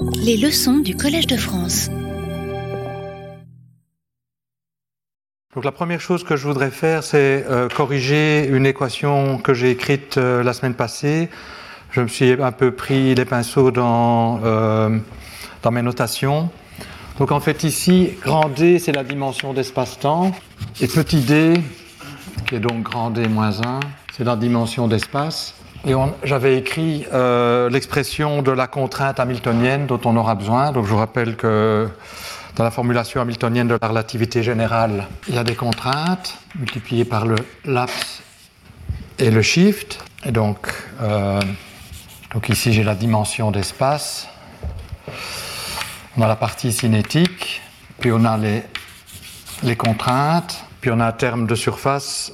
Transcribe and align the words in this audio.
Les 0.00 0.36
leçons 0.36 0.78
du 0.78 0.94
Collège 0.96 1.26
de 1.26 1.36
France. 1.36 1.88
Donc 5.54 5.64
la 5.64 5.72
première 5.72 6.00
chose 6.00 6.24
que 6.24 6.36
je 6.36 6.46
voudrais 6.46 6.70
faire, 6.70 7.02
c'est 7.02 7.44
euh, 7.48 7.68
corriger 7.68 8.46
une 8.46 8.66
équation 8.66 9.38
que 9.38 9.54
j'ai 9.54 9.70
écrite 9.70 10.18
euh, 10.18 10.42
la 10.42 10.52
semaine 10.52 10.74
passée. 10.74 11.28
Je 11.90 12.00
me 12.00 12.08
suis 12.08 12.32
un 12.40 12.52
peu 12.52 12.70
pris 12.70 13.14
les 13.14 13.24
pinceaux 13.24 13.70
dans, 13.70 14.40
euh, 14.44 14.98
dans 15.62 15.70
mes 15.70 15.82
notations. 15.82 16.50
Donc 17.18 17.32
en 17.32 17.40
fait 17.40 17.64
ici, 17.64 18.10
grand 18.22 18.48
D, 18.48 18.78
c'est 18.78 18.92
la 18.92 19.04
dimension 19.04 19.52
d'espace-temps. 19.52 20.32
Et 20.80 20.86
petit 20.86 21.20
d, 21.20 21.54
qui 22.46 22.54
est 22.54 22.60
donc 22.60 22.82
grand 22.82 23.10
D 23.10 23.26
moins 23.26 23.60
1, 23.60 23.80
c'est 24.16 24.24
la 24.24 24.36
dimension 24.36 24.86
d'espace. 24.86 25.57
J'avais 26.22 26.58
écrit 26.58 27.06
euh, 27.14 27.70
l'expression 27.70 28.42
de 28.42 28.50
la 28.50 28.66
contrainte 28.66 29.18
hamiltonienne 29.20 29.86
dont 29.86 30.00
on 30.04 30.16
aura 30.16 30.34
besoin. 30.34 30.70
Donc 30.70 30.84
je 30.84 30.90
vous 30.90 30.98
rappelle 30.98 31.34
que 31.34 31.88
dans 32.56 32.64
la 32.64 32.70
formulation 32.70 33.22
hamiltonienne 33.22 33.68
de 33.68 33.78
la 33.80 33.88
relativité 33.88 34.42
générale, 34.42 35.06
il 35.28 35.34
y 35.34 35.38
a 35.38 35.44
des 35.44 35.54
contraintes 35.54 36.36
multipliées 36.58 37.06
par 37.06 37.24
le 37.24 37.36
laps 37.64 38.22
et 39.18 39.30
le 39.30 39.40
shift. 39.40 40.04
Et 40.26 40.30
donc, 40.30 40.68
euh, 41.00 41.40
donc 42.34 42.50
ici 42.50 42.74
j'ai 42.74 42.84
la 42.84 42.94
dimension 42.94 43.50
d'espace. 43.50 44.28
On 46.18 46.22
a 46.22 46.28
la 46.28 46.36
partie 46.36 46.72
cinétique, 46.72 47.62
puis 47.98 48.12
on 48.12 48.26
a 48.26 48.36
les, 48.36 48.62
les 49.62 49.76
contraintes, 49.76 50.64
puis 50.82 50.90
on 50.90 51.00
a 51.00 51.06
un 51.06 51.12
terme 51.12 51.46
de 51.46 51.54
surface 51.54 52.32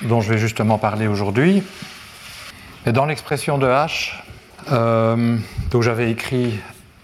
dont 0.00 0.22
je 0.22 0.32
vais 0.32 0.38
justement 0.38 0.78
parler 0.78 1.06
aujourd'hui. 1.06 1.62
Et 2.88 2.92
dans 2.92 3.04
l'expression 3.04 3.58
de 3.58 3.66
H, 3.66 4.14
euh, 4.72 5.36
donc 5.70 5.82
j'avais 5.82 6.10
écrit 6.10 6.58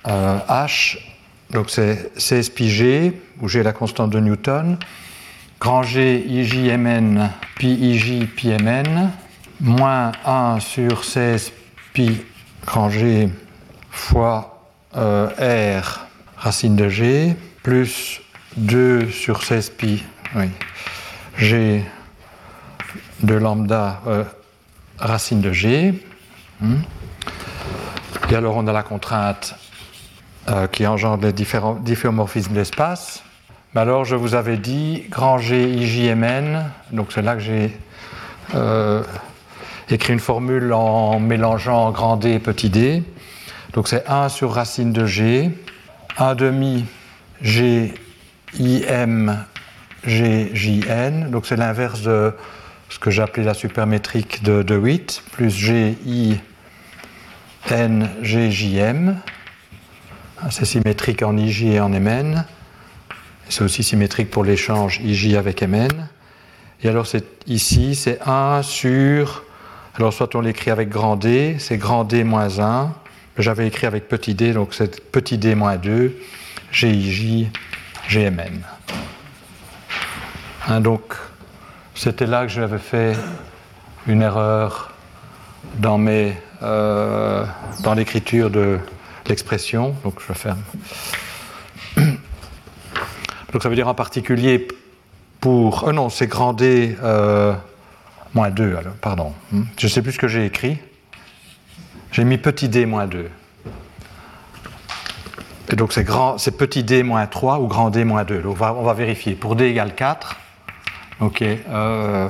euh, 0.08 0.38
H, 0.48 0.96
donc 1.50 1.68
c'est 1.68 2.10
CS 2.16 2.48
pi 2.48 2.70
G, 2.70 3.20
où 3.42 3.48
j'ai 3.48 3.62
la 3.62 3.74
constante 3.74 4.08
de 4.08 4.18
Newton, 4.18 4.78
grand 5.60 5.82
G 5.82 6.24
IJMN 6.26 7.28
pi 7.58 7.74
IJ 7.74 8.26
pi 8.34 8.48
MN, 8.62 9.10
moins 9.60 10.12
1 10.24 10.60
sur 10.60 11.02
CS 11.02 11.52
pi 11.92 12.16
grand 12.64 12.88
G 12.88 13.28
fois 13.90 14.70
euh, 14.96 15.28
R 15.82 16.06
racine 16.38 16.76
de 16.76 16.88
G, 16.88 17.36
plus 17.62 18.22
2 18.56 19.10
sur 19.10 19.42
16 19.42 19.68
pi 19.68 20.02
oui, 20.34 20.48
G 21.36 21.84
de 23.22 23.34
lambda 23.34 24.00
racine 24.98 25.40
de 25.40 25.52
G. 25.52 25.94
Hmm. 26.60 26.76
Et 28.30 28.34
alors 28.34 28.56
on 28.56 28.66
a 28.66 28.72
la 28.72 28.82
contrainte 28.82 29.54
euh, 30.48 30.66
qui 30.66 30.86
engendre 30.86 31.24
les 31.24 31.32
différents 31.32 31.74
difféomorphismes 31.74 32.54
d'espace. 32.54 33.22
Mais 33.74 33.80
alors 33.80 34.04
je 34.04 34.14
vous 34.14 34.34
avais 34.34 34.56
dit 34.56 35.04
grand 35.10 35.38
G 35.38 35.68
IJMN, 35.68 36.64
donc 36.92 37.08
c'est 37.12 37.22
là 37.22 37.34
que 37.34 37.40
j'ai 37.40 37.76
euh, 38.54 39.02
écrit 39.90 40.12
une 40.12 40.20
formule 40.20 40.72
en 40.72 41.18
mélangeant 41.18 41.90
grand 41.90 42.16
D 42.16 42.32
et 42.32 42.38
petit 42.38 42.70
d. 42.70 43.02
Donc 43.72 43.88
c'est 43.88 44.08
1 44.08 44.28
sur 44.28 44.52
racine 44.52 44.92
de 44.92 45.06
G, 45.06 45.50
1 46.18 46.34
demi 46.36 46.84
G 47.42 47.92
IM 48.58 49.44
G 50.04 50.50
JN, 50.54 51.30
donc 51.30 51.46
c'est 51.46 51.56
l'inverse 51.56 52.02
de 52.02 52.34
ce 52.94 53.00
que 53.00 53.10
j'appelais 53.10 53.42
la 53.42 53.54
supermétrique 53.54 54.44
de, 54.44 54.62
de 54.62 54.76
8, 54.76 55.24
plus 55.32 55.50
G, 55.50 55.98
I, 56.06 56.36
N, 57.68 58.08
G, 58.22 58.52
J, 58.52 58.76
M. 58.76 59.16
Ah, 60.40 60.52
c'est 60.52 60.64
symétrique 60.64 61.24
en 61.24 61.36
IJ 61.36 61.64
et 61.64 61.80
en 61.80 61.88
MN. 61.88 62.44
C'est 63.48 63.64
aussi 63.64 63.82
symétrique 63.82 64.30
pour 64.30 64.44
l'échange 64.44 65.00
IJ 65.02 65.34
avec 65.34 65.64
MN. 65.64 66.06
Et 66.84 66.88
alors 66.88 67.08
ici, 67.48 67.96
c'est 67.96 68.20
1 68.24 68.62
sur... 68.62 69.42
Alors 69.96 70.12
soit 70.12 70.32
on 70.36 70.40
l'écrit 70.40 70.70
avec 70.70 70.88
grand 70.88 71.16
D, 71.16 71.56
c'est 71.58 71.78
grand 71.78 72.04
D 72.04 72.22
moins 72.22 72.60
1. 72.60 72.94
J'avais 73.38 73.66
écrit 73.66 73.88
avec 73.88 74.06
petit 74.06 74.36
d, 74.36 74.52
donc 74.52 74.72
c'est 74.72 75.10
petit 75.10 75.36
d 75.36 75.56
moins 75.56 75.78
2, 75.78 76.16
GIJ, 76.70 77.48
GMN. 78.08 78.60
Hein, 80.68 80.80
donc 80.80 81.16
c'était 81.94 82.26
là 82.26 82.42
que 82.42 82.48
j'avais 82.48 82.78
fait 82.78 83.16
une 84.06 84.22
erreur 84.22 84.92
dans, 85.76 85.98
mes, 85.98 86.36
euh, 86.62 87.44
dans 87.82 87.94
l'écriture 87.94 88.50
de 88.50 88.78
l'expression. 89.28 89.94
Donc 90.04 90.20
je 90.26 90.32
ferme. 90.32 90.62
Donc 93.52 93.62
ça 93.62 93.68
veut 93.68 93.76
dire 93.76 93.88
en 93.88 93.94
particulier 93.94 94.66
pour. 95.40 95.84
Oh 95.86 95.92
non, 95.92 96.08
c'est 96.08 96.26
grand 96.26 96.52
D 96.52 96.96
euh, 97.02 97.54
moins 98.34 98.50
2, 98.50 98.76
alors, 98.76 98.94
pardon. 98.94 99.32
Hmm. 99.52 99.62
Je 99.78 99.86
ne 99.86 99.90
sais 99.90 100.02
plus 100.02 100.12
ce 100.12 100.18
que 100.18 100.26
j'ai 100.26 100.44
écrit. 100.44 100.78
J'ai 102.10 102.24
mis 102.24 102.38
petit 102.38 102.68
d 102.68 102.84
moins 102.86 103.06
2. 103.06 103.30
Et 105.70 105.76
donc 105.76 105.92
c'est, 105.92 106.04
grand, 106.04 106.38
c'est 106.38 106.56
petit 106.56 106.84
d 106.84 107.02
moins 107.02 107.26
3 107.26 107.60
ou 107.60 107.68
grand 107.68 107.90
d 107.90 108.04
moins 108.04 108.24
2. 108.24 108.42
Donc 108.42 108.52
on 108.52 108.54
va, 108.54 108.74
on 108.74 108.82
va 108.82 108.92
vérifier. 108.92 109.34
Pour 109.34 109.54
d 109.54 109.64
égale 109.64 109.94
4, 109.94 110.36
Ok. 111.20 111.42
Euh, 111.42 112.28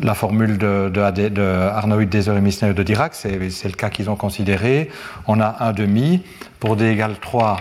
la 0.00 0.14
formule 0.14 0.58
de, 0.58 0.90
de, 0.92 1.28
de 1.28 2.70
et 2.70 2.74
de 2.74 2.82
Dirac, 2.82 3.14
c'est 3.14 3.38
le 3.38 3.72
cas 3.72 3.90
qu'ils 3.90 4.10
ont 4.10 4.16
considéré. 4.16 4.90
On 5.26 5.40
a 5.40 5.56
1 5.60 5.72
demi. 5.72 6.22
Pour 6.58 6.76
d 6.76 6.84
égale 6.84 7.16
3, 7.20 7.58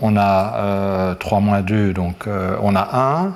on 0.00 0.16
a 0.16 1.16
3 1.18 1.38
euh, 1.38 1.40
moins 1.40 1.60
2, 1.60 1.92
donc 1.92 2.26
euh, 2.26 2.56
on 2.62 2.76
a 2.76 2.88
1. 2.92 3.34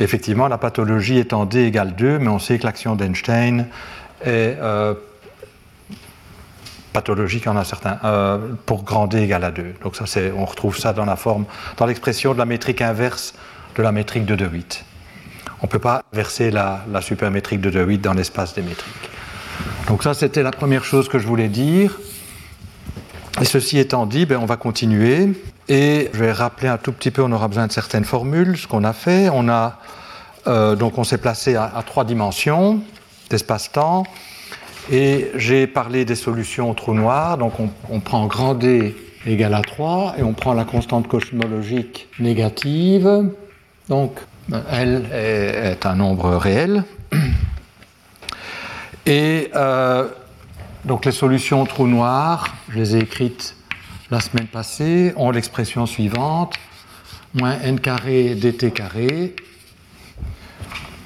effectivement, 0.00 0.48
la 0.48 0.58
pathologie 0.58 1.18
étant 1.18 1.44
d 1.44 1.66
égale 1.66 1.94
2, 1.94 2.18
mais 2.18 2.28
on 2.28 2.38
sait 2.38 2.58
que 2.58 2.64
l'action 2.64 2.96
d'Einstein 2.96 3.66
est 4.24 4.56
pathologique 6.92 7.46
en 7.46 7.56
un 7.56 7.64
certain 7.64 7.98
pour 8.66 8.84
grand 8.84 9.06
d 9.06 9.22
égale 9.22 9.44
à 9.44 9.50
2. 9.50 9.74
Donc 9.82 9.96
on 10.36 10.44
retrouve 10.44 10.78
ça 10.78 10.92
dans 10.92 11.04
la 11.04 11.16
forme, 11.16 11.44
dans 11.76 11.86
l'expression 11.86 12.32
de 12.32 12.38
la 12.38 12.46
métrique 12.46 12.80
inverse 12.80 13.34
de 13.76 13.82
la 13.82 13.92
métrique 13.92 14.24
de 14.24 14.34
De 14.34 14.46
Witt 14.46 14.84
on 15.62 15.66
ne 15.66 15.70
peut 15.70 15.78
pas 15.78 16.02
verser 16.12 16.50
la, 16.50 16.84
supermétrique 17.00 17.60
de 17.60 17.70
De 17.70 17.82
Witt 17.84 18.00
dans 18.00 18.14
l'espace 18.14 18.54
démétrique. 18.54 19.10
Donc 19.88 20.02
ça, 20.02 20.12
c'était 20.12 20.42
la 20.42 20.50
première 20.50 20.84
chose 20.84 21.08
que 21.08 21.18
je 21.18 21.26
voulais 21.26 21.48
dire. 21.48 21.98
Et 23.40 23.44
ceci 23.44 23.78
étant 23.78 24.06
dit, 24.06 24.26
ben, 24.26 24.38
on 24.38 24.46
va 24.46 24.56
continuer. 24.56 25.28
Et 25.68 26.10
je 26.12 26.18
vais 26.18 26.32
rappeler 26.32 26.68
un 26.68 26.78
tout 26.78 26.92
petit 26.92 27.10
peu, 27.10 27.22
on 27.22 27.30
aura 27.30 27.48
besoin 27.48 27.68
de 27.68 27.72
certaines 27.72 28.04
formules, 28.04 28.58
ce 28.58 28.66
qu'on 28.66 28.84
a 28.84 28.92
fait. 28.92 29.28
On 29.32 29.46
euh, 30.48 30.74
donc 30.74 30.98
on 30.98 31.04
s'est 31.04 31.18
placé 31.18 31.54
à, 31.54 31.82
trois 31.86 32.04
dimensions 32.04 32.80
d'espace-temps. 33.30 34.04
Et 34.90 35.30
j'ai 35.36 35.68
parlé 35.68 36.04
des 36.04 36.16
solutions 36.16 36.70
au 36.70 36.74
trou 36.74 36.92
noir. 36.92 37.38
Donc 37.38 37.60
on, 37.60 37.70
on 37.88 38.00
prend 38.00 38.26
grand 38.26 38.54
D 38.54 38.96
égale 39.26 39.54
à 39.54 39.62
3 39.62 40.16
et 40.18 40.22
on 40.24 40.32
prend 40.32 40.54
la 40.54 40.64
constante 40.64 41.06
cosmologique 41.06 42.08
négative. 42.18 43.30
Donc 43.88 44.18
L 44.70 45.08
est, 45.12 45.86
un 45.86 45.94
nombre 45.96 46.36
réel. 46.36 46.84
Et 49.06 49.50
euh, 49.54 50.08
donc 50.84 51.04
les 51.04 51.12
solutions 51.12 51.64
trou 51.64 51.86
noir, 51.86 52.54
je 52.70 52.78
les 52.78 52.96
ai 52.96 53.00
écrites 53.00 53.56
la 54.10 54.20
semaine 54.20 54.46
passée, 54.46 55.12
ont 55.16 55.30
l'expression 55.30 55.86
suivante 55.86 56.54
moins 57.34 57.58
n 57.60 57.80
carré 57.80 58.34
dt 58.34 58.72
carré 58.72 59.34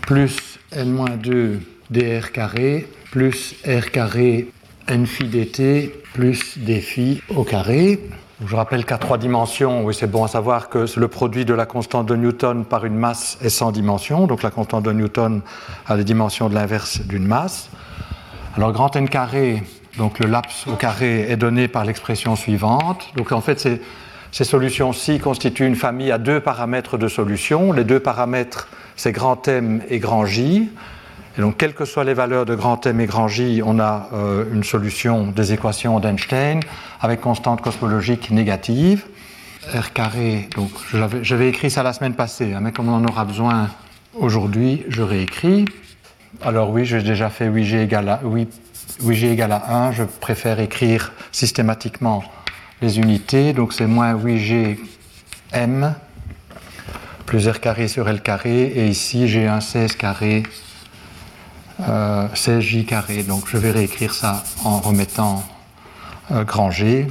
plus 0.02 0.58
n 0.72 0.90
moins 0.90 1.16
2 1.16 1.60
dr 1.90 2.32
carré 2.32 2.88
plus 3.12 3.54
r 3.64 3.90
carré 3.92 4.48
n 4.88 5.06
phi 5.06 5.24
dt 5.24 5.92
plus 6.14 6.58
d 6.58 6.80
phi 6.80 7.22
au 7.28 7.44
carré. 7.44 8.00
Je 8.44 8.54
rappelle 8.54 8.84
qu'à 8.84 8.98
trois 8.98 9.16
dimensions, 9.16 9.82
oui, 9.82 9.94
c'est 9.94 10.10
bon 10.10 10.22
à 10.22 10.28
savoir 10.28 10.68
que 10.68 10.84
le 11.00 11.08
produit 11.08 11.46
de 11.46 11.54
la 11.54 11.64
constante 11.64 12.04
de 12.04 12.14
Newton 12.16 12.66
par 12.66 12.84
une 12.84 12.94
masse 12.94 13.38
est 13.40 13.48
sans 13.48 13.72
dimension. 13.72 14.26
Donc 14.26 14.42
la 14.42 14.50
constante 14.50 14.84
de 14.84 14.92
Newton 14.92 15.40
a 15.86 15.96
les 15.96 16.04
dimensions 16.04 16.50
de 16.50 16.54
l'inverse 16.54 17.00
d'une 17.00 17.26
masse. 17.26 17.70
Alors 18.54 18.72
grand 18.72 18.94
n 18.94 19.08
carré, 19.08 19.62
donc 19.96 20.18
le 20.18 20.26
laps 20.26 20.66
au 20.66 20.74
carré, 20.76 21.30
est 21.30 21.38
donné 21.38 21.66
par 21.66 21.86
l'expression 21.86 22.36
suivante. 22.36 23.08
Donc 23.16 23.32
en 23.32 23.40
fait, 23.40 23.58
ces, 24.32 24.44
solutions-ci 24.44 25.18
constituent 25.18 25.66
une 25.66 25.74
famille 25.74 26.12
à 26.12 26.18
deux 26.18 26.40
paramètres 26.40 26.98
de 26.98 27.08
solution. 27.08 27.72
Les 27.72 27.84
deux 27.84 28.00
paramètres, 28.00 28.68
c'est 28.96 29.12
grand 29.12 29.48
M 29.48 29.80
et 29.88 29.98
grand 29.98 30.26
J. 30.26 30.68
Et 31.36 31.42
donc, 31.42 31.56
quelles 31.58 31.74
que 31.74 31.84
soient 31.84 32.04
les 32.04 32.14
valeurs 32.14 32.46
de 32.46 32.54
grand 32.54 32.84
M 32.86 33.00
et 33.00 33.06
grand 33.06 33.28
J, 33.28 33.60
on 33.64 33.78
a 33.78 34.08
euh, 34.12 34.44
une 34.52 34.64
solution 34.64 35.26
des 35.26 35.52
équations 35.52 36.00
d'Einstein 36.00 36.60
avec 37.00 37.20
constante 37.20 37.60
cosmologique 37.60 38.30
négative. 38.30 39.04
R 39.74 39.92
carré, 39.92 40.48
donc 40.54 40.70
j'avais 41.22 41.48
écrit 41.48 41.70
ça 41.70 41.82
la 41.82 41.92
semaine 41.92 42.14
passée, 42.14 42.54
hein, 42.54 42.60
mais 42.62 42.70
comme 42.70 42.88
on 42.88 42.94
en 42.94 43.04
aura 43.04 43.24
besoin 43.24 43.68
aujourd'hui, 44.14 44.84
je 44.88 45.02
réécris. 45.02 45.64
Alors 46.44 46.70
oui, 46.70 46.84
j'ai 46.84 47.02
déjà 47.02 47.30
fait 47.30 47.50
8G 47.50 47.78
égale 47.78 48.08
à, 48.08 48.20
8, 48.22 48.48
8G 49.02 49.26
égale 49.32 49.52
à 49.52 49.88
1, 49.88 49.92
je 49.92 50.04
préfère 50.04 50.60
écrire 50.60 51.12
systématiquement 51.32 52.22
les 52.80 52.98
unités. 52.98 53.52
Donc 53.52 53.72
c'est 53.72 53.88
moins 53.88 54.14
8G 54.14 54.78
M 55.52 55.94
plus 57.26 57.48
R 57.48 57.60
carré 57.60 57.88
sur 57.88 58.08
L 58.08 58.20
carré. 58.22 58.62
Et 58.62 58.86
ici, 58.86 59.28
j'ai 59.28 59.46
un 59.48 59.60
16 59.60 59.96
carré, 59.96 60.44
16J 61.80 62.80
euh, 62.80 62.84
carré. 62.84 63.22
Donc 63.22 63.44
je 63.48 63.56
vais 63.56 63.70
réécrire 63.70 64.14
ça 64.14 64.44
en 64.64 64.80
remettant 64.80 65.44
euh, 66.30 66.44
grand 66.44 66.70
G. 66.70 67.06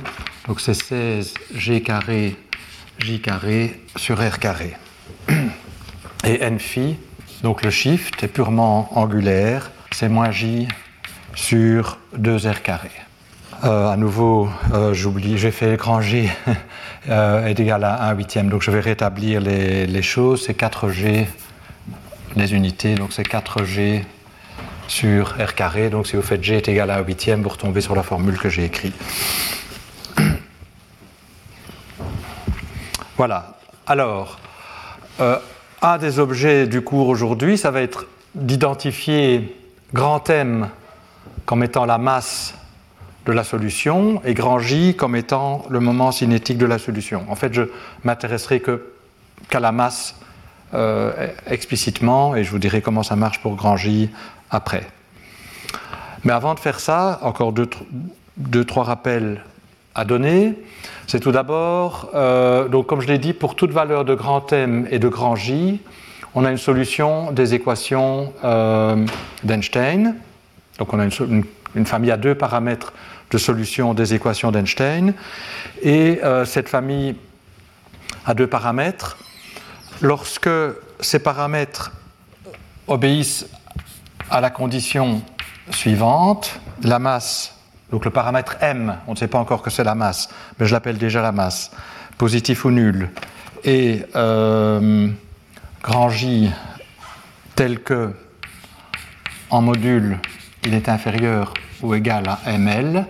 Donc 0.48 0.62
c'est 0.62 0.74
16G 0.74 1.82
carré, 1.82 2.36
J 3.00 3.22
carré 3.22 3.80
sur 3.96 4.18
R 4.20 4.40
carré. 4.40 4.76
Et 6.24 6.42
N 6.42 6.60
phi, 6.60 6.98
donc 7.44 7.62
le 7.62 7.70
shift 7.70 8.24
est 8.24 8.28
purement 8.28 8.90
angulaire, 8.98 9.70
c'est 9.92 10.10
moins 10.10 10.32
J 10.32 10.68
sur 11.36 12.00
2R 12.18 12.62
carré. 12.62 12.90
Euh, 13.64 13.90
à 13.90 13.96
nouveau, 13.96 14.50
euh, 14.74 14.94
j'oublie, 14.94 15.38
j'ai 15.38 15.52
fait 15.52 15.78
grand 15.78 16.02
G 16.02 16.30
est 17.10 17.60
égal 17.60 17.84
à 17.84 18.10
1 18.10 18.14
huitième, 18.16 18.50
donc 18.50 18.64
je 18.64 18.72
vais 18.72 18.80
rétablir 18.80 19.40
les, 19.40 20.02
choses. 20.02 20.46
C'est 20.46 20.60
4G, 20.60 21.28
les 22.36 22.54
unités, 22.54 22.96
donc 22.96 23.14
c'est 23.14 23.28
4G 23.28 24.04
sur 24.88 25.36
R 25.38 25.54
carré. 25.56 25.90
Donc 25.90 26.08
si 26.08 26.16
vous 26.16 26.22
faites 26.22 26.44
G 26.44 26.58
est 26.58 26.68
égal 26.68 26.90
à 26.92 26.98
1 26.98 27.02
huitième, 27.04 27.42
vous 27.42 27.50
retombez 27.50 27.82
sur 27.82 27.96
la 27.96 28.04
formule 28.04 28.38
que 28.38 28.50
j'ai 28.50 28.66
écrite. 28.66 28.96
voilà. 33.18 33.58
Alors, 33.88 34.40
un 35.82 35.98
des 35.98 36.20
objets 36.20 36.68
du 36.68 36.82
cours 36.82 37.08
aujourd'hui, 37.08 37.58
ça 37.58 37.72
va 37.72 37.82
être 37.82 38.08
d'identifier 38.34 39.56
grand 39.94 40.30
M 40.30 40.70
comme 41.46 41.64
étant 41.64 41.86
la 41.86 41.98
masse 41.98 42.56
de 43.26 43.32
la 43.32 43.44
solution 43.44 44.22
et 44.24 44.34
grand 44.34 44.60
J 44.60 44.96
comme 44.96 45.16
étant 45.16 45.66
le 45.70 45.80
moment 45.80 46.12
cinétique 46.12 46.58
de 46.58 46.66
la 46.66 46.78
solution. 46.78 47.26
En 47.30 47.36
fait, 47.36 47.54
je 47.54 47.64
m'intéresserai 48.04 48.62
qu'à 48.62 49.60
la 49.60 49.72
masse 49.72 50.16
euh, 50.74 51.28
explicitement 51.48 52.36
et 52.36 52.44
je 52.44 52.52
vous 52.52 52.60
dirai 52.60 52.82
comment 52.82 53.04
ça 53.04 53.16
marche 53.16 53.42
pour 53.42 53.56
grand 53.56 53.78
J 53.78 54.10
après. 54.50 54.88
Mais 56.24 56.34
avant 56.34 56.54
de 56.56 56.60
faire 56.60 56.80
ça, 56.80 57.20
encore 57.22 57.54
deux, 57.54 58.66
trois 58.66 58.84
rappels 58.84 59.44
à 59.94 60.06
donner. 60.06 60.56
C'est 61.08 61.20
tout 61.20 61.32
d'abord, 61.32 62.10
euh, 62.16 62.68
donc 62.68 62.88
comme 62.88 63.00
je 63.00 63.08
l'ai 63.08 63.20
dit, 63.20 63.34
pour 63.34 63.56
toute 63.56 63.72
valeur 63.72 64.06
de 64.06 64.16
grand 64.16 64.52
M 64.52 64.88
et 64.90 65.00
de 65.00 65.08
grand 65.08 65.36
J, 65.36 65.80
on 66.34 66.44
a 66.44 66.52
une 66.52 66.58
solution 66.58 67.32
des 67.32 67.54
équations 67.54 68.34
euh, 68.44 69.06
d'Einstein. 69.44 70.16
Donc 70.80 70.94
on 70.94 71.00
a 71.00 71.06
une, 71.06 71.86
famille 71.86 72.12
à 72.12 72.18
deux 72.18 72.36
paramètres 72.36 72.92
de 73.32 73.38
solution 73.38 73.94
des 73.94 74.14
équations 74.14 74.52
d'Einstein. 74.52 75.14
Et 75.82 76.20
euh, 76.24 76.44
cette 76.44 76.68
famille 76.68 77.16
a 78.26 78.34
deux 78.34 78.48
paramètres. 78.48 79.18
Lorsque 80.02 80.50
ces 81.00 81.20
paramètres 81.20 81.94
obéissent 82.88 83.48
à 84.30 84.42
la 84.42 84.50
condition 84.50 85.22
suivante, 85.72 86.60
la 86.82 87.00
masse, 87.00 87.56
donc 87.92 88.06
le 88.06 88.12
paramètre 88.12 88.58
m, 88.62 88.98
on 89.08 89.12
ne 89.12 89.18
sait 89.18 89.28
pas 89.28 89.40
encore 89.40 89.62
que 89.62 89.70
c'est 89.70 89.84
la 89.84 89.96
masse, 89.96 90.30
mais 90.60 90.66
je 90.66 90.74
l'appelle 90.74 90.98
déjà 90.98 91.22
la 91.22 91.32
masse, 91.32 91.72
positif 92.18 92.66
ou 92.66 92.72
nul, 92.72 93.10
et 93.64 94.04
euh, 94.16 95.10
grand 95.82 96.10
J 96.10 96.52
tel 97.56 97.82
que 97.82 98.14
en 99.50 99.62
module 99.62 100.18
il 100.66 100.74
est 100.74 100.90
inférieur 100.90 101.54
ou 101.82 101.94
égal 101.94 102.26
à 102.28 102.52
ml, 102.52 103.06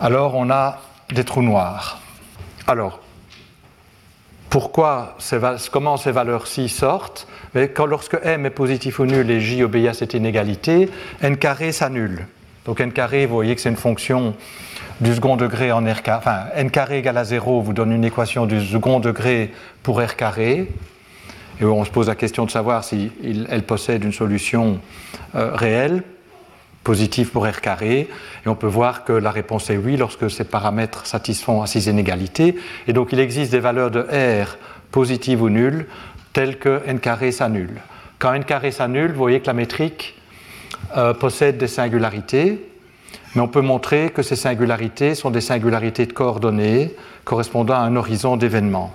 alors 0.00 0.34
on 0.34 0.50
a 0.50 0.80
des 1.10 1.24
trous 1.24 1.42
noirs. 1.42 2.00
Alors, 2.66 3.00
pourquoi 4.54 5.16
comment 5.72 5.96
ces 5.96 6.12
valeurs-ci 6.12 6.68
sortent 6.68 7.26
Mais 7.56 7.68
Lorsque 7.88 8.16
m 8.22 8.46
est 8.46 8.50
positif 8.50 9.00
ou 9.00 9.04
nul 9.04 9.28
et 9.28 9.40
j 9.40 9.64
obéit 9.64 9.88
à 9.88 9.94
cette 9.94 10.14
inégalité, 10.14 10.88
n 11.22 11.36
carré 11.36 11.72
s'annule. 11.72 12.28
Donc 12.64 12.78
n 12.78 12.92
carré, 12.92 13.26
vous 13.26 13.34
voyez 13.34 13.56
que 13.56 13.60
c'est 13.60 13.70
une 13.70 13.74
fonction 13.74 14.36
du 15.00 15.12
second 15.12 15.34
degré 15.34 15.72
en 15.72 15.84
r 15.84 16.02
carré. 16.02 16.18
Enfin, 16.18 16.44
n 16.54 16.70
carré 16.70 16.98
égale 16.98 17.18
à 17.18 17.24
0 17.24 17.62
vous 17.62 17.72
donne 17.72 17.90
une 17.90 18.04
équation 18.04 18.46
du 18.46 18.64
second 18.64 19.00
degré 19.00 19.50
pour 19.82 20.00
r 20.00 20.14
carré. 20.14 20.68
Et 21.60 21.64
on 21.64 21.84
se 21.84 21.90
pose 21.90 22.06
la 22.06 22.14
question 22.14 22.44
de 22.44 22.52
savoir 22.52 22.84
si 22.84 23.10
elle 23.50 23.64
possède 23.64 24.04
une 24.04 24.12
solution 24.12 24.78
euh, 25.34 25.50
réelle 25.52 26.04
positif 26.84 27.32
pour 27.32 27.46
R 27.46 27.60
carré, 27.60 28.08
et 28.44 28.48
on 28.48 28.54
peut 28.54 28.68
voir 28.68 29.04
que 29.04 29.12
la 29.12 29.30
réponse 29.30 29.70
est 29.70 29.76
oui 29.76 29.96
lorsque 29.96 30.30
ces 30.30 30.44
paramètres 30.44 31.06
satisfont 31.06 31.62
à 31.62 31.66
ces 31.66 31.88
inégalités, 31.88 32.56
et 32.86 32.92
donc 32.92 33.12
il 33.12 33.18
existe 33.18 33.50
des 33.50 33.58
valeurs 33.58 33.90
de 33.90 34.00
R 34.00 34.58
positives 34.92 35.42
ou 35.42 35.48
nulles, 35.48 35.86
telles 36.34 36.58
que 36.58 36.82
n 36.86 37.00
carré 37.00 37.32
s'annule. 37.32 37.80
Quand 38.18 38.34
n 38.34 38.44
carré 38.44 38.70
s'annule, 38.70 39.12
vous 39.12 39.18
voyez 39.18 39.40
que 39.40 39.46
la 39.46 39.54
métrique 39.54 40.20
euh, 40.96 41.14
possède 41.14 41.58
des 41.58 41.66
singularités, 41.66 42.68
mais 43.34 43.40
on 43.40 43.48
peut 43.48 43.62
montrer 43.62 44.10
que 44.10 44.22
ces 44.22 44.36
singularités 44.36 45.14
sont 45.14 45.30
des 45.30 45.40
singularités 45.40 46.06
de 46.06 46.12
coordonnées 46.12 46.94
correspondant 47.24 47.74
à 47.74 47.78
un 47.78 47.96
horizon 47.96 48.36
d'événements. 48.36 48.92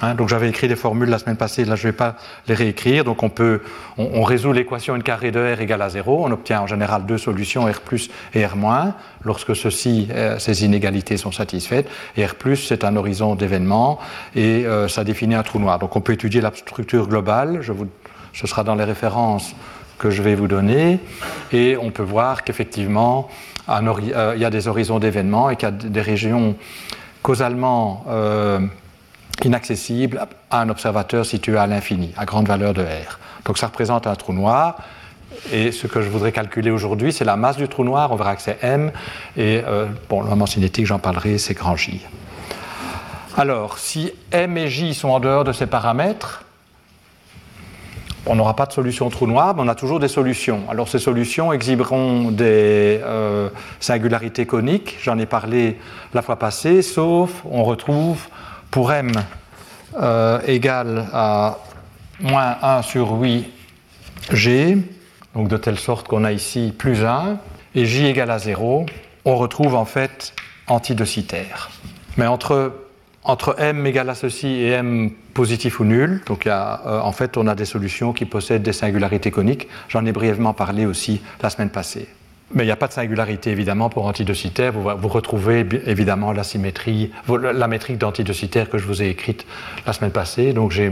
Hein, 0.00 0.14
donc 0.14 0.28
j'avais 0.28 0.48
écrit 0.48 0.68
des 0.68 0.76
formules 0.76 1.08
la 1.08 1.18
semaine 1.18 1.36
passée, 1.36 1.64
là 1.64 1.74
je 1.74 1.86
ne 1.86 1.92
vais 1.92 1.96
pas 1.96 2.16
les 2.46 2.54
réécrire. 2.54 3.04
Donc 3.04 3.22
on, 3.22 3.28
peut, 3.28 3.62
on, 3.96 4.22
résout 4.22 4.52
l'équation 4.52 4.94
n 4.94 5.02
carré 5.02 5.30
de 5.32 5.40
r 5.40 5.60
égale 5.60 5.82
à 5.82 5.88
0. 5.88 6.24
On 6.24 6.30
obtient 6.30 6.60
en 6.60 6.66
général 6.66 7.04
deux 7.04 7.18
solutions, 7.18 7.64
r 7.64 7.80
plus 7.80 8.08
et 8.34 8.46
r 8.46 8.56
moins, 8.56 8.94
lorsque 9.24 9.56
ceci, 9.56 10.08
euh, 10.12 10.38
ces 10.38 10.64
inégalités 10.64 11.16
sont 11.16 11.32
satisfaites. 11.32 11.88
Et 12.16 12.24
r 12.24 12.36
plus, 12.36 12.56
c'est 12.56 12.84
un 12.84 12.94
horizon 12.94 13.34
d'événements 13.34 13.98
et 14.36 14.66
euh, 14.66 14.86
ça 14.86 15.02
définit 15.02 15.34
un 15.34 15.42
trou 15.42 15.58
noir. 15.58 15.80
Donc 15.80 15.96
on 15.96 16.00
peut 16.00 16.12
étudier 16.12 16.40
la 16.40 16.52
structure 16.54 17.08
globale. 17.08 17.58
Je 17.60 17.72
vous, 17.72 17.88
ce 18.32 18.46
sera 18.46 18.62
dans 18.62 18.76
les 18.76 18.84
références 18.84 19.54
que 19.98 20.10
je 20.10 20.22
vais 20.22 20.36
vous 20.36 20.46
donner. 20.46 21.00
Et 21.52 21.76
on 21.76 21.90
peut 21.90 22.04
voir 22.04 22.44
qu'effectivement, 22.44 23.28
euh, 23.68 24.32
il 24.36 24.40
y 24.40 24.44
a 24.44 24.50
des 24.50 24.68
horizons 24.68 25.00
d'événements 25.00 25.50
et 25.50 25.56
qu'il 25.56 25.68
y 25.68 25.72
a 25.72 25.74
des 25.74 26.00
régions 26.00 26.54
causalement 27.20 28.04
inaccessible 29.44 30.26
à 30.50 30.60
un 30.60 30.68
observateur 30.68 31.24
situé 31.24 31.56
à 31.56 31.66
l'infini, 31.66 32.12
à 32.16 32.24
grande 32.24 32.48
valeur 32.48 32.74
de 32.74 32.82
R. 32.82 33.18
Donc 33.44 33.58
ça 33.58 33.66
représente 33.66 34.06
un 34.06 34.14
trou 34.14 34.32
noir. 34.32 34.76
Et 35.52 35.72
ce 35.72 35.86
que 35.86 36.02
je 36.02 36.08
voudrais 36.08 36.32
calculer 36.32 36.70
aujourd'hui, 36.70 37.12
c'est 37.12 37.24
la 37.24 37.36
masse 37.36 37.56
du 37.56 37.68
trou 37.68 37.84
noir. 37.84 38.10
On 38.12 38.16
verra 38.16 38.34
que 38.34 38.42
c'est 38.42 38.58
M. 38.62 38.90
Et 39.36 39.62
euh, 39.66 39.86
bon, 40.08 40.22
le 40.22 40.28
moment 40.28 40.46
cinétique, 40.46 40.86
j'en 40.86 40.98
parlerai, 40.98 41.38
c'est 41.38 41.54
grand 41.54 41.76
J. 41.76 42.00
Alors, 43.36 43.78
si 43.78 44.12
M 44.32 44.56
et 44.58 44.68
J 44.68 44.94
sont 44.94 45.10
en 45.10 45.20
dehors 45.20 45.44
de 45.44 45.52
ces 45.52 45.66
paramètres, 45.66 46.44
on 48.26 48.34
n'aura 48.34 48.54
pas 48.54 48.66
de 48.66 48.72
solution 48.72 49.08
trou 49.08 49.26
noir, 49.26 49.54
mais 49.54 49.62
on 49.62 49.68
a 49.68 49.74
toujours 49.74 50.00
des 50.00 50.08
solutions. 50.08 50.62
Alors 50.68 50.88
ces 50.88 50.98
solutions 50.98 51.52
exhiberont 51.52 52.30
des 52.30 53.00
euh, 53.02 53.48
singularités 53.80 54.44
coniques, 54.44 54.96
j'en 55.00 55.18
ai 55.18 55.24
parlé 55.24 55.78
la 56.12 56.20
fois 56.20 56.36
passée, 56.36 56.82
sauf 56.82 57.30
on 57.50 57.64
retrouve 57.64 58.26
pour 58.70 58.92
m 58.92 59.12
euh, 59.96 60.40
égal 60.46 61.06
à 61.12 61.58
moins 62.20 62.56
1 62.62 62.82
sur 62.82 63.12
8 63.12 63.46
g, 64.32 64.78
donc 65.34 65.48
de 65.48 65.56
telle 65.56 65.78
sorte 65.78 66.08
qu'on 66.08 66.24
a 66.24 66.32
ici 66.32 66.74
plus 66.76 67.04
1, 67.04 67.38
et 67.74 67.86
j 67.86 68.06
égale 68.06 68.30
à 68.30 68.38
0, 68.38 68.86
on 69.24 69.36
retrouve 69.36 69.74
en 69.74 69.84
fait 69.84 70.34
antidocitaire. 70.66 71.70
Mais 72.16 72.26
entre, 72.26 72.74
m 73.58 73.86
égale 73.86 74.10
à 74.10 74.14
ceci 74.14 74.48
et 74.48 74.70
m 74.70 75.10
positif 75.34 75.80
ou 75.80 75.84
nul, 75.84 76.20
donc 76.26 76.46
euh, 76.46 76.76
en 76.84 77.12
fait 77.12 77.36
on 77.36 77.46
a 77.46 77.54
des 77.54 77.64
solutions 77.64 78.12
qui 78.12 78.24
possèdent 78.24 78.62
des 78.62 78.72
singularités 78.72 79.30
coniques. 79.30 79.68
J'en 79.88 80.04
ai 80.04 80.12
brièvement 80.12 80.52
parlé 80.52 80.84
aussi 80.84 81.20
la 81.42 81.50
semaine 81.50 81.70
passée. 81.70 82.08
Mais 82.54 82.62
il 82.62 82.66
n'y 82.66 82.72
a 82.72 82.76
pas 82.76 82.88
de 82.88 82.92
singularité 82.92 83.50
évidemment 83.50 83.90
pour 83.90 84.06
antidocitaire. 84.06 84.72
Vous, 84.72 84.82
vous 84.82 85.08
retrouvez 85.08 85.66
évidemment 85.86 86.32
la 86.32 86.44
symétrie, 86.44 87.12
la 87.28 87.68
métrique 87.68 87.98
d'antidocitaire 87.98 88.70
que 88.70 88.78
je 88.78 88.86
vous 88.86 89.02
ai 89.02 89.08
écrite 89.08 89.44
la 89.86 89.92
semaine 89.92 90.12
passée. 90.12 90.54
Donc 90.54 90.70
j'ai 90.70 90.90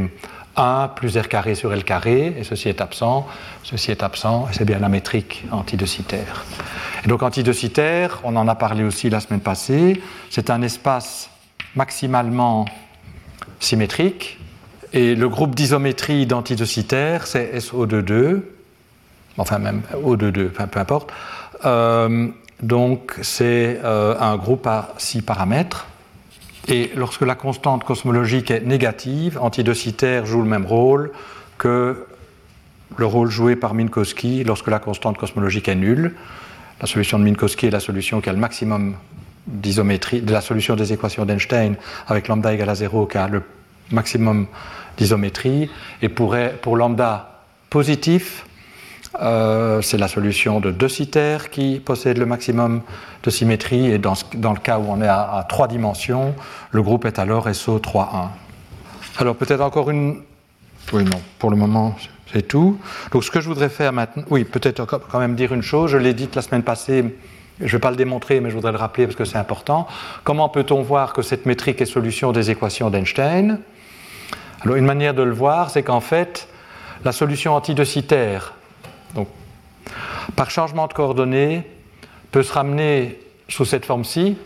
1 0.56 0.88
plus 0.88 1.16
R 1.16 1.28
carré 1.28 1.54
sur 1.54 1.72
L 1.72 1.84
carré, 1.84 2.34
et 2.38 2.44
ceci 2.44 2.68
est 2.68 2.80
absent, 2.80 3.26
ceci 3.62 3.90
est 3.90 4.02
absent, 4.02 4.48
et 4.50 4.54
c'est 4.54 4.64
bien 4.64 4.78
la 4.78 4.88
métrique 4.88 5.44
antidocitaire. 5.50 6.44
Et 7.04 7.08
donc 7.08 7.22
antidocitaire, 7.22 8.20
on 8.24 8.36
en 8.36 8.48
a 8.48 8.54
parlé 8.54 8.82
aussi 8.82 9.10
la 9.10 9.20
semaine 9.20 9.40
passée, 9.40 10.00
c'est 10.30 10.50
un 10.50 10.62
espace 10.62 11.30
maximalement 11.74 12.64
symétrique, 13.60 14.38
et 14.92 15.14
le 15.14 15.28
groupe 15.28 15.54
d'isométrie 15.54 16.26
d'antidocitaire, 16.26 17.26
c'est 17.26 17.54
SO22, 17.58 18.40
enfin 19.36 19.58
même 19.58 19.82
O22, 19.92 20.48
enfin 20.50 20.66
peu 20.68 20.80
importe, 20.80 21.12
donc 22.62 23.14
c'est 23.22 23.80
euh, 23.84 24.14
un 24.18 24.36
groupe 24.36 24.66
à 24.66 24.94
six 24.98 25.22
paramètres. 25.22 25.86
Et 26.68 26.90
lorsque 26.96 27.22
la 27.22 27.34
constante 27.34 27.84
cosmologique 27.84 28.50
est 28.50 28.60
négative, 28.60 29.38
antidocitaire 29.40 30.26
joue 30.26 30.42
le 30.42 30.48
même 30.48 30.66
rôle 30.66 31.12
que 31.58 32.06
le 32.96 33.06
rôle 33.06 33.30
joué 33.30 33.56
par 33.56 33.74
Minkowski 33.74 34.42
lorsque 34.44 34.68
la 34.68 34.78
constante 34.78 35.16
cosmologique 35.16 35.68
est 35.68 35.74
nulle. 35.74 36.14
La 36.80 36.86
solution 36.86 37.18
de 37.18 37.24
Minkowski 37.24 37.66
est 37.66 37.70
la 37.70 37.80
solution 37.80 38.20
qui 38.20 38.28
a 38.28 38.32
le 38.32 38.38
maximum 38.38 38.96
d'isométrie, 39.46 40.22
de 40.22 40.32
la 40.32 40.40
solution 40.40 40.74
des 40.74 40.92
équations 40.92 41.24
d'Einstein 41.24 41.76
avec 42.08 42.26
lambda 42.26 42.52
égale 42.52 42.70
à 42.70 42.74
0 42.74 43.06
qui 43.06 43.18
a 43.18 43.28
le 43.28 43.42
maximum 43.92 44.46
d'isométrie. 44.96 45.70
Et 46.02 46.08
pour 46.08 46.76
lambda 46.76 47.42
positif, 47.70 48.45
euh, 49.20 49.80
c'est 49.82 49.98
la 49.98 50.08
solution 50.08 50.60
de 50.60 50.70
De 50.70 50.88
Sitter 50.88 51.38
qui 51.50 51.80
possède 51.80 52.18
le 52.18 52.26
maximum 52.26 52.82
de 53.22 53.30
symétrie. 53.30 53.90
Et 53.90 53.98
dans, 53.98 54.14
le 54.34 54.60
cas 54.60 54.78
où 54.78 54.86
on 54.88 55.00
est 55.00 55.08
à, 55.08 55.44
trois 55.48 55.68
dimensions, 55.68 56.34
le 56.70 56.82
groupe 56.82 57.04
est 57.04 57.18
alors 57.18 57.54
SO 57.54 57.78
3,1. 57.78 58.28
Alors 59.18 59.36
peut-être 59.36 59.60
encore 59.60 59.90
une. 59.90 60.22
Oui, 60.92 61.04
non, 61.04 61.20
pour 61.38 61.50
le 61.50 61.56
moment, 61.56 61.96
c'est 62.32 62.46
tout. 62.46 62.78
Donc 63.12 63.24
ce 63.24 63.30
que 63.30 63.40
je 63.40 63.48
voudrais 63.48 63.68
faire 63.68 63.92
maintenant. 63.92 64.24
Oui, 64.30 64.44
peut-être 64.44 64.84
quand 64.84 65.18
même 65.18 65.34
dire 65.34 65.52
une 65.52 65.62
chose. 65.62 65.90
Je 65.90 65.96
l'ai 65.96 66.14
dit 66.14 66.28
la 66.34 66.42
semaine 66.42 66.62
passée. 66.62 67.16
Je 67.58 67.64
ne 67.64 67.70
vais 67.70 67.78
pas 67.78 67.90
le 67.90 67.96
démontrer, 67.96 68.40
mais 68.40 68.50
je 68.50 68.54
voudrais 68.54 68.72
le 68.72 68.78
rappeler 68.78 69.06
parce 69.06 69.16
que 69.16 69.24
c'est 69.24 69.38
important. 69.38 69.86
Comment 70.24 70.50
peut-on 70.50 70.82
voir 70.82 71.14
que 71.14 71.22
cette 71.22 71.46
métrique 71.46 71.80
est 71.80 71.86
solution 71.86 72.32
des 72.32 72.50
équations 72.50 72.90
d'Einstein? 72.90 73.60
Alors, 74.60 74.76
une 74.76 74.84
manière 74.84 75.14
de 75.14 75.22
le 75.22 75.32
voir, 75.32 75.70
c'est 75.70 75.82
qu'en 75.82 76.00
fait, 76.00 76.48
la 77.04 77.12
solution 77.12 77.54
antidocitaire 77.54 78.52
par 80.34 80.50
changement 80.50 80.86
de 80.86 80.92
coordonnées, 80.92 81.62
peut 82.30 82.42
se 82.42 82.52
ramener 82.52 83.18
sous 83.48 83.64
cette 83.64 83.84
forme-ci, 83.84 84.36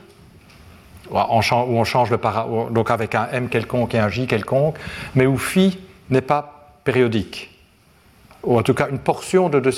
où 1.11 1.17
on 1.17 1.85
change 1.85 2.11
le 2.11 2.19
para, 2.19 2.47
donc 2.71 2.90
avec 2.90 3.14
un 3.14 3.29
m 3.33 3.49
quelconque 3.49 3.95
et 3.95 3.99
un 3.99 4.09
j 4.09 4.26
quelconque, 4.26 4.76
mais 5.14 5.26
où 5.26 5.37
phi 5.37 5.79
n'est 6.09 6.21
pas 6.21 6.76
périodique, 6.85 7.50
ou 8.43 8.59
en 8.59 8.62
tout 8.62 8.75
cas 8.75 8.88
une 8.88 8.99
portion 8.99 9.49
de 9.49 9.61
De 9.61 9.73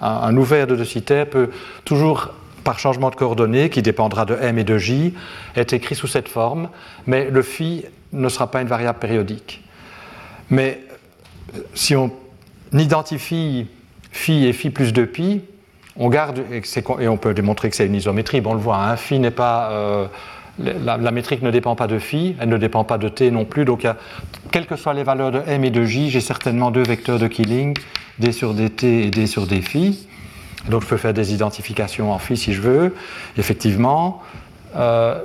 Un, 0.00 0.06
un 0.06 0.36
ouvert 0.36 0.66
de 0.66 0.76
De 0.76 1.24
peut 1.24 1.50
toujours, 1.84 2.30
par 2.64 2.78
changement 2.78 3.10
de 3.10 3.16
coordonnées, 3.16 3.70
qui 3.70 3.82
dépendra 3.82 4.24
de 4.24 4.34
m 4.34 4.58
et 4.58 4.64
de 4.64 4.78
j, 4.78 5.14
être 5.56 5.72
écrit 5.72 5.94
sous 5.94 6.06
cette 6.06 6.28
forme, 6.28 6.68
mais 7.06 7.30
le 7.30 7.42
phi 7.42 7.84
ne 8.12 8.28
sera 8.28 8.50
pas 8.50 8.60
une 8.60 8.68
variable 8.68 8.98
périodique. 8.98 9.64
Mais 10.50 10.80
si 11.74 11.96
on 11.96 12.10
identifie 12.72 13.68
phi 14.12 14.46
et 14.46 14.52
phi 14.52 14.70
plus 14.70 14.92
2 14.92 15.06
pi, 15.06 15.40
on 15.96 16.08
garde, 16.08 16.42
et, 16.50 17.08
on 17.08 17.16
peut 17.16 17.34
démontrer 17.34 17.70
que 17.70 17.76
c'est 17.76 17.86
une 17.86 17.94
isométrie, 17.94 18.40
bon, 18.40 18.52
on 18.52 18.54
le 18.54 18.60
voit, 18.60 18.76
hein, 18.76 18.96
phi 18.96 19.18
n'est 19.18 19.30
pas, 19.30 19.70
euh, 19.72 20.06
la, 20.58 21.10
métrique 21.10 21.42
ne 21.42 21.50
dépend 21.50 21.74
pas 21.74 21.86
de 21.86 21.98
phi, 21.98 22.36
elle 22.38 22.48
ne 22.48 22.56
dépend 22.56 22.84
pas 22.84 22.98
de 22.98 23.08
t 23.08 23.30
non 23.30 23.44
plus, 23.44 23.64
donc 23.64 23.86
quelles 24.50 24.66
que 24.66 24.76
soient 24.76 24.94
les 24.94 25.02
valeurs 25.02 25.32
de 25.32 25.42
m 25.46 25.64
et 25.64 25.70
de 25.70 25.84
j, 25.84 26.10
j'ai 26.10 26.20
certainement 26.20 26.70
deux 26.70 26.82
vecteurs 26.82 27.18
de 27.18 27.26
Killing, 27.26 27.76
d 28.18 28.32
sur 28.32 28.54
dt 28.54 28.84
et 28.84 29.10
d 29.10 29.26
sur 29.26 29.46
d 29.46 29.60
phi, 29.60 30.06
donc 30.68 30.82
je 30.82 30.86
peux 30.86 30.96
faire 30.96 31.14
des 31.14 31.34
identifications 31.34 32.12
en 32.12 32.18
phi 32.18 32.36
si 32.36 32.52
je 32.52 32.60
veux, 32.60 32.94
effectivement, 33.36 34.22
euh, 34.76 35.20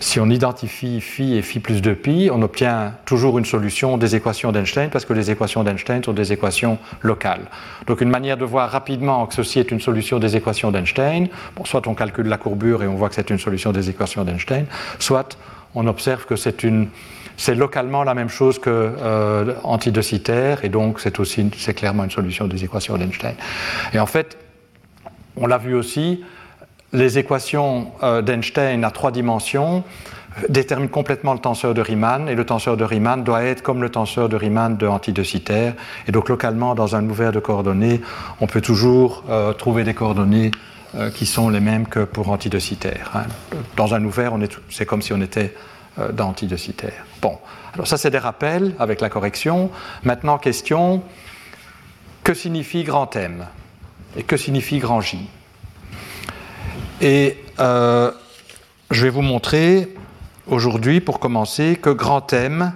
si 0.00 0.18
on 0.18 0.28
identifie 0.28 1.00
phi 1.00 1.34
et 1.34 1.42
phi 1.42 1.60
plus 1.60 1.80
2pi, 1.80 2.30
on 2.32 2.42
obtient 2.42 2.94
toujours 3.04 3.38
une 3.38 3.44
solution 3.44 3.96
des 3.96 4.16
équations 4.16 4.50
d'Einstein 4.50 4.90
parce 4.90 5.04
que 5.04 5.12
les 5.12 5.30
équations 5.30 5.62
d'Einstein 5.62 6.02
sont 6.02 6.12
des 6.12 6.32
équations 6.32 6.78
locales. 7.00 7.46
Donc 7.86 8.00
une 8.00 8.10
manière 8.10 8.36
de 8.36 8.44
voir 8.44 8.70
rapidement 8.70 9.26
que 9.26 9.34
ceci 9.34 9.60
est 9.60 9.70
une 9.70 9.80
solution 9.80 10.18
des 10.18 10.36
équations 10.36 10.72
d'Einstein, 10.72 11.28
soit 11.64 11.86
on 11.86 11.94
calcule 11.94 12.26
la 12.26 12.38
courbure 12.38 12.82
et 12.82 12.88
on 12.88 12.94
voit 12.94 13.08
que 13.08 13.14
c'est 13.14 13.30
une 13.30 13.38
solution 13.38 13.72
des 13.72 13.88
équations 13.88 14.24
d'Einstein, 14.24 14.66
soit 14.98 15.38
on 15.76 15.86
observe 15.86 16.26
que 16.26 16.34
c'est 16.36 17.54
localement 17.54 18.02
la 18.02 18.14
même 18.14 18.28
chose 18.28 18.58
que 18.58 18.70
euh, 18.70 19.54
et 20.62 20.68
donc 20.68 21.00
c'est 21.00 21.20
aussi 21.20 21.50
c'est 21.56 21.74
clairement 21.74 22.04
une 22.04 22.10
solution 22.10 22.48
des 22.48 22.64
équations 22.64 22.96
d'Einstein. 22.96 23.34
Et 23.92 24.00
en 24.00 24.06
fait, 24.06 24.38
on 25.36 25.46
l'a 25.46 25.58
vu 25.58 25.74
aussi, 25.74 26.22
les 26.94 27.18
équations 27.18 27.92
euh, 28.02 28.22
d'Einstein 28.22 28.84
à 28.84 28.90
trois 28.90 29.10
dimensions 29.10 29.84
euh, 30.38 30.46
déterminent 30.48 30.88
complètement 30.88 31.34
le 31.34 31.40
tenseur 31.40 31.74
de 31.74 31.82
Riemann, 31.82 32.28
et 32.28 32.34
le 32.34 32.46
tenseur 32.46 32.76
de 32.76 32.84
Riemann 32.84 33.24
doit 33.24 33.42
être 33.42 33.62
comme 33.62 33.82
le 33.82 33.90
tenseur 33.90 34.28
de 34.28 34.36
Riemann 34.36 34.76
de 34.76 34.86
Antidociter. 34.86 35.72
Et 36.06 36.12
donc 36.12 36.28
localement, 36.28 36.74
dans 36.74 36.96
un 36.96 37.04
ouvert 37.06 37.32
de 37.32 37.40
coordonnées, 37.40 38.00
on 38.40 38.46
peut 38.46 38.62
toujours 38.62 39.24
euh, 39.28 39.52
trouver 39.52 39.84
des 39.84 39.94
coordonnées 39.94 40.50
qui 41.16 41.26
sont 41.26 41.48
les 41.48 41.58
mêmes 41.58 41.88
que 41.88 42.04
pour 42.04 42.28
Antidociter. 42.28 42.94
Hein. 43.14 43.24
Dans 43.74 43.94
un 43.94 44.04
ouvert, 44.04 44.32
c'est 44.70 44.86
comme 44.86 45.02
si 45.02 45.12
on 45.12 45.20
était 45.20 45.52
dans 46.12 46.28
Antidociter. 46.28 46.92
Bon, 47.20 47.36
alors 47.72 47.88
ça 47.88 47.96
c'est 47.96 48.10
des 48.10 48.18
rappels 48.18 48.76
avec 48.78 49.00
la 49.00 49.08
correction. 49.08 49.72
Maintenant, 50.04 50.38
question, 50.38 51.02
que 52.22 52.32
signifie 52.32 52.84
grand 52.84 53.16
M? 53.16 53.44
Et 54.16 54.22
que 54.22 54.36
signifie 54.36 54.78
grand 54.78 55.00
J? 55.00 55.28
Et 57.00 57.36
euh, 57.58 58.10
je 58.90 59.02
vais 59.02 59.10
vous 59.10 59.22
montrer 59.22 59.94
aujourd'hui, 60.46 61.00
pour 61.00 61.18
commencer, 61.18 61.76
que 61.80 61.90
grand 61.90 62.32
M, 62.32 62.72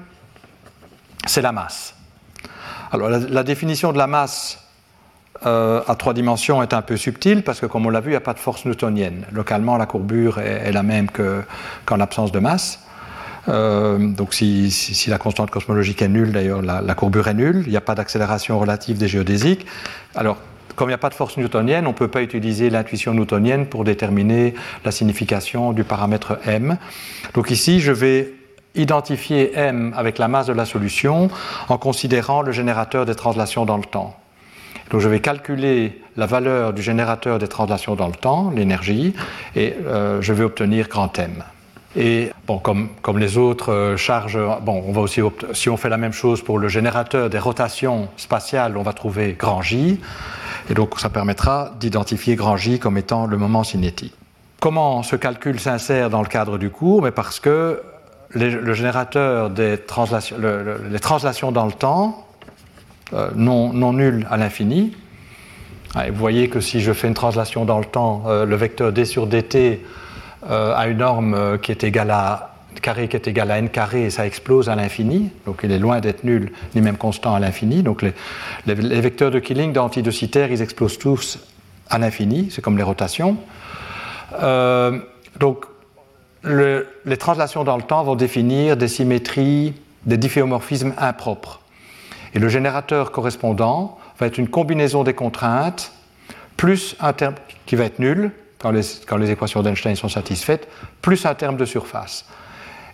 c'est 1.26 1.42
la 1.42 1.52
masse. 1.52 1.94
Alors 2.90 3.10
la, 3.10 3.42
définition 3.42 3.92
de 3.92 3.98
la 3.98 4.06
masse 4.06 4.58
euh, 5.44 5.82
à 5.86 5.94
trois 5.94 6.14
dimensions 6.14 6.62
est 6.62 6.72
un 6.72 6.80
peu 6.80 6.96
subtile 6.96 7.44
parce 7.44 7.60
que, 7.60 7.66
comme 7.66 7.84
on 7.86 7.90
l'a 7.90 8.00
vu, 8.00 8.08
il 8.08 8.12
n'y 8.12 8.16
a 8.16 8.20
pas 8.20 8.32
de 8.32 8.38
force 8.38 8.64
newtonienne. 8.64 9.26
Localement, 9.30 9.76
la 9.76 9.86
courbure 9.86 10.38
est, 10.38 10.72
la 10.72 10.82
même 10.82 11.08
qu'en 11.10 11.96
l'absence 11.96 12.32
de 12.32 12.38
masse. 12.38 12.80
Euh, 13.48 13.98
donc 13.98 14.34
si, 14.34 14.70
la 15.08 15.18
constante 15.18 15.50
cosmologique 15.50 16.02
est 16.02 16.08
nulle, 16.08 16.32
d'ailleurs, 16.32 16.62
la, 16.62 16.80
la, 16.80 16.94
courbure 16.94 17.28
est 17.28 17.34
nulle. 17.34 17.62
Il 17.66 17.70
n'y 17.70 17.76
a 17.76 17.82
pas 17.82 17.94
d'accélération 17.94 18.58
relative 18.58 18.98
des 18.98 19.08
géodésiques. 19.08 19.66
Alors, 20.14 20.38
comme 20.78 20.88
il 20.88 20.92
n'y 20.92 20.94
a 20.94 20.98
pas 20.98 21.08
de 21.10 21.14
force 21.14 21.36
newtonienne, 21.36 21.86
on 21.86 21.90
ne 21.90 21.94
peut 21.94 22.06
pas 22.06 22.22
utiliser 22.22 22.70
l'intuition 22.70 23.12
newtonienne 23.12 23.66
pour 23.66 23.82
déterminer 23.82 24.54
la 24.84 24.92
signification 24.92 25.72
du 25.72 25.82
paramètre 25.82 26.38
m. 26.46 26.78
Donc 27.34 27.50
ici, 27.50 27.80
je 27.80 27.90
vais 27.90 28.32
identifier 28.76 29.58
m 29.58 29.92
avec 29.96 30.18
la 30.18 30.28
masse 30.28 30.46
de 30.46 30.52
la 30.52 30.64
solution 30.64 31.30
en 31.68 31.78
considérant 31.78 32.42
le 32.42 32.52
générateur 32.52 33.06
des 33.06 33.16
translations 33.16 33.64
dans 33.64 33.76
le 33.76 33.82
temps. 33.82 34.16
Donc 34.92 35.00
je 35.00 35.08
vais 35.08 35.18
calculer 35.18 36.00
la 36.16 36.26
valeur 36.26 36.72
du 36.72 36.80
générateur 36.80 37.40
des 37.40 37.48
translations 37.48 37.96
dans 37.96 38.06
le 38.06 38.14
temps, 38.14 38.52
l'énergie, 38.54 39.14
et 39.56 39.74
euh, 39.84 40.22
je 40.22 40.32
vais 40.32 40.44
obtenir 40.44 40.86
grand 40.86 41.18
M. 41.18 41.42
Et 41.96 42.30
bon, 42.46 42.58
comme, 42.58 42.90
comme 43.02 43.18
les 43.18 43.36
autres 43.36 43.72
euh, 43.72 43.96
charges, 43.96 44.38
bon, 44.62 44.84
on 44.86 44.92
va 44.92 45.00
aussi, 45.00 45.22
si 45.54 45.68
on 45.68 45.76
fait 45.76 45.88
la 45.88 45.96
même 45.96 46.12
chose 46.12 46.40
pour 46.40 46.60
le 46.60 46.68
générateur 46.68 47.28
des 47.30 47.40
rotations 47.40 48.08
spatiales, 48.16 48.76
on 48.76 48.82
va 48.82 48.92
trouver 48.92 49.34
grand 49.36 49.60
J. 49.60 49.98
Et 50.70 50.74
donc 50.74 50.98
ça 51.00 51.08
permettra 51.08 51.72
d'identifier 51.80 52.36
grand 52.36 52.56
J 52.56 52.78
comme 52.78 52.98
étant 52.98 53.26
le 53.26 53.36
moment 53.36 53.64
cinétique. 53.64 54.14
Comment 54.60 55.02
ce 55.02 55.16
calcul 55.16 55.60
s'insère 55.60 56.10
dans 56.10 56.22
le 56.22 56.28
cadre 56.28 56.58
du 56.58 56.70
cours? 56.70 57.02
Mais 57.02 57.10
Parce 57.10 57.40
que 57.40 57.80
le 58.30 58.74
générateur 58.74 59.48
des 59.48 59.78
translations, 59.78 60.36
les 60.90 61.00
translations 61.00 61.50
dans 61.50 61.64
le 61.64 61.72
temps, 61.72 62.26
euh, 63.14 63.30
non, 63.34 63.72
non 63.72 63.94
nulles 63.94 64.26
à 64.30 64.36
l'infini, 64.36 64.94
vous 65.94 66.14
voyez 66.14 66.48
que 66.48 66.60
si 66.60 66.80
je 66.80 66.92
fais 66.92 67.08
une 67.08 67.14
translation 67.14 67.64
dans 67.64 67.78
le 67.78 67.84
temps, 67.84 68.24
euh, 68.26 68.44
le 68.44 68.54
vecteur 68.56 68.92
d 68.92 69.04
sur 69.06 69.26
dt 69.26 69.82
euh, 70.48 70.74
a 70.76 70.86
une 70.86 70.98
norme 70.98 71.58
qui 71.58 71.72
est 71.72 71.82
égale 71.82 72.10
à 72.10 72.57
carré 72.80 73.08
qui 73.08 73.16
est 73.16 73.26
égal 73.28 73.50
à 73.50 73.58
n 73.58 73.68
carré 73.68 74.04
et 74.04 74.10
ça 74.10 74.26
explose 74.26 74.68
à 74.68 74.76
l'infini, 74.76 75.30
donc 75.46 75.60
il 75.62 75.72
est 75.72 75.78
loin 75.78 76.00
d'être 76.00 76.24
nul 76.24 76.52
ni 76.74 76.80
même 76.80 76.96
constant 76.96 77.34
à 77.34 77.40
l'infini. 77.40 77.82
Donc 77.82 78.02
les, 78.02 78.12
vecteurs 79.00 79.30
de 79.30 79.38
Killing 79.38 79.72
d'antidocitaire, 79.72 80.50
ils 80.50 80.62
explosent 80.62 80.98
tous 80.98 81.38
à 81.90 81.98
l'infini, 81.98 82.48
c'est 82.50 82.62
comme 82.62 82.76
les 82.76 82.82
rotations. 82.82 83.36
Euh, 84.42 84.98
donc 85.38 85.64
les 86.44 87.16
translations 87.16 87.64
dans 87.64 87.76
le 87.76 87.82
temps 87.82 88.04
vont 88.04 88.14
définir 88.14 88.76
des 88.76 88.88
symétries, 88.88 89.74
des 90.06 90.16
difféomorphismes 90.16 90.94
impropres. 90.98 91.60
Et 92.34 92.38
le 92.38 92.48
générateur 92.48 93.10
correspondant 93.10 93.98
va 94.18 94.26
être 94.26 94.38
une 94.38 94.48
combinaison 94.48 95.04
des 95.04 95.14
contraintes 95.14 95.92
plus 96.56 96.96
un 97.00 97.12
terme 97.12 97.34
qui 97.66 97.76
va 97.76 97.84
être 97.84 97.98
nul 97.98 98.32
quand 98.58 98.70
les, 98.70 98.82
quand 99.06 99.16
les 99.16 99.30
équations 99.30 99.62
d'Einstein 99.62 99.94
sont 99.94 100.08
satisfaites, 100.08 100.68
plus 101.00 101.24
un 101.24 101.34
terme 101.34 101.56
de 101.56 101.64
surface. 101.64 102.26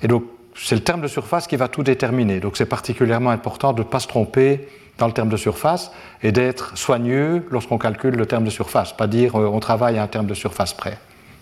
Et 0.02 0.08
donc, 0.08 0.24
c'est 0.56 0.74
le 0.74 0.82
terme 0.82 1.00
de 1.00 1.08
surface 1.08 1.46
qui 1.46 1.56
va 1.56 1.68
tout 1.68 1.82
déterminer. 1.82 2.40
Donc, 2.40 2.56
c'est 2.56 2.66
particulièrement 2.66 3.30
important 3.30 3.72
de 3.72 3.82
ne 3.82 3.86
pas 3.86 4.00
se 4.00 4.08
tromper 4.08 4.68
dans 4.98 5.06
le 5.06 5.12
terme 5.12 5.28
de 5.28 5.36
surface 5.36 5.90
et 6.22 6.30
d'être 6.30 6.76
soigneux 6.78 7.46
lorsqu'on 7.50 7.78
calcule 7.78 8.14
le 8.14 8.26
terme 8.26 8.44
de 8.44 8.50
surface. 8.50 8.92
Pas 8.92 9.06
dire 9.06 9.34
euh, 9.36 9.46
on 9.46 9.60
travaille 9.60 9.98
à 9.98 10.02
un 10.04 10.06
terme 10.06 10.26
de 10.26 10.34
surface 10.34 10.72
près. 10.72 10.98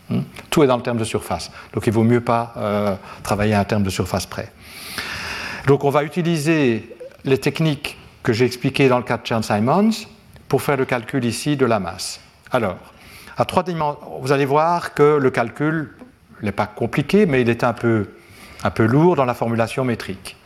Hmm? 0.08 0.22
Tout 0.48 0.62
est 0.62 0.66
dans 0.66 0.76
le 0.76 0.82
terme 0.82 0.98
de 0.98 1.04
surface. 1.04 1.50
Donc, 1.74 1.86
il 1.86 1.92
vaut 1.92 2.04
mieux 2.04 2.22
pas 2.22 2.54
euh, 2.56 2.94
travailler 3.22 3.54
à 3.54 3.60
un 3.60 3.64
terme 3.64 3.82
de 3.82 3.90
surface 3.90 4.26
près. 4.26 4.50
Donc, 5.66 5.84
on 5.84 5.90
va 5.90 6.04
utiliser 6.04 6.96
les 7.24 7.38
techniques 7.38 7.98
que 8.22 8.32
j'ai 8.32 8.46
expliquées 8.46 8.88
dans 8.88 8.98
le 8.98 9.04
cas 9.04 9.18
de 9.18 9.26
Chern-Simons 9.26 10.06
pour 10.48 10.62
faire 10.62 10.76
le 10.76 10.84
calcul 10.84 11.24
ici 11.24 11.56
de 11.56 11.66
la 11.66 11.78
masse. 11.78 12.20
Alors, 12.50 12.78
à 13.36 13.44
trois 13.44 13.62
dimensions, 13.62 13.98
vous 14.20 14.32
allez 14.32 14.44
voir 14.44 14.94
que 14.94 15.18
le 15.18 15.30
calcul 15.30 15.94
n'est 16.42 16.52
pas 16.52 16.66
compliqué, 16.66 17.26
mais 17.26 17.42
il 17.42 17.48
est 17.48 17.64
un 17.64 17.72
peu 17.72 18.08
un 18.64 18.70
peu 18.70 18.84
lourd 18.84 19.16
dans 19.16 19.24
la 19.24 19.34
formulation 19.34 19.84
métrique. 19.84 20.36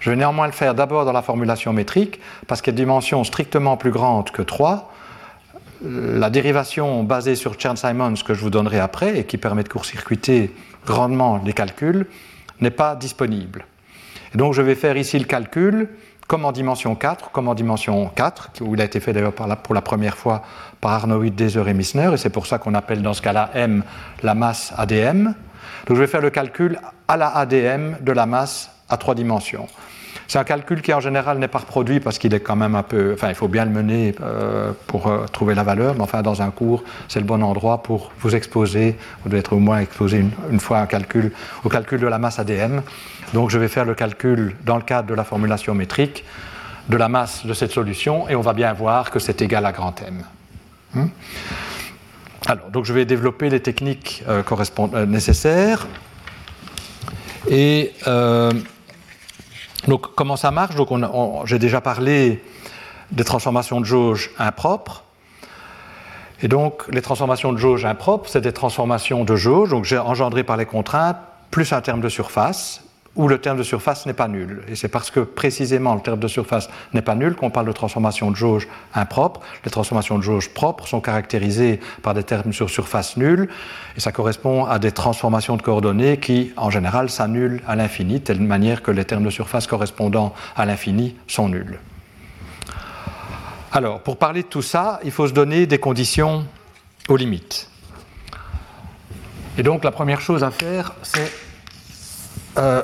Je 0.00 0.10
vais 0.10 0.16
néanmoins 0.16 0.46
le 0.46 0.52
faire 0.52 0.74
d'abord 0.74 1.04
dans 1.04 1.12
la 1.12 1.22
formulation 1.22 1.72
métrique, 1.72 2.20
parce 2.46 2.62
qu'à 2.62 2.72
dimension 2.72 3.24
strictement 3.24 3.76
plus 3.76 3.90
grande 3.90 4.30
que 4.30 4.42
3, 4.42 4.92
la 5.84 6.30
dérivation 6.30 7.02
basée 7.02 7.34
sur 7.34 7.58
Chern-Simons 7.58 8.14
que 8.24 8.34
je 8.34 8.40
vous 8.40 8.50
donnerai 8.50 8.80
après 8.80 9.18
et 9.18 9.24
qui 9.24 9.36
permet 9.36 9.62
de 9.62 9.68
court-circuiter 9.68 10.54
grandement 10.86 11.40
les 11.44 11.52
calculs 11.52 12.06
n'est 12.60 12.70
pas 12.70 12.96
disponible. 12.96 13.66
Et 14.34 14.38
donc 14.38 14.54
je 14.54 14.62
vais 14.62 14.74
faire 14.74 14.96
ici 14.96 15.18
le 15.18 15.26
calcul 15.26 15.88
comme 16.26 16.44
en 16.44 16.52
dimension 16.52 16.94
4, 16.94 17.30
comme 17.30 17.46
en 17.46 17.54
dimension 17.54 18.08
4, 18.08 18.50
où 18.62 18.74
il 18.74 18.80
a 18.80 18.84
été 18.84 19.00
fait 19.00 19.12
d'ailleurs 19.12 19.34
pour 19.34 19.74
la 19.74 19.82
première 19.82 20.16
fois 20.16 20.42
par 20.80 20.92
Arnold, 20.92 21.34
Deser 21.34 21.62
et 21.68 21.74
Missner, 21.74 22.10
et 22.14 22.16
c'est 22.16 22.30
pour 22.30 22.46
ça 22.46 22.58
qu'on 22.58 22.74
appelle 22.74 23.02
dans 23.02 23.12
ce 23.12 23.22
cas-là 23.22 23.50
M 23.54 23.84
la 24.22 24.34
masse 24.34 24.72
ADM. 24.76 25.24
Donc 25.86 25.96
je 25.96 26.00
vais 26.00 26.08
faire 26.08 26.22
le 26.22 26.30
calcul 26.30 26.80
à 27.08 27.16
la 27.16 27.28
ADM 27.28 27.96
de 28.00 28.12
la 28.12 28.26
masse 28.26 28.70
à 28.88 28.96
trois 28.96 29.14
dimensions. 29.14 29.68
C'est 30.28 30.38
un 30.38 30.44
calcul 30.44 30.82
qui 30.82 30.92
en 30.92 31.00
général 31.00 31.38
n'est 31.38 31.48
pas 31.48 31.58
reproduit 31.58 32.00
parce 32.00 32.18
qu'il 32.18 32.34
est 32.34 32.40
quand 32.40 32.56
même 32.56 32.74
un 32.74 32.82
peu. 32.82 33.12
Enfin, 33.14 33.28
il 33.28 33.34
faut 33.34 33.46
bien 33.46 33.64
le 33.64 33.70
mener 33.70 34.14
euh, 34.20 34.72
pour 34.88 35.06
euh, 35.06 35.24
trouver 35.26 35.54
la 35.54 35.62
valeur, 35.62 35.94
mais 35.94 36.02
enfin, 36.02 36.22
dans 36.22 36.42
un 36.42 36.50
cours, 36.50 36.82
c'est 37.08 37.20
le 37.20 37.26
bon 37.26 37.42
endroit 37.42 37.82
pour 37.82 38.10
vous 38.20 38.34
exposer. 38.34 38.96
Vous 39.22 39.28
devez 39.28 39.40
être 39.40 39.52
au 39.52 39.60
moins 39.60 39.78
exposé 39.78 40.24
une, 40.50 40.60
fois 40.60 40.78
un 40.78 40.86
calcul, 40.86 41.32
au 41.64 41.68
calcul 41.68 42.00
de 42.00 42.06
la 42.08 42.18
masse 42.18 42.40
ADM. 42.40 42.80
Donc, 43.34 43.50
je 43.50 43.58
vais 43.58 43.68
faire 43.68 43.84
le 43.84 43.94
calcul 43.94 44.56
dans 44.64 44.76
le 44.76 44.82
cadre 44.82 45.08
de 45.08 45.14
la 45.14 45.24
formulation 45.24 45.74
métrique 45.74 46.24
de 46.88 46.96
la 46.96 47.08
masse 47.08 47.44
de 47.46 47.52
cette 47.52 47.72
solution 47.72 48.28
et 48.28 48.36
on 48.36 48.40
va 48.40 48.52
bien 48.52 48.72
voir 48.72 49.10
que 49.10 49.18
c'est 49.18 49.42
égal 49.42 49.66
à 49.66 49.72
grand 49.72 49.94
M. 50.02 50.22
Hmm? 50.94 51.06
Alors, 52.46 52.70
donc 52.70 52.84
je 52.84 52.92
vais 52.92 53.04
développer 53.04 53.50
les 53.50 53.60
techniques 53.60 54.22
euh, 54.28 55.06
nécessaires. 55.06 55.86
Et 57.48 57.92
donc, 59.86 60.14
comment 60.14 60.36
ça 60.36 60.50
marche? 60.50 60.74
J'ai 61.44 61.58
déjà 61.58 61.80
parlé 61.80 62.42
des 63.12 63.24
transformations 63.24 63.80
de 63.80 63.86
jauge 63.86 64.30
impropres. 64.38 65.04
Et 66.42 66.48
donc, 66.48 66.82
les 66.90 67.02
transformations 67.02 67.52
de 67.52 67.58
jauge 67.58 67.84
impropres, 67.84 68.28
c'est 68.28 68.40
des 68.40 68.52
transformations 68.52 69.24
de 69.24 69.36
jauge, 69.36 69.70
donc 69.70 69.90
engendrées 69.92 70.44
par 70.44 70.56
les 70.56 70.66
contraintes, 70.66 71.16
plus 71.50 71.72
un 71.72 71.80
terme 71.80 72.00
de 72.00 72.08
surface, 72.08 72.82
où 73.16 73.28
le 73.28 73.38
terme 73.38 73.58
de 73.58 73.62
surface 73.62 74.06
n'est 74.06 74.12
pas 74.12 74.28
nul. 74.28 74.62
Et 74.68 74.76
c'est 74.76 74.88
parce 74.88 75.10
que 75.10 75.20
précisément 75.20 75.94
le 75.94 76.00
terme 76.00 76.20
de 76.20 76.28
surface 76.28 76.68
n'est 76.92 77.02
pas 77.02 77.14
nul 77.14 77.34
qu'on 77.34 77.50
parle 77.50 77.66
de 77.66 77.72
transformation 77.72 78.30
de 78.30 78.36
jauge 78.36 78.68
impropre. 78.94 79.40
Les 79.64 79.70
transformations 79.70 80.18
de 80.18 80.22
jauge 80.22 80.50
propres 80.50 80.86
sont 80.86 81.00
caractérisées 81.00 81.80
par 82.02 82.14
des 82.14 82.22
termes 82.22 82.52
sur 82.52 82.70
surface 82.70 83.16
nuls, 83.16 83.48
et 83.96 84.00
ça 84.00 84.12
correspond 84.12 84.66
à 84.66 84.78
des 84.78 84.92
transformations 84.92 85.56
de 85.56 85.62
coordonnées 85.62 86.18
qui, 86.18 86.52
en 86.56 86.70
général, 86.70 87.10
s'annulent 87.10 87.62
à 87.66 87.74
l'infini, 87.74 88.14
de 88.14 88.24
telle 88.24 88.40
manière 88.40 88.82
que 88.82 88.90
les 88.90 89.04
termes 89.04 89.24
de 89.24 89.30
surface 89.30 89.66
correspondant 89.66 90.34
à 90.54 90.66
l'infini 90.66 91.16
sont 91.26 91.48
nuls. 91.48 91.78
Alors, 93.72 94.00
pour 94.00 94.18
parler 94.18 94.42
de 94.42 94.48
tout 94.48 94.62
ça, 94.62 95.00
il 95.04 95.10
faut 95.10 95.26
se 95.26 95.32
donner 95.32 95.66
des 95.66 95.78
conditions 95.78 96.46
aux 97.08 97.16
limites. 97.16 97.68
Et 99.58 99.62
donc, 99.62 99.84
la 99.84 99.90
première 99.90 100.20
chose 100.20 100.44
à 100.44 100.50
faire, 100.50 100.92
c'est 101.02 101.32
euh, 102.58 102.82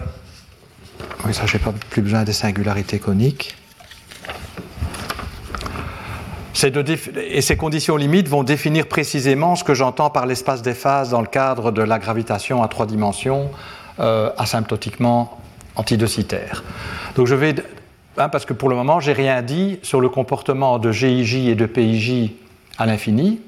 oui, 1.25 1.35
ça, 1.35 1.47
j'ai 1.47 1.59
pas 1.59 1.73
plus 1.91 2.03
besoin 2.03 2.25
des 2.25 2.33
singularités 2.33 2.99
coniques. 2.99 3.57
et 6.65 7.41
ces 7.41 7.57
conditions 7.57 7.97
limites 7.97 8.29
vont 8.29 8.45
définir 8.45 8.87
précisément 8.87 9.57
ce 9.57 9.65
que 9.65 9.75
j'entends 9.75 10.11
par 10.11 10.27
l'espace 10.27 10.63
des 10.63 10.75
phases 10.75 11.11
dans 11.11 11.21
le 11.21 11.27
cadre 11.27 11.73
de 11.73 11.83
la 11.83 11.99
gravitation 11.99 12.63
à 12.63 12.69
trois 12.69 12.87
dimensions 12.87 13.51
euh, 14.01 14.31
asymptotiquement 14.37 15.39
antidocitaire. 15.77 16.63
Donc 17.17 17.27
je 17.27 17.35
vais, 17.35 17.55
hein, 18.17 18.29
parce 18.29 18.45
que 18.45 18.53
pour 18.53 18.69
le 18.69 18.77
moment, 18.77 19.01
j'ai 19.01 19.13
rien 19.13 19.43
dit 19.43 19.79
sur 19.83 20.01
le 20.01 20.09
comportement 20.09 20.79
de 20.79 20.93
GIJ 20.93 21.49
et 21.49 21.55
de 21.55 21.67
PIJ 21.67 22.31
à 22.79 22.87
l'infini. 22.87 23.41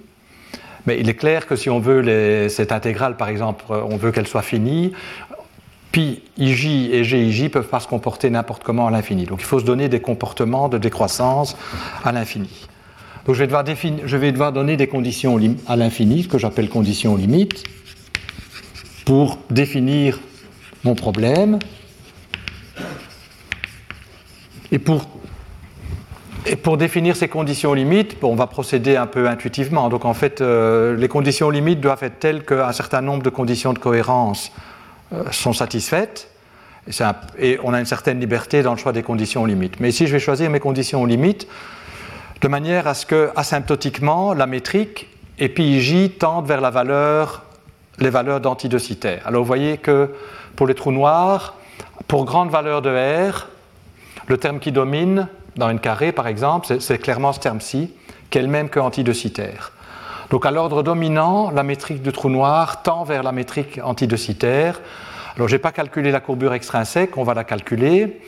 Mais 0.86 0.98
il 1.00 1.08
est 1.08 1.14
clair 1.14 1.46
que 1.46 1.56
si 1.56 1.70
on 1.70 1.78
veut 1.78 2.48
cette 2.48 2.72
intégrale, 2.72 3.16
par 3.16 3.28
exemple, 3.28 3.64
on 3.68 3.96
veut 3.96 4.12
qu'elle 4.12 4.26
soit 4.26 4.42
finie, 4.42 4.92
Pi, 5.94 6.20
IJ 6.38 6.90
et 6.90 7.04
GIJ 7.04 7.50
peuvent 7.50 7.68
pas 7.68 7.78
se 7.78 7.86
comporter 7.86 8.28
n'importe 8.28 8.64
comment 8.64 8.88
à 8.88 8.90
l'infini. 8.90 9.26
Donc 9.26 9.42
il 9.42 9.44
faut 9.44 9.60
se 9.60 9.64
donner 9.64 9.88
des 9.88 10.00
comportements 10.00 10.68
de 10.68 10.76
décroissance 10.76 11.56
à 12.02 12.10
l'infini. 12.10 12.66
Donc 13.24 13.36
je 13.36 13.40
vais, 13.40 13.46
devoir 13.46 13.64
je 13.64 14.16
vais 14.16 14.32
devoir 14.32 14.52
donner 14.52 14.76
des 14.76 14.88
conditions 14.88 15.38
à 15.68 15.76
l'infini, 15.76 16.24
ce 16.24 16.28
que 16.28 16.36
j'appelle 16.36 16.68
conditions 16.68 17.14
limites, 17.14 17.62
pour 19.04 19.38
définir 19.50 20.18
mon 20.82 20.96
problème. 20.96 21.60
Et 24.72 24.80
pour, 24.80 25.06
et 26.44 26.56
pour 26.56 26.76
définir 26.76 27.14
ces 27.14 27.28
conditions 27.28 27.72
limites, 27.72 28.16
on 28.20 28.34
va 28.34 28.48
procéder 28.48 28.96
un 28.96 29.06
peu 29.06 29.28
intuitivement. 29.28 29.88
Donc 29.90 30.04
en 30.04 30.14
fait, 30.14 30.40
euh, 30.40 30.96
les 30.96 31.06
conditions 31.06 31.50
limites 31.50 31.80
doivent 31.80 32.02
être 32.02 32.18
telles 32.18 32.44
qu'un 32.44 32.72
certain 32.72 33.00
nombre 33.00 33.22
de 33.22 33.30
conditions 33.30 33.72
de 33.72 33.78
cohérence 33.78 34.50
sont 35.30 35.52
satisfaites. 35.52 36.30
Et, 37.38 37.58
on 37.62 37.72
a 37.72 37.80
une 37.80 37.86
certaine 37.86 38.20
liberté 38.20 38.62
dans 38.62 38.72
le 38.72 38.78
choix 38.78 38.92
des 38.92 39.02
conditions 39.02 39.44
limites. 39.46 39.80
Mais 39.80 39.88
ici, 39.88 40.06
je 40.06 40.12
vais 40.12 40.20
choisir 40.20 40.50
mes 40.50 40.60
conditions 40.60 41.04
limites 41.04 41.48
de 42.40 42.48
manière 42.48 42.86
à 42.86 42.94
ce 42.94 43.06
que, 43.06 43.30
asymptotiquement, 43.36 44.34
la 44.34 44.46
métrique 44.46 45.08
et 45.38 45.48
PIJ 45.48 46.18
tendent 46.18 46.46
vers 46.46 46.60
la 46.60 46.70
valeur, 46.70 47.44
les 47.98 48.10
valeurs 48.10 48.40
d'antidocitaire. 48.40 49.22
Alors, 49.26 49.42
vous 49.42 49.46
voyez 49.46 49.78
que 49.78 50.10
pour 50.56 50.66
les 50.66 50.74
trous 50.74 50.92
noirs, 50.92 51.54
pour 52.06 52.24
grande 52.24 52.50
valeur 52.50 52.82
de 52.82 52.90
R, 52.90 53.48
le 54.26 54.36
terme 54.36 54.58
qui 54.58 54.72
domine 54.72 55.28
dans 55.56 55.70
une 55.70 55.80
carré, 55.80 56.12
par 56.12 56.26
exemple, 56.26 56.80
c'est 56.80 56.98
clairement 56.98 57.32
ce 57.32 57.40
terme-ci, 57.40 57.92
qui 58.30 58.38
est 58.38 58.42
le 58.42 58.48
même 58.48 58.68
que 58.68 58.80
antidocitaire. 58.80 59.72
Donc 60.34 60.46
à 60.46 60.50
l'ordre 60.50 60.82
dominant, 60.82 61.52
la 61.52 61.62
métrique 61.62 62.02
du 62.02 62.10
trou 62.10 62.28
noir 62.28 62.82
tend 62.82 63.04
vers 63.04 63.22
la 63.22 63.30
métrique 63.30 63.78
antidocitaire. 63.80 64.80
Alors 65.36 65.46
je 65.46 65.54
n'ai 65.54 65.60
pas 65.60 65.70
calculé 65.70 66.10
la 66.10 66.18
courbure 66.18 66.54
extrinsèque, 66.54 67.16
on 67.16 67.22
va 67.22 67.34
la 67.34 67.44
calculer. 67.44 68.20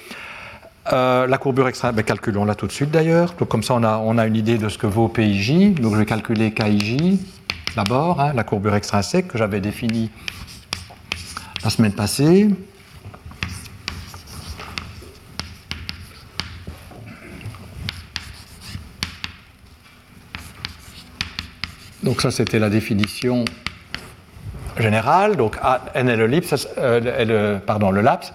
Euh, 0.93 1.27
la 1.27 1.37
courbure 1.37 1.67
extrinsèque, 1.67 1.97
ben, 1.97 2.05
calculons-la 2.05 2.55
tout 2.55 2.69
de 2.69 2.71
suite 2.71 2.93
d'ailleurs. 2.93 3.35
Comme 3.35 3.65
ça 3.65 3.75
on 3.75 3.83
a, 3.83 3.99
on 3.99 4.19
a, 4.19 4.27
une 4.29 4.37
idée 4.37 4.57
de 4.57 4.69
ce 4.69 4.79
que 4.79 4.87
vaut 4.87 5.09
PIJ. 5.09 5.75
Donc 5.81 5.95
je 5.95 5.99
vais 5.99 6.07
calculer 6.07 6.53
KIJ 6.53 7.19
d'abord, 7.75 8.21
hein, 8.21 8.33
la 8.37 8.45
courbure 8.45 8.77
extrinsèque 8.77 9.27
que 9.27 9.37
j'avais 9.37 9.61
définie 9.61 10.09
la 11.65 11.71
semaine 11.71 11.93
passée. 11.93 12.51
Donc 22.07 22.23
ça, 22.23 22.31
c'était 22.31 22.61
la 22.61 22.71
définition 22.71 23.45
générale. 24.79 25.35
Donc 25.35 25.59
n 25.95 26.09
est 26.09 26.17
le, 26.17 26.41
euh, 26.79 27.59
pardon, 27.59 27.91
le 27.91 28.01
laps. 28.01 28.33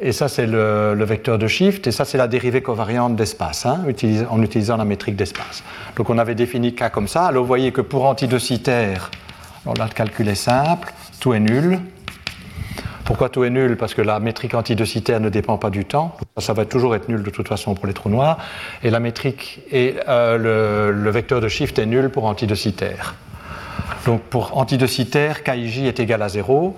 Et 0.00 0.12
ça, 0.12 0.28
c'est 0.28 0.46
le, 0.46 1.04
vecteur 1.04 1.36
de 1.36 1.46
shift. 1.46 1.86
Et 1.86 1.92
ça, 1.92 2.06
c'est 2.06 2.16
la 2.16 2.28
dérivée 2.28 2.62
covariante 2.62 3.16
d'espace, 3.16 3.66
hein, 3.66 3.84
en 4.30 4.42
utilisant 4.42 4.78
la 4.78 4.86
métrique 4.86 5.16
d'espace. 5.16 5.62
Donc 5.96 6.08
on 6.08 6.16
avait 6.16 6.34
défini 6.34 6.74
K 6.74 6.90
comme 6.90 7.08
ça. 7.08 7.26
Alors 7.26 7.42
vous 7.42 7.46
voyez 7.46 7.72
que 7.72 7.82
pour 7.82 8.06
antidocitaire, 8.06 9.10
alors 9.66 9.76
là, 9.76 9.84
le 9.84 9.92
calcul 9.92 10.26
est 10.26 10.34
simple, 10.34 10.90
tout 11.20 11.34
est 11.34 11.40
nul. 11.40 11.78
Pourquoi 13.10 13.28
tout 13.28 13.42
est 13.42 13.50
nul? 13.50 13.76
Parce 13.76 13.92
que 13.92 14.02
la 14.02 14.20
métrique 14.20 14.54
antidocitaire 14.54 15.18
ne 15.18 15.30
dépend 15.30 15.58
pas 15.58 15.70
du 15.70 15.84
temps. 15.84 16.16
Ça 16.38 16.52
va 16.52 16.64
toujours 16.64 16.94
être 16.94 17.08
nul 17.08 17.24
de 17.24 17.30
toute 17.30 17.48
façon 17.48 17.74
pour 17.74 17.88
les 17.88 17.92
trous 17.92 18.08
noirs. 18.08 18.38
Et 18.84 18.90
la 18.90 19.00
métrique 19.00 19.62
et 19.72 19.96
euh, 20.08 20.92
le, 20.92 21.10
vecteur 21.10 21.40
de 21.40 21.48
shift 21.48 21.80
est 21.80 21.86
nul 21.86 22.10
pour 22.10 22.26
antidocitaire. 22.26 23.16
Donc 24.06 24.22
pour 24.22 24.56
antidocitaire, 24.56 25.42
KIJ 25.42 25.86
est 25.86 25.98
égal 25.98 26.22
à 26.22 26.28
0. 26.28 26.76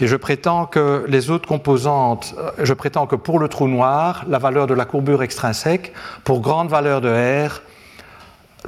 Et 0.00 0.06
je 0.06 0.16
prétends 0.16 0.64
que 0.64 1.04
les 1.06 1.28
autres 1.28 1.46
composantes, 1.46 2.34
euh, 2.38 2.50
je 2.62 2.72
prétends 2.72 3.06
que 3.06 3.16
pour 3.16 3.38
le 3.38 3.48
trou 3.48 3.68
noir, 3.68 4.24
la 4.26 4.38
valeur 4.38 4.68
de 4.68 4.72
la 4.72 4.86
courbure 4.86 5.22
extrinsèque, 5.22 5.92
pour 6.24 6.40
grande 6.40 6.70
valeur 6.70 7.02
de 7.02 7.10
R, 7.46 7.60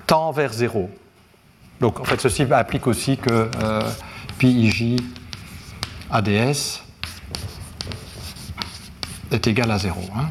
tend 0.06 0.32
vers 0.32 0.52
0. 0.52 0.90
Donc 1.80 1.98
en 1.98 2.04
fait, 2.04 2.20
ceci 2.20 2.46
implique 2.50 2.86
aussi 2.86 3.16
que 3.16 3.48
euh, 3.62 3.80
PIJ 4.38 4.96
ADS 6.10 6.89
est 9.32 9.46
égal 9.46 9.70
à 9.70 9.78
0. 9.78 10.00
Hein. 10.16 10.26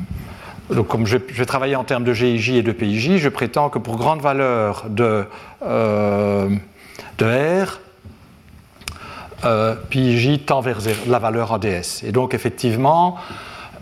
Donc, 0.74 0.88
comme 0.88 1.08
je, 1.08 1.18
vais 1.18 1.46
travailler 1.46 1.76
en 1.76 1.84
termes 1.84 2.04
de 2.04 2.14
GIJ 2.14 2.52
et 2.52 2.64
de 2.64 2.72
PIJ, 2.72 3.18
je 3.18 3.30
prétends 3.30 3.70
que 3.70 3.80
pour 3.80 3.98
grande 3.98 4.22
valeur 4.22 4.86
de, 4.90 5.26
euh, 5.64 6.50
de 7.18 7.26
R, 7.64 7.80
euh, 9.46 9.76
PIJ 9.90 10.46
tend 10.46 10.62
vers 10.62 10.80
la 11.08 11.18
valeur 11.18 11.54
ADS. 11.54 12.04
Et 12.04 12.12
donc, 12.12 12.36
effectivement, 12.36 13.18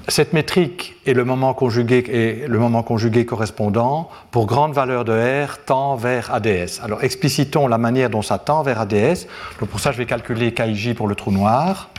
cette 0.08 0.32
métrique 0.32 0.96
et 1.06 1.14
le 1.14 1.26
moment 1.26 1.54
conjugué, 1.54 1.98
et 2.08 2.48
le 2.48 2.60
moment 2.60 2.84
conjugué 2.84 3.26
correspondant, 3.26 4.10
pour 4.32 4.46
grande 4.46 4.74
valeur 4.74 5.04
de 5.04 5.46
R, 5.46 5.58
tend 5.66 5.98
vers 5.98 6.34
ADS. 6.34 6.80
Alors, 6.84 7.04
explicitons 7.04 7.68
la 7.68 7.78
manière 7.78 8.10
dont 8.10 8.22
ça 8.22 8.38
tend 8.38 8.64
vers 8.64 8.80
ADS. 8.80 9.28
Donc, 9.60 9.70
pour 9.70 9.82
ça, 9.82 9.92
je 9.92 9.98
vais 9.98 10.06
calculer 10.06 10.54
KIJ 10.54 10.94
pour 10.94 11.10
le 11.10 11.16
trou 11.16 11.32
noir. 11.32 11.90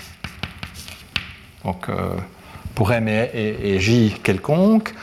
Donc, 1.64 1.90
euh, 1.90 2.12
pour 2.78 2.92
M 2.92 3.08
et, 3.08 3.80
J 3.80 4.14
quelconque. 4.22 4.94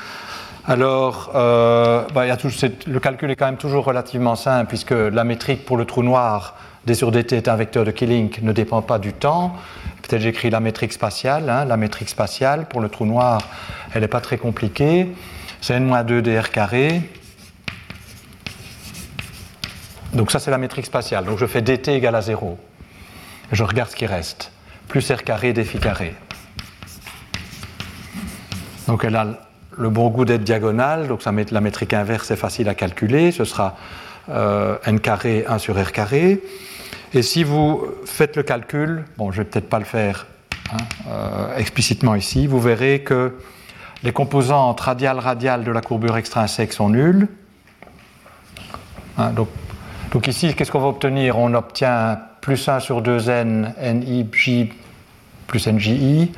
Alors, 0.66 1.32
euh, 1.36 2.06
bah, 2.14 2.24
le 2.26 3.00
calcul 3.02 3.30
est 3.30 3.36
quand 3.36 3.48
même 3.48 3.58
toujours 3.58 3.84
relativement 3.84 4.38
simple, 4.38 4.68
puisque 4.70 4.92
la 4.92 5.26
métrique 5.26 5.66
pour 5.66 5.76
le 5.76 5.84
trou 5.84 6.02
noir 6.02 6.56
d 6.86 6.94
sur 6.94 7.12
dt 7.12 7.34
est 7.34 7.50
un 7.50 7.56
vecteur 7.58 7.84
de 7.84 7.92
Killing, 7.92 8.32
ne 8.44 8.54
dépend 8.54 8.82
pas 8.82 8.98
du 8.98 9.12
temps. 9.12 9.58
Peut-être 10.02 10.22
j'écris 10.22 10.50
la 10.50 10.62
métrique 10.62 10.94
spatiale. 10.94 11.50
Hein. 11.50 11.66
la 11.66 11.76
métrique 11.76 12.08
spatiale 12.08 12.66
pour 12.70 12.80
le 12.80 12.88
trou 12.88 13.06
noir, 13.06 13.42
elle 13.94 14.04
n'est 14.04 14.08
pas 14.08 14.22
très 14.22 14.38
compliquée. 14.38 15.14
C'est 15.60 15.74
n-2 15.74 16.22
dr 16.22 16.52
carré. 16.52 17.02
Donc 20.14 20.32
ça, 20.32 20.40
c'est 20.40 20.52
la 20.52 20.58
métrique 20.58 20.86
spatiale. 20.86 21.26
Donc 21.26 21.40
je 21.40 21.46
fais 21.46 21.62
dt 21.62 21.90
égale 21.90 22.16
à 22.16 22.22
0. 22.22 22.58
Je 23.52 23.64
regarde 23.66 23.90
ce 23.90 23.98
qui 23.98 24.06
reste. 24.06 24.54
Plus 24.88 25.12
r 25.12 25.24
carré 25.26 25.52
dφ 25.52 25.78
carré. 25.82 26.16
Donc 28.88 29.04
elle 29.04 29.16
a 29.16 29.28
le 29.78 29.90
bon 29.90 30.10
goût 30.10 30.26
d'être 30.26 30.44
diagonale, 30.44 31.08
donc 31.08 31.22
la 31.26 31.62
métrique 31.62 31.94
inverse 31.94 32.32
est 32.32 32.36
facile 32.36 32.70
à 32.70 32.76
calculer, 32.76 33.32
ce 33.32 33.44
sera 33.44 33.76
euh, 34.30 34.78
n 34.86 35.00
carré 35.00 35.46
1 35.48 35.58
sur 35.58 35.82
r 35.82 35.92
carré. 35.92 36.42
Et 37.14 37.22
si 37.22 37.44
vous 37.44 37.86
faites 38.06 38.36
le 38.36 38.44
calcul, 38.44 39.06
bon 39.18 39.32
je 39.32 39.40
ne 39.40 39.44
vais 39.44 39.50
peut-être 39.50 39.70
pas 39.70 39.80
le 39.80 39.86
faire 39.86 40.28
hein, 40.72 40.78
euh, 41.10 41.58
explicitement 41.58 42.16
ici, 42.16 42.48
vous 42.48 42.60
verrez 42.60 43.02
que 43.02 43.34
les 44.04 44.12
composantes 44.12 44.80
radiales-radiales 44.80 45.64
de 45.64 45.72
la 45.72 45.82
courbure 45.82 46.16
extrinsèque 46.18 46.74
sont 46.74 46.90
nulles. 46.90 47.28
Hein, 49.18 49.32
donc, 49.32 49.50
donc, 50.12 50.28
ici, 50.28 50.54
qu'est-ce 50.54 50.72
qu'on 50.72 50.80
va 50.80 50.88
obtenir? 50.88 51.38
On 51.38 51.54
obtient 51.56 52.20
plus 52.40 52.70
1 52.70 52.80
sur 52.80 53.02
2n, 53.02 53.74
nij 53.82 54.70
plus 55.48 55.68
nji. 55.68 56.32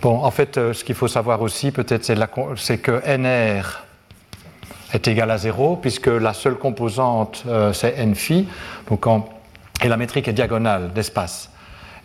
Bon, 0.00 0.22
en 0.22 0.30
fait, 0.30 0.58
euh, 0.58 0.72
ce 0.72 0.84
qu'il 0.84 0.94
faut 0.94 1.08
savoir 1.08 1.42
aussi, 1.42 1.72
peut-être, 1.72 2.04
c'est 2.56 2.78
que 2.78 3.02
nr 3.16 3.62
est 4.92 5.08
égal 5.08 5.30
à 5.30 5.38
0, 5.38 5.76
puisque 5.76 6.06
la 6.06 6.32
seule 6.32 6.54
composante, 6.54 7.42
euh, 7.48 7.72
c'est 7.72 7.98
n 7.98 8.14
phi, 8.14 8.46
donc 8.88 9.06
et 9.82 9.88
la 9.88 9.96
métrique 9.96 10.28
est 10.28 10.32
diagonale 10.32 10.92
d'espace. 10.92 11.50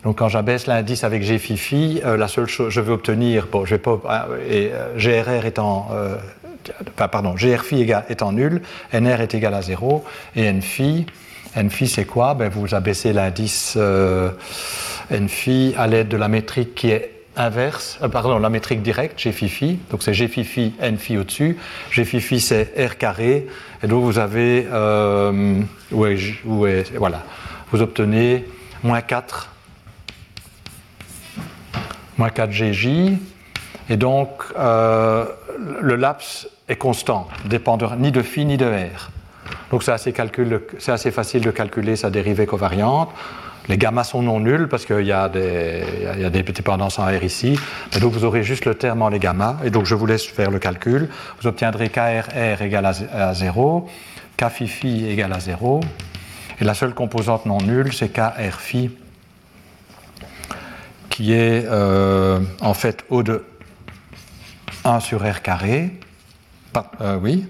Donc 0.04 0.18
quand 0.18 0.28
j'abaisse 0.28 0.66
l'indice 0.66 1.04
avec 1.04 1.22
g 1.22 1.38
phi 1.38 1.56
phi, 1.56 2.02
euh, 2.04 2.18
la 2.18 2.28
seule 2.28 2.48
chose, 2.48 2.74
je 2.74 2.82
veux 2.82 2.94
obtenir, 2.94 3.48
bon, 3.52 3.64
je 3.64 3.76
vais 3.76 3.80
pas, 3.80 4.28
et, 4.50 4.72
grr 4.98 5.46
étant, 5.46 5.90
enfin, 6.96 7.08
pardon, 7.08 7.36
gr 7.36 7.62
phi 7.62 7.88
étant 8.10 8.32
nul, 8.32 8.64
nr 8.92 9.22
est 9.22 9.36
égal 9.36 9.54
à 9.54 9.62
0, 9.62 10.04
et 10.36 10.46
n 10.46 10.64
phi, 10.64 11.06
n 11.56 11.70
phi 11.70 11.88
c'est 11.88 12.06
quoi? 12.06 12.34
Ben, 12.34 12.50
Vous 12.50 12.74
abaissez 12.74 13.14
l'indice 13.14 13.78
n 13.78 15.30
phi 15.30 15.76
à 15.78 15.86
l'aide 15.86 16.08
de 16.08 16.18
la 16.18 16.28
métrique 16.28 16.74
qui 16.74 16.90
est 16.90 17.23
inverse, 17.36 17.98
euh, 18.02 18.08
pardon, 18.08 18.40
la 18.40 18.50
métrique 18.50 18.82
directe, 18.82 19.20
G 19.20 19.32
phi 19.32 19.80
donc 19.90 20.04
c'est 20.04 20.14
G 20.14 20.28
phi 20.28 20.74
N 20.80 20.98
phi 20.98 21.18
au-dessus, 21.18 21.58
G 21.92 22.06
phi 22.06 22.40
c'est 22.40 22.74
R 22.78 22.98
carré, 22.98 23.48
et 23.84 23.88
donc 23.88 24.04
vous 24.04 24.20
avez, 24.20 24.68
euh, 24.72 25.62
voilà, 25.92 27.24
vous 27.72 27.82
obtenez 27.82 28.46
moins 28.84 29.02
4, 29.02 29.50
moins 32.18 32.30
4 32.30 32.52
GJ, 32.52 32.88
et 33.90 33.98
donc 33.98 34.44
euh, 34.58 35.26
le 35.82 35.96
laps 35.96 36.48
est 36.70 36.76
constant, 36.76 37.28
dépend 37.46 37.78
ni 37.98 38.12
de 38.12 38.22
phi 38.22 38.46
ni 38.46 38.58
de 38.58 38.66
R. 38.66 39.10
Donc 39.72 39.84
c'est 39.84 39.92
assez, 39.92 41.12
facile 41.12 41.42
de 41.42 41.52
calculer 41.52 41.96
sa 41.96 42.10
dérivée 42.10 42.46
covariante. 42.46 43.10
Les 43.70 43.78
gammas 43.78 44.04
sont 44.04 44.22
non 44.22 44.40
nuls 44.40 44.68
parce 44.68 44.86
qu'il 44.86 45.06
y, 45.06 45.12
a 45.12 45.30
des, 45.30 46.44
dépendances 46.44 47.00
en 47.00 47.06
R 47.06 47.24
ici. 47.24 47.58
Donc 48.02 48.12
vous 48.12 48.26
aurez 48.26 48.44
juste 48.44 48.66
le 48.66 48.76
terme 48.76 49.02
en 49.02 49.10
les 49.10 49.20
gammas. 49.20 49.58
Et 49.64 49.70
donc 49.70 49.86
je 49.86 49.96
vous 49.96 50.06
laisse 50.06 50.26
faire 50.26 50.52
le 50.52 50.60
calcul. 50.60 51.08
Vous 51.40 51.48
obtiendrez 51.48 51.90
KRR 51.90 52.62
égale 52.62 52.86
à 52.86 53.34
0, 53.34 53.90
K 54.38 54.50
phi 54.50 55.06
égale 55.06 55.32
à 55.32 55.40
0. 55.40 55.80
Et 56.60 56.66
la 56.66 56.74
seule 56.74 56.94
composante 56.94 57.46
non 57.46 57.60
nulle, 57.60 57.94
c'est 57.94 58.10
KR 58.10 58.60
phi, 58.60 58.92
qui 61.10 61.34
est 61.34 61.66
euh, 61.66 62.40
en 62.62 62.74
fait 62.74 63.06
O 63.10 63.24
de 63.24 63.46
1 64.84 65.00
sur 65.00 65.22
R 65.22 65.42
carré. 65.42 65.92
Euh, 67.02 67.18
oui, 67.22 67.46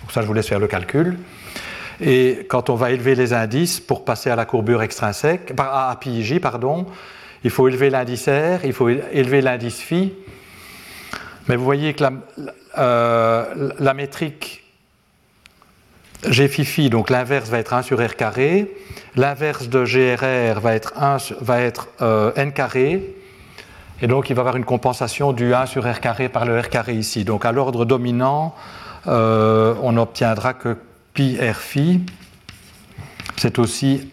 pour 0.00 0.12
ça 0.12 0.22
je 0.22 0.26
vous 0.26 0.34
laisse 0.34 0.48
faire 0.48 0.60
le 0.60 0.68
calcul. 0.68 1.18
Et 2.00 2.46
quand 2.48 2.70
on 2.70 2.74
va 2.74 2.92
élever 2.92 3.14
les 3.14 3.32
indices 3.32 3.80
pour 3.80 4.04
passer 4.04 4.30
à 4.30 4.36
la 4.36 4.44
courbure 4.44 4.82
extrinsèque, 4.82 5.52
à 5.58 5.96
PIJ, 6.00 6.38
pardon, 6.38 6.86
il 7.44 7.50
faut 7.50 7.68
élever 7.68 7.90
l'indice 7.90 8.28
R, 8.28 8.64
il 8.64 8.72
faut 8.72 8.88
élever 8.88 9.40
l'indice 9.40 9.80
phi. 9.80 10.12
Mais 11.48 11.56
vous 11.56 11.64
voyez 11.64 11.94
que 11.94 12.02
la, 12.02 12.12
euh, 12.78 13.72
la 13.78 13.94
métrique 13.94 14.64
G 16.26 16.48
phi 16.48 16.64
phi, 16.64 16.90
donc 16.90 17.10
l'inverse 17.10 17.48
va 17.48 17.58
être 17.58 17.74
1 17.74 17.82
sur 17.82 18.04
R 18.04 18.16
carré, 18.16 18.74
l'inverse 19.14 19.68
de 19.68 19.84
GRR 19.84 20.60
va 20.60 20.74
être, 20.74 20.92
1, 20.96 21.18
va 21.40 21.60
être 21.60 21.88
euh, 22.02 22.32
N 22.34 22.52
carré, 22.52 23.14
et 24.02 24.08
donc 24.08 24.28
il 24.28 24.34
va 24.34 24.40
y 24.40 24.42
avoir 24.42 24.56
une 24.56 24.64
compensation 24.64 25.32
du 25.32 25.54
1 25.54 25.66
sur 25.66 25.88
R 25.88 26.00
carré 26.00 26.28
par 26.28 26.44
le 26.44 26.58
R 26.58 26.70
carré 26.70 26.94
ici. 26.94 27.24
Donc 27.24 27.44
à 27.44 27.52
l'ordre 27.52 27.84
dominant, 27.84 28.54
euh, 29.06 29.74
on 29.80 29.92
n'obtiendra 29.92 30.54
que 30.54 30.76
pi 31.18 31.36
r 31.36 31.56
phi, 31.56 32.00
c'est 33.36 33.58
aussi 33.58 34.08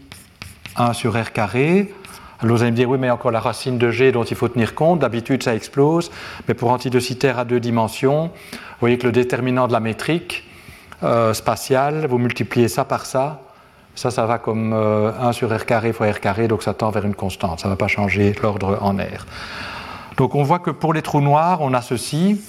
1 0.74 0.92
sur 0.92 1.16
r 1.16 1.30
carré. 1.30 1.94
Alors 2.40 2.56
vous 2.56 2.62
allez 2.62 2.72
me 2.72 2.76
dire, 2.76 2.90
oui, 2.90 2.98
mais 2.98 3.10
encore 3.10 3.30
la 3.30 3.38
racine 3.38 3.78
de 3.78 3.92
g 3.92 4.10
dont 4.10 4.24
il 4.24 4.36
faut 4.36 4.48
tenir 4.48 4.74
compte, 4.74 4.98
d'habitude 4.98 5.44
ça 5.44 5.54
explose, 5.54 6.10
mais 6.48 6.54
pour 6.54 6.72
antidocitaire 6.72 7.38
à 7.38 7.44
deux 7.44 7.60
dimensions, 7.60 8.24
vous 8.24 8.80
voyez 8.80 8.98
que 8.98 9.06
le 9.06 9.12
déterminant 9.12 9.68
de 9.68 9.72
la 9.72 9.78
métrique 9.78 10.48
euh, 11.04 11.32
spatiale, 11.32 12.08
vous 12.08 12.18
multipliez 12.18 12.66
ça 12.66 12.84
par 12.84 13.06
ça, 13.06 13.40
ça, 13.94 14.10
ça 14.10 14.26
va 14.26 14.38
comme 14.38 14.72
1 14.72 14.76
euh, 14.76 15.32
sur 15.32 15.56
r 15.56 15.64
carré 15.64 15.92
fois 15.92 16.10
r 16.10 16.18
carré, 16.18 16.48
donc 16.48 16.64
ça 16.64 16.74
tend 16.74 16.90
vers 16.90 17.04
une 17.04 17.14
constante, 17.14 17.60
ça 17.60 17.68
ne 17.68 17.74
va 17.74 17.76
pas 17.76 17.86
changer 17.86 18.34
l'ordre 18.42 18.78
en 18.82 18.96
r. 18.96 19.26
Donc 20.16 20.34
on 20.34 20.42
voit 20.42 20.58
que 20.58 20.72
pour 20.72 20.92
les 20.92 21.02
trous 21.02 21.20
noirs, 21.20 21.60
on 21.60 21.72
a 21.72 21.82
ceci, 21.82 22.40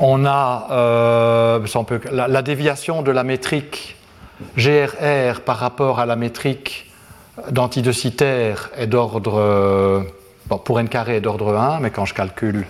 on 0.00 0.24
a 0.24 0.66
euh, 0.70 1.66
la, 2.10 2.42
déviation 2.42 3.02
de 3.02 3.10
la 3.10 3.22
métrique 3.22 3.96
GRR 4.56 5.42
par 5.44 5.58
rapport 5.58 6.00
à 6.00 6.06
la 6.06 6.16
métrique 6.16 6.90
d'antidocitaire 7.50 8.70
est 8.76 8.86
d'ordre, 8.86 9.38
euh, 9.38 10.00
pour 10.64 10.80
n 10.80 10.88
carré 10.88 11.16
est 11.16 11.20
d'ordre 11.20 11.54
1, 11.54 11.80
mais 11.80 11.90
quand 11.90 12.06
je 12.06 12.14
calcule 12.14 12.66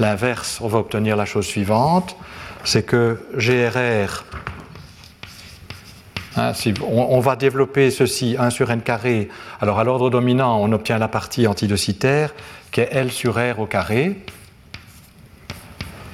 l'inverse, 0.00 0.58
on 0.60 0.66
va 0.66 0.78
obtenir 0.78 1.16
la 1.16 1.24
chose 1.24 1.46
suivante, 1.46 2.16
c'est 2.64 2.84
que 2.84 3.18
GRR, 3.36 4.24
hein, 6.36 6.52
on, 6.88 7.20
va 7.20 7.36
développer 7.36 7.92
ceci 7.92 8.34
1 8.36 8.50
sur 8.50 8.70
n 8.72 8.82
carré, 8.82 9.28
alors 9.60 9.78
à 9.78 9.84
l'ordre 9.84 10.10
dominant, 10.10 10.60
on 10.60 10.72
obtient 10.72 10.98
la 10.98 11.08
partie 11.08 11.46
antidocitaire 11.46 12.34
qui 12.72 12.80
est 12.80 12.88
L 12.90 13.12
sur 13.12 13.34
R 13.34 13.60
au 13.60 13.66
carré, 13.66 14.16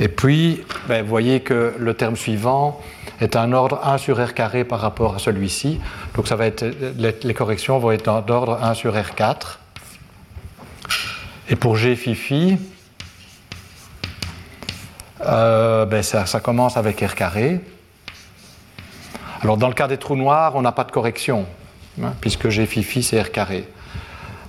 et 0.01 0.09
puis, 0.09 0.65
ben, 0.87 1.03
vous 1.03 1.09
voyez 1.09 1.41
que 1.41 1.75
le 1.77 1.95
terme 1.95 2.17
suivant 2.17 2.81
est 3.21 3.35
un 3.35 3.53
ordre 3.53 3.81
1 3.85 3.99
sur 3.99 4.25
R 4.25 4.33
carré 4.33 4.65
par 4.65 4.81
rapport 4.81 5.17
à 5.17 5.19
celui-ci. 5.19 5.81
Donc 6.15 6.29
ça 6.29 6.37
va 6.37 6.47
être, 6.47 6.65
les, 6.97 7.35
corrections 7.35 7.79
vont 7.79 7.91
être 7.91 8.23
d'ordre 8.23 8.59
1 8.63 8.75
sur 8.75 8.95
R4. 8.95 9.59
Et 11.51 11.57
pour 11.57 11.77
G 11.77 11.97
phi 11.97 12.59
euh, 15.23 15.85
ben 15.85 16.03
ça, 16.03 16.41
commence 16.41 16.77
avec 16.77 17.01
R 17.01 17.15
carré. 17.17 17.61
Alors 19.43 19.57
dans 19.57 19.69
le 19.69 19.75
cas 19.75 19.89
des 19.89 19.99
trous 19.99 20.17
noirs, 20.17 20.55
on 20.55 20.63
n'a 20.63 20.73
pas 20.73 20.85
de 20.85 20.93
correction, 20.93 21.47
hein, 22.01 22.13
puisque 22.21 22.51
G 22.51 22.67
phi 22.67 23.03
c'est 23.03 23.21
R 23.21 23.33
carré. 23.33 23.69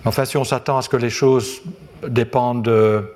Enfin, 0.05 0.25
si 0.25 0.37
on 0.37 0.43
s'attend 0.43 0.77
à 0.77 0.81
ce 0.81 0.89
que 0.89 0.97
les 0.97 1.09
choses 1.09 1.61
dépendent 2.07 2.63
de 2.63 3.11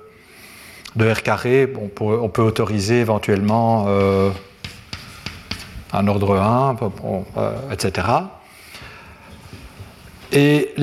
de 0.96 1.10
R 1.10 1.22
carré, 1.22 1.72
on 1.80 1.88
peut, 2.28 2.42
autoriser 2.42 3.00
éventuellement 3.00 3.86
euh, 3.88 4.30
un 5.92 6.06
ordre 6.06 6.36
1, 6.36 6.76
etc. 7.72 8.08
Et 10.32 10.74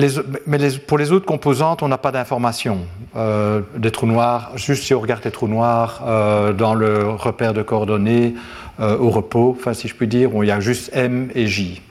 mais 0.46 0.58
pour 0.86 0.98
les 0.98 1.12
autres 1.12 1.26
composantes, 1.26 1.82
on 1.82 1.88
n'a 1.88 1.98
pas 1.98 2.12
d'information 2.12 2.80
euh, 3.16 3.60
des 3.76 3.90
trous 3.90 4.06
noirs. 4.06 4.52
Juste 4.56 4.84
si 4.84 4.94
on 4.94 5.00
regarde 5.00 5.24
les 5.24 5.30
trous 5.30 5.48
noirs 5.48 6.02
euh, 6.06 6.52
dans 6.52 6.74
le 6.74 7.10
repère 7.10 7.52
de 7.52 7.62
coordonnées 7.62 8.34
au 8.78 9.10
repos, 9.10 9.54
enfin 9.56 9.74
si 9.74 9.86
je 9.86 9.94
puis 9.94 10.08
dire, 10.08 10.34
où 10.34 10.42
il 10.42 10.48
y 10.48 10.50
a 10.50 10.58
juste 10.58 10.90
M 10.94 11.30
et 11.34 11.46
J, 11.46 11.82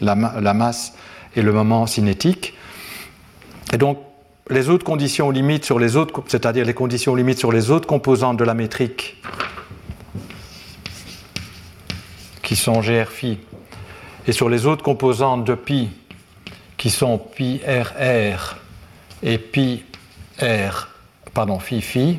la, 0.00 0.14
la 0.14 0.54
masse 0.54 0.92
et 1.34 1.42
le 1.42 1.52
moment 1.52 1.86
cinétique. 1.86 2.54
Et 3.72 3.78
donc 3.78 3.98
les 4.48 4.68
autres 4.68 4.84
conditions 4.84 5.30
limites 5.30 5.64
sur 5.64 5.78
les 5.78 5.96
autres, 5.96 6.22
c'est-à-dire 6.28 6.64
les 6.64 6.74
conditions 6.74 7.14
limites 7.14 7.38
sur 7.38 7.52
les 7.52 7.70
autres 7.70 7.86
composantes 7.86 8.36
de 8.36 8.44
la 8.44 8.54
métrique, 8.54 9.20
qui 12.42 12.54
sont 12.54 12.80
GR 12.80 13.08
phi, 13.08 13.38
et 14.26 14.32
sur 14.32 14.48
les 14.48 14.66
autres 14.66 14.84
composantes 14.84 15.44
de 15.44 15.54
pi, 15.54 15.88
qui 16.76 16.90
sont 16.90 17.18
pi 17.18 17.60
et 19.22 19.38
pi 19.38 19.84
R, 20.40 20.88
pardon, 21.34 21.58
phi 21.58 21.80
phi, 21.80 22.18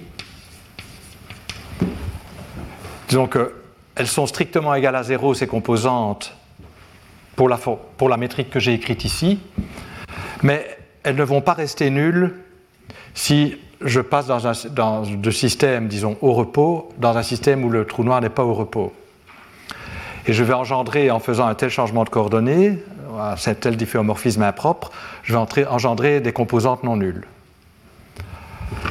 disons 3.08 3.28
qu'elles 3.28 4.08
sont 4.08 4.28
strictement 4.28 4.74
égales 4.74 4.96
à 4.96 5.04
zéro, 5.04 5.34
ces 5.34 5.48
composantes, 5.48 6.34
pour 7.38 7.48
la, 7.48 7.58
pour 7.58 8.10
la 8.10 8.18
métrique 8.18 8.50
que 8.50 8.60
j'ai 8.60 8.74
écrite 8.74 9.06
ici, 9.06 9.40
mais 10.42 10.77
elles 11.08 11.15
ne 11.15 11.24
vont 11.24 11.39
pas 11.39 11.54
rester 11.54 11.89
nulles 11.89 12.34
si 13.13 13.58
je 13.80 14.02
passe 14.02 14.28
dans 14.28 14.46
un 14.46 15.04
de 15.04 15.32
système, 15.32 15.88
disons, 15.88 16.17
au 16.22 16.34
repos, 16.34 16.89
dans 16.98 17.15
un 17.15 17.24
système 17.24 17.63
où 17.63 17.70
le 17.70 17.86
trou 17.86 18.04
noir 18.04 18.20
n'est 18.20 18.30
pas 18.30 18.43
au 18.43 18.54
repos. 18.54 18.91
Et 20.26 20.34
je 20.34 20.43
vais 20.43 20.54
engendrer, 20.54 21.10
en 21.10 21.20
faisant 21.20 21.48
un 21.48 21.56
tel 21.56 21.70
changement 21.70 22.04
de 22.04 22.10
coordonnées, 22.10 22.84
un 23.17 23.54
tel 23.54 23.78
difféomorphisme 23.78 24.43
impropre, 24.43 24.91
je 25.24 25.34
vais 25.34 25.65
engendrer 25.67 26.20
des 26.20 26.34
composantes 26.34 26.84
non 26.84 26.98
nulles. 26.98 27.26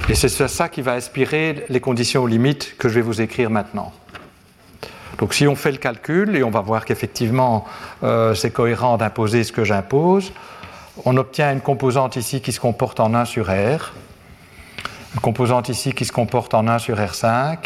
Et 0.08 0.14
c'est 0.14 0.30
ça 0.30 0.70
qui 0.70 0.80
va 0.80 0.94
inspirer 0.94 1.66
les 1.68 1.80
conditions 1.80 2.24
limites 2.24 2.78
que 2.78 2.88
je 2.88 2.94
vais 2.94 3.02
vous 3.02 3.20
écrire 3.20 3.50
maintenant. 3.50 3.92
Donc 5.18 5.34
si 5.34 5.46
on 5.46 5.54
fait 5.54 5.72
le 5.72 5.78
calcul, 5.78 6.34
et 6.34 6.42
on 6.42 6.50
va 6.50 6.60
voir 6.62 6.86
qu'effectivement 6.86 7.66
euh, 8.04 8.32
c'est 8.34 8.50
cohérent 8.50 8.96
d'imposer 8.96 9.44
ce 9.44 9.52
que 9.52 9.64
j'impose, 9.64 10.32
on 11.04 11.16
obtient 11.16 11.52
une 11.52 11.60
composante 11.60 12.16
ici 12.16 12.40
qui 12.40 12.52
se 12.52 12.60
comporte 12.60 13.00
en 13.00 13.14
1 13.14 13.24
sur 13.24 13.46
R, 13.46 13.92
une 15.14 15.20
composante 15.20 15.68
ici 15.68 15.92
qui 15.92 16.04
se 16.04 16.12
comporte 16.12 16.54
en 16.54 16.66
1 16.66 16.78
sur 16.78 16.96
R5, 16.96 17.58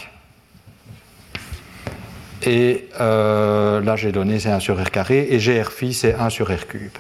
et 2.42 2.88
euh, 3.00 3.80
là 3.80 3.96
j'ai 3.96 4.12
donné 4.12 4.40
c'est 4.40 4.50
1 4.50 4.60
sur 4.60 4.82
R 4.82 4.90
carré, 4.90 5.28
et 5.30 5.38
GR 5.38 5.70
phi 5.70 5.94
c'est 5.94 6.14
1 6.14 6.30
sur 6.30 6.48
R 6.50 6.66
cube. 6.66 6.96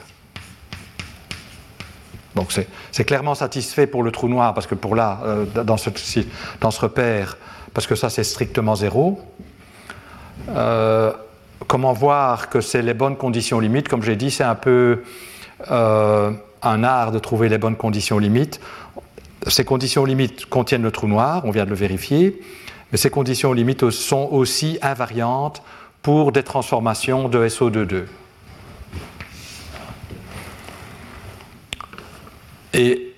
Donc 2.36 2.52
c'est 2.92 3.04
clairement 3.04 3.34
satisfait 3.34 3.86
pour 3.86 4.02
le 4.02 4.12
trou 4.12 4.28
noir, 4.28 4.54
parce 4.54 4.66
que 4.66 4.74
pour 4.74 4.94
là, 4.94 5.20
euh, 5.24 5.44
dans, 5.44 5.76
ce, 5.76 5.90
repère, 6.80 7.36
parce 7.74 7.86
que 7.86 7.94
ça 7.94 8.08
c'est 8.08 8.24
strictement 8.24 8.76
zéro. 8.76 9.20
Euh, 10.50 11.12
comment 11.66 11.92
voir 11.92 12.48
que 12.48 12.60
c'est 12.60 12.82
les 12.82 12.94
bonnes 12.94 13.16
conditions 13.16 13.58
limites? 13.58 13.88
Comme 13.88 14.02
j'ai 14.02 14.16
dit, 14.16 14.30
c'est 14.30 14.44
un 14.44 14.54
peu 14.54 15.02
euh, 15.70 16.30
un 16.62 16.84
art 16.84 17.12
de 17.12 17.18
trouver 17.18 17.48
les 17.48 17.58
bonnes 17.58 17.76
conditions 17.76 18.18
limites. 18.18 18.60
Ces 19.46 19.64
conditions 19.64 20.04
limites 20.04 20.46
contiennent 20.46 20.82
le 20.82 20.90
trou 20.90 21.08
noir, 21.08 21.42
on 21.44 21.50
vient 21.50 21.64
de 21.64 21.70
le 21.70 21.76
vérifier, 21.76 22.40
mais 22.92 22.98
ces 22.98 23.10
conditions 23.10 23.52
limites 23.52 23.90
sont 23.90 24.28
aussi 24.30 24.78
invariantes 24.82 25.62
pour 26.02 26.32
des 26.32 26.42
transformations 26.42 27.28
de 27.28 27.46
SO22. 27.48 28.04
Et 32.74 33.10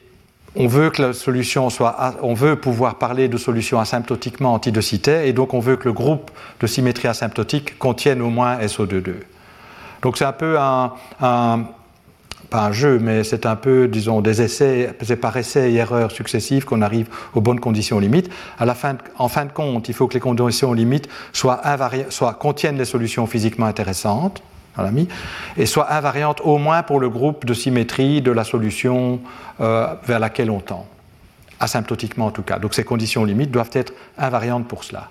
on 0.55 0.67
veut 0.67 0.91
que 0.91 1.03
la 1.03 1.13
solution 1.13 1.71
soit, 1.71 2.17
on 2.23 2.35
veut 2.35 2.57
pouvoir 2.57 2.97
parler 2.97 3.29
de 3.29 3.39
solutions 3.39 3.81
asymptotiquement 3.81 4.53
antidocitaires, 4.53 5.25
et 5.25 5.33
donc 5.33 5.55
on 5.55 5.61
veut 5.61 5.77
que 5.77 5.85
le 5.85 5.93
groupe 5.93 6.31
de 6.61 6.67
symétrie 6.67 7.09
asymptotique 7.09 7.79
contienne 7.79 8.21
au 8.21 8.31
moins 8.31 8.59
SO22. 8.59 9.15
Donc 10.03 10.19
c'est 10.19 10.25
un 10.25 10.33
peu 10.33 10.59
un, 10.59 10.93
pas 12.53 12.67
un 12.67 12.73
jeu, 12.73 12.99
mais 13.01 13.25
c'est 13.25 13.47
un 13.47 13.57
peu, 13.57 13.88
disons, 13.88 14.21
des 14.21 14.43
essais, 14.43 14.95
c'est 15.03 15.17
par 15.17 15.35
essais 15.37 15.73
et 15.73 15.77
erreurs 15.77 16.11
successives 16.11 16.65
qu'on 16.67 16.83
arrive 16.83 17.09
aux 17.35 17.41
bonnes 17.41 17.61
conditions 17.61 17.99
limites. 17.99 18.31
À 18.59 18.67
la 18.67 18.75
fin, 18.75 18.97
en 19.17 19.29
fin 19.29 19.47
de 19.47 19.53
compte, 19.53 19.88
il 19.88 19.95
faut 19.95 20.07
que 20.07 20.15
les 20.15 20.21
conditions 20.21 20.75
limites 20.75 21.09
soient, 21.33 21.62
soient 22.11 22.35
contiennent 22.35 22.77
des 22.77 22.85
solutions 22.85 23.27
physiquement 23.27 23.67
intéressantes, 23.67 24.43
et 25.57 25.67
soit 25.67 25.93
invariante 25.93 26.41
au 26.45 26.59
moins 26.59 26.83
pour 26.83 27.01
le 27.01 27.09
groupe 27.09 27.45
de 27.45 27.55
symétrie 27.55 28.23
de 28.23 28.31
la 28.31 28.45
solution 28.45 29.21
euh, 29.61 29.95
vers 30.07 30.19
laquelle 30.19 30.51
on 30.51 30.61
tend, 30.61 30.87
asymptotiquement 31.61 32.27
en 32.27 32.31
tout 32.31 32.43
cas. 32.43 32.59
Donc 32.59 32.75
ces 32.75 32.85
conditions 32.85 33.25
limites 33.25 33.51
doivent 33.51 33.71
être 33.73 33.93
invariantes 34.17 34.67
pour 34.69 34.85
cela. 34.85 35.11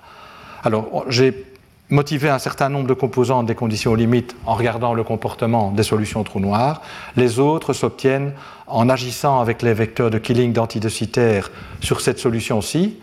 Alors 0.64 1.06
j'ai 1.10 1.51
motivé 1.92 2.30
un 2.30 2.40
certain 2.40 2.70
nombre 2.70 2.88
de 2.88 2.94
composantes 2.94 3.46
des 3.46 3.56
conditions 3.56 3.94
limites 3.94 4.36
en 4.46 4.56
regardant 4.56 4.94
le 4.94 5.04
comportement 5.04 5.72
des 5.72 5.84
solutions 5.84 6.24
trous 6.24 6.40
noirs. 6.40 6.82
Les 7.16 7.40
autres 7.40 7.74
s'obtiennent 7.74 8.34
en 8.66 8.90
agissant 8.90 9.40
avec 9.40 9.62
les 9.62 9.74
vecteurs 9.74 10.10
de 10.10 10.18
Killing 10.18 10.54
d'antidocitaire 10.54 11.52
sur 11.82 12.02
cette 12.02 12.18
solution-ci, 12.18 12.98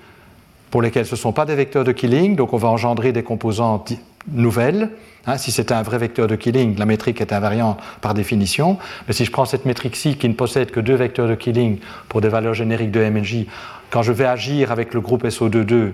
pour 0.70 0.82
lesquels 0.82 1.06
ce 1.06 1.14
ne 1.14 1.20
sont 1.20 1.32
pas 1.32 1.44
des 1.44 1.54
vecteurs 1.54 1.84
de 1.84 1.92
Killing, 1.92 2.34
donc 2.34 2.52
on 2.52 2.58
va 2.58 2.68
engendrer 2.68 3.12
des 3.12 3.22
composantes 3.22 3.92
nouvelles 4.30 4.90
Hein, 5.28 5.36
si 5.36 5.52
c'était 5.52 5.74
un 5.74 5.82
vrai 5.82 5.98
vecteur 5.98 6.26
de 6.26 6.36
Killing, 6.36 6.78
la 6.78 6.86
métrique 6.86 7.20
est 7.20 7.34
invariante 7.34 7.78
par 8.00 8.14
définition. 8.14 8.78
Mais 9.06 9.12
si 9.12 9.26
je 9.26 9.30
prends 9.30 9.44
cette 9.44 9.66
métrique-ci 9.66 10.16
qui 10.16 10.26
ne 10.26 10.32
possède 10.32 10.70
que 10.70 10.80
deux 10.80 10.94
vecteurs 10.94 11.28
de 11.28 11.34
Killing 11.34 11.80
pour 12.08 12.22
des 12.22 12.30
valeurs 12.30 12.54
génériques 12.54 12.92
de 12.92 13.04
MNJ, 13.04 13.44
quand 13.90 14.00
je 14.00 14.12
vais 14.12 14.24
agir 14.24 14.72
avec 14.72 14.94
le 14.94 15.02
groupe 15.02 15.24
SO22, 15.24 15.92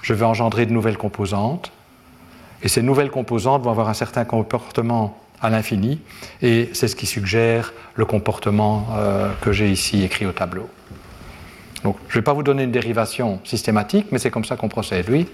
je 0.00 0.14
vais 0.14 0.24
engendrer 0.24 0.64
de 0.64 0.72
nouvelles 0.72 0.96
composantes. 0.96 1.72
Et 2.62 2.68
ces 2.68 2.82
nouvelles 2.82 3.10
composantes 3.10 3.62
vont 3.62 3.70
avoir 3.70 3.88
un 3.88 3.94
certain 3.94 4.24
comportement 4.24 5.18
à 5.40 5.50
l'infini. 5.50 6.00
Et 6.42 6.68
c'est 6.72 6.88
ce 6.88 6.96
qui 6.96 7.06
suggère 7.06 7.72
le 7.94 8.04
comportement 8.04 8.86
euh, 8.96 9.30
que 9.40 9.52
j'ai 9.52 9.70
ici 9.70 10.02
écrit 10.02 10.26
au 10.26 10.32
tableau. 10.32 10.68
Donc, 11.82 11.96
je 12.08 12.16
ne 12.16 12.20
vais 12.20 12.24
pas 12.24 12.34
vous 12.34 12.42
donner 12.42 12.64
une 12.64 12.72
dérivation 12.72 13.40
systématique, 13.44 14.06
mais 14.10 14.18
c'est 14.18 14.30
comme 14.30 14.44
ça 14.44 14.56
qu'on 14.56 14.68
procède, 14.68 15.08
oui. 15.08 15.26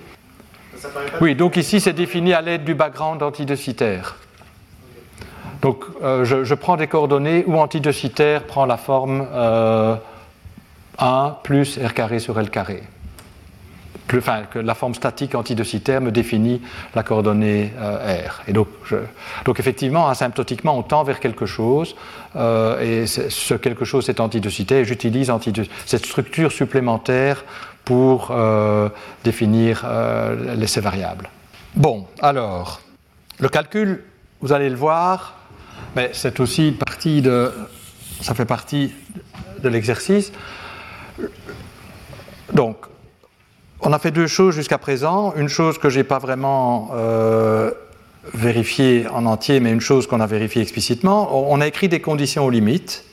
Oui, 1.20 1.34
donc 1.34 1.56
ici 1.56 1.80
c'est 1.80 1.92
défini 1.92 2.32
à 2.32 2.40
l'aide 2.40 2.64
du 2.64 2.74
background 2.74 3.22
antidocitaire. 3.22 4.16
Donc 5.62 5.84
euh, 6.02 6.24
je, 6.24 6.54
prends 6.54 6.76
des 6.76 6.86
coordonnées 6.86 7.44
où 7.46 7.58
antidocitaire 7.58 8.44
prend 8.44 8.66
la 8.66 8.76
forme 8.76 9.22
1 9.22 9.24
euh, 9.34 9.96
plus 11.42 11.78
R 11.78 11.94
carré 11.94 12.18
sur 12.18 12.38
L 12.38 12.50
carré. 12.50 12.82
Que 14.08 14.58
la 14.60 14.74
forme 14.74 14.94
statique 14.94 15.34
antidocitaire 15.34 16.00
me 16.00 16.12
définit 16.12 16.62
la 16.94 17.02
coordonnée 17.02 17.72
euh, 17.78 18.28
R. 18.28 18.42
Et 18.46 18.52
donc, 18.52 18.68
donc, 19.44 19.58
effectivement, 19.58 20.08
asymptotiquement, 20.08 20.78
on 20.78 20.82
tend 20.82 21.02
vers 21.02 21.18
quelque 21.18 21.44
chose, 21.44 21.96
et 22.36 23.06
ce 23.06 23.54
quelque 23.54 23.84
chose 23.84 24.08
est 24.08 24.20
antidocitaire, 24.20 24.78
et 24.78 24.84
j'utilise 24.84 25.32
cette 25.86 26.06
structure 26.06 26.52
supplémentaire 26.52 27.44
pour 27.86 28.32
euh, 28.32 28.88
définir 29.22 29.82
euh, 29.84 30.66
ces 30.66 30.80
variables. 30.80 31.30
Bon, 31.76 32.06
alors, 32.20 32.80
le 33.38 33.48
calcul, 33.48 34.02
vous 34.40 34.52
allez 34.52 34.68
le 34.68 34.74
voir, 34.76 35.38
mais 35.94 36.10
c'est 36.12 36.40
aussi 36.40 36.72
partie 36.72 37.22
de. 37.22 37.50
Ça 38.20 38.34
fait 38.34 38.44
partie 38.44 38.92
de 39.62 39.68
l'exercice. 39.68 40.32
Donc, 42.52 42.76
on 43.86 43.92
a 43.92 44.00
fait 44.00 44.10
deux 44.10 44.26
choses 44.26 44.56
jusqu'à 44.56 44.78
présent. 44.78 45.32
Une 45.36 45.48
chose 45.48 45.78
que 45.78 45.90
je 45.90 45.98
n'ai 45.98 46.04
pas 46.04 46.18
vraiment 46.18 46.90
euh, 46.94 47.70
vérifiée 48.34 49.06
en 49.06 49.26
entier, 49.26 49.60
mais 49.60 49.70
une 49.70 49.80
chose 49.80 50.08
qu'on 50.08 50.18
a 50.18 50.26
vérifiée 50.26 50.60
explicitement. 50.60 51.48
On 51.52 51.60
a 51.60 51.68
écrit 51.68 51.88
des 51.88 52.00
conditions 52.00 52.44
aux 52.44 52.50
limites 52.50 53.04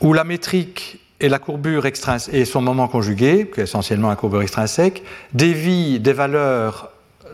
où 0.00 0.12
la 0.12 0.22
métrique 0.22 1.00
et 1.18 1.28
la 1.28 1.40
courbure 1.40 1.84
extrinsèque 1.84 2.32
et 2.32 2.44
son 2.44 2.62
moment 2.62 2.86
conjugué, 2.86 3.50
qui 3.52 3.58
est 3.58 3.64
essentiellement 3.64 4.08
la 4.08 4.14
courbure 4.14 4.40
extrinsèque, 4.40 5.02
dévie 5.32 5.98
des 5.98 6.12
valeurs 6.12 6.90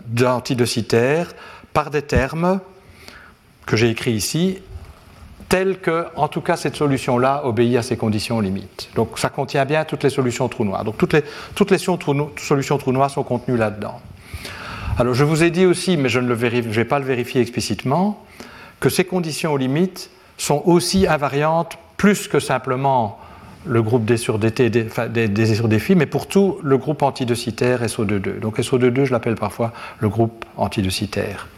d'antidocitaire 0.06 1.34
par 1.74 1.90
des 1.90 2.00
termes 2.00 2.60
que 3.66 3.76
j'ai 3.76 3.90
écrits 3.90 4.12
ici, 4.12 4.58
tels 5.50 5.80
que, 5.80 6.06
en 6.16 6.28
tout 6.28 6.40
cas, 6.40 6.56
cette 6.56 6.76
solution-là 6.76 7.42
obéit 7.44 7.76
à 7.76 7.82
ces 7.82 7.96
conditions 7.96 8.40
limites. 8.40 8.88
Donc 8.94 9.18
ça 9.18 9.28
contient 9.28 9.66
bien 9.66 9.84
toutes 9.84 10.04
les 10.04 10.08
solutions 10.08 10.48
trous 10.48 10.64
noirs. 10.64 10.84
Donc 10.84 10.96
toutes 10.96 11.12
les, 11.12 11.24
toutes 11.54 11.72
les 11.72 11.78
solutions 11.78 12.78
trous 12.78 12.92
noirs 12.92 13.10
sont 13.10 13.24
contenues 13.24 13.58
là-dedans. 13.58 14.00
Alors 14.96 15.12
je 15.12 15.24
vous 15.24 15.42
ai 15.42 15.50
dit 15.50 15.66
aussi, 15.66 15.96
mais 15.96 16.08
je 16.08 16.20
ne 16.20 16.32
vais 16.32 16.84
pas 16.84 17.00
le 17.00 17.04
vérifier 17.04 17.40
explicitement, 17.40 18.24
que 18.78 18.88
ces 18.88 19.04
conditions 19.04 19.56
limites 19.56 20.10
sont 20.38 20.62
aussi 20.66 21.06
invariantes 21.06 21.76
plus 21.96 22.28
que 22.28 22.38
simplement 22.38 23.18
le 23.66 23.82
groupe 23.82 24.04
D 24.04 24.16
sur 24.16 24.38
DT, 24.38 24.70
sur 25.54 25.68
mais 25.96 26.06
pour 26.06 26.28
tout 26.28 26.58
le 26.62 26.78
groupe 26.78 27.02
antidocitaire 27.02 27.82
SO22. 27.82 28.38
Donc 28.38 28.58
SO22, 28.58 29.04
je 29.04 29.12
l'appelle 29.12 29.34
parfois 29.34 29.72
le 29.98 30.08
groupe 30.08 30.44
antidocitaire. 30.56 31.48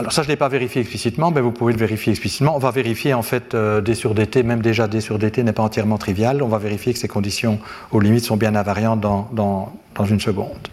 Alors 0.00 0.12
ça, 0.12 0.22
je 0.22 0.28
ne 0.28 0.32
l'ai 0.32 0.36
pas 0.36 0.48
vérifié 0.48 0.80
explicitement, 0.80 1.30
mais 1.30 1.42
vous 1.42 1.52
pouvez 1.52 1.74
le 1.74 1.78
vérifier 1.78 2.10
explicitement. 2.12 2.56
On 2.56 2.58
va 2.58 2.70
vérifier 2.70 3.12
en 3.12 3.22
fait 3.22 3.54
D 3.54 3.94
sur 3.94 4.14
DT, 4.14 4.42
même 4.42 4.62
déjà 4.62 4.88
D 4.88 5.00
sur 5.00 5.18
DT 5.18 5.42
n'est 5.42 5.52
pas 5.52 5.62
entièrement 5.62 5.98
trivial. 5.98 6.42
On 6.42 6.48
va 6.48 6.58
vérifier 6.58 6.94
que 6.94 6.98
ces 6.98 7.06
conditions 7.06 7.58
aux 7.92 8.00
limites 8.00 8.24
sont 8.24 8.38
bien 8.38 8.54
invariantes 8.54 9.00
dans, 9.00 9.28
dans, 9.32 9.72
dans 9.94 10.04
une 10.06 10.20
seconde. 10.20 10.68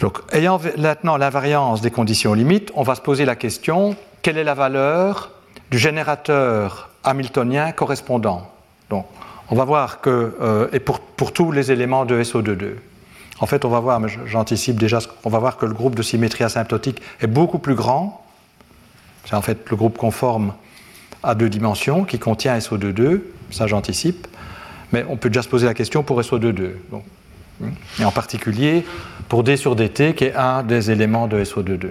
Donc, 0.00 0.18
ayant 0.32 0.60
maintenant 0.76 1.16
l'invariance 1.16 1.80
des 1.80 1.90
conditions 1.90 2.34
limites, 2.34 2.70
on 2.76 2.84
va 2.84 2.94
se 2.94 3.00
poser 3.00 3.24
la 3.24 3.34
question 3.34 3.96
quelle 4.22 4.38
est 4.38 4.44
la 4.44 4.54
valeur 4.54 5.30
du 5.70 5.78
générateur 5.78 6.90
hamiltonien 7.02 7.72
correspondant? 7.72 8.50
Donc, 8.90 9.06
on 9.50 9.56
va 9.56 9.64
voir 9.64 10.00
que, 10.00 10.36
euh, 10.40 10.68
et 10.72 10.80
pour, 10.80 11.00
pour, 11.00 11.32
tous 11.32 11.50
les 11.50 11.72
éléments 11.72 12.04
de 12.04 12.22
SO22, 12.22 12.74
en 13.40 13.46
fait, 13.46 13.64
on 13.64 13.68
va 13.68 13.80
voir, 13.80 14.00
mais 14.00 14.08
j'anticipe 14.26 14.78
déjà, 14.78 14.98
on 15.24 15.30
va 15.30 15.38
voir 15.38 15.56
que 15.56 15.66
le 15.66 15.74
groupe 15.74 15.94
de 15.94 16.02
symétrie 16.02 16.44
asymptotique 16.44 17.00
est 17.20 17.26
beaucoup 17.26 17.58
plus 17.58 17.74
grand. 17.74 18.24
C'est 19.24 19.36
en 19.36 19.42
fait 19.42 19.68
le 19.70 19.76
groupe 19.76 19.96
conforme 19.98 20.54
à 21.22 21.34
deux 21.34 21.48
dimensions 21.48 22.04
qui 22.04 22.18
contient 22.18 22.56
SO22, 22.58 23.20
ça 23.50 23.66
j'anticipe. 23.66 24.26
Mais 24.92 25.04
on 25.08 25.16
peut 25.16 25.28
déjà 25.28 25.42
se 25.42 25.48
poser 25.48 25.66
la 25.66 25.74
question 25.74 26.02
pour 26.02 26.20
SO22. 26.20 26.70
Donc, 26.90 27.04
Et 28.00 28.04
en 28.04 28.10
particulier 28.10 28.84
pour 29.28 29.42
d 29.42 29.56
sur 29.56 29.76
dt, 29.76 30.14
qui 30.14 30.24
est 30.24 30.34
un 30.34 30.62
des 30.62 30.90
éléments 30.90 31.26
de 31.26 31.44
SO22. 31.44 31.90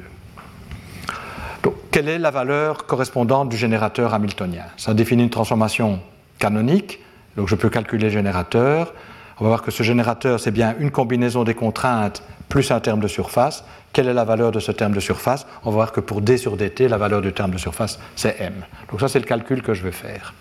Donc, 1.63 1.75
quelle 1.91 2.09
est 2.09 2.19
la 2.19 2.31
valeur 2.31 2.85
correspondante 2.85 3.49
du 3.49 3.57
générateur 3.57 4.13
hamiltonien? 4.13 4.63
Ça 4.77 4.93
définit 4.93 5.23
une 5.23 5.29
transformation 5.29 5.99
canonique, 6.39 6.99
donc 7.35 7.47
je 7.47 7.55
peux 7.55 7.69
calculer 7.69 8.05
le 8.05 8.09
générateur. 8.09 8.93
On 9.39 9.43
va 9.43 9.49
voir 9.49 9.61
que 9.61 9.71
ce 9.71 9.83
générateur, 9.83 10.39
c'est 10.39 10.51
bien 10.51 10.75
une 10.79 10.91
combinaison 10.91 11.43
des 11.43 11.53
contraintes 11.53 12.23
plus 12.49 12.71
un 12.71 12.79
terme 12.79 12.99
de 12.99 13.07
surface. 13.07 13.63
Quelle 13.93 14.07
est 14.07 14.13
la 14.13 14.23
valeur 14.23 14.51
de 14.51 14.59
ce 14.59 14.71
terme 14.71 14.93
de 14.93 14.99
surface? 14.99 15.45
On 15.63 15.69
va 15.69 15.75
voir 15.75 15.91
que 15.91 15.99
pour 15.99 16.21
d 16.21 16.37
sur 16.37 16.57
dt, 16.57 16.87
la 16.87 16.97
valeur 16.97 17.21
du 17.21 17.33
terme 17.33 17.51
de 17.51 17.57
surface, 17.57 17.99
c'est 18.15 18.39
m. 18.39 18.53
Donc 18.89 18.99
ça, 18.99 19.07
c'est 19.07 19.19
le 19.19 19.25
calcul 19.25 19.61
que 19.61 19.73
je 19.73 19.83
vais 19.83 19.91
faire. 19.91 20.33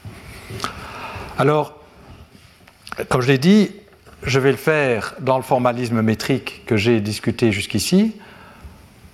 Alors, 1.39 1.75
comme 3.09 3.21
je 3.21 3.29
l'ai 3.29 3.39
dit, 3.39 3.71
je 4.23 4.39
vais 4.39 4.51
le 4.51 4.57
faire 4.57 5.15
dans 5.21 5.37
le 5.37 5.43
formalisme 5.43 6.01
métrique 6.01 6.63
que 6.67 6.77
j'ai 6.77 7.01
discuté 7.01 7.53
jusqu'ici, 7.53 8.17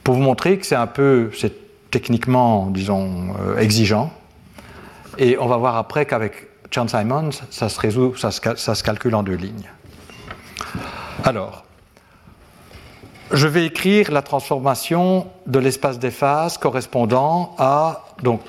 pour 0.05 0.15
vous 0.15 0.23
montrer 0.23 0.59
que 0.59 0.67
c'est 0.67 0.77
un 0.77 0.87
peu, 0.87 1.31
c'est 1.37 1.91
techniquement, 1.91 2.67
disons, 2.67 3.35
euh, 3.41 3.59
exigeant. 3.59 4.13
Et 5.19 5.37
on 5.39 5.47
va 5.47 5.57
voir 5.57 5.77
après 5.77 6.07
qu'avec 6.07 6.49
Chan 6.73 6.89
Simons, 6.89 7.31
ça 7.51 7.69
se 7.69 7.79
résout, 7.79 8.17
ça 8.17 8.31
se, 8.31 8.83
calcule 8.83 9.15
en 9.15 9.23
deux 9.23 9.35
lignes. 9.35 9.71
Alors, 11.23 11.65
je 13.31 13.47
vais 13.47 13.67
écrire 13.67 14.11
la 14.11 14.23
transformation 14.23 15.27
de 15.47 15.59
l'espace 15.59 15.99
des 15.99 16.11
phases 16.11 16.57
correspondant 16.57 17.55
à. 17.59 18.07
Donc, 18.23 18.41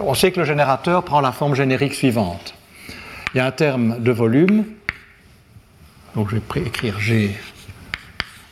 on 0.00 0.14
sait 0.14 0.32
que 0.32 0.40
le 0.40 0.46
générateur 0.46 1.04
prend 1.04 1.20
la 1.20 1.30
forme 1.30 1.54
générique 1.54 1.94
suivante. 1.94 2.54
Il 3.34 3.38
y 3.38 3.40
a 3.40 3.46
un 3.46 3.52
terme 3.52 4.00
de 4.00 4.10
volume. 4.10 4.64
Donc, 6.16 6.30
je 6.30 6.36
vais 6.36 6.66
écrire 6.66 6.98
G. 6.98 7.36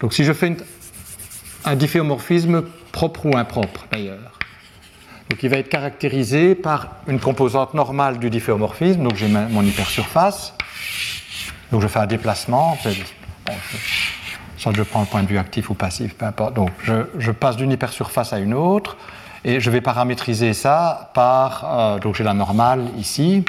Donc, 0.01 0.15
si 0.15 0.25
je 0.25 0.33
fais 0.33 0.57
un 1.65 1.75
difféomorphisme 1.75 2.63
propre 2.93 3.27
ou 3.27 3.37
impropre, 3.37 3.87
d'ailleurs. 3.91 4.38
Donc 5.31 5.43
il 5.43 5.51
va 5.51 5.59
être 5.59 5.69
caractérisé 5.69 6.55
par 6.55 6.89
une 7.07 7.21
composante 7.21 7.75
normale 7.75 8.19
du 8.19 8.31
difféomorphisme. 8.31 9.03
Donc 9.03 9.17
j'ai 9.17 9.29
mon 9.29 9.63
hypersurface. 9.63 10.55
Donc 11.71 11.83
je 11.83 11.87
fais 11.87 11.99
un 11.99 12.07
déplacement. 12.07 12.79
soit 14.57 14.73
je 14.75 14.83
prends 14.83 15.01
le 15.01 15.07
point 15.07 15.23
de 15.23 15.29
vue 15.29 15.39
actif 15.39 15.71
ou 15.71 15.75
passif, 15.75 16.15
peu 16.15 16.25
importe. 16.25 16.55
Donc 16.55 16.71
je, 17.19 17.31
passe 17.31 17.57
d'une 17.57 17.71
hypersurface 17.71 18.33
à 18.33 18.39
une 18.39 18.55
autre 18.55 18.97
et 19.45 19.61
je 19.61 19.71
vais 19.71 19.83
paramétriser 19.83 20.55
ça 20.55 21.11
par. 21.15 21.65
Euh, 21.65 21.99
donc 21.99 22.15
j'ai 22.15 22.25
la 22.25 22.35
normale 22.35 22.87
ici. 22.97 23.45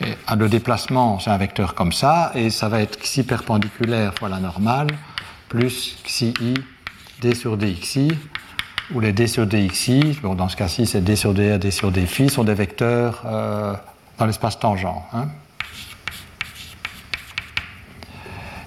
Et 0.00 0.16
le 0.36 0.48
déplacement, 0.48 1.20
c'est 1.20 1.30
un 1.30 1.36
vecteur 1.36 1.74
comme 1.74 1.92
ça, 1.92 2.32
et 2.34 2.50
ça 2.50 2.68
va 2.68 2.80
être 2.80 2.98
xi 2.98 3.22
perpendiculaire 3.22 4.12
fois 4.18 4.28
la 4.28 4.40
normale, 4.40 4.88
plus 5.48 5.96
xi 6.04 6.34
d 7.20 7.34
sur 7.36 7.56
dxi, 7.56 8.10
où 8.90 9.00
les 9.00 9.12
d 9.12 9.26
sur 9.26 9.46
bon, 10.22 10.34
dans 10.34 10.48
ce 10.48 10.56
cas-ci 10.56 10.86
c'est 10.86 11.02
d 11.02 11.16
sur 11.16 11.34
d 11.34 11.58
d 11.58 11.70
sur 11.70 11.92
sont 12.30 12.44
des 12.44 12.54
vecteurs 12.54 13.22
euh, 13.26 13.74
dans 14.18 14.26
l'espace 14.26 14.58
tangent. 14.58 14.86
Hein. 15.12 15.28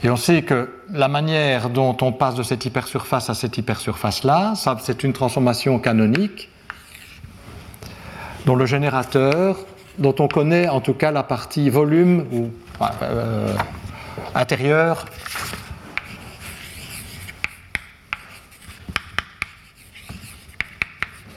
Et 0.04 0.10
on 0.10 0.18
sait 0.18 0.44
que 0.44 0.70
la 0.92 1.08
manière 1.08 1.70
dont 1.70 1.98
on 2.02 2.12
passe 2.12 2.36
de 2.36 2.44
cette 2.44 2.64
hypersurface 2.66 3.30
à 3.32 3.34
cette 3.34 3.58
hypersurface-là, 3.58 4.54
c'est 4.82 5.04
une 5.04 5.14
transformation 5.14 5.80
canonique 5.80 6.50
dont 8.46 8.56
le 8.56 8.68
générateur, 8.68 9.58
dont 9.98 10.14
on 10.20 10.28
connaît 10.28 10.70
en 10.70 10.80
tout 10.80 10.94
cas 10.94 11.12
la 11.12 11.24
partie 11.24 11.72
volume 11.72 12.28
ou 12.32 12.52
euh, 13.02 13.56
intérieure 14.36 15.06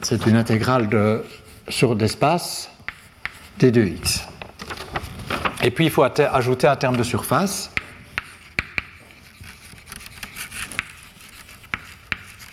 c'est 0.09 0.25
une 0.25 0.37
intégrale 0.37 0.89
de, 0.89 1.23
sur 1.69 1.95
l'espace 1.95 2.71
d2x. 3.61 4.23
Et 5.63 5.71
puis 5.71 5.85
il 5.85 5.91
faut 5.91 6.03
ajouter 6.03 6.67
un 6.67 6.77
terme 6.77 6.97
de 6.97 7.03
surface. 7.03 7.71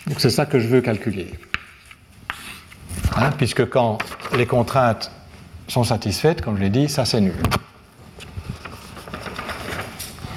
Donc 0.06 0.20
c'est 0.20 0.28
ça 0.28 0.44
que 0.44 0.58
je 0.58 0.68
veux 0.68 0.82
calculer. 0.82 1.32
Hein, 3.16 3.30
puisque 3.38 3.66
quand 3.70 3.96
les 4.36 4.44
contraintes 4.44 5.10
sont 5.66 5.84
satisfaites, 5.84 6.42
comme 6.42 6.58
je 6.58 6.62
l'ai 6.62 6.68
dit, 6.68 6.90
ça 6.90 7.06
c'est 7.06 7.22
nul. 7.22 7.42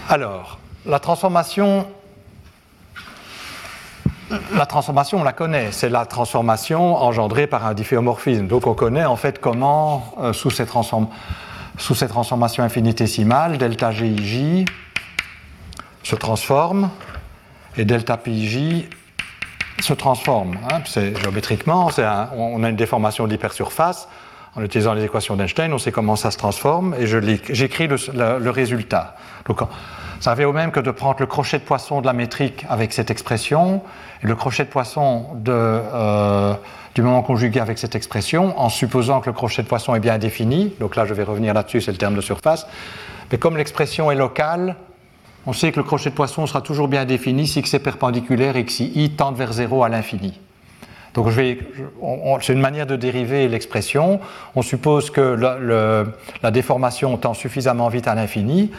Alors, 0.08 0.58
la 0.86 1.02
transformation 1.02 1.86
la 4.54 4.66
transformation, 4.66 5.20
on 5.20 5.24
la 5.24 5.34
connaît, 5.34 5.72
c'est 5.72 5.90
la 5.90 6.06
transformation 6.06 6.96
engendrée 6.96 7.48
par 7.48 7.66
un 7.66 7.74
difféomorphisme. 7.74 8.48
Donc 8.48 8.68
on 8.68 8.74
connaît 8.74 9.06
en 9.06 9.16
fait 9.16 9.40
comment, 9.40 10.14
euh, 10.20 10.34
sous, 10.34 10.52
ces 10.52 10.66
sous 11.78 11.96
ces 11.96 12.08
transformations 12.08 12.64
infinitésimales, 12.64 13.58
delta 13.58 13.92
GIJ 13.92 14.66
se 16.04 16.16
transforme 16.16 16.90
et 17.78 17.86
delta 17.86 18.18
PIJ 18.18 18.90
se 19.80 19.94
transforme. 19.94 20.58
Hein. 20.72 20.82
Géométriquement, 21.22 21.90
on 22.36 22.64
a 22.64 22.70
une 22.70 22.76
déformation 22.76 23.26
de 23.26 23.32
l'hypersurface. 23.32 24.08
En 24.56 24.64
utilisant 24.64 24.94
les 24.94 25.06
équations 25.06 25.36
d'Einstein, 25.36 25.72
on 25.72 25.78
sait 25.78 25.92
comment 25.92 26.16
ça 26.16 26.32
se 26.32 26.38
transforme 26.38 26.96
et 26.96 27.06
j'écris 27.06 27.88
le, 27.88 28.50
résultat. 28.50 29.16
Ça 30.20 30.32
revient 30.32 30.46
au 30.46 30.54
même 30.54 30.72
que 30.72 30.80
de 30.80 30.92
prendre 30.92 31.18
le 31.20 31.26
crochet 31.26 31.60
de 31.60 31.64
poisson 31.64 32.02
de 32.02 32.06
la 32.06 32.14
métrique 32.14 32.66
avec 32.70 32.94
cette 32.94 33.10
expression, 33.10 33.82
et 34.24 34.28
le 34.28 34.36
crochet 34.36 34.66
de 34.66 34.70
poisson 34.70 35.26
euh, 35.48 36.54
du 36.96 37.02
moment 37.02 37.22
conjugué 37.22 37.60
avec 37.60 37.78
cette 37.78 37.96
expression, 37.96 38.60
en 38.60 38.70
supposant 38.70 39.22
que 39.22 39.30
le 39.30 39.34
crochet 39.34 39.64
de 39.64 39.68
poisson 39.68 39.96
est 39.96 40.00
bien 40.00 40.18
défini. 40.18 40.74
Donc 40.80 40.96
là, 40.96 41.06
je 41.06 41.14
vais 41.14 41.24
revenir 41.24 41.54
là-dessus, 41.54 41.82
c'est 41.82 41.92
le 41.92 41.98
terme 41.98 42.16
de 42.16 42.22
surface. 42.22 42.68
Mais 43.32 43.38
comme 43.38 43.56
l'expression 43.56 44.12
est 44.12 44.16
locale, 44.16 44.76
on 45.46 45.54
sait 45.54 45.72
que 45.72 45.78
le 45.78 45.84
crochet 45.84 46.10
de 46.10 46.16
poisson 46.16 46.46
sera 46.48 46.62
toujours 46.62 46.90
bien 46.90 47.06
défini 47.06 47.48
si 47.48 47.60
x 47.60 47.74
est 47.74 47.80
perpendiculaire 47.80 48.58
et 48.58 48.66
que 48.66 48.72
si 48.72 48.92
i 48.96 49.12
tend 49.12 49.32
vers 49.32 49.54
0 49.54 49.84
à 49.84 49.90
l'infini. 49.90 50.40
Donc 51.14 51.28
c'est 51.32 52.54
une 52.54 52.60
manière 52.60 52.86
de 52.86 52.96
dériver 52.96 53.48
l'expression. 53.48 54.20
On 54.56 54.62
suppose 54.62 55.10
que 55.10 56.06
la 56.44 56.52
déformation 56.52 57.18
tend 57.18 57.34
suffisamment 57.34 57.88
vite 57.88 58.08
à 58.08 58.16
l'infini 58.16 58.72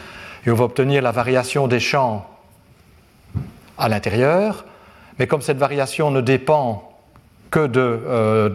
et 0.45 0.51
on 0.51 0.55
va 0.55 0.65
obtenir 0.65 1.01
la 1.01 1.11
variation 1.11 1.67
des 1.67 1.79
champs 1.79 2.27
à 3.77 3.89
l'intérieur, 3.89 4.65
mais 5.19 5.27
comme 5.27 5.41
cette 5.41 5.57
variation 5.57 6.11
ne 6.11 6.21
dépend 6.21 6.91
que 7.51 7.67
de, 7.67 7.79
euh, 7.79 8.49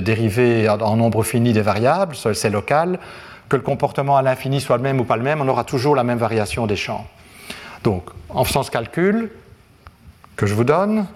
dérivées 0.00 0.68
en 0.68 0.96
nombre 0.96 1.22
fini 1.24 1.52
des 1.52 1.62
variables, 1.62 2.14
c'est 2.14 2.50
local, 2.50 2.98
que 3.48 3.56
le 3.56 3.62
comportement 3.62 4.16
à 4.16 4.22
l'infini 4.22 4.60
soit 4.60 4.76
le 4.76 4.82
même 4.82 5.00
ou 5.00 5.04
pas 5.04 5.16
le 5.16 5.22
même, 5.22 5.40
on 5.40 5.48
aura 5.48 5.64
toujours 5.64 5.96
la 5.96 6.04
même 6.04 6.18
variation 6.18 6.66
des 6.66 6.76
champs. 6.76 7.06
Donc, 7.82 8.04
en 8.28 8.44
faisant 8.44 8.62
ce 8.62 8.70
calcul 8.70 9.30
que 10.36 10.46
je 10.46 10.54
vous 10.54 10.64
donne, 10.64 11.06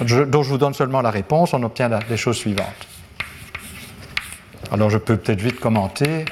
dont 0.00 0.42
je 0.42 0.48
vous 0.48 0.58
donne 0.58 0.74
seulement 0.74 1.00
la 1.00 1.10
réponse, 1.10 1.54
on 1.54 1.62
obtient 1.62 1.90
les 2.08 2.16
choses 2.16 2.36
suivantes. 2.36 2.66
Alors 4.70 4.90
je 4.90 4.98
peux 4.98 5.16
peut-être 5.16 5.40
vite 5.40 5.60
commenter. 5.60 6.24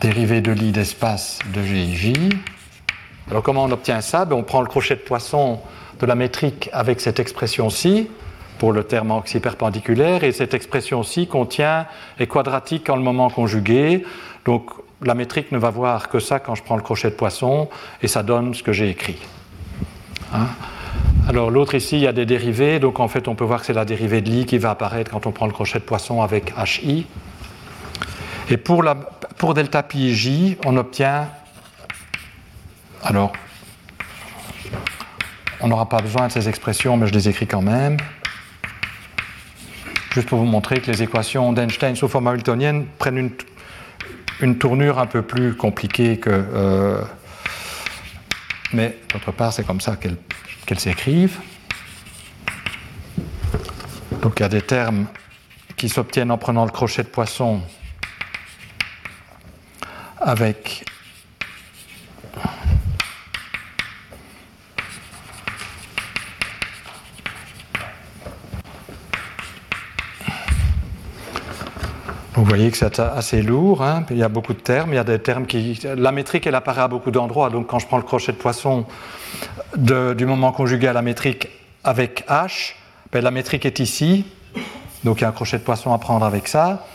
Dérivée 0.00 0.40
de 0.40 0.50
l'i 0.50 0.72
d'espace 0.72 1.38
de 1.52 1.62
GIJ. 1.62 2.14
Alors 3.30 3.42
comment 3.42 3.64
on 3.64 3.70
obtient 3.70 4.00
ça? 4.00 4.24
Ben, 4.24 4.34
On 4.34 4.42
prend 4.42 4.62
le 4.62 4.66
crochet 4.66 4.96
de 4.96 5.00
poisson 5.00 5.60
de 6.00 6.06
la 6.06 6.14
métrique 6.14 6.70
avec 6.72 7.00
cette 7.00 7.20
expression-ci 7.20 8.08
pour 8.58 8.72
le 8.72 8.84
terme 8.84 9.10
oxyperpendiculaire 9.10 10.24
et 10.24 10.32
cette 10.32 10.54
expression-ci 10.54 11.26
contient 11.26 11.86
est 12.18 12.26
quadratique 12.26 12.88
en 12.88 12.96
le 12.96 13.02
moment 13.02 13.28
conjugué. 13.28 14.04
Donc 14.46 14.70
la 15.02 15.14
métrique 15.14 15.52
ne 15.52 15.58
va 15.58 15.70
voir 15.70 16.08
que 16.08 16.18
ça 16.18 16.40
quand 16.40 16.54
je 16.54 16.62
prends 16.62 16.76
le 16.76 16.82
crochet 16.82 17.10
de 17.10 17.14
poisson 17.14 17.68
et 18.02 18.08
ça 18.08 18.22
donne 18.22 18.54
ce 18.54 18.62
que 18.62 18.72
j'ai 18.72 18.88
écrit. 18.88 19.18
Hein? 20.32 20.46
Alors 21.28 21.50
l'autre 21.50 21.74
ici, 21.74 21.96
il 21.96 22.02
y 22.02 22.06
a 22.06 22.12
des 22.12 22.26
dérivés, 22.26 22.78
donc 22.78 23.00
en 23.00 23.08
fait 23.08 23.28
on 23.28 23.34
peut 23.34 23.44
voir 23.44 23.60
que 23.60 23.66
c'est 23.66 23.74
la 23.74 23.84
dérivée 23.84 24.22
de 24.22 24.30
l'i 24.30 24.46
qui 24.46 24.56
va 24.56 24.70
apparaître 24.70 25.10
quand 25.10 25.26
on 25.26 25.32
prend 25.32 25.46
le 25.46 25.52
crochet 25.52 25.78
de 25.78 25.84
poisson 25.84 26.22
avec 26.22 26.52
HI. 26.56 27.06
Et 28.50 28.56
pour, 28.56 28.82
la, 28.82 28.96
pour 29.40 29.54
delta 29.54 29.82
pi 29.82 30.14
j, 30.14 30.58
on 30.66 30.76
obtient. 30.76 31.26
Alors, 33.02 33.32
on 35.62 35.68
n'aura 35.68 35.88
pas 35.88 36.02
besoin 36.02 36.26
de 36.26 36.32
ces 36.32 36.46
expressions, 36.46 36.98
mais 36.98 37.06
je 37.06 37.14
les 37.14 37.26
écris 37.26 37.46
quand 37.46 37.62
même. 37.62 37.96
Juste 40.12 40.28
pour 40.28 40.40
vous 40.40 40.44
montrer 40.44 40.82
que 40.82 40.90
les 40.90 41.02
équations 41.02 41.54
d'Einstein 41.54 41.96
sous 41.96 42.06
forme 42.06 42.26
hamiltonienne 42.26 42.84
prennent 42.98 43.30
une, 44.42 44.58
tournure 44.58 44.98
un 44.98 45.06
peu 45.06 45.22
plus 45.22 45.56
compliquée 45.56 46.18
que. 46.18 46.28
Euh, 46.30 47.02
mais 48.74 48.98
d'autre 49.10 49.32
part, 49.32 49.54
c'est 49.54 49.64
comme 49.64 49.80
ça 49.80 49.96
qu'elles 49.96 50.78
s'écrivent. 50.78 51.38
Donc 54.20 54.34
il 54.38 54.42
y 54.42 54.44
a 54.44 54.50
des 54.50 54.60
termes 54.60 55.06
qui 55.78 55.88
s'obtiennent 55.88 56.30
en 56.30 56.36
prenant 56.36 56.66
le 56.66 56.70
crochet 56.70 57.04
de 57.04 57.08
poisson 57.08 57.62
avec 60.20 60.84
Vous 72.40 72.46
voyez 72.46 72.70
que 72.70 72.76
c'est 72.78 72.98
assez 72.98 73.42
lourd, 73.42 73.82
hein. 73.82 74.06
il 74.08 74.16
y 74.16 74.22
a 74.22 74.28
beaucoup 74.30 74.54
de 74.54 74.60
termes, 74.60 74.92
il 74.92 74.96
y 74.96 74.98
a 74.98 75.04
des 75.04 75.18
termes 75.18 75.44
qui... 75.44 75.78
La 75.84 76.10
métrique, 76.10 76.46
elle 76.46 76.54
apparaît 76.54 76.80
à 76.80 76.88
beaucoup 76.88 77.10
d'endroits, 77.10 77.50
donc 77.50 77.66
quand 77.66 77.78
je 77.78 77.86
prends 77.86 77.98
le 77.98 78.02
crochet 78.02 78.32
de 78.32 78.38
poisson 78.38 78.86
du 79.76 80.24
moment 80.24 80.50
conjugué 80.50 80.86
à 80.86 80.94
la 80.94 81.02
métrique 81.02 81.48
avec 81.84 82.24
H, 82.28 82.76
ben, 83.12 83.22
la 83.22 83.30
métrique 83.30 83.66
est 83.66 83.78
ici, 83.78 84.24
donc 85.04 85.18
il 85.18 85.22
y 85.22 85.24
a 85.24 85.28
un 85.28 85.32
crochet 85.32 85.58
de 85.58 85.64
poisson 85.64 85.92
à 85.92 85.98
prendre 85.98 86.24
avec 86.24 86.48
ça. 86.48 86.86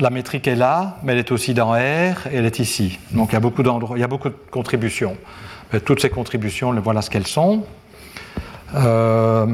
La 0.00 0.08
métrique 0.08 0.48
est 0.48 0.56
là, 0.56 0.96
mais 1.02 1.12
elle 1.12 1.18
est 1.18 1.30
aussi 1.30 1.52
dans 1.52 1.72
R 1.72 1.76
et 1.76 2.36
elle 2.36 2.46
est 2.46 2.58
ici. 2.58 2.98
Donc 3.10 3.30
il 3.30 3.32
y 3.34 3.36
a 3.36 3.40
beaucoup 3.40 3.62
il 3.62 4.00
y 4.00 4.02
a 4.02 4.08
beaucoup 4.08 4.30
de 4.30 4.36
contributions. 4.50 5.18
toutes 5.84 6.00
ces 6.00 6.08
contributions, 6.08 6.72
voilà 6.80 7.02
ce 7.02 7.10
qu'elles 7.10 7.26
sont. 7.26 7.66
Euh, 8.74 9.46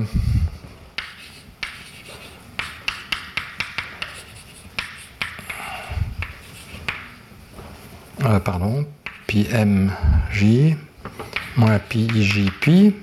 euh, 8.24 8.38
pardon, 8.38 8.86
pi 9.26 9.48
mj 9.52 10.76
moins 11.56 11.80
pi. 11.80 12.94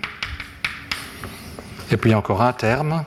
Et 1.91 1.98
puis 1.98 2.14
encore 2.16 2.41
un 2.41 2.54
terme 2.54 3.04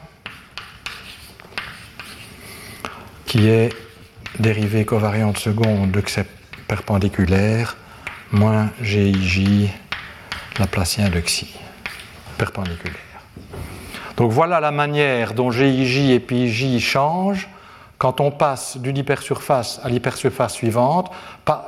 qui 3.25 3.49
est 3.49 3.86
dérivée 4.39 4.85
covariante 4.85 5.39
seconde 5.39 5.91
de 5.91 6.01
xep 6.01 6.29
perpendiculaire 6.67 7.77
moins 8.31 8.71
gij 8.83 9.71
laplacien 10.59 11.11
de 11.11 11.21
xi 11.21 11.47
perpendiculaire. 12.37 13.05
Donc 14.15 14.33
voilà 14.33 14.61
la 14.61 14.71
manière 14.71 15.35
dont 15.35 15.55
gij 15.55 16.11
et 16.11 16.21
pij 16.21 16.79
changent. 16.81 17.49
Quand 17.99 18.21
on 18.21 18.31
passe 18.31 18.77
d'une 18.77 18.99
hypersurface 18.99 19.81
à 19.83 19.89
l'hypersurface 19.89 20.53
suivante, 20.53 21.11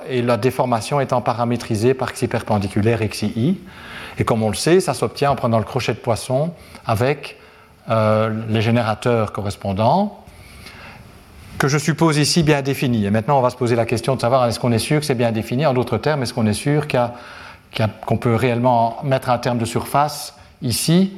et 0.07 0.21
la 0.21 0.37
déformation 0.37 1.01
étant 1.01 1.23
paramétrisée 1.23 1.95
par 1.95 2.13
xi 2.13 2.29
perpendiculaire 2.29 3.01
et 3.01 3.09
xi 3.09 3.59
Et 4.19 4.25
comme 4.25 4.43
on 4.43 4.51
le 4.51 4.55
sait, 4.55 4.81
ça 4.81 4.93
s'obtient 4.93 5.31
en 5.31 5.37
prenant 5.37 5.59
le 5.59 5.65
crochet 5.65 5.95
de 5.95 5.99
poisson 5.99 6.53
avec 6.85 7.39
euh, 7.89 8.31
les 8.49 8.61
générateurs 8.61 9.33
correspondants, 9.33 10.23
que 11.59 11.67
je 11.69 11.77
suppose 11.77 12.19
ici 12.19 12.43
bien 12.45 12.63
définis. 12.63 13.05
Et 13.05 13.11
maintenant, 13.11 13.39
on 13.39 13.43
va 13.43 13.51
se 13.51 13.57
poser 13.57 13.75
la 13.75 13.85
question 13.85 14.15
de 14.15 14.21
savoir 14.21 14.47
est-ce 14.47 14.61
qu'on 14.61 14.73
est 14.73 14.79
sûr 14.79 15.01
que 15.01 15.07
c'est 15.07 15.17
bien 15.17 15.33
défini? 15.33 15.67
En 15.67 15.75
d'autres 15.75 15.99
termes, 15.99 16.23
est-ce 16.23 16.33
qu'on 16.33 16.47
est 16.47 16.53
sûr 16.53 16.87
qu'on 18.07 18.17
peut 18.17 18.35
réellement 18.35 18.99
mettre 19.03 19.29
un 19.29 19.39
terme 19.39 19.59
de 19.59 19.65
surface 19.65 20.35
ici, 20.63 21.13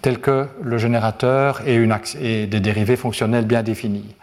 tel 0.00 0.20
que 0.20 0.46
le 0.62 0.78
générateur 0.78 1.62
et, 1.66 1.84
et 2.20 2.46
des 2.46 2.60
dérivés 2.60 2.96
fonctionnels 2.96 3.44
bien 3.44 3.64
définis? 3.64 4.14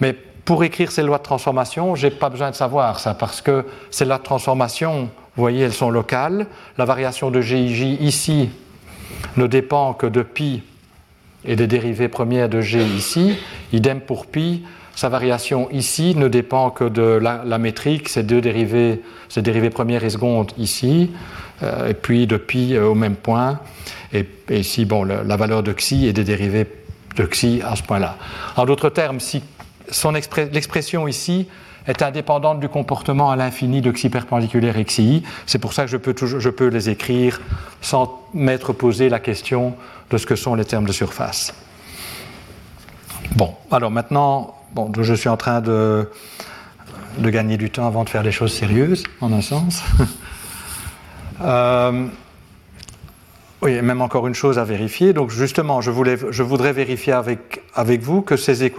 Mais 0.00 0.12
pour 0.44 0.64
écrire 0.64 0.90
ces 0.90 1.02
lois 1.02 1.18
de 1.18 1.22
transformation, 1.22 1.94
je 1.94 2.08
n'ai 2.08 2.10
pas 2.10 2.28
besoin 2.28 2.50
de 2.50 2.56
savoir 2.56 2.98
ça, 2.98 3.14
parce 3.14 3.40
que 3.40 3.64
ces 3.92 4.04
lois 4.04 4.18
de 4.18 4.24
transformation, 4.24 5.02
vous 5.36 5.42
voyez, 5.42 5.62
elles 5.62 5.72
sont 5.72 5.90
locales. 5.90 6.46
La 6.78 6.84
variation 6.84 7.30
de 7.30 7.40
GIJ 7.40 8.00
ici 8.00 8.50
ne 9.36 9.46
dépend 9.46 9.92
que 9.92 10.06
de 10.06 10.22
pi 10.22 10.64
et 11.44 11.54
des 11.54 11.68
dérivées 11.68 12.08
premières 12.08 12.48
de 12.48 12.60
G 12.60 12.82
ici. 12.82 13.38
Idem 13.72 14.00
pour 14.00 14.26
pi, 14.26 14.64
sa 15.00 15.08
variation 15.08 15.70
ici 15.70 16.14
ne 16.14 16.28
dépend 16.28 16.68
que 16.68 16.84
de 16.84 17.00
la, 17.00 17.56
métrique, 17.56 18.10
ces 18.10 18.22
deux 18.22 18.42
dérivées, 18.42 19.00
ces 19.30 19.40
dérivées 19.40 19.70
premières 19.70 20.04
et 20.04 20.10
secondes 20.10 20.52
ici, 20.58 21.10
euh, 21.62 21.88
et 21.88 21.94
puis 21.94 22.26
de 22.26 22.36
pi 22.36 22.74
euh, 22.74 22.84
au 22.84 22.94
même 22.94 23.16
point. 23.16 23.60
Et, 24.12 24.26
ici, 24.50 24.84
bon, 24.84 25.04
la 25.04 25.36
valeur 25.36 25.62
de 25.62 25.72
xi 25.72 26.06
et 26.06 26.12
des 26.12 26.22
dérivées 26.22 26.66
de 27.16 27.24
xi 27.24 27.62
à 27.64 27.76
ce 27.76 27.82
point-là. 27.82 28.18
En 28.56 28.66
d'autres 28.66 28.90
termes, 28.90 29.20
si 29.20 29.42
l'expression 30.52 31.08
ici 31.08 31.48
est 31.86 32.02
indépendante 32.02 32.60
du 32.60 32.68
comportement 32.68 33.30
à 33.30 33.36
l'infini 33.36 33.80
de 33.80 33.92
xi 33.92 34.10
perpendiculaire 34.10 34.76
et 34.76 34.84
xi. 34.84 35.22
C'est 35.46 35.58
pour 35.58 35.72
ça 35.72 35.86
que 35.86 35.90
je 35.90 35.96
peux, 35.96 36.14
je 36.14 36.50
peux 36.50 36.66
les 36.66 36.90
écrire 36.90 37.40
sans 37.80 38.20
m'être 38.34 38.74
posé 38.74 39.08
la 39.08 39.18
question 39.18 39.76
de 40.10 40.18
ce 40.18 40.26
que 40.26 40.36
sont 40.36 40.54
les 40.56 40.66
termes 40.66 40.86
de 40.86 40.92
surface. 40.92 41.54
Bon, 43.34 43.54
alors 43.70 43.90
maintenant, 43.90 44.59
bon, 44.74 44.92
je 45.00 45.14
suis 45.14 45.28
en 45.28 45.36
train 45.36 45.60
de, 45.60 46.08
gagner 47.18 47.56
du 47.56 47.70
temps 47.70 47.86
avant 47.86 48.04
de 48.04 48.08
faire 48.10 48.22
des 48.22 48.32
choses 48.32 48.52
sérieuses, 48.52 49.04
en 49.20 49.32
un 49.32 49.40
sens. 49.40 49.82
euh, 51.40 52.06
oui, 53.62 53.82
même 53.82 54.00
encore 54.00 54.26
une 54.26 54.34
chose 54.34 54.58
à 54.58 54.64
vérifier. 54.64 55.12
Donc 55.12 55.30
justement, 55.30 55.80
je, 55.80 55.90
voudrais 55.90 56.72
vérifier 56.72 57.12
avec, 57.12 58.02
vous 58.02 58.22
que 58.22 58.36
ces 58.36 58.72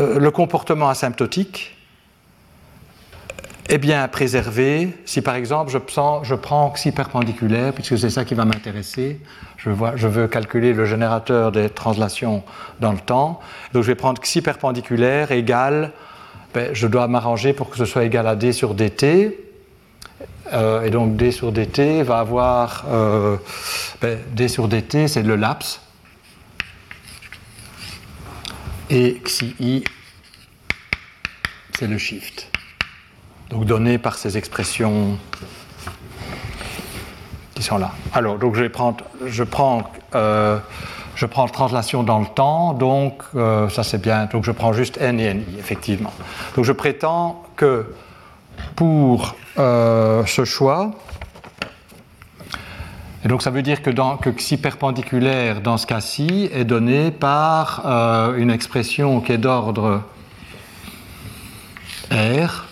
euh, 0.00 0.18
le 0.18 0.30
comportement 0.30 0.88
asymptotique 0.88 1.76
est 3.68 3.78
bien 3.78 4.06
préservé 4.08 4.96
si 5.04 5.22
par 5.22 5.34
exemple 5.34 5.70
je, 5.70 5.78
je 6.22 6.34
prends 6.34 6.70
xi 6.70 6.92
perpendiculaire, 6.92 7.72
puisque 7.72 7.98
c'est 7.98 8.10
ça 8.10 8.24
qui 8.24 8.34
va 8.34 8.44
m'intéresser. 8.44 9.20
Je, 9.56 9.70
veux 9.70 10.26
calculer 10.26 10.72
le 10.72 10.84
générateur 10.84 11.52
des 11.52 11.70
translations 11.70 12.42
dans 12.80 12.92
le 12.92 12.98
temps. 12.98 13.40
Donc 13.72 13.84
je 13.84 13.88
vais 13.88 13.94
prendre 13.94 14.20
xi 14.20 14.42
perpendiculaire 14.42 15.30
égale, 15.30 15.92
ben, 16.52 16.74
je 16.74 16.86
dois 16.86 17.06
m'arranger 17.06 17.52
pour 17.52 17.70
que 17.70 17.76
ce 17.76 17.84
soit 17.84 18.04
égal 18.04 18.26
à 18.26 18.36
d 18.36 18.52
sur 18.52 18.74
dt. 18.74 19.38
Euh, 20.52 20.82
et 20.82 20.90
donc 20.90 21.16
d 21.16 21.30
sur 21.30 21.52
dt 21.52 22.02
va 22.02 22.18
avoir 22.18 22.84
euh, 22.90 23.36
ben, 24.00 24.18
d 24.32 24.48
sur 24.48 24.68
dt, 24.68 25.06
c'est 25.06 25.22
le 25.22 25.36
laps. 25.36 25.80
Et 28.90 29.20
xi 29.24 29.84
c'est 31.78 31.86
le 31.86 31.98
shift. 31.98 32.51
Donc 33.52 33.66
donné 33.66 33.98
par 33.98 34.16
ces 34.16 34.36
expressions 34.38 35.18
qui 37.54 37.62
sont 37.62 37.78
là. 37.78 37.92
Alors, 38.14 38.38
donc 38.38 38.56
je, 38.56 38.64
prends, 38.64 38.96
je 39.26 39.44
prends, 39.44 39.90
euh, 40.14 40.58
je 41.14 41.26
prends 41.26 41.46
translation 41.46 42.02
dans 42.02 42.18
le 42.18 42.26
temps, 42.26 42.72
donc 42.72 43.22
ça 43.34 43.82
c'est 43.82 44.00
bien. 44.00 44.26
Donc 44.32 44.44
je 44.44 44.52
prends 44.52 44.72
juste 44.72 44.96
n 44.98 45.20
et 45.20 45.34
ni, 45.34 45.44
effectivement. 45.58 46.12
Donc 46.56 46.64
je 46.64 46.72
prétends 46.72 47.44
que 47.54 47.86
pour 48.74 49.34
euh, 49.58 50.24
ce 50.24 50.44
choix. 50.46 50.92
Et 53.24 53.28
donc 53.28 53.42
ça 53.42 53.50
veut 53.50 53.62
dire 53.62 53.82
que, 53.82 53.90
dans, 53.90 54.16
que 54.16 54.30
xi 54.30 54.56
perpendiculaire 54.56 55.60
dans 55.60 55.76
ce 55.76 55.86
cas-ci 55.86 56.48
est 56.52 56.64
donné 56.64 57.10
par 57.10 57.82
euh, 57.84 58.36
une 58.36 58.50
expression 58.50 59.20
qui 59.20 59.32
est 59.32 59.38
d'ordre 59.38 60.02
r 62.10 62.71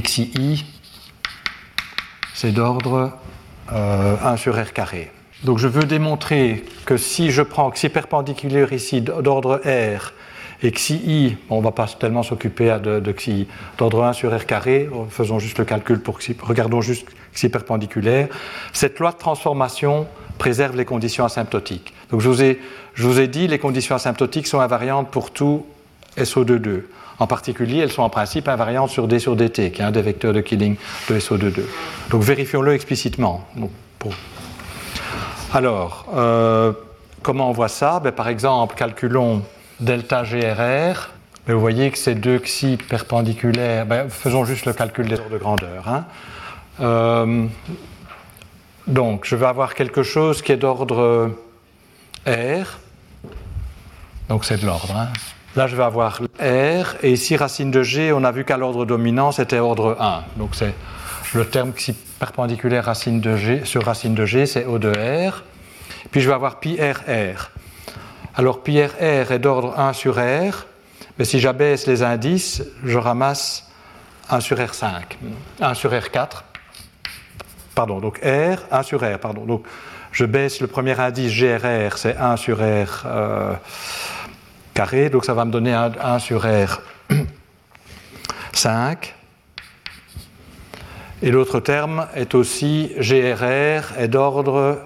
xi 0.00 0.64
c'est 2.34 2.52
d'ordre 2.52 3.12
1 3.68 3.74
euh, 3.74 4.36
sur 4.36 4.56
r 4.56 4.72
carré. 4.72 5.10
Donc 5.44 5.58
je 5.58 5.68
veux 5.68 5.84
démontrer 5.84 6.64
que 6.84 6.96
si 6.96 7.30
je 7.30 7.42
prends 7.42 7.70
xi 7.70 7.88
perpendiculaire 7.88 8.72
ici 8.72 9.00
d'ordre 9.00 9.60
r 9.64 10.12
et 10.62 10.72
xi 10.72 10.94
i, 11.06 11.36
on 11.50 11.58
ne 11.58 11.64
va 11.64 11.70
pas 11.70 11.86
tellement 11.86 12.22
s'occuper 12.22 12.78
de, 12.82 13.12
xi 13.12 13.46
d'ordre 13.78 14.02
1 14.02 14.12
sur 14.14 14.36
r 14.36 14.46
carré, 14.46 14.88
faisons 15.10 15.38
juste 15.38 15.58
le 15.58 15.64
calcul 15.64 16.00
pour 16.00 16.18
regardons 16.42 16.80
juste 16.80 17.08
xi 17.34 17.48
perpendiculaire. 17.48 18.28
Cette 18.72 18.98
loi 18.98 19.12
de 19.12 19.18
transformation 19.18 20.06
préserve 20.38 20.76
les 20.76 20.84
conditions 20.84 21.24
asymptotiques. 21.24 21.94
Donc 22.10 22.20
je 22.20 22.28
vous 22.28 22.42
ai, 22.42 22.60
je 22.94 23.06
vous 23.06 23.20
ai 23.20 23.28
dit, 23.28 23.46
les 23.46 23.58
conditions 23.58 23.94
asymptotiques 23.94 24.46
sont 24.46 24.60
invariantes 24.60 25.10
pour 25.10 25.30
tout 25.30 25.66
SO22. 26.16 26.82
En 27.18 27.26
particulier, 27.26 27.78
elles 27.78 27.92
sont 27.92 28.02
en 28.02 28.10
principe 28.10 28.48
invariantes 28.48 28.90
sur 28.90 29.06
d 29.06 29.18
sur 29.18 29.36
dt, 29.36 29.70
qui 29.70 29.80
est 29.80 29.84
un 29.84 29.90
des 29.90 30.02
vecteurs 30.02 30.32
de 30.32 30.40
Killing 30.40 30.76
de 31.08 31.18
SO22. 31.18 31.62
Donc 32.10 32.22
vérifions-le 32.22 32.74
explicitement. 32.74 33.46
Alors, 35.52 36.06
euh, 36.14 36.72
comment 37.22 37.48
on 37.48 37.52
voit 37.52 37.68
ça? 37.68 38.00
Ben, 38.00 38.12
Par 38.12 38.28
exemple, 38.28 38.74
calculons 38.74 39.42
delta 39.80 40.24
GRR, 40.24 41.10
vous 41.46 41.60
voyez 41.60 41.90
que 41.90 41.98
ces 41.98 42.14
deux 42.14 42.38
xi 42.38 42.76
perpendiculaires, 42.76 43.86
ben, 43.86 44.08
faisons 44.08 44.44
juste 44.44 44.66
le 44.66 44.72
calcul 44.72 45.08
des 45.08 45.18
ordres 45.18 45.30
de 45.30 45.38
grandeur. 45.38 45.88
Hein. 45.88 46.04
Euh, 46.80 47.46
donc, 48.86 49.24
je 49.24 49.36
vais 49.36 49.46
avoir 49.46 49.74
quelque 49.74 50.02
chose 50.02 50.42
qui 50.42 50.52
est 50.52 50.56
d'ordre 50.56 51.30
R, 52.26 52.78
donc 54.28 54.44
c'est 54.44 54.60
de 54.60 54.66
l'ordre. 54.66 54.94
Hein. 54.96 55.08
Là, 55.56 55.66
je 55.66 55.76
vais 55.76 55.84
avoir 55.84 56.20
R, 56.40 56.96
et 57.02 57.12
ici, 57.12 57.36
racine 57.36 57.70
de 57.70 57.82
G, 57.82 58.12
on 58.12 58.24
a 58.24 58.32
vu 58.32 58.44
qu'à 58.44 58.56
l'ordre 58.56 58.84
dominant, 58.84 59.30
c'était 59.32 59.60
ordre 59.60 59.96
1. 60.00 60.24
Donc, 60.36 60.54
c'est 60.54 60.74
le 61.34 61.44
terme 61.46 61.72
xi 61.72 61.94
perpendiculaire 62.18 62.84
racine 62.84 63.20
de 63.20 63.36
G, 63.36 63.62
sur 63.64 63.84
racine 63.84 64.14
de 64.14 64.26
G, 64.26 64.46
c'est 64.46 64.66
O 64.66 64.78
de 64.78 64.90
R. 64.90 65.44
Puis, 66.10 66.20
je 66.20 66.28
vais 66.28 66.34
avoir 66.34 66.58
pi 66.58 66.78
R, 66.80 67.02
R. 67.08 67.50
Alors 68.36 68.64
pi 68.64 68.82
r 68.82 69.00
est 69.00 69.38
d'ordre 69.38 69.78
1 69.78 69.92
sur 69.92 70.16
R, 70.16 70.66
mais 71.18 71.24
si 71.24 71.38
j'abaisse 71.38 71.86
les 71.86 72.02
indices, 72.02 72.64
je 72.82 72.98
ramasse 72.98 73.70
1 74.28 74.40
sur 74.40 74.56
R5, 74.56 75.02
1 75.60 75.74
sur 75.74 75.92
R4, 75.92 76.42
pardon, 77.76 78.00
donc 78.00 78.18
R, 78.24 78.58
1 78.72 78.82
sur 78.82 79.00
R, 79.02 79.20
pardon. 79.20 79.44
Donc 79.44 79.64
je 80.10 80.24
baisse 80.24 80.60
le 80.60 80.66
premier 80.66 80.98
indice 80.98 81.32
GRR, 81.32 81.96
c'est 81.96 82.16
1 82.16 82.36
sur 82.36 82.58
R 82.58 83.04
euh, 83.06 83.54
carré, 84.74 85.08
donc 85.08 85.24
ça 85.24 85.32
va 85.32 85.44
me 85.44 85.52
donner 85.52 85.72
1, 85.72 86.18
sur 86.18 86.42
R 86.42 86.82
5. 88.52 89.14
Et 91.22 91.30
l'autre 91.30 91.60
terme 91.60 92.08
est 92.14 92.34
aussi 92.34 92.92
GRR, 92.98 93.96
est 93.98 94.08
d'ordre 94.08 94.80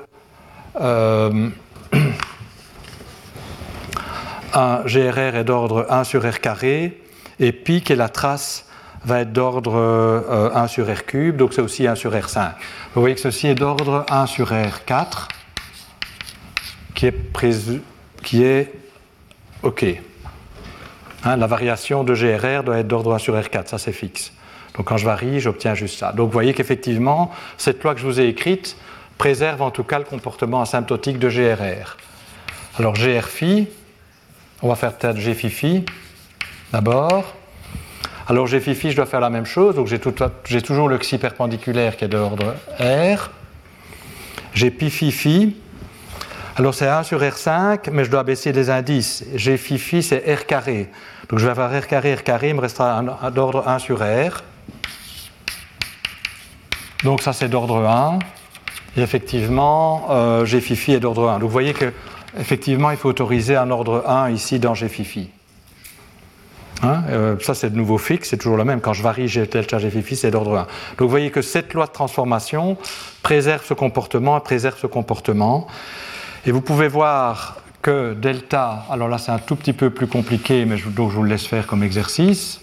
euh, 0.81 1.49
1, 4.55 4.83
GRR 4.85 5.37
est 5.37 5.45
d'ordre 5.45 5.87
1 5.91 6.05
sur 6.05 6.31
R 6.31 6.39
carré, 6.41 7.03
et 7.41 7.53
pi 7.53 7.83
qui 7.83 7.95
est 7.95 7.97
la 7.97 8.09
trace 8.09 8.67
va 9.05 9.21
être 9.21 9.33
d'ordre 9.33 9.75
1 9.75 10.65
euh, 10.65 10.69
sur 10.69 10.87
R 10.87 11.07
cube, 11.07 11.37
donc 11.37 11.55
c'est 11.55 11.63
aussi 11.63 11.87
1 11.87 11.95
sur 11.95 12.13
R5. 12.13 12.51
Vous 12.95 13.01
voyez 13.01 13.15
que 13.15 13.21
ceci 13.21 13.47
est 13.47 13.55
d'ordre 13.55 14.05
1 14.11 14.27
sur 14.27 14.53
R4, 14.53 15.29
qui 16.95 17.07
est, 17.07 17.15
qui 18.23 18.45
est 18.45 18.73
OK. 19.63 19.85
Hein, 21.25 21.37
la 21.37 21.47
variation 21.47 22.05
de 22.05 22.15
GRR 22.15 22.63
doit 22.63 22.79
être 22.79 22.87
d'ordre 22.87 23.15
1 23.15 23.19
sur 23.19 23.35
R4, 23.35 23.67
ça 23.67 23.79
c'est 23.79 23.93
fixe. 23.93 24.33
Donc 24.77 24.87
quand 24.87 24.97
je 24.97 25.05
varie, 25.05 25.41
j'obtiens 25.41 25.75
juste 25.75 25.99
ça. 25.99 26.13
Donc 26.13 26.27
vous 26.27 26.33
voyez 26.33 26.55
qu'effectivement, 26.55 27.33
cette 27.57 27.83
loi 27.83 27.95
que 27.95 28.01
je 28.01 28.07
vous 28.07 28.21
ai 28.21 28.29
écrite 28.29 28.77
préserve 29.19 29.61
en 29.63 29.73
tout 29.73 29.83
cas 29.83 29.99
le 29.99 30.05
comportement 30.05 30.61
asymptotique 30.61 31.19
de 31.19 31.29
GRR. 31.29 31.97
Alors 32.79 32.95
GR 32.95 33.27
phi, 33.27 33.67
on 34.63 34.69
va 34.69 34.77
faire 34.77 34.97
peut-être 34.97 35.17
G 35.17 35.35
phi 35.35 35.85
d'abord. 36.73 37.35
Alors 38.29 38.47
G 38.47 38.61
phi 38.61 38.91
je 38.91 38.97
dois 38.97 39.07
faire 39.07 39.21
la 39.21 39.31
même 39.31 39.47
chose, 39.47 39.75
donc 39.75 39.89
j'ai 39.89 40.63
toujours 40.63 40.89
le 40.89 40.99
xi 40.99 41.19
perpendiculaire 41.19 41.97
qui 41.97 42.05
est 42.05 42.09
d'ordre 42.09 42.55
R. 42.79 43.31
J'ai 44.55 44.71
pi 44.71 44.91
phi 44.91 45.57
alors 46.59 46.75
c'est 46.75 46.89
1 46.89 47.05
sur 47.05 47.21
R5, 47.21 47.91
mais 47.93 48.05
je 48.05 48.11
dois 48.11 48.25
baisser 48.25 48.51
les 48.51 48.69
indices. 48.69 49.25
G 49.37 49.57
phi 49.57 50.03
c'est 50.03 50.25
R 50.27 50.45
carré. 50.45 50.89
Donc 51.29 51.39
je 51.39 51.45
vais 51.45 51.53
avoir 51.53 51.71
R 51.71 51.87
carré, 51.87 52.13
R 52.15 52.25
carré, 52.25 52.49
il 52.49 52.57
me 52.57 52.61
restera 52.61 53.01
d'ordre 53.31 53.63
1 53.69 53.79
sur 53.79 54.01
R. 54.01 54.43
Donc 57.05 57.23
ça 57.23 57.33
c'est 57.33 57.49
d'ordre 57.49 57.87
1. 57.87 58.19
Et 58.97 59.03
effectivement, 59.03 60.09
euh, 60.11 60.45
G 60.45 60.61
phi 60.61 60.93
est 60.95 60.99
d'ordre 60.99 61.29
1. 61.29 61.35
Donc 61.35 61.43
vous 61.43 61.49
voyez 61.49 61.75
que 61.75 61.93
effectivement, 62.37 62.91
il 62.91 62.97
faut 62.97 63.09
autoriser 63.09 63.55
un 63.55 63.71
ordre 63.71 64.03
1 64.09 64.31
ici 64.31 64.59
dans 64.59 64.75
G 64.75 64.89
phi 64.89 65.31
Hein, 66.83 67.03
euh, 67.11 67.37
ça, 67.41 67.55
c'est 67.55 67.71
de 67.71 67.77
nouveau 67.77 67.99
fixe, 67.99 68.31
c'est 68.31 68.37
toujours 68.37 68.57
le 68.57 68.65
même. 68.65 68.81
Quand 68.81 68.93
je 68.93 69.03
varie 69.03 69.29
G 69.29 69.47
delta 69.47 69.79
G 69.79 69.91
phi 69.91 70.17
c'est 70.17 70.33
d'ordre 70.33 70.57
1. 70.57 70.63
Donc 70.63 70.69
vous 71.03 71.09
voyez 71.09 71.31
que 71.31 71.43
cette 71.43 71.73
loi 71.75 71.87
de 71.87 71.93
transformation 71.93 72.77
préserve 73.23 73.65
ce 73.65 73.75
comportement, 73.75 74.41
préserve 74.41 74.77
ce 74.81 74.89
comportement. 74.89 75.69
Et 76.47 76.53
vous 76.53 76.61
pouvez 76.61 76.89
voir 76.89 77.59
que 77.83 78.15
delta, 78.15 78.85
alors 78.91 79.09
là 79.09 79.19
c'est 79.19 79.33
un 79.33 79.39
tout 79.39 79.57
petit 79.57 79.73
peu 79.73 79.91
plus 79.91 80.07
compliqué, 80.07 80.65
mais 80.65 80.77
donc 80.77 81.11
je 81.11 81.17
vous 81.17 81.23
le 81.23 81.31
laisse 81.31 81.47
faire 81.47 81.67
comme 81.67 81.83
exercice, 81.83 82.61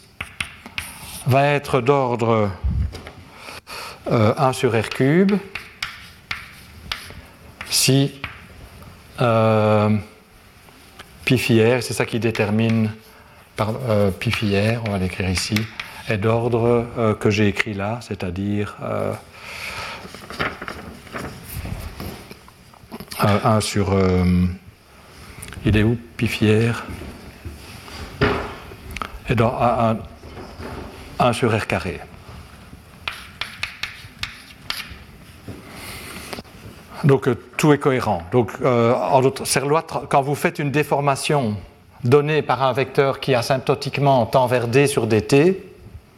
va 1.27 1.47
être 1.47 1.81
d'ordre 1.81 2.49
1 4.09 4.13
euh, 4.13 4.53
sur 4.53 4.79
R 4.79 4.89
cube. 4.89 5.33
Si 7.69 8.21
euh, 9.21 9.89
pi 11.23 11.37
c'est 11.37 11.93
ça 11.93 12.05
qui 12.05 12.19
détermine 12.19 12.91
par, 13.55 13.73
euh, 13.89 14.11
pi 14.11 14.31
phi 14.31 14.57
r, 14.57 14.81
on 14.85 14.91
va 14.91 14.97
l'écrire 14.97 15.29
ici, 15.29 15.55
est 16.09 16.17
d'ordre 16.17 16.85
euh, 16.97 17.13
que 17.13 17.29
j'ai 17.29 17.47
écrit 17.47 17.73
là, 17.73 17.99
c'est-à-dire 18.01 18.77
1 23.19 23.61
sur. 23.61 23.95
il 25.65 25.77
est 25.77 25.83
où? 25.83 25.97
Pi 26.17 26.27
phi 26.27 26.69
r 26.69 26.83
est 29.29 29.35
dans 29.35 29.53
1 31.19 31.33
sur 31.33 31.57
r 31.57 31.67
carré. 31.67 31.99
Donc 37.05 37.27
euh, 37.27 37.35
tout 37.57 37.71
est 37.71 37.77
cohérent. 37.77 38.23
Donc, 38.31 38.51
euh, 38.61 38.93
en 38.93 39.21
quand 40.09 40.21
vous 40.21 40.35
faites 40.35 40.59
une 40.59 40.71
déformation 40.71 41.55
donnée 42.03 42.41
par 42.41 42.63
un 42.63 42.73
vecteur 42.73 43.19
qui 43.19 43.35
asymptotiquement 43.35 44.25
tend 44.25 44.47
vers 44.47 44.67
d 44.67 44.87
sur 44.87 45.07
dt, 45.07 45.57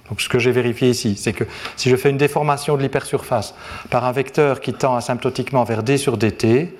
donc 0.10 0.22
ce 0.22 0.30
que 0.30 0.40
j'ai 0.40 0.52
vérifié 0.52 0.90
ici, 0.90 1.16
c'est 1.18 1.34
que 1.34 1.44
si 1.76 1.90
je 1.90 1.96
fais 1.96 2.10
une 2.10 2.18
déformation 2.18 2.78
de 2.78 2.82
l'hypersurface 2.82 3.56
par 3.90 4.06
un 4.06 4.12
vecteur 4.12 4.62
qui 4.62 4.74
tend 4.74 4.96
asymptotiquement 4.96 5.64
vers 5.64 5.84
d 5.84 5.98
sur 5.98 6.18
dt, 6.18 6.74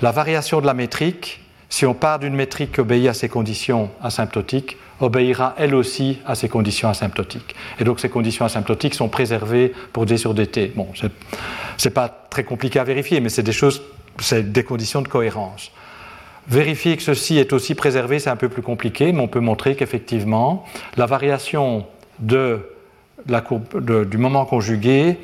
la 0.00 0.10
variation 0.10 0.60
de 0.60 0.66
la 0.66 0.74
métrique, 0.74 1.40
si 1.68 1.86
on 1.86 1.94
part 1.94 2.18
d'une 2.18 2.34
métrique 2.34 2.72
qui 2.72 2.80
obéit 2.80 3.08
à 3.08 3.14
ces 3.14 3.28
conditions 3.28 3.90
asymptotiques, 4.02 4.76
obéira 5.00 5.54
elle 5.58 5.74
aussi 5.74 6.20
à 6.24 6.34
ces 6.34 6.48
conditions 6.48 6.88
asymptotiques. 6.88 7.54
Et 7.80 7.84
donc 7.84 8.00
ces 8.00 8.08
conditions 8.08 8.44
asymptotiques 8.44 8.94
sont 8.94 9.08
préservées 9.08 9.72
pour 9.92 10.06
d 10.06 10.16
sur 10.16 10.34
dt. 10.34 10.72
Bon, 10.74 10.88
c'est 11.76 11.90
pas 11.90 12.08
très 12.08 12.44
compliqué 12.44 12.78
à 12.78 12.84
vérifier, 12.84 13.20
mais 13.20 13.28
c'est 13.28 13.42
des 13.42 13.52
choses, 13.52 13.82
c'est 14.20 14.52
des 14.52 14.64
conditions 14.64 15.02
de 15.02 15.08
cohérence. 15.08 15.70
Vérifier 16.46 16.96
que 16.96 17.02
ceci 17.02 17.38
est 17.38 17.54
aussi 17.54 17.74
préservé, 17.74 18.18
c'est 18.18 18.28
un 18.28 18.36
peu 18.36 18.50
plus 18.50 18.60
compliqué, 18.60 19.12
mais 19.12 19.20
on 19.20 19.28
peut 19.28 19.40
montrer 19.40 19.76
qu'effectivement, 19.76 20.66
la 20.96 21.06
variation 21.06 21.86
du 22.18 22.58
moment 24.18 24.44
conjugué 24.44 25.18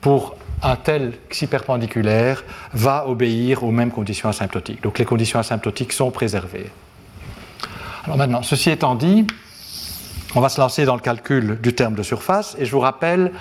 pour 0.00 0.36
un 0.62 0.76
tel 0.76 1.14
xi 1.30 1.46
perpendiculaire 1.46 2.44
va 2.72 3.06
obéir 3.06 3.64
aux 3.64 3.70
mêmes 3.70 3.90
conditions 3.90 4.28
asymptotiques. 4.28 4.82
Donc 4.82 4.98
les 4.98 5.04
conditions 5.04 5.38
asymptotiques 5.38 5.92
sont 5.92 6.10
préservées. 6.10 6.70
Alors 8.04 8.16
maintenant, 8.16 8.42
ceci 8.42 8.70
étant 8.70 8.94
dit, 8.94 9.26
on 10.34 10.40
va 10.40 10.48
se 10.48 10.60
lancer 10.60 10.84
dans 10.84 10.94
le 10.94 11.00
calcul 11.00 11.58
du 11.60 11.74
terme 11.74 11.94
de 11.94 12.02
surface 12.02 12.56
et 12.58 12.64
je 12.64 12.70
vous 12.70 12.80
rappelle 12.80 13.32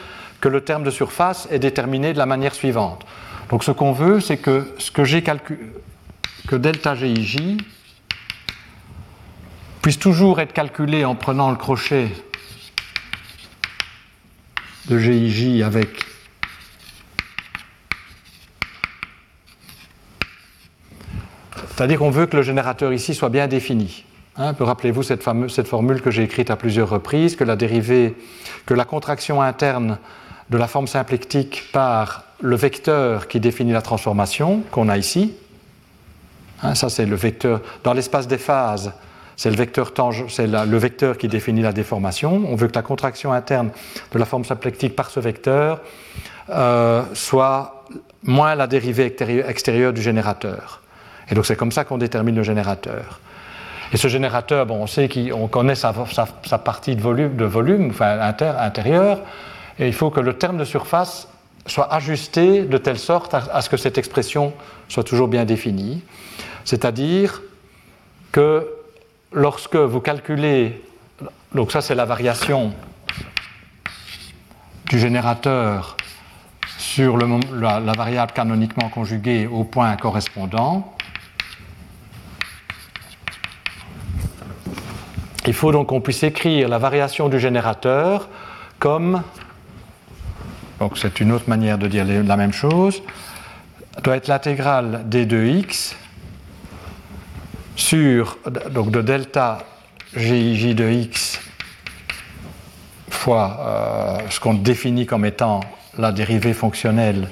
que 0.41 0.49
le 0.49 0.61
terme 0.61 0.83
de 0.83 0.91
surface 0.91 1.47
est 1.51 1.59
déterminé 1.59 2.13
de 2.13 2.17
la 2.17 2.25
manière 2.25 2.55
suivante. 2.55 3.05
Donc 3.49 3.63
ce 3.63 3.71
qu'on 3.71 3.91
veut, 3.91 4.21
c'est 4.21 4.37
que 4.37 4.73
ce 4.77 4.91
que 4.91 5.03
j'ai 5.03 5.21
calculé, 5.21 5.59
que 6.47 6.55
delta 6.55 6.95
GIJ 6.95 7.57
puisse 9.81 9.99
toujours 9.99 10.39
être 10.39 10.53
calculé 10.53 11.05
en 11.05 11.15
prenant 11.15 11.51
le 11.51 11.57
crochet 11.57 12.09
de 14.89 14.97
GIJ 14.97 15.61
avec 15.61 16.05
C'est-à-dire 21.75 21.99
qu'on 21.99 22.09
veut 22.09 22.25
que 22.25 22.35
le 22.35 22.43
générateur 22.43 22.91
ici 22.91 23.15
soit 23.15 23.29
bien 23.29 23.47
défini. 23.47 24.03
Hein, 24.35 24.53
Rappelez-vous 24.59 25.01
cette, 25.01 25.23
formule 25.23 26.01
que 26.01 26.11
j'ai 26.11 26.23
écrite 26.23 26.51
à 26.51 26.57
plusieurs 26.57 26.89
reprises, 26.89 27.37
que 27.37 27.45
la 27.45 27.55
dérivée, 27.55 28.15
que 28.65 28.73
la 28.73 28.83
contraction 28.83 29.41
interne 29.41 29.97
de 30.49 30.57
la 30.57 30.67
forme 30.67 30.87
symplectique 30.87 31.71
par 31.71 32.25
le 32.41 32.57
vecteur 32.57 33.29
qui 33.29 33.39
définit 33.39 33.71
la 33.71 33.81
transformation 33.81 34.61
qu'on 34.71 34.89
a 34.89 34.97
ici. 34.97 35.35
Hein, 36.63 36.75
ça, 36.75 36.89
c'est 36.89 37.05
le 37.05 37.15
vecteur. 37.15 37.61
Dans 37.85 37.93
l'espace 37.93 38.27
des 38.27 38.37
phases, 38.37 38.91
c'est 39.39 39.49
le, 39.49 39.55
vecteur 39.55 39.93
le 39.97 40.77
vecteur 40.77 41.17
qui 41.17 41.29
définit 41.29 41.61
la 41.61 41.71
déformation. 41.71 42.43
On 42.49 42.55
veut 42.55 42.67
que 42.67 42.75
la 42.75 42.81
contraction 42.81 43.31
interne 43.31 43.69
de 44.11 44.19
la 44.19 44.25
forme 44.25 44.43
symplectique 44.43 44.97
par 44.97 45.09
ce 45.09 45.21
vecteur 45.21 45.79
euh, 46.49 47.03
soit 47.13 47.85
moins 48.21 48.53
la 48.55 48.67
dérivée 48.67 49.05
extérieure 49.47 49.93
du 49.93 50.01
générateur. 50.01 50.81
Et 51.31 51.35
donc 51.35 51.45
c'est 51.45 51.55
comme 51.55 51.71
ça 51.71 51.85
qu'on 51.85 51.97
détermine 51.97 52.35
le 52.35 52.43
générateur. 52.43 53.21
Et 53.93 53.97
ce 53.97 54.09
générateur, 54.09 54.65
bon, 54.65 54.75
on 54.75 54.87
sait 54.87 55.07
qu'on 55.07 55.47
connaît 55.47 55.75
sa, 55.75 55.93
partie 55.93 56.97
de 56.97 57.01
volume, 57.01 57.37
de 57.37 57.45
volume 57.45 57.91
enfin 57.91 58.19
intérieur, 58.19 59.21
et 59.79 59.87
il 59.87 59.93
faut 59.93 60.09
que 60.09 60.19
le 60.19 60.33
terme 60.33 60.57
de 60.57 60.65
surface 60.65 61.29
soit 61.65 61.93
ajusté 61.93 62.63
de 62.63 62.77
telle 62.77 62.99
sorte 62.99 63.33
à, 63.33 63.61
ce 63.61 63.69
que 63.69 63.77
cette 63.77 63.97
expression 63.97 64.51
soit 64.89 65.05
toujours 65.05 65.29
bien 65.29 65.45
définie. 65.45 66.03
C'est-à-dire 66.65 67.41
que 68.33 68.67
lorsque 69.32 69.75
vous 69.75 69.99
calculez, 69.99 70.82
donc 71.53 71.71
ça 71.71 71.82
c'est 71.82 71.95
la 71.95 72.05
variation 72.05 72.73
du 74.88 74.99
générateur 74.99 75.97
sur 76.77 77.17
la, 77.17 77.80
variable 77.93 78.32
canoniquement 78.32 78.89
conjuguée 78.89 79.47
au 79.47 79.63
point 79.63 79.95
correspondant, 79.95 80.95
il 85.45 85.53
faut 85.53 85.71
donc 85.71 85.88
qu'on 85.88 86.01
puisse 86.01 86.23
écrire 86.23 86.67
la 86.67 86.77
variation 86.77 87.30
du 87.30 87.39
générateur 87.39 88.30
comme 88.77 89.21
donc 90.80 90.97
c'est 90.97 91.19
une 91.19 91.32
autre 91.34 91.49
manière 91.49 91.77
de 91.77 91.88
dire 91.88 92.05
la 92.05 92.38
même 92.38 92.53
chose, 92.53 93.03
doit 94.01 94.15
être 94.15 94.27
l'intégrale 94.27 95.03
d 95.05 95.25
de 95.25 95.45
x 95.45 95.95
sur, 97.76 98.38
de 98.47 99.01
delta 99.01 99.65
GIJ 100.15 100.76
de 100.76 100.89
x 100.89 101.39
fois 103.09 103.57
euh, 103.59 104.30
ce 104.30 104.39
qu'on 104.39 104.53
définit 104.53 105.05
comme 105.05 105.26
étant 105.26 105.59
la 105.97 106.11
dérivée 106.11 106.53
fonctionnelle 106.53 107.30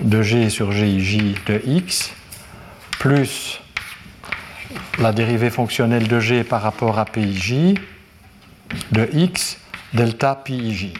de 0.00 0.22
g 0.22 0.48
sur 0.48 0.72
GIJ 0.72 1.34
de 1.46 1.60
x, 1.66 2.12
plus 2.98 3.60
la 4.98 5.12
dérivée 5.12 5.50
fonctionnelle 5.50 6.08
de 6.08 6.20
g 6.20 6.44
par 6.44 6.62
rapport 6.62 6.98
à 6.98 7.04
PIJ 7.04 7.74
de 8.90 9.08
x 9.12 9.58
delta 9.92 10.34
PIJ. 10.34 10.92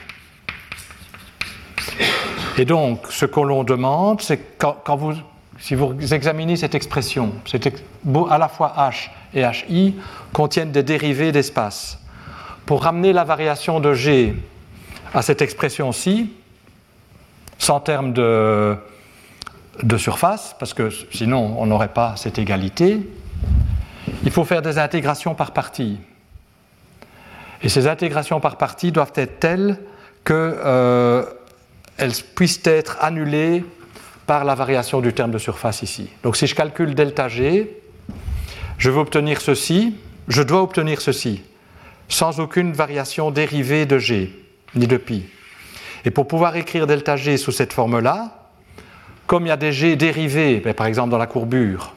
Et 2.58 2.64
donc, 2.64 3.06
ce 3.08 3.24
que 3.24 3.40
l'on 3.40 3.64
demande, 3.64 4.20
c'est 4.20 4.58
quand, 4.58 4.76
quand, 4.84 4.96
vous, 4.96 5.14
si 5.62 5.76
vous 5.76 5.94
examinez 6.12 6.56
cette 6.56 6.74
expression, 6.74 7.34
c'est 7.46 7.72
à 8.28 8.38
la 8.38 8.48
fois 8.48 8.74
h 8.76 9.10
et 9.32 9.44
hi 9.68 9.94
contiennent 10.32 10.72
des 10.72 10.82
dérivés 10.82 11.30
d'espace. 11.30 12.00
Pour 12.66 12.82
ramener 12.82 13.12
la 13.12 13.22
variation 13.22 13.78
de 13.78 13.94
g 13.94 14.34
à 15.14 15.22
cette 15.22 15.40
expression-ci, 15.40 16.32
sans 17.58 17.78
terme 17.78 18.12
de, 18.12 18.76
de 19.84 19.96
surface, 19.96 20.56
parce 20.58 20.74
que 20.74 20.90
sinon 21.12 21.54
on 21.56 21.66
n'aurait 21.66 21.92
pas 21.94 22.16
cette 22.16 22.40
égalité, 22.40 23.08
il 24.24 24.32
faut 24.32 24.44
faire 24.44 24.62
des 24.62 24.78
intégrations 24.78 25.36
par 25.36 25.52
partie. 25.52 26.00
Et 27.62 27.68
ces 27.68 27.86
intégrations 27.86 28.40
par 28.40 28.56
partie 28.56 28.90
doivent 28.90 29.12
être 29.14 29.38
telles 29.38 29.78
qu'elles 30.24 30.34
euh, 30.64 31.24
puissent 32.34 32.66
être 32.66 32.96
annulées 33.00 33.64
par 34.26 34.44
la 34.44 34.54
variation 34.54 35.00
du 35.00 35.12
terme 35.12 35.30
de 35.30 35.38
surface 35.38 35.82
ici. 35.82 36.08
Donc 36.22 36.36
si 36.36 36.46
je 36.46 36.54
calcule 36.54 36.94
delta 36.94 37.28
G, 37.28 37.70
je 38.78 38.90
veux 38.90 38.98
obtenir 38.98 39.40
ceci, 39.40 39.96
je 40.28 40.42
dois 40.42 40.62
obtenir 40.62 41.00
ceci, 41.00 41.42
sans 42.08 42.40
aucune 42.40 42.72
variation 42.72 43.30
dérivée 43.30 43.86
de 43.86 43.98
G, 43.98 44.32
ni 44.74 44.86
de 44.86 44.96
pi. 44.96 45.24
Et 46.04 46.10
pour 46.10 46.26
pouvoir 46.26 46.56
écrire 46.56 46.86
delta 46.86 47.16
G 47.16 47.36
sous 47.36 47.52
cette 47.52 47.72
forme-là, 47.72 48.48
comme 49.26 49.46
il 49.46 49.48
y 49.48 49.52
a 49.52 49.56
des 49.56 49.72
G 49.72 49.96
dérivés, 49.96 50.60
par 50.60 50.86
exemple 50.86 51.10
dans 51.10 51.18
la 51.18 51.26
courbure, 51.26 51.94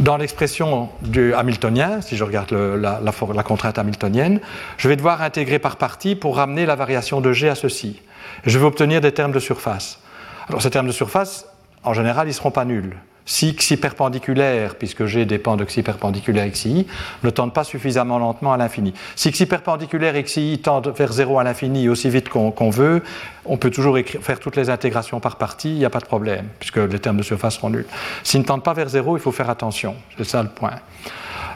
dans 0.00 0.16
l'expression 0.16 0.88
du 1.02 1.34
hamiltonien, 1.34 2.00
si 2.00 2.16
je 2.16 2.24
regarde 2.24 2.52
la, 2.52 3.00
la, 3.00 3.42
contrainte 3.42 3.78
hamiltonienne, 3.78 4.40
je 4.78 4.88
vais 4.88 4.96
devoir 4.96 5.22
intégrer 5.22 5.58
par 5.58 5.76
partie 5.76 6.16
pour 6.16 6.36
ramener 6.36 6.66
la 6.66 6.74
variation 6.74 7.20
de 7.20 7.32
G 7.32 7.48
à 7.48 7.54
ceci. 7.54 8.00
Je 8.44 8.58
vais 8.58 8.64
obtenir 8.64 9.00
des 9.00 9.12
termes 9.12 9.32
de 9.32 9.38
surface. 9.38 10.00
Alors 10.48 10.62
ces 10.62 10.70
termes 10.70 10.86
de 10.86 10.92
surface, 10.92 11.46
en 11.84 11.92
général, 11.92 12.26
ils 12.26 12.30
ne 12.30 12.34
seront 12.34 12.50
pas 12.50 12.64
nuls 12.64 12.96
si 13.30 13.54
xi 13.54 13.76
perpendiculaire, 13.76 14.74
puisque 14.74 15.04
g 15.04 15.24
dépend 15.24 15.56
de 15.56 15.64
xi 15.64 15.84
perpendiculaire 15.84 16.50
xi, 16.50 16.88
ne 17.22 17.30
tendent 17.30 17.54
pas 17.54 17.62
suffisamment 17.62 18.18
lentement 18.18 18.52
à 18.52 18.56
l'infini. 18.56 18.92
Si 19.14 19.30
xi 19.30 19.46
perpendiculaire 19.46 20.20
xi 20.24 20.58
tendent 20.60 20.88
vers 20.88 21.12
0 21.12 21.38
à 21.38 21.44
l'infini 21.44 21.88
aussi 21.88 22.10
vite 22.10 22.28
qu'on 22.28 22.70
veut, 22.70 23.04
on 23.44 23.56
peut 23.56 23.70
toujours 23.70 23.96
faire 24.20 24.40
toutes 24.40 24.56
les 24.56 24.68
intégrations 24.68 25.20
par 25.20 25.36
partie, 25.36 25.70
il 25.70 25.78
n'y 25.78 25.84
a 25.84 25.90
pas 25.90 26.00
de 26.00 26.06
problème, 26.06 26.48
puisque 26.58 26.78
les 26.78 26.98
termes 26.98 27.18
de 27.18 27.22
surface 27.22 27.54
seront 27.54 27.70
nuls. 27.70 27.86
S'ils 28.24 28.40
ne 28.40 28.46
tendent 28.46 28.64
pas 28.64 28.74
vers 28.74 28.88
0, 28.88 29.16
il 29.16 29.20
faut 29.20 29.30
faire 29.30 29.48
attention, 29.48 29.94
c'est 30.18 30.24
ça 30.24 30.42
le 30.42 30.48
point. 30.48 30.80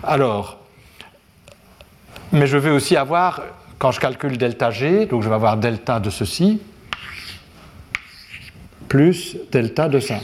Alors, 0.04 0.60
mais 2.30 2.46
je 2.46 2.56
vais 2.56 2.70
aussi 2.70 2.96
avoir, 2.96 3.42
quand 3.80 3.90
je 3.90 3.98
calcule 3.98 4.38
delta 4.38 4.70
g, 4.70 5.06
donc 5.06 5.24
je 5.24 5.28
vais 5.28 5.34
avoir 5.34 5.56
delta 5.56 5.98
de 5.98 6.10
ceci, 6.10 6.62
plus 8.86 9.36
delta 9.50 9.88
de 9.88 9.98
ça. 9.98 10.20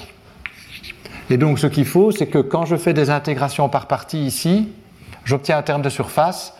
Et 1.30 1.36
donc 1.36 1.60
ce 1.60 1.68
qu'il 1.68 1.86
faut, 1.86 2.10
c'est 2.10 2.26
que 2.26 2.38
quand 2.38 2.66
je 2.66 2.76
fais 2.76 2.92
des 2.92 3.08
intégrations 3.08 3.68
par 3.68 3.86
partie 3.86 4.26
ici, 4.26 4.68
j'obtiens 5.24 5.58
un 5.58 5.62
terme 5.62 5.80
de 5.80 5.88
surface 5.88 6.54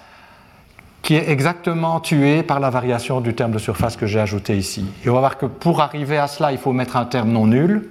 qui 1.03 1.15
est 1.17 1.29
exactement 1.29 1.99
tué 1.99 2.45
par 2.45 2.61
la 2.61 2.71
variation 2.71 3.21
du 3.21 3.35
terme 3.35 3.51
de 3.51 3.59
surface 3.59 3.97
que 3.97 4.07
j'ai 4.07 4.21
ajouté 4.21 4.57
ici. 4.57 4.85
Et 5.05 5.09
on 5.09 5.15
va 5.15 5.21
voir 5.21 5.39
que 5.39 5.47
pour 5.47 5.81
arriver 5.81 6.19
à 6.19 6.29
cela, 6.29 6.53
il 6.53 6.59
faut 6.59 6.73
mettre 6.73 6.97
un 6.97 7.05
terme 7.05 7.31
non 7.31 7.47
nul, 7.47 7.91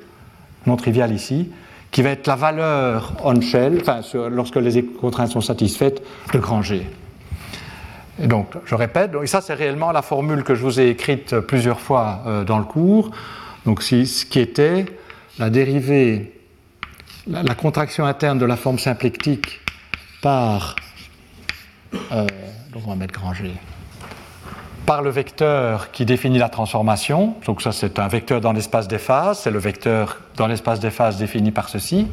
non 0.67 0.77
trivial 0.77 1.11
ici, 1.11 1.51
qui 1.91 2.01
va 2.01 2.11
être 2.11 2.27
la 2.27 2.35
valeur 2.35 3.13
on-shell, 3.25 3.81
lorsque 4.31 4.55
les 4.55 4.85
contraintes 4.85 5.31
sont 5.31 5.41
satisfaites, 5.41 6.01
de 6.33 6.39
grand 6.39 6.61
G. 6.61 6.87
Et 8.21 8.27
donc, 8.27 8.53
je 8.65 8.75
répète, 8.75 9.11
et 9.21 9.27
ça 9.27 9.41
c'est 9.41 9.53
réellement 9.53 9.91
la 9.91 10.01
formule 10.01 10.43
que 10.43 10.53
je 10.53 10.61
vous 10.61 10.79
ai 10.79 10.89
écrite 10.89 11.39
plusieurs 11.39 11.79
fois 11.79 12.21
euh, 12.27 12.43
dans 12.43 12.59
le 12.59 12.65
cours. 12.65 13.11
Donc, 13.65 13.81
ce 13.81 14.25
qui 14.25 14.39
était 14.39 14.85
la 15.39 15.49
dérivée 15.49 16.38
la, 17.29 17.55
contraction 17.55 18.05
interne 18.05 18.37
de 18.37 18.45
la 18.45 18.55
forme 18.55 18.79
symplectique 18.79 19.59
par, 20.21 20.75
euh, 22.11 22.27
donc 22.73 22.83
on 22.85 22.89
va 22.89 22.95
mettre 22.95 23.13
grand 23.13 23.33
par 24.85 25.03
le 25.03 25.11
vecteur 25.11 25.91
qui 25.91 26.03
définit 26.03 26.39
la 26.39 26.49
transformation. 26.49 27.35
Donc 27.45 27.61
ça 27.61 27.71
c'est 27.71 27.99
un 27.99 28.07
vecteur 28.07 28.41
dans 28.41 28.53
l'espace 28.53 28.87
des 28.87 28.97
phases, 28.97 29.39
c'est 29.39 29.51
le 29.51 29.59
vecteur 29.59 30.19
dans 30.35 30.47
l'espace 30.47 30.79
des 30.79 30.89
phases 30.89 31.17
défini 31.17 31.51
par 31.51 31.69
ceci. 31.69 32.07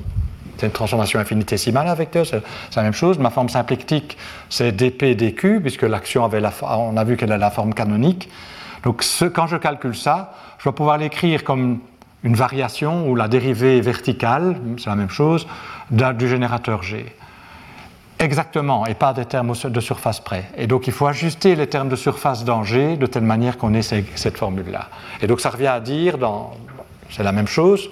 C'est 0.59 0.67
une 0.67 0.73
transformation 0.73 1.19
infinitésimale, 1.19 1.87
un 1.89 1.95
vecteur, 1.95 2.27
c'est 2.27 2.43
la 2.77 2.83
même 2.83 2.93
chose. 2.93 3.19
Ma 3.19 3.31
forme 3.31 3.49
symplectique, 3.49 4.17
c'est 4.49 4.73
dp 4.73 5.15
dq, 5.15 5.61
puisque 5.61 5.83
l'action 5.83 6.25
avait 6.25 6.41
la, 6.41 6.51
on 6.63 6.97
a 6.97 7.05
vu 7.05 7.17
qu'elle 7.17 7.33
a 7.33 7.37
la 7.39 7.51
forme 7.51 7.75
canonique. 7.75 8.29
Donc 8.83 9.05
quand 9.35 9.47
je 9.47 9.57
calcule 9.57 9.97
ça, 9.97 10.33
je 10.59 10.69
vais 10.69 10.75
pouvoir 10.75 10.99
l'écrire 10.99 11.45
comme 11.45 11.81
une 12.27 12.35
variation 12.35 13.09
ou 13.09 13.15
la 13.15 13.29
dérivée 13.29 13.81
verticale, 13.81 14.57
c'est 14.79 14.91
la 14.91 14.97
même 14.97 15.11
chose, 15.11 15.47
du 15.91 16.29
générateur 16.29 16.83
G. 16.83 17.07
Exactement, 18.19 18.85
et 18.85 18.95
pas 18.95 19.13
des 19.13 19.27
termes 19.27 19.53
de 19.65 19.81
surface 19.81 20.19
près. 20.19 20.51
Et 20.57 20.67
donc 20.67 20.89
il 20.89 20.93
faut 20.93 21.07
ajuster 21.07 21.55
les 21.55 21.69
termes 21.69 21.89
de 21.89 21.95
surface 21.95 22.45
dans 22.45 22.65
G 22.65 22.97
de 22.97 23.07
telle 23.07 23.23
manière 23.23 23.57
qu'on 23.57 23.75
ait 23.75 23.83
cette 23.83 24.37
formule-là. 24.37 24.89
Et 25.23 25.29
donc 25.29 25.41
ça 25.41 25.51
revient 25.51 25.69
à 25.69 25.79
dire, 25.79 26.17
c'est 27.11 27.23
la 27.23 27.31
même 27.31 27.47
chose, 27.47 27.89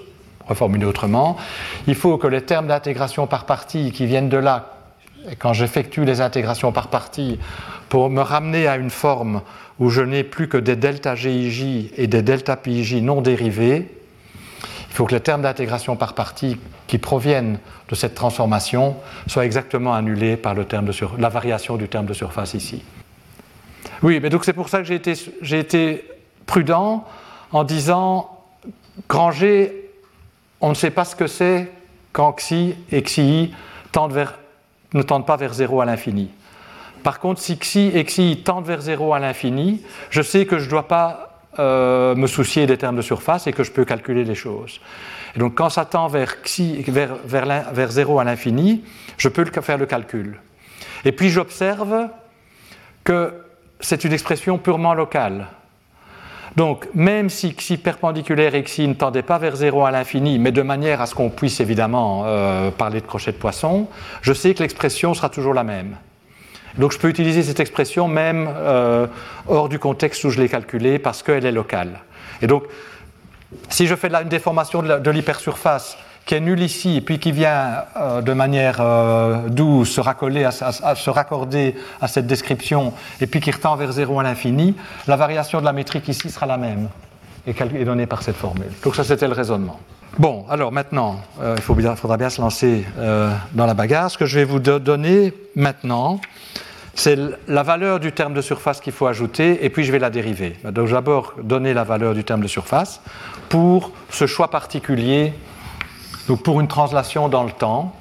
reformulé 0.49 0.85
autrement, 0.85 1.37
il 1.87 1.95
faut 1.95 2.19
que 2.19 2.27
les 2.27 2.43
termes 2.43 2.67
d'intégration 2.67 3.29
par 3.29 3.47
partie 3.47 3.93
qui 3.93 4.05
viennent 4.05 4.29
de 4.29 4.37
là, 4.37 4.73
et 5.31 5.37
quand 5.37 5.53
j'effectue 5.53 6.05
les 6.05 6.21
intégrations 6.21 6.73
par 6.73 6.89
partie, 6.89 7.39
pour 7.89 8.11
me 8.11 8.21
ramener 8.21 8.67
à 8.67 8.79
une 8.79 8.91
forme 8.91 9.43
où 9.79 9.91
je 9.91 10.03
n'ai 10.03 10.25
plus 10.25 10.49
que 10.49 10.57
des 10.57 10.75
delta 10.75 11.15
GIJ 11.15 11.93
et 11.97 12.09
des 12.09 12.23
delta 12.23 12.57
PIJ 12.57 12.97
non 12.97 13.21
dérivés, 13.21 14.01
il 14.95 14.97
faut 14.97 15.07
que 15.07 15.15
les 15.15 15.21
termes 15.21 15.43
d'intégration 15.43 15.97
par 15.97 16.15
partie 16.15 16.57
qui 16.87 16.99
proviennent 16.99 17.59
de 17.89 17.97
cette 17.97 18.15
transformation 18.15 18.95
soient 19.27 19.45
exactement 19.45 19.93
annulés 19.93 20.37
par 20.37 20.55
le 20.55 20.67
terme 20.67 20.85
de 20.85 20.93
la 21.19 21.29
variation 21.29 21.77
du 21.77 21.89
terme 21.89 22.07
de 22.07 22.15
surface 22.15 22.55
ici. 22.55 22.85
Oui, 24.05 24.21
mais 24.23 24.31
donc 24.31 24.45
c'est 24.45 24.53
pour 24.53 24.69
ça 24.69 24.79
que 24.79 24.85
j'ai 24.85 24.95
été, 24.95 25.15
été, 25.51 26.09
prudent 26.47 27.05
en 27.51 27.65
disant 27.65 28.39
grand 29.09 29.33
G, 29.33 29.91
on 30.61 30.69
ne 30.69 30.75
sait 30.75 30.93
pas 30.93 31.05
ce 31.05 31.17
que 31.17 31.27
c'est 31.27 31.73
quand 32.13 32.33
xi 32.35 32.77
et 32.93 33.03
xi 33.03 33.53
tendent 33.91 34.13
vers, 34.13 34.39
ne 34.93 35.03
tendent 35.03 35.27
pas 35.27 35.37
vers 35.37 35.55
0 35.55 35.81
à 35.81 35.87
l'infini. 35.87 36.31
Par 37.03 37.19
contre, 37.19 37.41
si 37.41 37.59
xi 37.59 37.91
et 37.93 38.05
xi 38.05 38.43
tendent 38.45 38.67
vers 38.67 38.81
0 38.81 39.13
à 39.13 39.19
l'infini, 39.19 39.83
je 40.11 40.23
sais 40.23 40.47
que 40.47 40.61
je 40.61 40.67
ne 40.67 40.71
dois 40.71 40.87
pas 40.87 41.34
euh, 41.59 42.15
me 42.15 42.27
soucier 42.27 42.67
des 42.67 42.77
termes 42.77 42.97
de 42.97 43.03
surface 43.03 43.47
et 43.47 43.53
que 43.53 43.65
je 43.65 43.71
peux 43.71 43.85
calculer 43.85 44.25
les 44.25 44.35
choses. 44.35 44.81
Et 45.35 45.39
donc 45.39 45.55
quand 45.55 45.71
ça 45.71 45.85
tend 45.85 46.09
vers, 46.09 46.37
vers, 46.89 47.17
vers, 47.25 47.73
vers 47.73 47.91
0 47.91 48.19
à 48.19 48.25
l'infini, 48.25 48.85
je 49.17 49.29
peux 49.29 49.45
faire 49.61 49.79
le 49.79 49.87
calcul. 49.87 50.41
Et 51.05 51.13
puis 51.13 51.31
j'observe 51.31 52.09
que 53.03 53.35
c'est 53.81 54.05
une 54.05 54.13
expression 54.13 54.59
purement 54.59 54.95
locale. 54.95 55.49
Donc, 56.57 56.89
même 56.95 57.31
si 57.31 57.53
xi 57.55 57.77
perpendiculaire 57.77 58.55
et 58.55 58.63
xi 58.63 58.87
ne 58.87 58.95
tendait 58.95 59.23
pas 59.23 59.39
vers 59.39 59.57
0 59.57 59.85
à 59.85 59.91
l'infini, 59.91 60.39
mais 60.39 60.53
de 60.53 60.63
manière 60.63 61.01
à 61.01 61.07
ce 61.07 61.15
qu'on 61.15 61.31
puisse 61.31 61.61
évidemment 61.61 62.23
euh, 62.27 62.71
parler 62.71 63.01
de 63.01 63.07
crochet 63.07 63.33
de 63.33 63.37
poisson, 63.37 63.89
je 64.23 64.33
sais 64.33 64.55
que 64.55 64.63
l'expression 64.63 65.15
sera 65.15 65.29
toujours 65.31 65.53
la 65.53 65.65
même. 65.65 65.97
Donc 66.79 66.93
je 66.93 66.99
peux 66.99 67.09
utiliser 67.09 67.43
cette 67.43 67.61
expression 67.61 68.09
même 68.09 68.49
euh, 68.55 69.07
hors 69.49 69.69
du 69.69 69.79
contexte 69.79 70.25
où 70.25 70.31
je 70.31 70.41
l'ai 70.41 70.49
calculée 70.49 70.99
parce 70.99 71.23
qu'elle 71.23 71.47
est 71.47 71.53
locale. 71.53 72.01
Et 72.43 72.47
donc, 72.47 72.65
si 73.69 73.87
je 73.87 73.95
fais 73.95 74.09
une 74.09 74.29
déformation 74.29 74.83
de 74.83 75.11
l'hypersurface 75.11 75.97
qui 76.27 76.35
est 76.35 76.41
nulle 76.41 76.63
ici 76.63 76.97
et 76.97 77.01
puis 77.01 77.19
qui 77.19 77.33
vient 77.33 77.85
euh, 77.97 78.23
de 78.23 78.33
manière 78.33 78.79
euh, 78.81 79.49
douce 79.49 79.91
se, 79.93 80.01
à, 80.01 80.95
se 80.95 81.11
raccorder 81.11 81.75
à 82.01 82.09
cette 82.09 82.27
description 82.27 82.93
et 83.21 83.27
puis 83.27 83.41
qui 83.41 83.51
retend 83.51 83.77
vers 83.77 83.93
zéro 83.93 84.21
à 84.21 84.23
l'infini, 84.23 84.75
la 85.07 85.17
variation 85.17 85.61
de 85.61 85.65
la 85.65 85.73
métrique 85.73 86.09
ici 86.09 86.31
sera 86.31 86.47
la 86.47 86.57
même 86.57 86.89
et 87.47 87.51
est 87.51 87.85
donnée 87.85 88.07
par 88.07 88.23
cette 88.23 88.37
formule. 88.37 88.71
Donc 88.83 88.97
ça 88.97 89.05
c'était 89.05 89.29
le 89.29 89.35
raisonnement. 89.35 89.79
Bon, 90.19 90.45
alors 90.49 90.71
maintenant, 90.71 91.21
il 91.41 91.63
faudra 91.63 92.17
bien 92.17 92.31
se 92.31 92.41
lancer 92.41 92.85
dans 93.53 93.67
la 93.67 93.75
bagarre. 93.75 94.11
Ce 94.11 94.19
que 94.19 94.27
je 94.27 94.39
vais 94.39 94.45
vous 94.45 94.61
donner 94.61 95.33
maintenant, 95.57 96.21
c'est 96.95 97.19
la 97.49 97.63
valeur 97.65 97.99
du 97.99 98.13
terme 98.13 98.35
de 98.35 98.41
surface 98.41 98.81
qu'il 98.81 98.93
faut 98.93 99.07
ajouter, 99.07 99.65
et 99.65 99.71
puis 99.71 99.83
je 99.85 99.91
vais 99.91 99.99
la 99.99 100.11
dériver. 100.11 100.57
Donc 100.65 100.91
d'abord 100.91 101.35
donner 101.43 101.75
la 101.75 101.83
valeur 101.83 102.15
du 102.15 102.23
terme 102.23 102.43
de 102.43 102.49
surface 102.49 103.01
pour 103.49 103.91
ce 104.11 104.27
choix 104.27 104.49
particulier, 104.49 105.33
donc 106.29 106.43
pour 106.43 106.61
une 106.61 106.69
translation 106.69 107.29
dans 107.29 107.43
le 107.43 107.53
temps. 107.53 107.93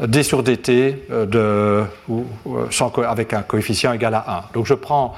d 0.00 0.22
sur 0.22 0.42
dt 0.42 0.94
sans, 2.70 2.92
avec 2.98 3.32
un 3.32 3.42
coefficient 3.42 3.92
égal 3.92 4.14
à 4.14 4.48
1. 4.50 4.52
Donc 4.52 4.66
je 4.66 4.74
prends 4.74 5.14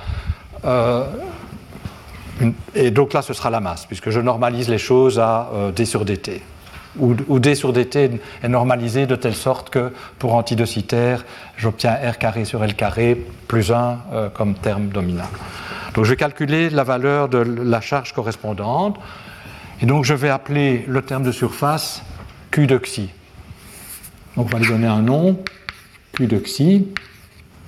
et 2.74 2.90
donc 2.90 3.12
là, 3.12 3.22
ce 3.22 3.32
sera 3.32 3.50
la 3.50 3.60
masse, 3.60 3.86
puisque 3.86 4.10
je 4.10 4.20
normalise 4.20 4.68
les 4.68 4.78
choses 4.78 5.18
à 5.18 5.50
euh, 5.54 5.72
d 5.72 5.84
sur 5.84 6.04
dt. 6.04 6.42
Ou, 6.98 7.38
d 7.38 7.54
sur 7.54 7.72
dt 7.72 8.20
est 8.42 8.48
normalisé 8.48 9.06
de 9.06 9.14
telle 9.14 9.34
sorte 9.34 9.70
que 9.70 9.92
pour 10.18 10.34
antidocitaire, 10.34 11.24
j'obtiens 11.56 11.94
r 11.94 12.18
carré 12.18 12.44
sur 12.44 12.64
l 12.64 12.74
carré 12.74 13.14
plus 13.46 13.70
1 13.70 13.98
euh, 14.12 14.28
comme 14.30 14.54
terme 14.54 14.88
dominant. 14.88 15.28
Donc 15.94 16.04
je 16.04 16.10
vais 16.10 16.16
calculer 16.16 16.70
la 16.70 16.84
valeur 16.84 17.28
de 17.28 17.38
la 17.38 17.80
charge 17.80 18.12
correspondante. 18.12 18.98
Et 19.80 19.86
donc 19.86 20.04
je 20.04 20.14
vais 20.14 20.28
appeler 20.28 20.84
le 20.88 21.02
terme 21.02 21.22
de 21.22 21.32
surface 21.32 22.02
Q 22.50 22.66
de 22.66 22.78
xi. 22.78 23.10
Donc 24.36 24.46
on 24.46 24.56
va 24.56 24.58
lui 24.58 24.68
donner 24.68 24.86
un 24.86 25.02
nom, 25.02 25.38
Q 26.14 26.26
de 26.26 26.38
xi. 26.38 26.88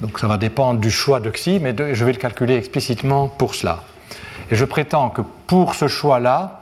Donc 0.01 0.19
ça 0.19 0.27
va 0.27 0.39
dépendre 0.39 0.81
du 0.81 0.91
choix 0.91 1.21
de 1.21 1.31
xi, 1.31 1.61
mais 1.61 1.75
je 1.95 2.05
vais 2.05 2.13
le 2.13 2.19
calculer 2.19 2.57
explicitement 2.57 3.29
pour 3.29 3.55
cela. 3.55 3.85
Et 4.51 4.57
je 4.57 4.65
prétends 4.65 5.11
que 5.11 5.23
pour 5.47 5.75
ce 5.75 5.87
choix-là, 5.87 6.61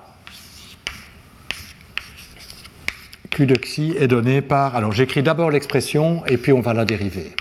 Q 3.31 3.47
de 3.47 3.55
xi 3.55 3.95
est 3.99 4.09
donné 4.09 4.43
par. 4.43 4.77
Alors 4.77 4.93
j'écris 4.93 5.23
d'abord 5.23 5.51
l'expression 5.51 6.25
et 6.27 6.37
puis 6.37 6.53
on 6.53 6.61
va 6.61 6.75
la 6.75 6.85
dériver. 6.85 7.35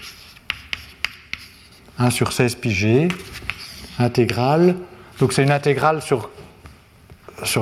1 1.99 2.11
sur 2.11 2.31
16 2.31 2.55
pi 2.55 2.71
g, 2.71 3.07
intégrale. 3.99 4.75
Donc 5.19 5.33
c'est 5.33 5.43
une 5.43 5.51
intégrale 5.51 6.01
sur, 6.01 6.29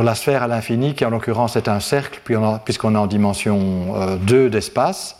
la 0.03 0.15
sphère 0.15 0.43
à 0.43 0.47
l'infini 0.47 0.93
qui 0.93 1.05
en 1.05 1.09
l'occurrence 1.09 1.55
est 1.55 1.67
un 1.67 1.79
cercle 1.79 2.21
puisqu'on 2.65 2.95
est 2.95 2.97
en 2.97 3.07
dimension 3.07 4.17
2 4.17 4.35
euh, 4.35 4.49
d'espace. 4.49 5.17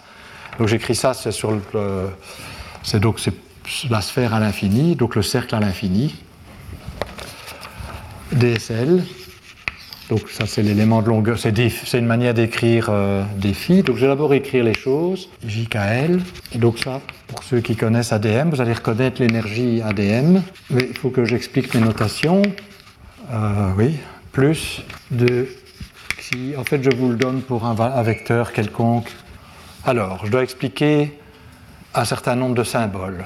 Donc 0.59 0.68
j'écris 0.68 0.95
ça, 0.95 1.13
c'est 1.13 1.32
sur 1.32 1.51
le. 1.51 2.09
C'est 2.84 2.99
donc 2.99 3.20
la 3.89 4.01
sphère 4.01 4.34
à 4.34 4.39
l'infini, 4.39 4.95
donc 4.95 5.16
le 5.16 5.24
cercle 5.24 5.55
à 5.55 5.59
l'infini. 5.59 6.13
DSL. 8.32 9.03
Donc 10.09 10.30
ça 10.30 10.45
c'est 10.45 10.61
l'élément 10.61 11.01
de 11.01 11.07
longueur, 11.07 11.39
c'est 11.39 11.97
une 11.97 12.05
manière 12.05 12.36
d'écrire 12.36 12.88
euh, 12.89 13.23
des 13.38 13.53
phi. 13.53 13.82
Donc 13.82 13.95
je 13.95 14.01
vais 14.01 14.07
d'abord 14.07 14.34
écrire 14.36 14.63
les 14.63 14.76
choses, 14.76 15.30
JKL. 15.45 16.21
Donc 16.55 16.78
ça, 16.78 17.01
pour 17.28 17.41
ceux 17.43 17.59
qui 17.59 17.76
connaissent 17.76 18.13
ADM, 18.13 18.49
vous 18.49 18.61
allez 18.61 18.73
reconnaître 18.73 19.19
l'énergie 19.19 19.82
ADM. 19.82 20.41
Mais 20.69 20.88
il 20.89 20.97
faut 20.97 21.09
que 21.09 21.26
j'explique 21.26 21.73
mes 21.73 21.82
notations. 21.82 22.43
Euh, 23.32 23.71
oui, 23.78 23.95
plus 24.32 24.84
de 25.09 25.47
xi. 26.19 26.53
En 26.55 26.63
fait, 26.63 26.84
je 26.84 26.95
vous 26.95 27.09
le 27.09 27.15
donne 27.15 27.41
pour 27.41 27.65
un, 27.65 27.76
un 27.80 28.03
vecteur 28.03 28.53
quelconque. 28.53 29.11
Alors, 29.88 30.26
je 30.26 30.32
dois 30.32 30.43
expliquer 30.43 31.17
un 31.95 32.05
certain 32.05 32.36
nombre 32.36 32.53
de 32.53 32.63
symboles. 32.63 33.23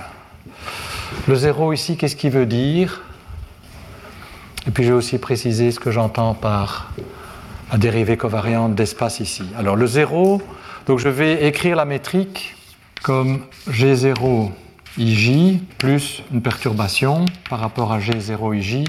Le 1.28 1.36
zéro 1.36 1.74
ici, 1.74 1.98
qu'est-ce 1.98 2.16
qu'il 2.16 2.32
veut 2.32 2.46
dire? 2.46 3.02
Et 4.68 4.72
puis 4.72 4.84
je 4.84 4.90
vais 4.90 4.98
aussi 4.98 5.18
préciser 5.18 5.72
ce 5.72 5.80
que 5.80 5.92
j'entends 5.92 6.34
par 6.34 6.92
la 7.72 7.78
dérivée 7.78 8.18
covariante 8.18 8.76
d'espace 8.76 9.20
ici. 9.20 9.44
Alors 9.58 9.76
le 9.76 9.88
0, 9.88 10.42
donc 10.86 11.00
je 11.00 11.10
vais 11.10 11.46
écrire 11.48 11.76
la 11.76 11.86
métrique 11.86 12.56
comme 13.04 13.46
G0 13.70 14.52
IJ 14.98 15.60
plus 15.78 16.24
une 16.32 16.42
perturbation 16.42 17.26
par 17.50 17.60
rapport 17.60 17.94
à 17.94 18.00
G0 18.00 18.58
IJ, 18.58 18.84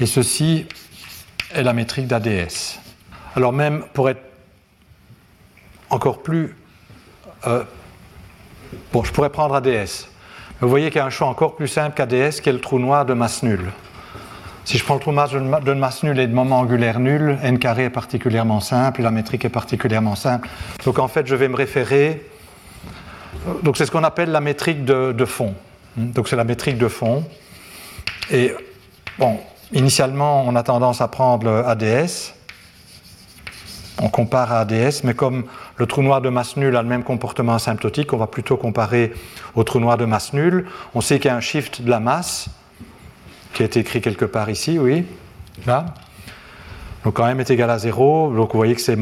et 0.00 0.06
ceci 0.06 0.66
est 1.54 1.62
la 1.62 1.72
métrique 1.72 2.06
d'ADS. 2.06 2.78
Alors 3.34 3.52
même 3.52 3.84
pour 3.94 4.10
être 4.10 4.22
encore 5.90 6.22
plus... 6.22 6.54
Euh, 7.46 7.64
bon, 8.92 9.02
je 9.04 9.12
pourrais 9.12 9.30
prendre 9.30 9.54
ADS. 9.54 10.08
Vous 10.60 10.68
voyez 10.68 10.90
qu'il 10.90 10.98
y 10.98 11.00
a 11.00 11.06
un 11.06 11.10
choix 11.10 11.28
encore 11.28 11.56
plus 11.56 11.68
simple 11.68 11.96
qu'ADS 11.96 12.40
qui 12.42 12.48
est 12.48 12.52
le 12.52 12.60
trou 12.60 12.78
noir 12.78 13.06
de 13.06 13.14
masse 13.14 13.42
nulle. 13.42 13.70
Si 14.68 14.76
je 14.76 14.84
prends 14.84 14.96
le 14.96 15.00
trou 15.00 15.12
de 15.12 15.64
de 15.64 15.72
masse 15.72 16.02
nulle 16.02 16.20
et 16.20 16.26
de 16.26 16.34
moment 16.34 16.58
angulaire 16.58 17.00
nul, 17.00 17.38
n 17.42 17.58
carré 17.58 17.84
est 17.84 17.90
particulièrement 17.90 18.60
simple 18.60 19.00
la 19.00 19.10
métrique 19.10 19.46
est 19.46 19.48
particulièrement 19.48 20.14
simple. 20.14 20.46
Donc 20.84 20.98
en 20.98 21.08
fait, 21.08 21.26
je 21.26 21.34
vais 21.34 21.48
me 21.48 21.56
référer. 21.56 22.22
Donc 23.62 23.78
c'est 23.78 23.86
ce 23.86 23.90
qu'on 23.90 24.04
appelle 24.04 24.30
la 24.30 24.42
métrique 24.42 24.84
de, 24.84 25.24
fond. 25.24 25.54
Donc 25.96 26.28
c'est 26.28 26.36
la 26.36 26.44
métrique 26.44 26.76
de 26.76 26.88
fond. 26.88 27.24
Et 28.30 28.52
bon, 29.18 29.38
initialement, 29.72 30.44
on 30.46 30.54
a 30.54 30.62
tendance 30.62 31.00
à 31.00 31.08
prendre 31.08 31.64
ADS. 31.66 32.34
On 34.02 34.10
compare 34.10 34.52
à 34.52 34.58
ADS, 34.60 35.02
mais 35.02 35.14
comme 35.14 35.46
le 35.76 35.86
trou 35.86 36.02
noir 36.02 36.20
de 36.20 36.28
masse 36.28 36.58
nulle 36.58 36.76
a 36.76 36.82
le 36.82 36.88
même 36.88 37.04
comportement 37.04 37.54
asymptotique, 37.54 38.12
on 38.12 38.18
va 38.18 38.26
plutôt 38.26 38.58
comparer 38.58 39.14
au 39.54 39.64
trou 39.64 39.80
noir 39.80 39.96
de 39.96 40.04
masse 40.04 40.34
nulle. 40.34 40.66
On 40.94 41.00
sait 41.00 41.18
qu'il 41.18 41.30
y 41.30 41.32
a 41.32 41.36
un 41.36 41.40
shift 41.40 41.80
de 41.80 41.88
la 41.88 42.00
masse 42.00 42.50
qui 43.52 43.62
est 43.62 43.76
écrit 43.76 44.00
quelque 44.00 44.24
part 44.24 44.50
ici, 44.50 44.78
oui, 44.78 45.04
là. 45.66 45.94
Donc 47.04 47.14
quand 47.14 47.26
m 47.26 47.40
est 47.40 47.50
égal 47.50 47.70
à 47.70 47.78
0, 47.78 48.34
donc 48.34 48.52
vous 48.52 48.58
voyez 48.58 48.74
que 48.74 48.80
c'est 48.80 48.98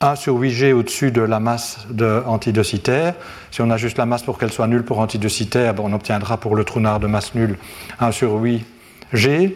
1 0.00 0.14
sur 0.16 0.38
8g 0.38 0.72
au-dessus 0.72 1.10
de 1.10 1.22
la 1.22 1.40
masse 1.40 1.86
de 1.90 2.22
antidocitaire. 2.26 3.14
Si 3.50 3.62
on 3.62 3.70
a 3.70 3.76
juste 3.76 3.98
la 3.98 4.06
masse 4.06 4.22
pour 4.22 4.38
qu'elle 4.38 4.52
soit 4.52 4.66
nulle 4.66 4.84
pour 4.84 5.00
antidocitaire, 5.00 5.74
on 5.78 5.92
obtiendra 5.92 6.36
pour 6.36 6.54
le 6.54 6.64
trou 6.64 6.80
noir 6.80 7.00
de 7.00 7.06
masse 7.06 7.34
nulle 7.34 7.56
1 8.00 8.12
sur 8.12 8.40
8g. 8.42 9.54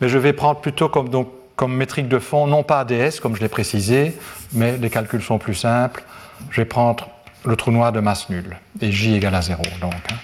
Mais 0.00 0.08
je 0.08 0.18
vais 0.18 0.32
prendre 0.32 0.60
plutôt 0.60 0.88
comme, 0.88 1.08
donc, 1.08 1.28
comme 1.56 1.74
métrique 1.74 2.08
de 2.08 2.18
fond, 2.18 2.46
non 2.46 2.62
pas 2.62 2.80
ADS, 2.80 3.20
comme 3.20 3.34
je 3.36 3.40
l'ai 3.40 3.48
précisé, 3.48 4.16
mais 4.52 4.76
les 4.76 4.90
calculs 4.90 5.22
sont 5.22 5.38
plus 5.38 5.54
simples. 5.54 6.04
Je 6.50 6.60
vais 6.60 6.64
prendre 6.64 7.08
le 7.44 7.56
trou 7.56 7.70
noir 7.70 7.92
de 7.92 8.00
masse 8.00 8.28
nulle, 8.30 8.56
et 8.80 8.90
j 8.90 9.14
égale 9.14 9.34
à 9.34 9.42
0. 9.42 9.62
Donc, 9.80 9.92
hein. 10.10 10.16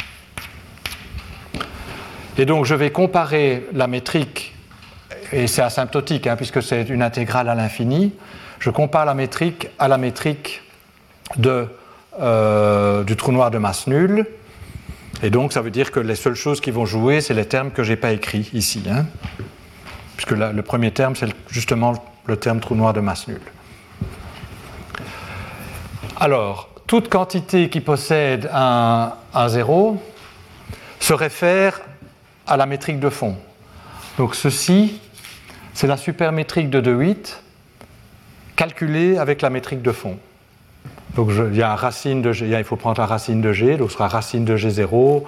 Et 2.41 2.47
donc 2.47 2.65
je 2.65 2.75
vais 2.75 2.91
comparer 2.91 3.67
la 3.75 3.87
métrique, 3.87 4.55
et 5.31 5.47
c'est 5.47 5.61
asymptotique 5.61 6.27
hein, 6.27 6.37
puisque 6.37 6.63
c'est 6.63 6.89
une 6.89 7.03
intégrale 7.03 7.51
à 7.51 7.55
l'infini, 7.55 8.15
je 8.61 8.71
compare 8.71 9.05
la 9.05 9.13
métrique 9.13 9.69
à 9.79 9.89
la 9.89 9.99
métrique 9.99 10.63
de, 11.37 11.67
euh, 12.19 13.05
du 13.05 13.15
trou 13.17 13.33
noir 13.33 13.51
de 13.51 13.59
masse 13.59 13.87
nulle. 13.87 14.25
Et 15.23 15.29
donc 15.29 15.53
ça 15.53 15.61
veut 15.61 15.71
dire 15.71 15.91
que 15.93 16.01
les 16.01 16.15
seules 16.15 16.35
choses 16.35 16.63
qui 16.63 16.71
vont 16.71 16.87
jouer, 16.87 17.21
c'est 17.21 17.35
les 17.35 17.45
termes 17.45 17.73
que 17.73 17.83
je 17.83 17.91
n'ai 17.91 17.97
pas 17.97 18.11
écrits 18.11 18.49
ici. 18.55 18.85
Hein, 18.91 19.05
puisque 20.17 20.31
le 20.31 20.63
premier 20.63 20.93
terme, 20.93 21.17
c'est 21.17 21.29
justement 21.51 21.93
le 22.25 22.39
terme 22.39 22.61
trou 22.61 22.75
noir 22.75 22.95
de 22.95 23.01
masse 23.01 23.29
nulle. 23.29 23.43
Alors, 26.19 26.71
toute 26.87 27.11
quantité 27.11 27.69
qui 27.69 27.83
possède 27.83 28.49
un, 28.51 29.13
un 29.35 29.49
zéro 29.51 30.03
se 31.01 31.13
réfère 31.13 31.81
à 32.51 32.57
la 32.57 32.67
métrique 32.67 33.01
de 33.01 33.09
fond. 33.09 33.37
Donc 34.19 34.35
ceci, 34.35 35.01
c'est 35.73 35.87
la 35.87 35.97
supermétrique 35.97 36.69
de 36.69 36.81
De 36.81 36.93
Witt 36.93 37.43
calculée 38.57 39.17
avec 39.17 39.41
la 39.41 39.49
métrique 39.49 39.81
de 39.81 39.93
fond. 39.93 40.19
Donc 41.15 41.31
il 41.51 41.57
y 41.57 41.63
a 41.63 41.75
racine 41.75 42.21
de 42.21 42.33
G, 42.33 42.47
il 42.47 42.65
faut 42.65 42.77
prendre 42.77 43.01
la 43.01 43.07
racine 43.07 43.41
de 43.41 43.53
G, 43.53 43.77
donc 43.77 43.91
ce 43.91 43.95
sera 43.95 44.09
racine 44.09 44.45
de 44.45 44.57
G0, 44.57 45.23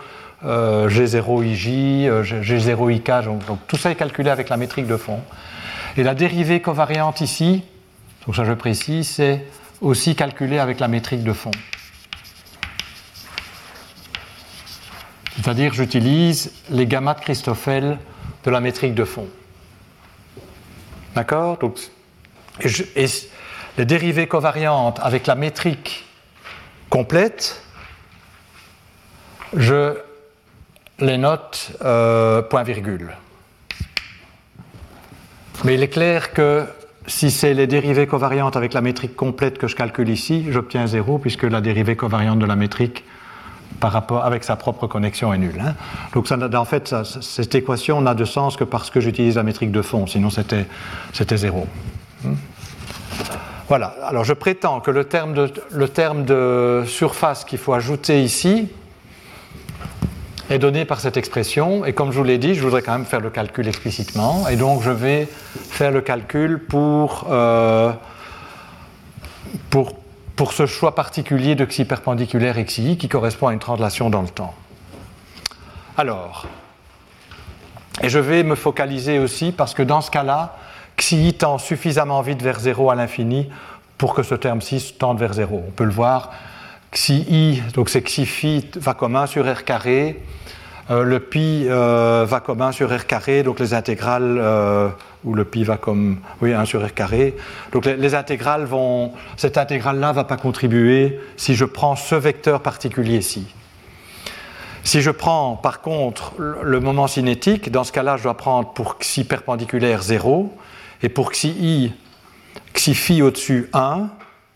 euh, 0.45 0.89
G0 0.89 1.45
IJ, 1.45 1.69
euh, 2.09 2.23
G0 2.23 2.93
IK, 2.93 3.25
donc, 3.25 3.47
donc, 3.47 3.59
tout 3.67 3.77
ça 3.77 3.91
est 3.91 3.95
calculé 3.95 4.29
avec 4.29 4.49
la 4.49 4.57
métrique 4.57 4.87
de 4.87 4.97
fond. 4.97 5.21
Et 5.97 6.03
la 6.03 6.15
dérivée 6.15 6.61
covariante 6.61 7.21
ici, 7.21 7.63
donc 8.27 8.37
ça 8.37 8.45
je 8.45 8.53
précise, 8.53 9.09
c'est 9.09 9.45
aussi 9.81 10.15
calculé 10.17 10.59
avec 10.59 10.81
la 10.81 10.89
métrique 10.89 11.23
de 11.23 11.33
fond. 11.33 11.53
C'est-à-dire 15.37 15.73
j'utilise 15.73 16.53
les 16.71 16.87
gammas 16.87 17.15
de 17.15 17.21
Christoffel 17.21 17.99
de 18.45 18.51
la 18.51 18.61
métrique 18.61 18.95
de 18.95 19.05
fond. 19.05 19.29
D'accord? 21.15 21.59
Et, 22.61 23.07
les 23.79 23.87
dérivées 23.87 24.27
covariantes 24.27 25.01
avec 25.03 25.27
la 25.27 25.35
métrique 25.35 26.05
complète, 26.91 27.63
je 29.57 29.97
les 30.99 31.17
note 31.17 31.73
euh, 31.83 32.43
point 32.43 32.63
virgule. 32.63 33.13
Mais 35.65 35.75
il 35.75 35.83
est 35.83 35.89
clair 35.89 36.35
que 36.35 36.67
si 37.07 37.31
c'est 37.31 37.55
les 37.55 37.67
dérivées 37.67 38.07
covariantes 38.07 38.57
avec 38.57 38.75
la 38.75 38.81
métrique 38.81 39.17
complète 39.17 39.59
que 39.59 39.69
je 39.69 39.77
calcule 39.77 40.09
ici, 40.09 40.47
j'obtiens 40.51 40.87
zéro 40.87 41.19
puisque 41.19 41.45
la 41.45 41.61
dérivée 41.61 41.97
covariante 41.97 42.39
de 42.39 42.47
la 42.47 42.57
métrique 42.57 43.05
par 43.81 43.93
rapport 43.93 44.25
avec 44.25 44.45
sa 44.45 44.57
propre 44.57 44.87
connexion 44.87 45.33
est 45.33 45.39
nulle. 45.39 45.61
Hein. 45.61 45.75
Donc 46.15 46.27
en 46.31 46.65
fait, 46.65 46.95
cette 47.21 47.55
équation 47.55 48.01
n'a 48.01 48.15
de 48.15 48.25
sens 48.25 48.57
que 48.57 48.65
parce 48.65 48.91
que 48.91 49.01
j'utilise 49.01 49.37
la 49.37 49.43
métrique 49.43 49.73
de 49.73 49.83
fond, 49.83 50.07
sinon 50.07 50.31
c'était, 50.31 50.67
zéro. 51.37 51.67
Hmm. 52.25 52.35
Voilà, 53.69 53.95
alors 54.05 54.25
je 54.25 54.35
prétends 54.35 54.81
que 54.81 54.91
le 54.91 55.05
terme 55.05 55.35
de, 55.35 55.51
le 55.71 55.89
terme 55.89 56.25
de 56.25 56.85
surface 56.87 57.45
qu'il 57.45 57.59
faut 57.59 57.73
ajouter 57.73 58.23
ici 58.23 58.69
est 60.51 60.59
donné 60.59 60.85
par 60.85 61.01
cette 61.01 61.17
expression, 61.17 61.85
et 61.85 61.95
comme 61.95 62.13
je 62.13 62.19
vous 62.19 62.25
l'ai 62.25 62.39
dit, 62.39 62.55
je 62.55 62.63
voudrais 62.63 62.83
quand 62.83 62.93
même 62.93 63.07
faire 63.07 63.21
le 63.21 63.31
calcul 63.31 63.67
explicitement, 63.67 64.47
et 64.49 64.57
donc 64.57 64.83
je 64.83 64.91
vais 64.91 65.27
faire 65.55 65.91
le 65.91 66.03
calcul 66.03 66.59
pour, 66.59 67.29
euh, 67.31 67.93
pour 69.71 70.02
pour 70.37 70.53
ce 70.53 70.67
choix 70.67 70.95
particulier 70.95 71.55
de 71.55 71.65
xi 71.65 71.85
perpendiculaire 71.85 72.59
et 72.59 72.65
xi 72.65 72.97
qui 72.97 73.09
correspond 73.09 73.49
à 73.49 73.53
une 73.53 73.59
translation 73.59 74.11
dans 74.11 74.23
le 74.23 74.29
temps. 74.29 74.55
Alors, 75.97 76.47
et 78.01 78.09
je 78.09 78.19
vais 78.19 78.43
me 78.43 78.55
focaliser 78.55 79.19
aussi 79.19 79.53
parce 79.53 79.75
que 79.75 79.83
dans 79.83 80.01
ce 80.01 80.11
cas-là, 80.11 80.57
xi 80.97 81.35
tend 81.35 81.59
suffisamment 81.59 82.23
vite 82.23 82.43
vers 82.43 82.59
0 82.59 82.91
à 82.91 82.95
l'infini 82.95 83.51
pour 83.99 84.15
que 84.15 84.23
ce 84.23 84.35
terme-ci 84.35 84.95
tende 84.99 85.19
vers 85.19 85.35
0. 85.35 85.65
On 85.69 85.71
peut 85.71 85.85
le 85.85 85.91
voir, 85.91 86.31
xi 86.93 87.63
donc 87.75 87.89
c'est 87.89 88.03
xi 88.03 88.27
phi 88.27 88.69
va 88.77 88.95
comme 88.95 89.17
1 89.17 89.27
sur 89.27 89.47
r 89.47 89.65
carré, 89.65 90.23
euh, 90.91 91.05
le 91.05 91.21
pi 91.21 91.67
euh, 91.69 92.27
va 92.29 92.41
comme 92.41 92.61
1 92.61 92.73
sur 92.73 92.91
r 92.91 93.07
carré, 93.07 93.43
donc 93.43 93.61
les 93.61 93.75
intégrales, 93.75 94.39
euh, 94.39 94.89
ou 95.25 95.35
le 95.35 95.45
pi 95.45 95.65
va 95.65 95.77
comme 95.77 96.19
oui, 96.41 96.53
1 96.53 96.65
sur 96.65 96.85
r 96.85 96.95
carré. 96.95 97.37
Donc 97.73 97.87
les, 97.87 98.15
intégrales 98.15 98.65
vont, 98.65 99.13
cette 99.37 99.59
intégrale-là 99.59 100.09
ne 100.09 100.15
va 100.15 100.25
pas 100.25 100.37
contribuer 100.37 101.21
si 101.37 101.55
je 101.55 101.65
prends 101.65 101.97
ce 101.97 102.15
vecteur 102.15 102.61
particulier-ci. 102.61 103.47
Si 104.85 105.01
je 105.01 105.11
prends 105.11 105.57
par 105.57 105.81
contre 105.81 106.35
le 106.39 106.81
moment 106.81 107.07
cinétique, 107.07 107.71
dans 107.71 107.85
ce 107.85 107.93
cas-là, 107.93 108.17
je 108.17 108.25
dois 108.25 108.37
prendre 108.37 108.73
pour 108.73 108.99
xi 108.99 109.25
perpendiculaire 109.25 110.03
0 110.03 110.53
et 111.03 111.09
pour 111.09 111.31
xi 111.31 111.51
i, 111.51 111.93
xi 112.75 112.95
phi 112.95 113.23
au-dessus 113.23 113.69
1 113.73 114.09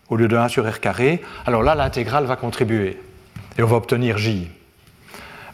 au 0.09 0.15
lieu 0.15 0.27
de 0.27 0.35
1 0.35 0.47
sur 0.49 0.69
r 0.69 0.79
carré, 0.79 1.21
alors 1.45 1.63
là 1.63 1.75
l'intégrale 1.75 2.25
va 2.25 2.35
contribuer 2.35 2.99
et 3.57 3.63
on 3.63 3.67
va 3.67 3.77
obtenir 3.77 4.17
j. 4.17 4.49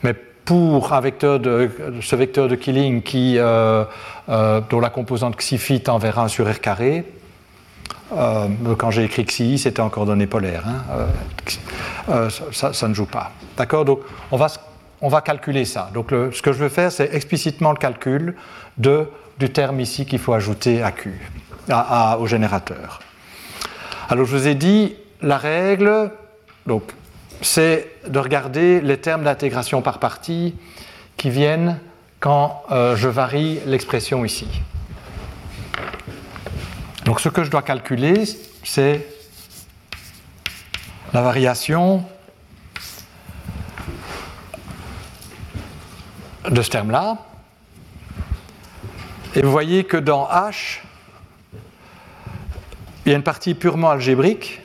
Mais 0.03 0.15
pour 0.45 0.93
un 0.93 1.01
vecteur 1.01 1.39
de, 1.39 1.69
ce 2.01 2.15
vecteur 2.15 2.47
de 2.47 2.55
Killing 2.55 3.01
qui, 3.01 3.37
euh, 3.37 3.85
euh, 4.29 4.61
dont 4.69 4.79
la 4.79 4.89
composante 4.89 5.37
xi 5.37 5.81
tend 5.81 5.97
vers 5.97 6.19
1 6.19 6.27
sur 6.27 6.49
r 6.49 6.59
carré, 6.59 7.05
euh, 8.11 8.47
quand 8.77 8.91
j'ai 8.91 9.05
écrit 9.05 9.25
xi, 9.25 9.57
c'était 9.57 9.81
en 9.81 9.89
coordonnées 9.89 10.27
polaires. 10.27 10.65
Hein, 12.07 12.27
ça, 12.51 12.87
ne 12.87 12.93
joue 12.93 13.05
pas. 13.05 13.31
D'accord? 13.57 13.85
Donc, 13.85 14.01
on 14.31 14.37
va, 14.37 14.47
on 15.01 15.07
va, 15.07 15.21
calculer 15.21 15.65
ça. 15.65 15.89
Donc, 15.93 16.09
ce 16.09 16.41
que 16.41 16.51
je 16.51 16.59
veux 16.59 16.69
faire, 16.69 16.91
c'est 16.91 17.13
explicitement 17.13 17.71
le 17.71 17.77
calcul 17.77 18.35
de, 18.77 19.07
du 19.39 19.49
terme 19.49 19.79
ici 19.79 20.05
qu'il 20.05 20.19
faut 20.19 20.33
ajouter 20.33 20.83
à 20.83 20.91
Q, 20.91 21.19
à, 21.69 22.17
au 22.19 22.27
générateur. 22.27 22.99
Alors, 24.09 24.25
je 24.25 24.35
vous 24.35 24.47
ai 24.47 24.55
dit, 24.55 24.95
la 25.21 25.37
règle, 25.37 26.11
donc 26.67 26.83
c'est 27.43 27.91
de 28.07 28.19
regarder 28.19 28.81
les 28.81 28.97
termes 28.97 29.23
d'intégration 29.23 29.81
par 29.81 29.99
partie 29.99 30.55
qui 31.17 31.29
viennent 31.29 31.79
quand 32.19 32.63
euh, 32.71 32.95
je 32.95 33.09
varie 33.09 33.59
l'expression 33.65 34.23
ici. 34.25 34.47
Donc 37.05 37.19
ce 37.19 37.29
que 37.29 37.43
je 37.43 37.51
dois 37.51 37.61
calculer, 37.61 38.23
c'est 38.63 39.05
la 41.11 41.21
variation 41.21 42.05
de 46.49 46.61
ce 46.61 46.69
terme-là. 46.69 47.17
Et 49.35 49.41
vous 49.41 49.51
voyez 49.51 49.83
que 49.83 49.97
dans 49.97 50.27
H, 50.27 50.79
il 53.05 53.11
y 53.11 53.13
a 53.13 53.17
une 53.17 53.23
partie 53.23 53.53
purement 53.53 53.89
algébrique 53.89 54.62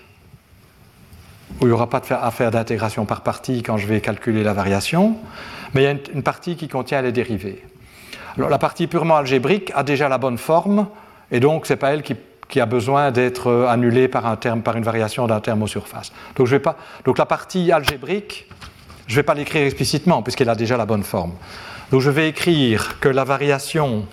où 1.61 1.65
il 1.65 1.69
n'y 1.69 1.73
aura 1.73 1.89
pas 1.89 2.03
à 2.11 2.31
faire 2.31 2.51
d'intégration 2.51 3.05
par 3.05 3.23
partie 3.23 3.63
quand 3.63 3.77
je 3.77 3.87
vais 3.87 4.01
calculer 4.01 4.43
la 4.43 4.53
variation, 4.53 5.17
mais 5.75 5.83
il 5.83 5.85
y 5.85 5.89
a 5.89 5.97
une, 6.15 6.23
partie 6.23 6.57
qui 6.57 6.69
contient 6.69 7.03
les 7.03 7.13
dérivés. 7.13 7.65
Alors 8.37 8.51
la 8.51 8.59
partie 8.59 8.87
purement 8.87 9.17
algébrique 9.17 9.73
a 9.75 9.83
déjà 9.83 10.09
la 10.09 10.19
bonne 10.19 10.39
forme, 10.39 10.87
et 11.31 11.41
donc 11.41 11.67
ce 11.67 11.73
n'est 11.73 11.77
pas 11.79 11.93
elle 11.93 12.03
qui, 12.03 12.61
a 12.61 12.67
besoin 12.67 13.11
d'être 13.11 13.49
euh, 13.49 13.69
annulée 13.69 14.09
par, 14.09 14.27
un 14.27 14.37
terme, 14.37 14.63
par 14.63 14.77
une 14.77 14.83
variation 14.83 15.27
d'un 15.27 15.41
terme 15.41 15.63
aux 15.63 15.67
surfaces. 15.67 16.13
Donc, 16.35 16.47
je 16.47 16.53
vais 16.57 16.63
pas, 16.63 16.77
donc 17.05 17.19
la 17.19 17.27
partie 17.27 17.71
algébrique, 17.71 18.49
je 19.07 19.13
ne 19.13 19.17
vais 19.17 19.23
pas 19.23 19.35
l'écrire 19.35 19.67
explicitement, 19.67 20.23
puisqu'elle 20.23 20.49
a 20.49 20.55
déjà 20.55 20.79
la 20.79 20.87
bonne 20.87 21.03
forme. 21.03 21.33
Donc 21.91 22.03
je 22.03 22.11
vais 22.11 22.29
écrire 22.29 23.01
que 23.01 23.09
la 23.09 23.25
variation 23.25 24.07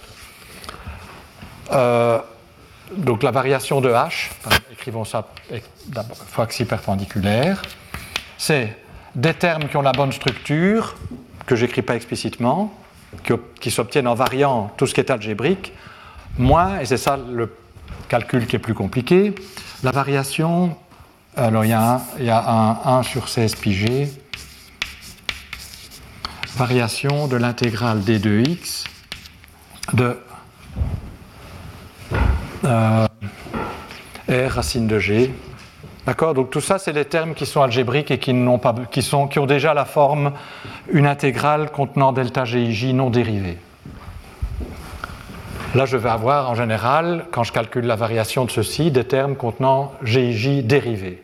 euh, 1.73 2.19
donc 2.91 3.23
la 3.23 3.31
variation 3.31 3.81
de 3.81 3.89
h, 3.89 4.29
écrivons 4.71 5.05
ça 5.05 5.27
fois 6.27 6.47
xi 6.47 6.65
perpendiculaire, 6.65 7.61
c'est 8.37 8.77
des 9.15 9.33
termes 9.33 9.67
qui 9.67 9.77
ont 9.77 9.81
la 9.81 9.91
bonne 9.91 10.11
structure, 10.11 10.95
que 11.45 11.55
j'écris 11.55 11.81
pas 11.81 11.95
explicitement, 11.95 12.73
qui, 13.59 13.71
s'obtiennent 13.71 14.07
en 14.07 14.15
variant 14.15 14.71
tout 14.77 14.87
ce 14.87 14.93
qui 14.93 14.99
est 14.99 15.09
algébrique, 15.09 15.73
moins, 16.37 16.79
et 16.79 16.85
c'est 16.85 16.97
ça 16.97 17.17
le 17.17 17.55
calcul 18.09 18.45
qui 18.45 18.55
est 18.55 18.59
plus 18.59 18.73
compliqué, 18.73 19.33
la 19.83 19.91
variation, 19.91 20.75
alors 21.35 21.65
il 21.65 21.69
y 21.69 21.73
a 21.73 21.95
un, 21.95 22.01
y 22.19 22.29
a 22.29 22.49
un 22.49 22.99
1 22.99 23.03
sur 23.03 23.29
16 23.29 23.55
pi 23.55 23.73
g, 23.73 24.09
variation 26.57 27.27
de 27.27 27.35
l'intégrale 27.35 28.01
d 28.01 28.19
de 28.19 28.41
x 28.41 28.85
de 29.93 30.17
R 32.65 34.49
racine 34.49 34.87
de 34.87 34.99
G. 34.99 35.31
D'accord 36.05 36.33
Donc 36.33 36.51
tout 36.51 36.61
ça, 36.61 36.77
c'est 36.77 36.93
des 36.93 37.05
termes 37.05 37.33
qui 37.33 37.45
sont 37.45 37.61
algébriques 37.61 38.11
et 38.11 38.19
qui, 38.19 38.35
qui, 38.91 39.01
sont, 39.01 39.29
ont 39.37 39.45
déjà 39.45 39.73
la 39.73 39.85
forme 39.85 40.33
une 40.91 41.07
intégrale 41.07 41.71
contenant 41.71 42.11
delta 42.11 42.45
GIJ 42.45 42.93
non 42.93 43.09
dérivée. 43.09 43.57
Là, 45.73 45.85
je 45.85 45.97
vais 45.97 46.09
avoir 46.09 46.49
en 46.49 46.55
général, 46.55 47.25
quand 47.31 47.43
je 47.43 47.51
calcule 47.51 47.85
la 47.85 47.95
variation 47.95 48.45
de 48.45 48.51
ceci, 48.51 48.91
des 48.91 49.03
termes 49.03 49.35
contenant 49.35 49.93
GIJ 50.03 50.63
dérivé 50.63 51.21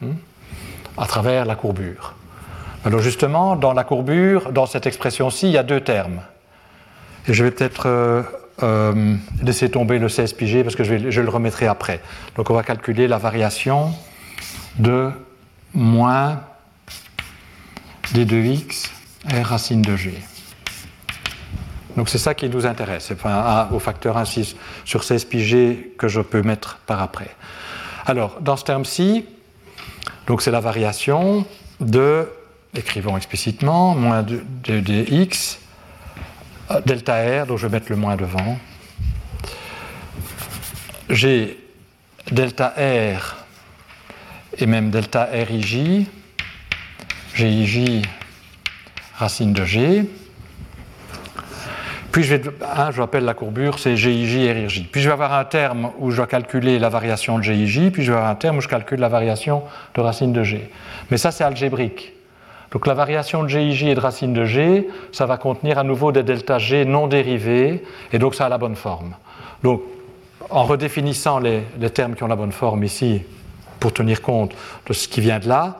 hmm, 0.00 0.12
à 0.96 1.06
travers 1.06 1.44
la 1.44 1.54
courbure. 1.54 2.14
Alors 2.84 3.00
justement, 3.00 3.56
dans 3.56 3.72
la 3.72 3.84
courbure, 3.84 4.52
dans 4.52 4.66
cette 4.66 4.86
expression-ci, 4.86 5.48
il 5.48 5.52
y 5.52 5.58
a 5.58 5.64
deux 5.64 5.80
termes. 5.80 6.20
Et 7.26 7.34
je 7.34 7.44
vais 7.44 7.50
peut-être 7.50 7.86
euh, 7.86 8.22
euh, 8.62 9.14
laisser 9.42 9.70
tomber 9.70 9.98
le 9.98 10.08
16 10.08 10.32
pg 10.32 10.62
parce 10.64 10.74
que 10.74 10.84
je, 10.84 11.20
le 11.20 11.28
remettrai 11.28 11.66
après. 11.66 12.00
Donc 12.36 12.50
on 12.50 12.54
va 12.54 12.62
calculer 12.62 13.06
la 13.06 13.18
variation 13.18 13.92
de 14.78 15.10
moins 15.74 16.40
d 18.14 18.24
2x 18.24 18.88
r 19.30 19.46
racine 19.46 19.82
de 19.82 19.96
g. 19.96 20.14
Donc 21.96 22.08
c'est 22.08 22.18
ça 22.18 22.34
qui 22.34 22.48
nous 22.48 22.66
intéresse, 22.66 23.10
enfin, 23.12 23.68
au 23.72 23.78
facteur 23.78 24.16
1 24.16 24.24
6 24.24 24.56
sur 24.84 25.04
16 25.04 25.24
pg 25.24 25.96
que 25.96 26.08
je 26.08 26.20
peux 26.20 26.42
mettre 26.42 26.78
par 26.86 27.02
après. 27.02 27.30
Alors 28.06 28.38
dans 28.40 28.56
ce 28.56 28.64
terme-ci, 28.64 29.24
donc 30.26 30.42
c'est 30.42 30.50
la 30.50 30.60
variation 30.60 31.44
de, 31.80 32.28
écrivons 32.74 33.16
explicitement, 33.16 33.94
moins 33.94 34.22
de, 34.22 34.42
de 34.64 34.80
dx 34.80 35.58
delta 36.84 37.42
R, 37.42 37.46
donc 37.46 37.58
je 37.58 37.66
vais 37.66 37.72
mettre 37.72 37.90
le 37.90 37.96
moins 37.96 38.16
devant. 38.16 38.58
J'ai 41.08 41.58
delta 42.30 42.74
R 42.76 43.36
et 44.58 44.66
même 44.66 44.90
delta 44.90 45.24
RIJ, 45.24 46.06
GIJ 47.34 48.02
racine 49.16 49.52
de 49.52 49.64
G. 49.64 50.04
Puis 52.12 52.24
je 52.24 52.34
vais, 52.34 52.50
hein, 52.76 52.90
je 52.90 53.00
rappelle 53.00 53.24
la 53.24 53.34
courbure, 53.34 53.78
c'est 53.78 53.96
GIJ 53.96 54.50
RIJ. 54.50 54.88
Puis 54.90 55.00
je 55.00 55.08
vais 55.08 55.12
avoir 55.12 55.34
un 55.34 55.44
terme 55.44 55.90
où 55.98 56.10
je 56.10 56.16
dois 56.16 56.26
calculer 56.26 56.78
la 56.78 56.88
variation 56.88 57.38
de 57.38 57.44
GIJ, 57.44 57.90
puis 57.90 58.02
je 58.04 58.12
vais 58.12 58.18
avoir 58.18 58.30
un 58.30 58.34
terme 58.34 58.58
où 58.58 58.60
je 58.60 58.68
calcule 58.68 59.00
la 59.00 59.08
variation 59.08 59.62
de 59.94 60.00
racine 60.00 60.32
de 60.32 60.42
G. 60.42 60.70
Mais 61.10 61.16
ça, 61.16 61.30
c'est 61.30 61.44
algébrique. 61.44 62.12
Donc 62.70 62.86
la 62.86 62.94
variation 62.94 63.42
de 63.42 63.48
GIJ 63.48 63.84
et 63.84 63.94
de 63.94 64.00
racine 64.00 64.32
de 64.32 64.44
G, 64.44 64.88
ça 65.12 65.26
va 65.26 65.38
contenir 65.38 65.78
à 65.78 65.84
nouveau 65.84 66.12
des 66.12 66.22
delta 66.22 66.58
G 66.58 66.84
non 66.84 67.06
dérivés, 67.06 67.82
et 68.12 68.18
donc 68.18 68.34
ça 68.34 68.46
a 68.46 68.48
la 68.48 68.58
bonne 68.58 68.76
forme. 68.76 69.14
Donc 69.62 69.82
en 70.50 70.64
redéfinissant 70.64 71.38
les, 71.38 71.62
termes 71.92 72.14
qui 72.14 72.22
ont 72.22 72.28
la 72.28 72.36
bonne 72.36 72.52
forme 72.52 72.84
ici, 72.84 73.22
pour 73.80 73.92
tenir 73.92 74.22
compte 74.22 74.52
de 74.86 74.92
ce 74.92 75.08
qui 75.08 75.20
vient 75.20 75.38
de 75.38 75.48
là, 75.48 75.78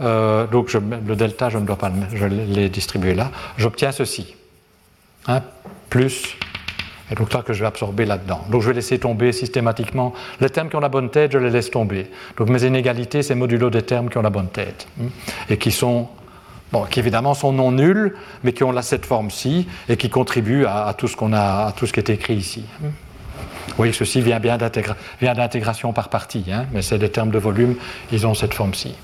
euh, 0.00 0.46
donc 0.46 0.72
le 0.72 1.14
delta, 1.14 1.50
je 1.50 1.58
ne 1.58 1.66
dois 1.66 1.76
pas 1.76 1.88
le, 1.88 2.16
je 2.16 2.26
l'ai 2.26 2.68
distribué 2.68 3.14
là, 3.14 3.30
j'obtiens 3.56 3.92
ceci. 3.92 4.34
Hein, 5.26 5.40
plus, 5.88 6.36
et 7.10 7.14
donc 7.14 7.32
là 7.32 7.42
que 7.42 7.52
je 7.52 7.60
vais 7.60 7.66
absorber 7.66 8.06
là-dedans. 8.06 8.40
Donc 8.50 8.62
je 8.62 8.68
vais 8.68 8.74
laisser 8.74 8.98
tomber 8.98 9.32
systématiquement 9.32 10.12
les 10.40 10.50
termes 10.50 10.68
qui 10.68 10.76
ont 10.76 10.80
la 10.80 10.88
bonne 10.88 11.10
tête, 11.10 11.32
je 11.32 11.38
les 11.38 11.50
laisse 11.50 11.70
tomber. 11.70 12.10
Donc 12.36 12.48
mes 12.48 12.64
inégalités, 12.64 13.22
c'est 13.22 13.34
modulo 13.34 13.70
des 13.70 13.82
termes 13.82 14.08
qui 14.10 14.18
ont 14.18 14.22
la 14.22 14.30
bonne 14.30 14.48
tête 14.48 14.88
hein, 15.00 15.06
et 15.48 15.58
qui 15.58 15.70
sont 15.70 16.08
qui 16.82 16.98
évidemment 16.98 17.34
sont 17.34 17.52
non 17.52 17.72
nuls, 17.72 18.14
mais 18.42 18.52
qui 18.52 18.64
ont 18.64 18.82
cette 18.82 19.06
forme-ci 19.06 19.66
et 19.88 19.96
qui 19.96 20.10
contribuent 20.10 20.66
à, 20.66 20.94
tout 20.96 21.08
ce 21.08 21.16
a, 21.32 21.72
tout 21.76 21.86
ce 21.86 21.92
qui 21.92 22.00
est 22.00 22.10
écrit 22.10 22.34
ici. 22.34 22.64
Que 23.78 23.92
ceci 23.92 24.20
vient 24.20 24.40
bien 24.40 24.58
d'intégration 24.58 25.92
par 25.92 26.08
partie, 26.08 26.44
hein, 26.52 26.66
mais 26.72 26.82
c'est 26.82 26.98
des 26.98 27.10
termes 27.10 27.30
de 27.30 27.38
volume, 27.38 27.76
ils 28.12 28.26
ont 28.26 28.34
cette 28.34 28.54
forme-ci. 28.54 28.94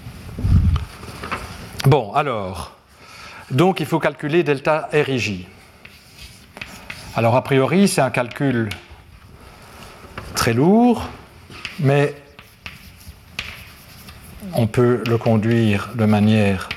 Bon, 1.86 2.12
alors, 2.12 2.76
donc 3.50 3.80
il 3.80 3.86
faut 3.86 3.98
calculer 3.98 4.42
delta 4.42 4.88
RIJ. 4.92 5.46
Alors 7.16 7.34
a 7.36 7.42
priori, 7.42 7.88
c'est 7.88 8.00
un 8.00 8.10
calcul 8.10 8.68
très 10.34 10.52
lourd, 10.52 11.08
mais 11.80 12.14
on 14.54 14.66
peut 14.66 15.02
le 15.08 15.18
conduire 15.18 15.90
de 15.94 16.04
manière, 16.04 16.68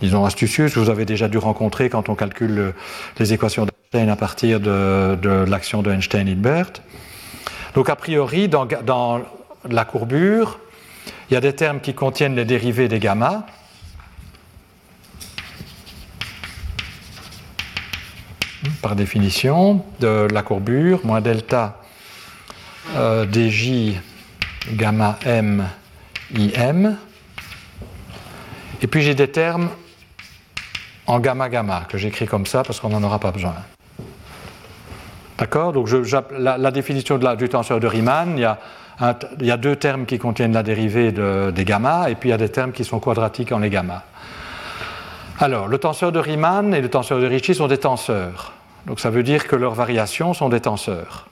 disons, 0.00 0.24
astucieuse. 0.24 0.76
Vous 0.76 0.90
avez 0.90 1.04
déjà 1.04 1.28
dû 1.28 1.38
rencontrer 1.38 1.88
quand 1.88 2.08
on 2.08 2.14
calcule 2.14 2.74
les 3.18 3.32
équations 3.32 3.66
d'Einstein 3.66 4.08
à 4.08 4.16
partir 4.16 4.60
de, 4.60 5.44
l'action 5.48 5.82
de 5.82 5.90
Einstein-Hilbert. 5.90 6.72
Donc, 7.74 7.88
a 7.90 7.96
priori, 7.96 8.48
dans, 8.48 9.20
la 9.68 9.84
courbure, 9.84 10.58
il 11.30 11.34
y 11.34 11.36
a 11.36 11.40
des 11.40 11.52
termes 11.52 11.80
qui 11.80 11.94
contiennent 11.94 12.36
les 12.36 12.44
dérivés 12.44 12.88
des 12.88 12.98
gamma. 12.98 13.46
Par 18.82 18.96
définition, 18.96 19.84
de 20.00 20.28
la 20.32 20.42
courbure, 20.42 21.00
moins 21.04 21.20
delta 21.20 21.80
euh, 22.96 23.26
dj 23.26 23.98
gamma 24.72 25.18
m 25.24 25.68
im. 26.56 26.96
Et 28.80 28.86
puis 28.86 29.02
j'ai 29.02 29.14
des 29.14 29.28
termes 29.28 29.70
en 31.08 31.18
gamma 31.20 31.48
gamma 31.48 31.82
que 31.88 31.98
j'écris 31.98 32.26
comme 32.26 32.46
ça 32.46 32.62
parce 32.62 32.78
qu'on 32.78 32.90
n'en 32.90 33.02
aura 33.02 33.18
pas 33.18 33.32
besoin. 33.32 33.54
D'accord? 35.38 35.72
Donc 35.72 35.88
la, 36.38 36.70
définition 36.70 37.18
du 37.18 37.48
tenseur 37.48 37.80
de 37.80 37.86
Riemann, 37.86 38.36
il 38.36 39.46
y, 39.46 39.50
a 39.50 39.56
deux 39.56 39.76
termes 39.76 40.04
qui 40.04 40.18
contiennent 40.18 40.52
la 40.52 40.62
dérivée 40.62 41.12
des 41.12 41.64
gamma 41.64 42.10
et 42.10 42.14
puis 42.14 42.28
il 42.28 42.32
y 42.32 42.34
a 42.34 42.38
des 42.38 42.50
termes 42.50 42.72
qui 42.72 42.84
sont 42.84 43.00
quadratiques 43.00 43.52
en 43.52 43.58
les 43.58 43.70
gamma. 43.70 44.04
Alors, 45.40 45.68
le 45.68 45.78
tenseur 45.78 46.12
de 46.12 46.18
Riemann 46.18 46.74
et 46.74 46.80
le 46.80 46.90
tenseur 46.90 47.20
de 47.20 47.26
Ricci 47.26 47.54
sont 47.54 47.68
des 47.68 47.78
tenseurs. 47.78 48.52
Donc 48.86 49.00
ça 49.00 49.10
veut 49.10 49.22
dire 49.22 49.46
que 49.46 49.56
leurs 49.56 49.74
variations 49.74 50.34
sont 50.34 50.48
des 50.48 50.60
tenseurs. 50.60 51.28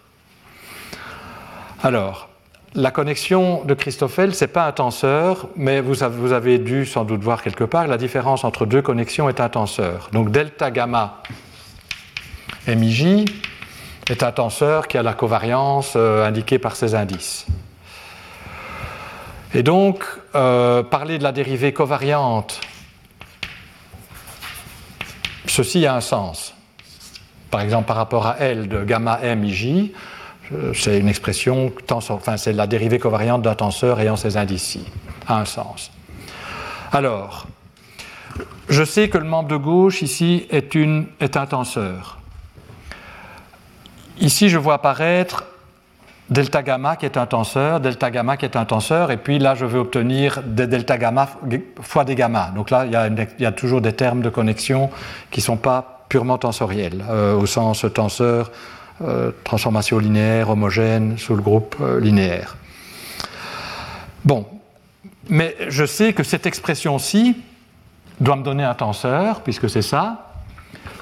Alors, 1.83 2.29
la 2.77 2.91
connexion 2.91 3.65
de 3.65 3.73
Christoffel, 3.73 4.35
ce 4.35 4.45
n'est 4.45 4.49
pas 4.49 4.67
un 4.67 4.73
tenseur, 4.73 5.49
mais 5.57 5.81
vous 5.81 6.03
avez, 6.03 6.59
dû 6.59 6.85
sans 6.85 7.05
doute 7.05 7.23
voir 7.23 7.43
quelque 7.43 7.65
part, 7.65 7.87
la 7.87 7.97
différence 7.97 8.45
entre 8.45 8.67
deux 8.67 8.83
connexions 8.83 9.31
est 9.31 9.41
un 9.41 9.49
tenseur. 9.49 10.11
Donc 10.13 10.31
delta 10.31 10.71
gamma 10.71 11.23
MIJ 12.69 13.25
est 14.11 14.23
un 14.23 14.31
tenseur 14.31 14.89
qui 14.89 14.99
a 14.99 15.03
la 15.03 15.15
covariance 15.15 15.95
euh, 15.97 16.27
indiquée 16.27 16.59
par 16.59 16.77
ces 16.77 16.95
indices. 16.95 17.47
Et 19.55 19.63
donc, 19.63 20.05
euh, 20.35 20.83
parler 20.83 21.17
de 21.17 21.23
la 21.23 21.33
dérivée 21.33 21.73
covariante, 21.73 22.61
ceci 25.47 25.87
a 25.87 25.95
un 25.95 26.03
sens. 26.03 26.55
Par 27.51 27.63
exemple, 27.63 27.87
par 27.87 27.97
rapport 27.97 28.27
à 28.27 28.37
L 28.41 28.69
de 28.69 28.85
gamma 28.85 29.19
MIJ, 29.35 29.93
c'est 30.75 30.99
une 30.99 31.09
expression, 31.09 31.73
enfin, 31.91 32.37
c'est 32.37 32.53
la 32.53 32.67
dérivée 32.67 32.99
covariante 32.99 33.43
d'un 33.43 33.55
tenseur 33.55 34.01
ayant 34.01 34.17
ces 34.17 34.37
indices 34.37 34.79
à 35.27 35.41
un 35.41 35.45
sens. 35.45 35.91
Alors, 36.93 37.47
je 38.69 38.85
sais 38.85 39.09
que 39.09 39.19
le 39.19 39.25
membre 39.25 39.49
de 39.49 39.57
gauche 39.57 40.03
ici 40.03 40.47
est, 40.51 40.77
un 40.77 41.47
tenseur. 41.47 42.19
Ici, 44.19 44.49
je 44.49 44.59
vois 44.59 44.75
apparaître 44.75 45.45
delta 46.29 46.63
gamma 46.63 46.97
qui 46.97 47.07
est 47.07 47.17
un 47.17 47.27
tenseur, 47.27 47.81
delta 47.81 48.11
gamma 48.11 48.37
qui 48.37 48.45
est 48.45 48.57
un 48.57 48.65
tenseur, 48.65 49.11
et 49.11 49.17
puis 49.17 49.39
là, 49.39 49.55
je 49.55 49.65
veux 49.65 49.79
obtenir 49.79 50.43
des 50.43 50.67
delta 50.67 50.99
gamma 50.99 51.29
fois 51.81 52.05
des 52.05 52.17
gamma. 52.17 52.51
Donc 52.55 52.71
là, 52.71 52.85
il 52.85 52.93
y 53.39 53.47
a, 53.47 53.53
toujours 53.53 53.81
des 53.81 53.93
termes 53.93 54.23
de 54.23 54.31
connexion 54.31 54.91
qui 55.31 55.41
ne 55.41 55.45
sont 55.45 55.57
pas 55.57 56.05
purement 56.09 56.39
tensoriels, 56.39 57.05
euh, 57.09 57.35
au 57.35 57.47
sens 57.47 57.85
tenseur 57.95 58.49
euh, 58.49 58.53
transformation 59.45 59.99
linéaire 59.99 60.51
homogène 60.51 61.19
sous 61.19 61.35
le 61.35 61.43
groupe 61.43 61.77
euh, 61.81 62.01
linéaire. 62.01 62.57
Bon, 64.25 64.47
mais 65.29 65.55
je 65.69 65.85
sais 65.85 66.13
que 66.13 66.23
cette 66.23 66.47
expression-ci 66.47 67.37
doit 68.21 68.37
me 68.37 68.43
donner 68.43 68.65
un 68.65 68.75
tenseur, 68.75 69.43
puisque 69.43 69.69
c'est 69.69 69.83
ça, 69.83 70.33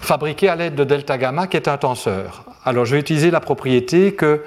fabriqué 0.00 0.48
à 0.48 0.56
l'aide 0.56 0.74
de 0.74 0.84
delta 0.84 1.16
gamma 1.18 1.46
qui 1.46 1.56
est 1.56 1.68
un 1.68 1.76
tenseur. 1.76 2.44
Alors 2.64 2.84
je 2.84 2.94
vais 2.94 3.00
utiliser 3.00 3.30
la 3.30 3.40
propriété 3.40 4.14
que 4.14 4.44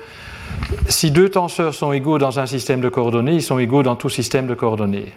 si 0.90 1.12
deux 1.12 1.30
tenseurs 1.30 1.74
sont 1.74 1.92
égaux 1.94 2.18
dans 2.18 2.40
un 2.40 2.46
système 2.46 2.82
de 2.82 2.90
coordonnées, 2.90 3.34
ils 3.34 3.44
sont 3.44 3.60
égaux 3.60 3.84
dans 3.84 3.96
tout 3.96 4.10
système 4.10 4.48
de 4.48 4.54
coordonnées. 4.54 5.14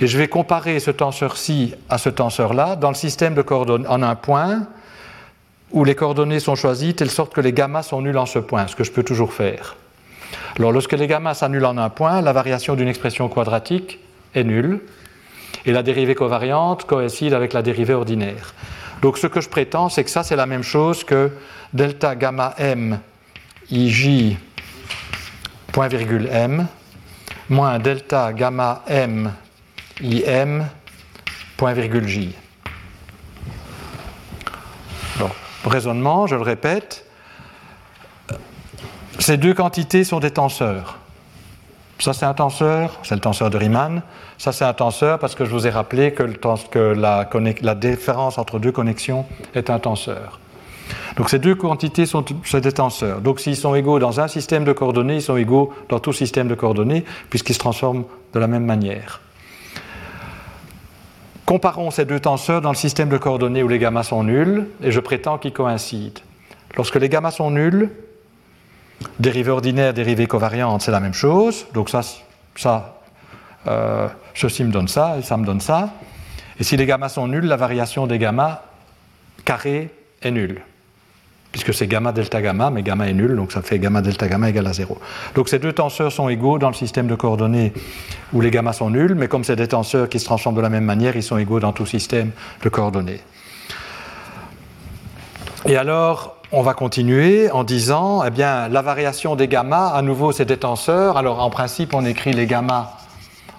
Et 0.00 0.06
je 0.06 0.18
vais 0.18 0.28
comparer 0.28 0.80
ce 0.80 0.90
tenseur-ci 0.90 1.74
à 1.88 1.98
ce 1.98 2.08
tenseur-là 2.08 2.76
dans 2.76 2.88
le 2.88 2.94
système 2.94 3.34
de 3.34 3.42
coordonnées 3.42 3.86
en 3.88 4.02
un 4.02 4.14
point 4.14 4.66
où 5.72 5.84
les 5.84 5.94
coordonnées 5.94 6.40
sont 6.40 6.54
choisies 6.54 6.94
telle 6.94 7.10
sorte 7.10 7.34
que 7.34 7.40
les 7.40 7.52
gammas 7.52 7.82
sont 7.82 8.02
nuls 8.02 8.18
en 8.18 8.26
ce 8.26 8.38
point, 8.38 8.66
ce 8.66 8.76
que 8.76 8.84
je 8.84 8.92
peux 8.92 9.02
toujours 9.02 9.32
faire. 9.32 9.76
Alors 10.58 10.72
lorsque 10.72 10.92
les 10.92 11.06
gammas 11.06 11.34
s'annulent 11.34 11.64
en 11.64 11.78
un 11.78 11.88
point, 11.88 12.20
la 12.20 12.32
variation 12.32 12.74
d'une 12.74 12.88
expression 12.88 13.28
quadratique 13.28 13.98
est 14.34 14.44
nulle 14.44 14.80
et 15.64 15.72
la 15.72 15.82
dérivée 15.82 16.14
covariante 16.14 16.84
coïncide 16.84 17.34
avec 17.34 17.52
la 17.52 17.62
dérivée 17.62 17.94
ordinaire. 17.94 18.54
Donc 19.00 19.18
ce 19.18 19.26
que 19.26 19.40
je 19.40 19.48
prétends, 19.48 19.88
c'est 19.88 20.04
que 20.04 20.10
ça 20.10 20.22
c'est 20.22 20.36
la 20.36 20.46
même 20.46 20.62
chose 20.62 21.04
que 21.04 21.30
delta 21.72 22.14
gamma 22.14 22.54
m 22.58 23.00
ij 23.70 24.36
point 25.72 25.88
virgule 25.88 26.28
m 26.30 26.66
moins 27.48 27.78
delta 27.78 28.32
gamma 28.32 28.82
m 28.88 29.32
im 30.02 30.64
point 31.56 31.72
virgule 31.72 32.06
j. 32.06 32.34
raisonnement, 35.64 36.26
je 36.26 36.34
le 36.34 36.42
répète, 36.42 37.06
ces 39.18 39.36
deux 39.36 39.54
quantités 39.54 40.04
sont 40.04 40.20
des 40.20 40.30
tenseurs. 40.30 40.98
Ça, 41.98 42.12
c'est 42.12 42.26
un 42.26 42.34
tenseur, 42.34 42.98
c'est 43.04 43.14
le 43.14 43.20
tenseur 43.20 43.50
de 43.50 43.56
Riemann. 43.56 44.02
Ça, 44.38 44.50
c'est 44.50 44.64
un 44.64 44.72
tenseur 44.72 45.20
parce 45.20 45.36
que 45.36 45.44
je 45.44 45.50
vous 45.50 45.68
ai 45.68 45.70
rappelé 45.70 46.12
que, 46.12 46.24
la, 46.94 47.74
différence 47.76 48.38
entre 48.38 48.58
deux 48.58 48.72
connexions 48.72 49.24
est 49.54 49.70
un 49.70 49.78
tenseur. 49.78 50.40
Donc 51.16 51.30
ces 51.30 51.38
deux 51.38 51.54
quantités 51.54 52.06
sont, 52.06 52.24
sont 52.44 52.58
des 52.58 52.72
tenseurs. 52.72 53.20
Donc 53.20 53.38
s'ils 53.38 53.56
sont 53.56 53.74
égaux 53.76 54.00
dans 54.00 54.18
un 54.18 54.26
système 54.26 54.64
de 54.64 54.72
coordonnées, 54.72 55.16
ils 55.16 55.22
sont 55.22 55.36
égaux 55.36 55.72
dans 55.88 56.00
tout 56.00 56.12
système 56.12 56.48
de 56.48 56.56
coordonnées, 56.56 57.04
puisqu'ils 57.30 57.54
se 57.54 57.60
transforment 57.60 58.04
de 58.34 58.40
la 58.40 58.48
même 58.48 58.64
manière. 58.64 59.20
Comparons 61.46 61.90
ces 61.90 62.04
deux 62.04 62.20
tenseurs 62.20 62.60
dans 62.60 62.70
le 62.70 62.76
système 62.76 63.08
de 63.08 63.18
coordonnées 63.18 63.62
où 63.62 63.68
les 63.68 63.78
gammas 63.78 64.04
sont 64.04 64.24
nuls, 64.24 64.68
et 64.82 64.92
je 64.92 65.00
prétends 65.00 65.38
qu'ils 65.38 65.52
coïncident. 65.52 66.20
Lorsque 66.76 66.96
les 66.96 67.08
gammas 67.08 67.32
sont 67.32 67.50
nuls, 67.50 67.90
dérivée 69.18 69.50
ordinaire, 69.50 69.92
dérivée 69.92 70.26
covariante, 70.26 70.82
c'est 70.82 70.92
la 70.92 71.00
même 71.00 71.14
chose. 71.14 71.66
Donc 71.74 71.90
ça, 71.90 72.02
ça 72.56 73.00
euh, 73.66 74.08
ceci 74.34 74.64
me 74.64 74.70
donne 74.70 74.88
ça, 74.88 75.18
et 75.18 75.22
ça 75.22 75.36
me 75.36 75.44
donne 75.44 75.60
ça. 75.60 75.90
Et 76.58 76.64
si 76.64 76.76
les 76.76 76.86
gammas 76.86 77.08
sont 77.08 77.28
nuls, 77.28 77.44
la 77.44 77.56
variation 77.56 78.06
des 78.06 78.18
gammas 78.18 78.62
carré 79.44 79.90
est 80.22 80.30
nulle 80.30 80.62
puisque 81.52 81.74
c'est 81.74 81.86
gamma 81.86 82.12
delta 82.12 82.40
gamma, 82.40 82.70
mais 82.70 82.82
gamma 82.82 83.08
est 83.08 83.12
nul, 83.12 83.36
donc 83.36 83.52
ça 83.52 83.60
fait 83.62 83.78
gamma 83.78 84.00
delta 84.00 84.26
gamma 84.26 84.48
égale 84.48 84.66
à 84.66 84.72
0. 84.72 84.98
Donc 85.34 85.48
ces 85.50 85.58
deux 85.58 85.72
tenseurs 85.72 86.10
sont 86.10 86.28
égaux 86.30 86.58
dans 86.58 86.68
le 86.68 86.74
système 86.74 87.06
de 87.06 87.14
coordonnées 87.14 87.74
où 88.32 88.40
les 88.40 88.50
gammas 88.50 88.72
sont 88.72 88.90
nuls, 88.90 89.14
mais 89.14 89.28
comme 89.28 89.44
c'est 89.44 89.56
des 89.56 89.68
tenseurs 89.68 90.08
qui 90.08 90.18
se 90.18 90.24
transforment 90.24 90.56
de 90.56 90.62
la 90.62 90.70
même 90.70 90.84
manière, 90.84 91.14
ils 91.14 91.22
sont 91.22 91.36
égaux 91.36 91.60
dans 91.60 91.72
tout 91.72 91.86
système 91.86 92.30
de 92.62 92.68
coordonnées. 92.70 93.20
Et 95.66 95.76
alors, 95.76 96.36
on 96.50 96.62
va 96.62 96.74
continuer 96.74 97.50
en 97.50 97.62
disant, 97.64 98.24
eh 98.24 98.30
bien, 98.30 98.68
la 98.68 98.82
variation 98.82 99.36
des 99.36 99.46
gammas, 99.46 99.88
à 99.88 100.02
nouveau, 100.02 100.32
c'est 100.32 100.44
des 100.44 100.56
tenseurs. 100.56 101.16
Alors, 101.16 101.40
en 101.40 101.50
principe, 101.50 101.94
on 101.94 102.04
écrit 102.04 102.32
les 102.32 102.46
gammas 102.46 102.90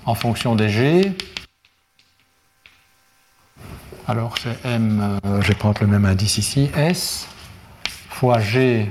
en 0.05 0.15
fonction 0.15 0.55
des 0.55 0.67
g. 0.67 1.13
Alors, 4.07 4.35
c'est 4.37 4.69
m, 4.69 5.19
euh, 5.25 5.41
je 5.41 5.47
vais 5.47 5.53
prendre 5.53 5.79
le 5.79 5.87
même 5.87 6.03
indice 6.03 6.37
ici, 6.37 6.69
s 6.75 7.27
fois 8.13 8.39
G 8.39 8.89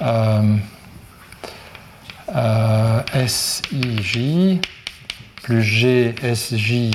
euh, 0.00 0.56
euh, 2.34 3.00
SIJ 3.26 4.58
plus 5.42 5.62
G 5.62 6.14
SJI 6.34 6.92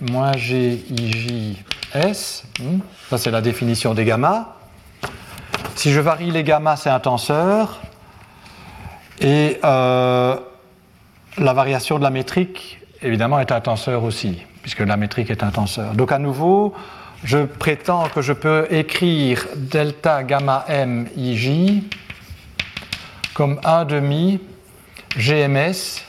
moins 0.00 0.32
GIJS. 0.32 0.84
Hmm. 2.60 2.78
Ça, 3.10 3.18
c'est 3.18 3.30
la 3.30 3.40
définition 3.40 3.94
des 3.94 4.04
gammas. 4.04 4.56
Si 5.74 5.90
je 5.90 6.00
varie 6.00 6.30
les 6.30 6.44
gammas, 6.44 6.76
c'est 6.76 6.90
un 6.90 7.00
tenseur. 7.00 7.80
Et 9.20 9.58
euh, 9.64 10.36
la 11.38 11.52
variation 11.52 11.98
de 11.98 12.04
la 12.04 12.10
métrique, 12.10 12.80
évidemment, 13.00 13.40
est 13.40 13.52
un 13.52 13.60
tenseur 13.60 14.04
aussi, 14.04 14.42
puisque 14.62 14.80
la 14.80 14.96
métrique 14.96 15.30
est 15.30 15.42
un 15.42 15.50
tenseur. 15.50 15.94
Donc, 15.94 16.12
à 16.12 16.18
nouveau, 16.18 16.74
je 17.24 17.38
prétends 17.44 18.08
que 18.08 18.22
je 18.22 18.32
peux 18.32 18.66
écrire 18.70 19.46
delta 19.56 20.22
gamma 20.22 20.64
m 20.68 21.06
ij 21.16 21.82
comme 23.34 23.60
1 23.64 23.84
demi 23.84 24.40
GMS 25.16 26.04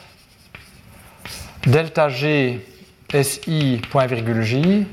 delta 1.65 2.09
G 2.09 2.65
SI 3.13 3.81
point 3.91 4.07
virgule 4.07 4.43
J 4.43 4.87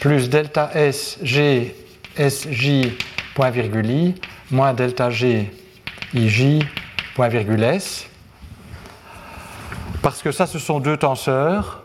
plus 0.00 0.28
delta 0.28 0.70
S 0.74 1.18
G 1.22 1.74
SJ 2.16 2.92
point 3.34 3.50
virgule 3.50 3.90
I 3.90 4.14
moins 4.50 4.74
delta 4.74 5.10
G 5.10 5.50
IJ 6.14 6.64
point 7.14 7.28
virgule 7.28 7.62
S. 7.62 8.06
Parce 10.02 10.22
que 10.22 10.32
ça, 10.32 10.46
ce 10.46 10.58
sont 10.58 10.80
deux 10.80 10.96
tenseurs 10.96 11.83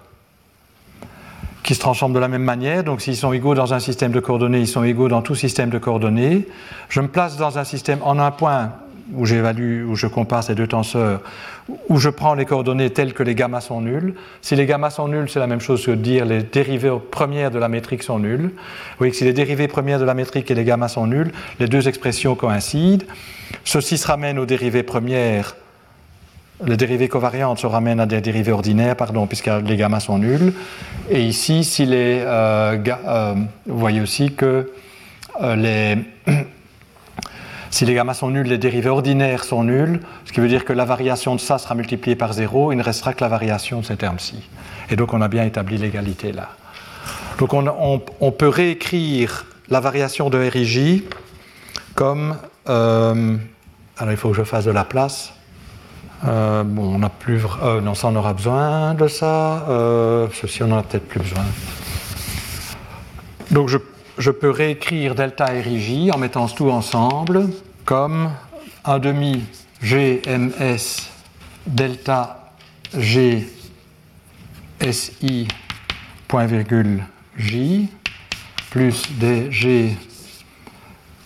qui 1.70 1.76
se 1.76 1.80
transforment 1.80 2.14
de 2.14 2.20
la 2.20 2.28
même 2.28 2.42
manière. 2.42 2.84
Donc 2.84 3.00
s'ils 3.00 3.16
sont 3.16 3.32
égaux 3.32 3.54
dans 3.54 3.76
un 3.76 3.80
système 3.80 4.12
de 4.12 4.20
coordonnées, 4.20 4.60
ils 4.60 4.68
sont 4.68 4.84
égaux 4.84 5.08
dans 5.08 5.22
tout 5.22 5.36
système 5.36 5.70
de 5.70 5.78
coordonnées. 5.78 6.48
Je 6.90 7.00
me 7.00 7.08
place 7.08 7.38
dans 7.38 7.60
un 7.60 7.64
système 7.64 8.00
en 8.02 8.18
un 8.18 8.32
point 8.32 8.72
où 9.14 9.28
j'évalue, 9.28 9.86
où 9.88 9.96
je 9.96 10.08
compare 10.08 10.44
ces 10.44 10.56
deux 10.56 10.66
tenseurs, 10.66 11.22
où 11.88 12.00
je 12.00 12.10
prends 12.10 12.34
les 12.34 12.46
coordonnées 12.46 12.90
telles 12.90 13.14
que 13.14 13.22
les 13.22 13.36
gammas 13.36 13.62
sont 13.62 13.82
nuls. 13.82 14.16
Si 14.42 14.56
les 14.56 14.66
gammas 14.66 14.90
sont 14.90 15.10
nuls, 15.10 15.30
c'est 15.30 15.38
la 15.38 15.46
même 15.46 15.62
chose 15.62 15.86
que 15.86 15.92
de 15.92 15.98
dire 15.98 16.26
les 16.26 16.42
dérivées 16.42 16.98
premières 17.12 17.52
de 17.52 17.60
la 17.60 17.70
métrique 17.70 18.02
sont 18.02 18.18
nulles. 18.18 18.50
Vous 18.50 18.98
voyez 18.98 19.12
que 19.12 19.18
si 19.18 19.24
les 19.24 19.34
dérivées 19.34 19.68
premières 19.68 20.00
de 20.00 20.06
la 20.06 20.16
métrique 20.16 20.50
et 20.50 20.56
les 20.56 20.64
gammas 20.64 20.88
sont 20.88 21.06
nuls, 21.06 21.32
les 21.60 21.68
deux 21.68 21.88
expressions 21.88 22.34
coïncident. 22.34 23.06
Ceci 23.64 24.00
se 24.00 24.08
ramène 24.08 24.40
aux 24.40 24.48
dérivées 24.48 24.82
premières. 24.82 25.56
Les 26.66 26.76
dérivées 26.76 27.08
covariantes 27.08 27.60
se 27.60 27.68
ramènent 27.68 28.02
à 28.02 28.06
des 28.06 28.20
dérivées 28.20 28.52
ordinaires, 28.52 28.96
pardon, 28.98 29.28
puisque 29.28 29.50
les 29.66 29.78
gammas 29.78 30.02
sont 30.02 30.18
nuls. 30.18 30.54
Et 31.10 31.24
ici, 31.24 31.64
si 31.64 31.86
les, 31.86 32.22
euh, 32.26 32.78
euh, 33.08 33.36
vous 33.66 33.80
voyez 33.80 34.02
aussi 34.02 34.34
que 34.34 34.72
euh, 35.42 35.96
Si 37.72 37.86
les 37.86 37.94
gammas 37.94 38.16
sont 38.16 38.32
nuls, 38.32 38.48
les 38.48 38.58
dérivés 38.58 38.90
ordinaires 38.90 39.44
sont 39.44 39.64
nuls, 39.64 40.00
ce 40.26 40.34
qui 40.34 40.40
veut 40.40 40.48
dire 40.48 40.66
que 40.66 40.74
la 40.74 40.86
variation 40.86 41.36
de 41.36 41.40
ça 41.40 41.60
sera 41.60 41.76
multipliée 41.76 42.16
par 42.16 42.34
zéro, 42.34 42.72
il 42.72 42.78
ne 42.78 42.84
restera 42.84 43.14
que 43.14 43.24
la 43.24 43.30
variation 43.30 43.82
de 43.82 43.86
ces 43.86 43.96
termes-ci. 43.96 44.50
Et 44.90 44.96
donc 44.96 45.14
on 45.14 45.22
a 45.22 45.28
bien 45.28 45.44
établi 45.46 45.78
l'égalité 45.78 46.32
là. 46.32 46.50
Donc 47.38 47.54
on, 47.54 48.32
peut 48.32 48.48
réécrire 48.48 49.46
la 49.70 49.82
variation 49.82 50.32
de 50.32 50.40
RIJ 50.40 51.04
comme... 51.94 52.38
Alors 52.66 54.12
il 54.12 54.18
faut 54.18 54.32
que 54.32 54.38
je 54.38 54.44
fasse 54.44 54.66
de 54.66 54.72
la 54.72 54.84
place. 54.84 55.32
Euh, 56.28 56.64
bon, 56.64 56.96
on 56.96 57.00
n'a 57.00 57.10
plus... 57.10 57.42
Euh, 57.64 57.82
non, 57.82 57.96
ça 57.96 58.08
on 58.08 58.16
aura 58.16 58.34
besoin 58.34 58.94
de 58.94 59.08
ça. 59.08 59.66
ceci 60.34 60.64
on 60.64 60.72
en 60.72 60.80
a 60.80 60.84
peut-être 60.84 61.08
plus 61.08 61.20
besoin. 61.20 61.46
Donc 63.52 63.70
je 64.18 64.32
peux 64.32 64.50
réécrire 64.50 65.16
delta 65.16 65.46
RIJ 65.46 66.12
en 66.12 66.18
mettant 66.18 66.48
tout 66.48 66.70
ensemble 66.70 67.50
comme 67.86 68.30
1 68.86 69.00
demi 69.00 69.44
GMS 69.82 71.10
delta 71.66 72.52
G 72.98 73.48
point 76.28 76.46
virgule 76.46 77.04
J 77.38 77.90
plus 78.72 79.04
DG 79.20 79.98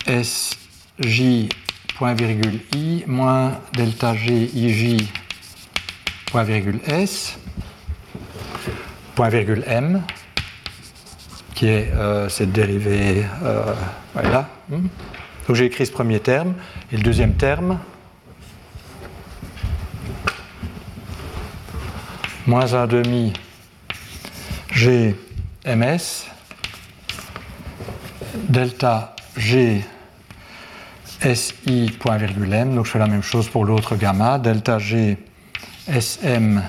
SJ 0.08 1.50
point 2.04 2.16
virgule 2.16 2.60
I 2.76 3.06
moins 3.08 3.62
delta 3.72 4.14
G 4.14 4.50
IJ 4.54 5.08
point 6.26 6.44
virgule 6.44 6.82
S 6.86 7.38
point 9.16 9.30
virgule 9.30 9.64
M 9.66 10.02
qui 11.56 11.68
est 11.68 11.94
euh, 11.94 12.28
cette 12.28 12.52
dérivée. 12.52 13.26
Euh, 13.44 13.74
voilà. 14.14 14.50
Hmm. 14.68 14.88
Donc 15.48 15.56
j'ai 15.56 15.64
écrit 15.64 15.86
ce 15.86 15.94
premier 15.94 16.20
terme. 16.20 16.56
Et 16.92 16.98
le 16.98 17.04
deuxième 17.04 17.36
terme, 17.36 17.80
moins 22.46 22.74
1 22.74 22.88
demi 22.88 23.32
G 24.74 25.16
ms 25.66 26.28
delta 28.50 29.16
G 29.38 29.86
SI 31.24 31.92
point 32.00 32.18
virgule 32.18 32.54
M. 32.54 32.76
Donc 32.76 32.86
je 32.86 32.92
fais 32.92 33.00
la 33.00 33.08
même 33.08 33.24
chose 33.24 33.48
pour 33.48 33.66
l'autre 33.66 33.96
gamma. 33.96 34.40
Delta 34.40 34.80
G 34.80 35.18
SM 35.88 36.62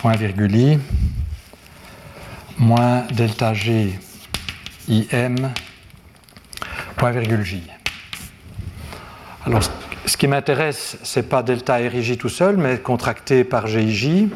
point 0.00 0.16
virgule 0.16 0.56
I 0.56 0.78
moins 2.58 3.02
delta 3.12 3.54
G 3.54 3.98
IM 4.88 5.52
point 6.96 7.12
virgule 7.12 7.42
J. 7.42 7.62
Alors, 9.46 9.62
ce 10.04 10.16
qui 10.16 10.26
m'intéresse, 10.26 10.98
ce 11.02 11.20
n'est 11.20 11.26
pas 11.26 11.42
delta 11.42 11.76
RIJ 11.76 12.18
tout 12.18 12.28
seul, 12.28 12.56
mais 12.56 12.78
contracté 12.78 13.44
par 13.44 13.66
GIJ, 13.66 14.28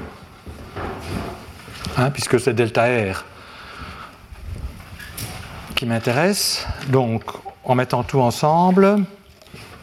hein, 1.98 2.10
puisque 2.10 2.40
c'est 2.40 2.54
delta 2.54 2.84
R 2.84 3.24
qui 5.74 5.84
m'intéresse. 5.84 6.66
Donc, 6.88 7.22
en 7.64 7.74
mettant 7.74 8.02
tout 8.02 8.20
ensemble, 8.20 8.98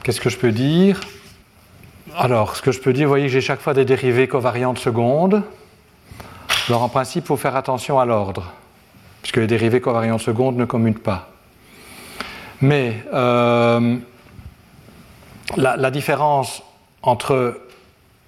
qu'est-ce 0.04 0.22
que 0.22 0.30
je 0.30 0.38
peux 0.38 0.52
dire? 0.52 1.02
Alors, 2.16 2.56
ce 2.56 2.62
que 2.62 2.72
je 2.72 2.80
peux 2.80 2.94
dire, 2.94 3.08
vous 3.08 3.12
voyez 3.12 3.26
que 3.26 3.32
j'ai 3.32 3.42
chaque 3.42 3.62
fois 3.62 3.74
des 3.74 3.86
dérivées 3.86 4.28
covariantes 4.28 4.80
secondes. 4.80 5.44
Alors 6.68 6.84
en 6.84 6.90
principe, 6.90 7.24
il 7.26 7.28
faut 7.28 7.38
faire 7.38 7.56
attention 7.56 8.00
à 8.00 8.06
l'ordre, 8.06 8.52
puisque 9.22 9.38
les 9.38 9.48
dérivées 9.48 9.82
covariantes 9.82 10.22
secondes 10.22 10.58
ne 10.58 10.66
commutent 10.66 11.04
pas. 11.04 11.30
Mais 12.62 13.04
euh, 13.14 13.98
la, 15.58 15.92
différence 15.92 16.62
entre 17.02 17.62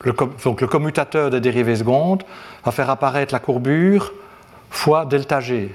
le, 0.02 0.16
donc 0.44 0.62
le 0.62 0.68
commutateur 0.68 1.30
des 1.30 1.40
dérivées 1.40 1.76
secondes 1.76 2.24
va 2.66 2.72
faire 2.72 2.90
apparaître 2.90 3.34
la 3.34 3.40
courbure 3.40 4.12
fois 4.72 5.06
delta 5.06 5.40
g. 5.40 5.70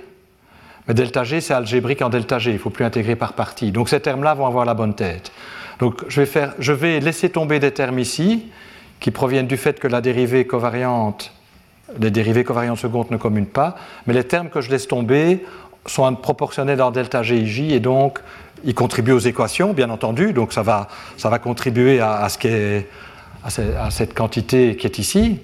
Delta 0.89 1.25
g, 1.25 1.41
c'est 1.41 1.55
algébrique 1.55 2.03
en 2.03 2.09
delta 2.09 2.39
g, 2.39 2.51
il 2.51 2.55
ne 2.55 2.59
faut 2.59 2.71
plus 2.71 2.85
intégrer 2.85 3.17
par 3.17 3.35
partie. 3.35 3.73
Donc 3.73 3.89
ces 3.89 4.01
termes-là 4.01 4.35
vont 4.35 4.47
avoir 4.47 4.65
la 4.65 4.75
bonne 4.75 4.95
tête. 4.95 5.33
Donc 5.79 6.05
je 6.09 6.21
vais, 6.21 6.27
faire, 6.27 6.55
je 6.59 6.73
vais 6.73 7.01
laisser 7.01 7.31
tomber 7.31 7.61
des 7.61 7.71
termes 7.73 7.99
ici 7.99 8.47
qui 9.01 9.11
proviennent 9.11 9.47
du 9.47 9.57
fait 9.57 9.79
que 9.79 9.87
la 9.87 10.01
dérivée 10.01 10.47
covariante 10.47 11.33
les 12.01 12.11
dérivées 12.11 12.45
covariantes 12.45 12.79
secondes 12.79 13.11
ne 13.11 13.17
communent 13.17 13.47
pas, 13.47 13.77
mais 14.07 14.15
les 14.15 14.25
termes 14.25 14.51
que 14.51 14.61
je 14.61 14.71
laisse 14.71 14.89
tomber 14.89 15.45
sont 15.87 16.15
proportionnels 16.17 16.83
en 16.83 16.91
delta 16.91 17.23
GIJ 17.23 17.73
et 17.73 17.81
donc 17.81 18.19
ils 18.65 18.75
contribuent 18.75 19.13
aux 19.13 19.19
équations, 19.19 19.73
bien 19.73 19.89
entendu, 19.91 20.33
donc 20.33 20.53
ça 20.53 20.63
va, 20.63 20.89
ça 21.17 21.31
va 21.31 21.39
contribuer 21.39 22.01
à, 22.01 22.29
ce 22.29 22.39
qui 22.39 22.49
est, 22.49 22.89
à, 23.45 23.91
cette 23.91 24.15
quantité 24.15 24.77
qui 24.77 24.87
est 24.87 24.99
ici, 24.99 25.41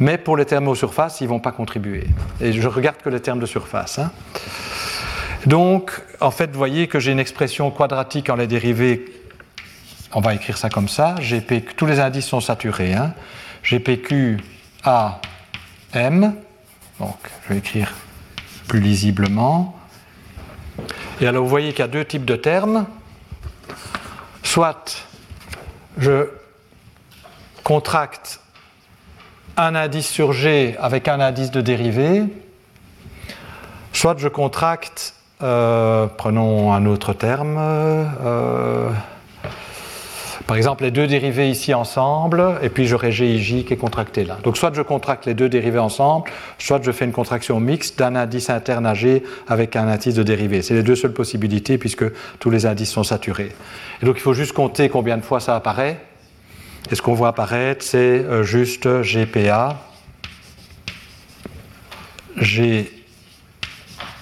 mais 0.00 0.18
pour 0.18 0.36
les 0.36 0.44
termes 0.44 0.68
aux 0.68 0.74
surfaces, 0.74 1.20
ils 1.20 1.24
ne 1.24 1.30
vont 1.30 1.40
pas 1.40 1.52
contribuer. 1.52 2.06
Et 2.40 2.52
je 2.52 2.68
regarde 2.68 2.98
que 3.02 3.08
les 3.08 3.20
termes 3.20 3.40
de 3.40 3.46
surface. 3.46 3.98
Hein. 3.98 4.12
Donc, 5.46 5.92
en 6.20 6.30
fait, 6.30 6.50
vous 6.50 6.58
voyez 6.58 6.88
que 6.88 7.00
j'ai 7.00 7.12
une 7.12 7.18
expression 7.18 7.70
quadratique 7.70 8.30
en 8.30 8.36
les 8.36 8.46
dérivées, 8.46 9.04
on 10.12 10.20
va 10.20 10.34
écrire 10.34 10.56
ça 10.56 10.70
comme 10.70 10.88
ça, 10.88 11.16
tous 11.76 11.86
les 11.86 12.00
indices 12.00 12.26
sont 12.26 12.40
saturés, 12.40 12.94
hein. 12.94 13.14
GPQ. 13.62 14.38
Donc, 16.98 17.18
je 17.44 17.52
vais 17.52 17.58
écrire 17.58 17.92
plus 18.66 18.80
lisiblement. 18.80 19.78
Et 21.20 21.26
alors, 21.26 21.42
vous 21.42 21.48
voyez 21.48 21.72
qu'il 21.72 21.80
y 21.80 21.82
a 21.82 21.88
deux 21.88 22.04
types 22.04 22.24
de 22.24 22.36
termes. 22.36 22.86
Soit 24.42 25.04
je 25.98 26.28
contracte 27.64 28.40
un 29.58 29.74
indice 29.74 30.08
sur 30.08 30.32
G 30.32 30.76
avec 30.80 31.08
un 31.08 31.18
indice 31.18 31.50
de 31.50 31.60
dérivée, 31.60 32.22
soit 33.92 34.16
je 34.16 34.28
contracte, 34.28 35.14
euh, 35.42 36.06
prenons 36.06 36.72
un 36.72 36.86
autre 36.86 37.12
terme, 37.12 37.56
euh, 37.58 38.88
par 40.46 40.56
exemple, 40.56 40.84
les 40.84 40.92
deux 40.92 41.06
dérivés 41.08 41.50
ici 41.50 41.74
ensemble, 41.74 42.54
et 42.62 42.70
puis 42.70 42.86
j'aurai 42.86 43.12
GIJ 43.12 43.64
qui 43.64 43.74
est 43.74 43.76
contracté 43.76 44.24
là. 44.24 44.38
Donc 44.44 44.56
soit 44.56 44.72
je 44.74 44.80
contracte 44.80 45.26
les 45.26 45.34
deux 45.34 45.48
dérivés 45.48 45.80
ensemble, 45.80 46.30
soit 46.58 46.80
je 46.82 46.90
fais 46.90 47.04
une 47.04 47.12
contraction 47.12 47.60
mixte 47.60 47.98
d'un 47.98 48.14
indice 48.14 48.48
interne 48.48 48.86
à 48.86 48.94
G 48.94 49.24
avec 49.48 49.76
un 49.76 49.88
indice 49.88 50.14
de 50.14 50.22
dérivée. 50.22 50.62
C'est 50.62 50.74
les 50.74 50.82
deux 50.82 50.96
seules 50.96 51.12
possibilités 51.12 51.76
puisque 51.76 52.04
tous 52.38 52.48
les 52.48 52.64
indices 52.64 52.92
sont 52.92 53.02
saturés. 53.02 53.52
Et 54.00 54.06
donc 54.06 54.16
il 54.16 54.22
faut 54.22 54.32
juste 54.32 54.52
compter 54.52 54.88
combien 54.88 55.18
de 55.18 55.22
fois 55.22 55.40
ça 55.40 55.54
apparaît. 55.54 56.00
Et 56.90 56.94
ce 56.94 57.02
qu'on 57.02 57.14
voit 57.14 57.28
apparaître, 57.28 57.84
c'est 57.84 57.98
euh, 57.98 58.42
juste 58.42 58.88
GPA, 59.02 59.76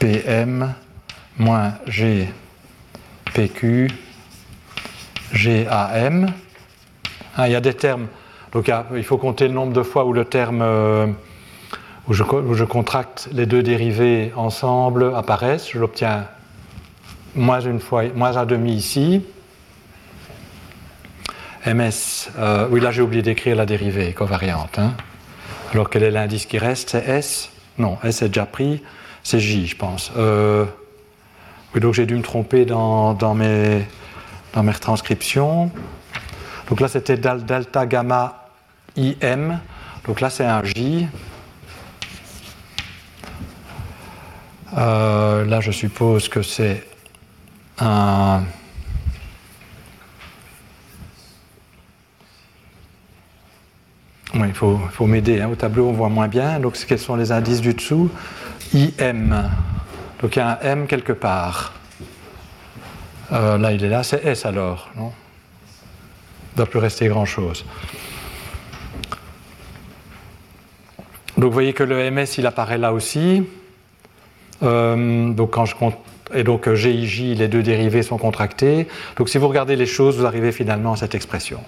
GPM 0.01 0.74
moins 1.39 1.74
GPQ 1.87 3.89
GAM. 5.33 6.33
Ah, 7.37 7.49
il 7.49 7.53
y 7.53 7.57
a 7.57 7.61
des 7.61 7.74
termes. 7.74 8.07
Donc 8.53 8.70
il 8.95 9.05
faut 9.05 9.19
compter 9.19 9.49
le 9.49 9.55
nombre 9.55 9.73
de 9.73 9.83
fois 9.83 10.07
où 10.07 10.12
le 10.12 10.24
terme 10.24 10.62
euh, 10.62 11.07
où, 12.09 12.15
je, 12.15 12.65
contracte 12.65 13.28
les 13.33 13.47
deux 13.47 13.62
dérivés 13.62 14.33
ensemble 14.37 15.12
apparaissent. 15.15 15.70
Je 15.70 15.78
l'obtiens 15.78 16.27
moins 17.35 17.61
une 17.61 17.81
fois, 17.81 18.05
moins 18.15 18.37
un 18.37 18.47
demi 18.47 18.73
ici. 18.73 19.24
MS, 21.66 22.30
euh, 22.38 22.68
oui 22.70 22.80
là 22.80 22.90
j'ai 22.90 23.02
oublié 23.02 23.22
d'écrire 23.22 23.56
la 23.56 23.66
dérivée 23.66 24.12
covariante. 24.12 24.78
Hein. 24.78 24.94
Alors 25.72 25.90
quel 25.90 26.02
est 26.02 26.10
l'indice 26.10 26.47
qui 26.47 26.59
reste? 26.59 26.90
C'est 26.90 27.09
S? 27.09 27.51
Non, 27.78 27.98
S 28.05 28.22
est 28.22 28.28
déjà 28.28 28.47
pris, 28.47 28.82
c'est 29.22 29.40
J 29.40 29.66
je 29.66 29.76
pense. 29.76 30.12
Euh, 30.16 30.64
oui, 31.74 31.80
donc 31.80 31.94
j'ai 31.94 32.06
dû 32.06 32.14
me 32.14 32.22
tromper 32.22 32.64
dans, 32.64 33.34
mes 33.34 33.84
dans 34.55 34.62
retranscriptions. 34.62 35.70
Donc 36.68 36.80
là, 36.80 36.88
c'était 36.88 37.16
delta 37.16 37.86
gamma 37.86 38.48
IM. 38.97 39.60
Donc 40.06 40.20
là, 40.20 40.30
c'est 40.30 40.47
un 40.47 40.64
J. 40.64 41.06
Euh, 44.76 45.44
là, 45.44 45.60
je 45.60 45.70
suppose 45.70 46.28
que 46.28 46.43
c'est 46.43 46.82
un. 47.78 48.43
Il 54.45 54.55
faut, 54.55 55.07
m'aider. 55.07 55.41
Hein. 55.41 55.49
Au 55.51 55.55
tableau, 55.55 55.89
on 55.89 55.93
voit 55.93 56.09
moins 56.09 56.29
bien. 56.29 56.59
Donc, 56.61 56.77
quels 56.87 56.99
sont 56.99 57.17
les 57.17 57.33
indices 57.33 57.61
du 57.61 57.75
dessous? 57.75 58.11
IM. 58.75 59.51
Donc, 60.21 60.37
il 60.37 60.39
y 60.39 60.43
a 60.43 60.49
un 60.49 60.59
M 60.61 60.87
quelque 60.87 61.13
part. 61.13 61.73
Euh, 63.33 63.59
là, 63.59 63.73
il 63.73 63.83
est 63.85 63.89
là. 63.89 64.03
C'est 64.03 64.25
S 64.25 64.47
alors, 64.47 64.91
non? 64.97 65.13
Il 65.13 66.53
ne 66.53 66.57
doit 66.59 66.67
plus 66.67 66.79
rester 66.79 67.09
grand-chose. 67.09 67.65
Donc, 71.37 71.45
vous 71.45 71.53
voyez 71.53 71.73
que 71.73 71.83
le 71.83 72.11
MS, 72.11 72.39
il 72.39 72.47
apparaît 72.47 72.79
là 72.79 72.93
aussi. 72.93 73.43
Euh, 74.63 75.33
donc 75.33 75.51
quand 75.51 75.65
je 75.65 75.75
et 76.35 76.43
donc 76.43 76.73
GIJ, 76.73 77.37
les 77.37 77.49
deux 77.49 77.63
dérivés 77.63 78.03
sont 78.03 78.19
contractés. 78.19 78.89
Donc 79.17 79.29
si 79.29 79.39
vous 79.39 79.49
regardez 79.49 79.77
les 79.77 79.87
choses, 79.87 80.19
vous 80.19 80.27
arrivez 80.27 80.51
finalement 80.51 80.95
à 80.95 80.97
cette 80.97 81.15
expression. 81.15 81.61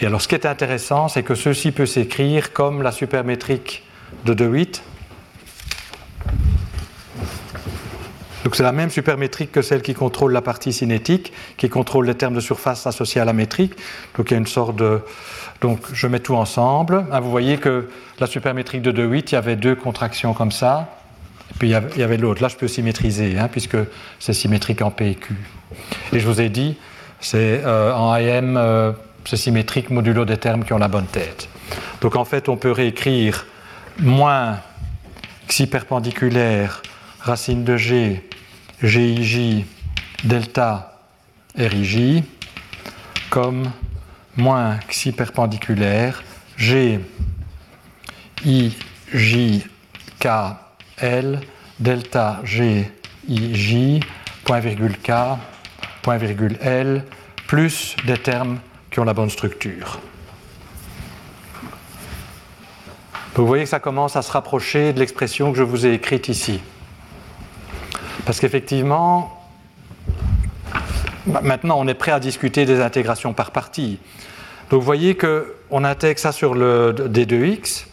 Et 0.00 0.06
alors 0.06 0.22
ce 0.22 0.28
qui 0.28 0.34
est 0.34 0.46
intéressant, 0.46 1.08
c'est 1.08 1.22
que 1.22 1.34
ceci 1.34 1.72
peut 1.72 1.86
s'écrire 1.86 2.52
comme 2.52 2.82
la 2.82 2.92
supermétrique 2.92 3.84
de 4.24 4.32
De 4.32 4.46
Witt. 4.46 4.82
Donc 8.44 8.56
c'est 8.56 8.62
la 8.62 8.72
même 8.72 8.88
supermétrique 8.88 9.52
que 9.52 9.60
celle 9.60 9.82
qui 9.82 9.92
contrôle 9.92 10.32
la 10.32 10.40
partie 10.40 10.72
cinétique, 10.72 11.32
qui 11.58 11.68
contrôle 11.68 12.06
les 12.06 12.14
termes 12.14 12.34
de 12.34 12.40
surface 12.40 12.86
associés 12.86 13.20
à 13.20 13.26
la 13.26 13.34
métrique. 13.34 13.74
Donc 14.16 14.30
il 14.30 14.32
y 14.32 14.36
a 14.36 14.38
une 14.38 14.46
sorte 14.46 14.76
de... 14.76 15.02
Donc 15.60 15.80
je 15.92 16.06
mets 16.06 16.20
tout 16.20 16.34
ensemble. 16.34 17.04
Ah, 17.12 17.20
vous 17.20 17.30
voyez 17.30 17.58
que 17.58 17.90
la 18.18 18.26
supermétrique 18.26 18.80
de 18.80 18.92
De 18.92 19.04
Witt, 19.04 19.32
il 19.32 19.34
y 19.34 19.38
avait 19.38 19.56
deux 19.56 19.74
contractions 19.74 20.32
comme 20.32 20.52
ça. 20.52 20.88
Et 21.50 21.58
puis 21.58 21.68
il 21.68 22.00
y 22.00 22.02
avait 22.02 22.16
l'autre. 22.16 22.40
Là, 22.40 22.48
je 22.48 22.56
peux 22.56 22.68
symétriser, 22.68 23.38
hein, 23.38 23.48
puisque 23.52 23.76
c'est 24.18 24.32
symétrique 24.32 24.80
en 24.80 24.90
P 24.90 25.10
et 25.10 25.14
Q. 25.16 25.34
Et 26.14 26.20
je 26.20 26.26
vous 26.26 26.40
ai 26.40 26.48
dit, 26.48 26.78
c'est 27.20 27.60
euh, 27.64 27.92
en 27.92 28.12
AM, 28.12 28.56
euh, 28.56 28.92
c'est 29.24 29.36
symétrique 29.36 29.90
modulo 29.90 30.24
des 30.24 30.36
termes 30.36 30.64
qui 30.64 30.72
ont 30.72 30.78
la 30.78 30.88
bonne 30.88 31.06
tête. 31.06 31.48
Donc 32.00 32.16
en 32.16 32.24
fait, 32.24 32.48
on 32.48 32.56
peut 32.56 32.72
réécrire 32.72 33.46
moins 33.98 34.60
xi 35.48 35.66
perpendiculaire 35.66 36.82
racine 37.20 37.64
de 37.64 37.76
g, 37.76 38.22
gij, 38.82 39.64
delta, 40.24 40.98
rij, 41.56 42.22
comme 43.28 43.70
moins 44.36 44.78
xi 44.88 45.12
perpendiculaire 45.12 46.22
g, 46.56 47.00
i, 48.44 48.72
j, 49.12 49.62
k, 50.18 50.28
L, 51.00 51.40
delta 51.78 52.40
G, 52.44 52.90
I, 53.26 53.54
J, 53.54 54.00
point 54.44 54.60
virgule 54.60 54.96
K, 55.02 55.38
point 56.02 56.18
virgule 56.18 56.58
L, 56.60 57.04
plus 57.46 57.96
des 58.06 58.18
termes 58.18 58.58
qui 58.90 59.00
ont 59.00 59.04
la 59.04 59.14
bonne 59.14 59.30
structure. 59.30 60.00
vous 63.36 63.46
voyez 63.46 63.64
que 63.64 63.70
ça 63.70 63.80
commence 63.80 64.16
à 64.16 64.22
se 64.22 64.30
rapprocher 64.32 64.92
de 64.92 64.98
l'expression 64.98 65.52
que 65.52 65.56
je 65.56 65.62
vous 65.62 65.86
ai 65.86 65.94
écrite 65.94 66.28
ici. 66.28 66.60
Parce 68.26 68.38
qu'effectivement, 68.38 69.48
maintenant 71.26 71.76
on 71.78 71.88
est 71.88 71.94
prêt 71.94 72.12
à 72.12 72.20
discuter 72.20 72.66
des 72.66 72.80
intégrations 72.80 73.32
par 73.32 73.50
partie. 73.50 73.98
Donc 74.68 74.80
vous 74.80 74.86
voyez 74.86 75.16
qu'on 75.16 75.84
intègre 75.84 76.20
ça 76.20 76.32
sur 76.32 76.54
le 76.54 76.92
D2X, 76.92 77.86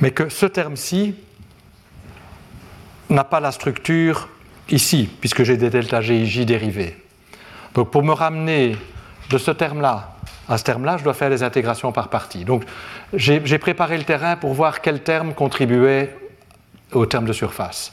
mais 0.00 0.10
que 0.10 0.28
ce 0.28 0.46
terme-ci, 0.46 1.14
n'a 3.12 3.24
pas 3.24 3.40
la 3.40 3.52
structure 3.52 4.28
ici, 4.70 5.08
puisque 5.20 5.44
j'ai 5.44 5.56
des 5.56 5.70
delta 5.70 6.00
GIJ 6.00 6.46
dérivés. 6.46 6.96
Donc 7.74 7.90
pour 7.90 8.02
me 8.02 8.12
ramener 8.12 8.76
de 9.32 9.38
ce 9.38 9.50
terme-là 9.50 10.12
à 10.48 10.58
ce 10.58 10.64
terme-là, 10.64 10.96
je 10.98 11.04
dois 11.04 11.14
faire 11.14 11.30
les 11.30 11.42
intégrations 11.42 11.92
par 11.92 12.08
partie. 12.08 12.44
Donc 12.44 12.64
j'ai 13.14 13.58
préparé 13.58 13.96
le 13.96 14.04
terrain 14.04 14.36
pour 14.36 14.52
voir 14.52 14.80
quel 14.80 15.02
terme 15.02 15.34
contribuait 15.34 16.16
au 16.92 17.06
terme 17.06 17.24
de 17.24 17.32
surface. 17.32 17.92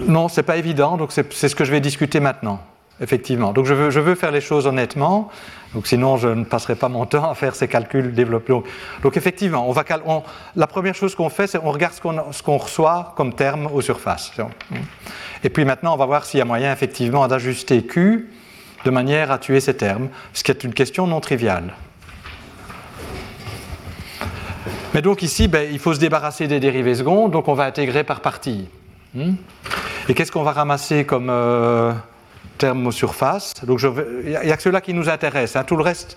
Non, 0.00 0.28
ce 0.28 0.40
n'est 0.40 0.44
pas 0.44 0.56
évident, 0.56 0.96
donc 0.96 1.12
c'est 1.12 1.48
ce 1.48 1.54
que 1.54 1.64
je 1.64 1.70
vais 1.70 1.80
discuter 1.80 2.20
maintenant 2.20 2.60
effectivement. 3.00 3.52
Donc 3.52 3.64
je 3.64 3.74
veux, 3.74 3.90
je 3.90 4.00
veux, 4.00 4.16
faire 4.16 4.32
les 4.32 4.40
choses 4.40 4.66
honnêtement, 4.66 5.30
donc 5.72 5.86
sinon 5.86 6.16
je 6.16 6.26
ne 6.26 6.42
passerai 6.42 6.74
pas 6.74 6.88
mon 6.88 7.06
temps 7.06 7.30
à 7.30 7.34
faire 7.36 7.54
ces 7.54 7.68
calculs 7.68 8.12
développés. 8.12 8.60
Donc 9.04 9.16
effectivement, 9.16 9.68
on 9.68 9.72
va 9.72 9.84
la 10.56 10.66
première 10.66 10.96
chose 10.96 11.14
qu'on 11.14 11.28
fait, 11.28 11.46
c'est 11.46 11.58
on 11.62 11.70
regarde 11.70 11.94
ce 11.94 12.42
qu'on 12.42 12.56
reçoit 12.56 13.14
comme 13.16 13.34
terme 13.34 13.68
aux 13.72 13.82
surfaces. 13.82 14.32
Et 15.44 15.48
puis 15.48 15.64
maintenant, 15.64 15.94
on 15.94 15.96
va 15.96 16.06
voir 16.06 16.24
s'il 16.24 16.38
y 16.38 16.40
a 16.40 16.44
moyen 16.44 16.72
effectivement 16.72 17.28
d'ajuster 17.28 17.84
Q 17.84 18.28
de 18.84 18.90
manière 18.90 19.30
à 19.30 19.38
tuer 19.38 19.60
ces 19.60 19.76
termes, 19.76 20.08
ce 20.32 20.42
qui 20.42 20.50
est 20.50 20.64
une 20.64 20.74
question 20.74 21.06
non 21.06 21.20
triviale. 21.20 21.74
Mais 24.94 25.02
donc 25.02 25.22
ici, 25.22 25.48
ben, 25.48 25.68
il 25.70 25.78
faut 25.78 25.94
se 25.94 26.00
débarrasser 26.00 26.48
des 26.48 26.60
dérivés 26.60 26.94
secondes, 26.94 27.32
donc 27.32 27.48
on 27.48 27.54
va 27.54 27.64
intégrer 27.64 28.04
par 28.04 28.20
partie. 28.20 28.68
Hmm? 29.14 29.34
Et 30.08 30.14
qu'est-ce 30.14 30.32
qu'on 30.32 30.42
va 30.42 30.52
ramasser 30.52 31.04
comme... 31.04 31.28
Euh, 31.30 31.92
surface. 32.90 33.54
Donc 33.64 33.80
il 33.82 34.30
n'y 34.30 34.36
a, 34.36 34.56
que 34.56 34.62
cela 34.62 34.80
qui 34.80 34.94
nous 34.94 35.08
intéresse. 35.08 35.56
Hein. 35.56 35.64
Tout 35.64 35.76
le 35.76 35.82
reste 35.82 36.16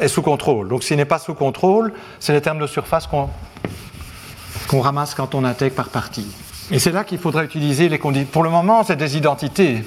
est 0.00 0.08
sous 0.08 0.22
contrôle. 0.22 0.68
Donc 0.68 0.82
s'il 0.82 0.96
n'est 0.96 1.04
pas 1.04 1.18
sous 1.18 1.34
contrôle, 1.34 1.92
c'est 2.20 2.32
les 2.32 2.40
termes 2.40 2.58
de 2.58 2.66
surface 2.66 3.06
qu'on 3.06 4.80
ramasse 4.80 5.14
quand 5.14 5.34
on 5.34 5.44
intègre 5.44 5.74
par 5.74 5.88
partie. 5.88 6.26
Et 6.70 6.78
c'est 6.78 6.92
là 6.92 7.04
qu'il 7.04 7.18
faudra 7.18 7.44
utiliser 7.44 7.88
les 7.88 7.98
conditions. 7.98 8.30
Pour 8.32 8.42
le 8.42 8.50
moment, 8.50 8.84
c'est 8.84 8.96
des 8.96 9.16
identités 9.16 9.84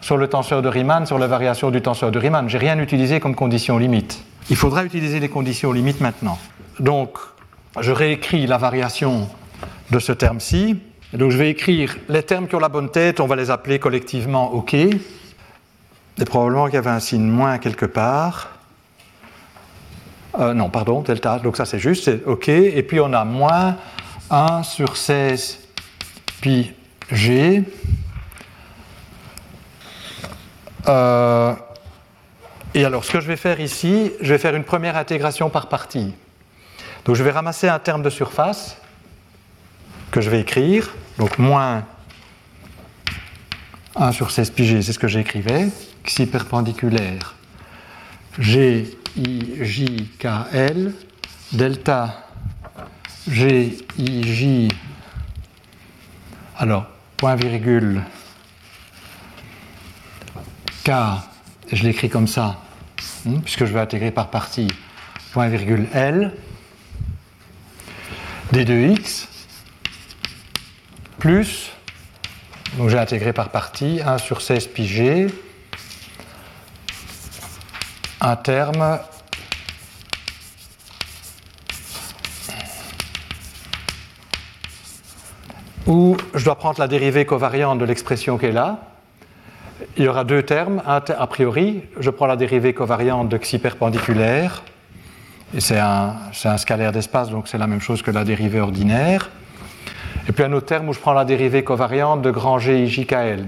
sur 0.00 0.16
le 0.16 0.28
tenseur 0.28 0.62
de 0.62 0.68
Riemann, 0.68 1.06
sur 1.06 1.18
la 1.18 1.26
variation 1.26 1.70
du 1.70 1.82
tenseur 1.82 2.10
de 2.10 2.18
Riemann. 2.18 2.48
J'ai 2.48 2.58
rien 2.58 2.78
utilisé 2.78 3.20
comme 3.20 3.34
condition 3.34 3.78
limite. 3.78 4.22
Il 4.48 4.56
faudra 4.56 4.84
utiliser 4.84 5.20
les 5.20 5.28
conditions 5.28 5.72
limites 5.72 6.00
maintenant. 6.00 6.38
Donc, 6.78 7.18
je 7.80 7.92
réécris 7.92 8.46
la 8.46 8.58
variation 8.58 9.28
de 9.90 9.98
ce 9.98 10.12
terme-ci 10.12 10.80
donc 11.12 11.32
je 11.32 11.36
vais 11.36 11.50
écrire 11.50 11.96
les 12.08 12.22
termes 12.22 12.46
qui 12.46 12.54
ont 12.54 12.60
la 12.60 12.68
bonne 12.68 12.90
tête, 12.90 13.18
on 13.18 13.26
va 13.26 13.34
les 13.34 13.50
appeler 13.50 13.80
collectivement 13.80 14.52
OK. 14.54 14.74
Et 14.74 14.94
probablement 16.24 16.66
qu'il 16.66 16.74
y 16.74 16.78
avait 16.78 16.90
un 16.90 17.00
signe 17.00 17.26
moins 17.26 17.58
quelque 17.58 17.86
part. 17.86 18.50
Euh, 20.38 20.54
non, 20.54 20.70
pardon, 20.70 21.00
delta, 21.00 21.40
donc 21.40 21.56
ça 21.56 21.64
c'est 21.64 21.80
juste, 21.80 22.04
c'est 22.04 22.24
OK. 22.26 22.48
Et 22.48 22.82
puis 22.84 23.00
on 23.00 23.12
a 23.12 23.24
moins 23.24 23.76
1 24.30 24.62
sur 24.62 24.96
16 24.96 25.58
pi 26.40 26.72
g. 27.10 27.64
Euh, 30.88 31.54
et 32.74 32.84
alors 32.84 33.04
ce 33.04 33.10
que 33.10 33.20
je 33.20 33.26
vais 33.26 33.36
faire 33.36 33.60
ici, 33.60 34.12
je 34.20 34.32
vais 34.32 34.38
faire 34.38 34.54
une 34.54 34.64
première 34.64 34.96
intégration 34.96 35.50
par 35.50 35.68
partie. 35.68 36.14
Donc 37.04 37.16
je 37.16 37.22
vais 37.22 37.30
ramasser 37.30 37.68
un 37.68 37.78
terme 37.78 38.02
de 38.02 38.10
surface 38.10 38.76
que 40.10 40.20
je 40.20 40.30
vais 40.30 40.40
écrire, 40.40 40.90
donc 41.18 41.38
moins 41.38 41.84
1 43.96 44.12
sur 44.12 44.30
16 44.30 44.50
pi 44.50 44.64
g, 44.64 44.82
c'est 44.82 44.92
ce 44.92 44.98
que 44.98 45.08
j'écrivais, 45.08 45.68
xi 46.04 46.26
perpendiculaire 46.26 47.34
g 48.38 48.96
i 49.16 49.56
j 49.60 50.08
k 50.18 50.26
l. 50.52 50.92
Delta 51.52 52.26
g 53.28 53.76
i 53.98 54.22
j. 54.22 54.68
Alors 56.56 56.86
point 57.16 57.34
virgule 57.34 58.02
je 61.72 61.84
l'écris 61.84 62.08
comme 62.08 62.26
ça 62.26 62.56
hein, 63.28 63.40
puisque 63.44 63.64
je 63.64 63.72
vais 63.72 63.80
intégrer 63.80 64.10
par 64.10 64.28
partie 64.28 64.68
point 65.32 65.48
virgule 65.48 65.86
l 65.92 66.32
d 68.50 68.64
2 68.64 68.74
x 68.92 69.28
plus, 71.20 71.70
donc 72.78 72.88
j'ai 72.88 72.98
intégré 72.98 73.32
par 73.32 73.50
partie, 73.50 74.00
1 74.04 74.18
sur 74.18 74.40
16 74.40 74.68
pi 74.68 74.86
g, 74.86 75.26
un 78.20 78.36
terme 78.36 78.98
où 85.86 86.16
je 86.34 86.44
dois 86.44 86.58
prendre 86.58 86.80
la 86.80 86.88
dérivée 86.88 87.26
covariante 87.26 87.78
de 87.78 87.84
l'expression 87.84 88.38
qui 88.38 88.46
est 88.46 88.52
là. 88.52 88.89
Il 89.96 90.04
y 90.04 90.08
aura 90.08 90.24
deux 90.24 90.42
termes. 90.42 90.82
a 90.86 91.26
priori, 91.26 91.82
je 91.98 92.10
prends 92.10 92.26
la 92.26 92.36
dérivée 92.36 92.74
covariante 92.74 93.28
de 93.28 93.36
xi 93.36 93.58
perpendiculaire, 93.58 94.62
et 95.54 95.60
c'est 95.60 95.78
un, 95.78 96.14
un, 96.44 96.56
scalaire 96.58 96.92
d'espace, 96.92 97.30
donc 97.30 97.48
c'est 97.48 97.58
la 97.58 97.66
même 97.66 97.80
chose 97.80 98.02
que 98.02 98.10
la 98.10 98.24
dérivée 98.24 98.60
ordinaire. 98.60 99.30
Et 100.28 100.32
puis 100.32 100.44
un 100.44 100.52
autre 100.52 100.66
terme 100.66 100.88
où 100.88 100.92
je 100.92 101.00
prends 101.00 101.12
la 101.12 101.24
dérivée 101.24 101.64
covariante 101.64 102.22
de 102.22 102.30
grand 102.30 102.58
G 102.58 102.86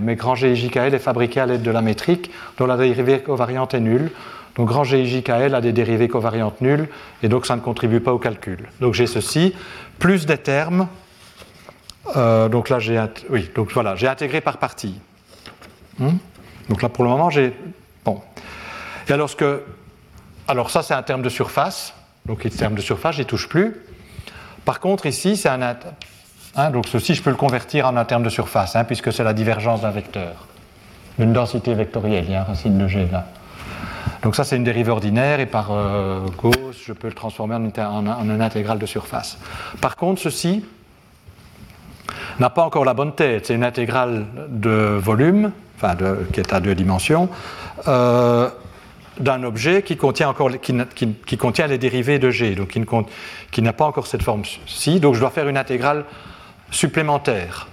Mais 0.01 0.17
grand 0.17 0.35
G 0.35 0.53
est 0.53 0.99
fabriqué 0.99 1.39
à 1.39 1.47
l'aide 1.47 1.63
de 1.63 1.71
la 1.71 1.81
métrique, 1.81 2.31
dont 2.59 2.67
la 2.67 2.77
dérivée 2.77 3.21
covariante 3.21 3.75
est 3.75 3.81
nulle. 3.81 4.11
Donc 4.57 4.69
grand 4.69 4.85
GIJKL 4.85 5.55
a 5.55 5.61
des 5.61 5.73
dérivées 5.73 6.09
covariantes 6.09 6.61
nulles 6.61 6.89
et 7.23 7.29
donc 7.29 7.47
ça 7.47 7.57
ne 7.57 7.61
contribue 7.61 8.01
pas 8.01 8.13
au 8.13 8.19
calcul. 8.19 8.69
Donc 8.81 8.95
j'ai 8.95 9.07
ceci, 9.07 9.55
plus 9.99 10.27
des 10.27 10.39
termes. 10.39 10.89
Euh, 12.17 12.49
donc 12.49 12.69
là 12.69 12.79
j'ai 12.79 13.03
oui, 13.31 13.49
donc 13.55 13.73
voilà, 13.73 13.97
j'ai 13.97 14.09
intégré 14.09 14.41
par 14.41 14.59
partie. 14.59 15.01
Hmm? 15.99 16.17
donc 16.69 16.81
là 16.83 16.89
pour 16.89 17.05
le 17.05 17.11
moment 17.11 17.31
j'ai. 17.31 17.55
Bon. 18.05 18.21
Et 19.09 19.13
alors, 19.13 19.29
ce 19.29 19.37
que... 19.37 19.63
alors 20.49 20.71
ça 20.71 20.83
c'est 20.83 20.95
un 20.95 21.03
terme 21.03 21.23
de 21.23 21.29
surface. 21.29 21.95
Donc 22.27 22.45
les 22.45 22.51
termes 22.51 22.75
de 22.75 22.81
surface, 22.81 23.17
je 23.17 23.23
n'y 23.23 23.27
touche 23.27 23.49
plus. 23.49 23.77
Par 24.65 24.81
contre, 24.81 25.07
ici, 25.07 25.37
c'est 25.37 25.49
un. 25.49 25.77
Hein, 26.55 26.71
donc 26.71 26.87
ceci, 26.87 27.15
je 27.15 27.23
peux 27.23 27.31
le 27.31 27.37
convertir 27.37 27.87
en 27.87 27.97
un 27.97 28.05
terme 28.05 28.23
de 28.23 28.29
surface, 28.29 28.77
hein, 28.77 28.85
puisque 28.85 29.13
c'est 29.13 29.25
la 29.25 29.33
divergence 29.33 29.81
d'un 29.81 29.91
vecteur, 29.91 30.47
d'une 31.19 31.33
densité 31.33 31.75
vectorielle. 31.75 32.25
Il 32.27 32.33
y 32.33 32.35
a 32.35 32.43
un 32.43 32.45
racine 32.45 32.79
de 32.79 32.87
G 32.87 33.09
là. 33.11 33.27
Donc 34.23 34.37
ça, 34.37 34.45
c'est 34.45 34.57
une 34.57 34.63
dérivée 34.63 34.93
ordinaire, 34.93 35.41
et 35.41 35.47
par 35.47 35.73
euh, 35.73 36.21
Gauss, 36.39 36.81
je 36.85 36.93
peux 36.93 37.09
le 37.09 37.15
transformer 37.15 37.57
en, 37.57 38.07
en 38.07 38.25
une 38.25 38.41
intégrale 38.41 38.79
de 38.79 38.87
surface. 38.87 39.37
Par 39.81 39.97
contre, 39.97 40.21
ceci 40.21 40.65
n'a 42.39 42.51
pas 42.51 42.63
encore 42.63 42.85
la 42.85 42.95
bonne 42.95 43.15
tête. 43.15 43.47
C'est 43.47 43.55
une 43.55 43.65
intégrale 43.65 44.27
de 44.49 44.97
volume, 44.97 45.51
qui 46.33 46.41
est 46.41 46.53
à 46.53 46.61
deux 46.61 46.75
dimensions, 46.75 47.29
euh, 47.89 48.49
d'un 49.19 49.43
objet 49.43 49.83
qui 49.83 49.97
contient, 49.97 50.29
encore, 50.29 50.51
qui, 50.61 51.37
contient 51.37 51.67
les 51.67 51.79
dérivés 51.79 52.19
de 52.19 52.31
G, 52.31 52.55
donc 52.55 52.79
qui, 53.51 53.63
n'a 53.63 53.73
pas 53.73 53.85
encore 53.85 54.07
cette 54.07 54.23
forme-ci. 54.23 55.01
Donc 55.01 55.15
je 55.15 55.21
dois 55.21 55.31
faire 55.31 55.49
une 55.49 55.59
intégrale 55.59 56.05
supplémentaire. 56.71 57.69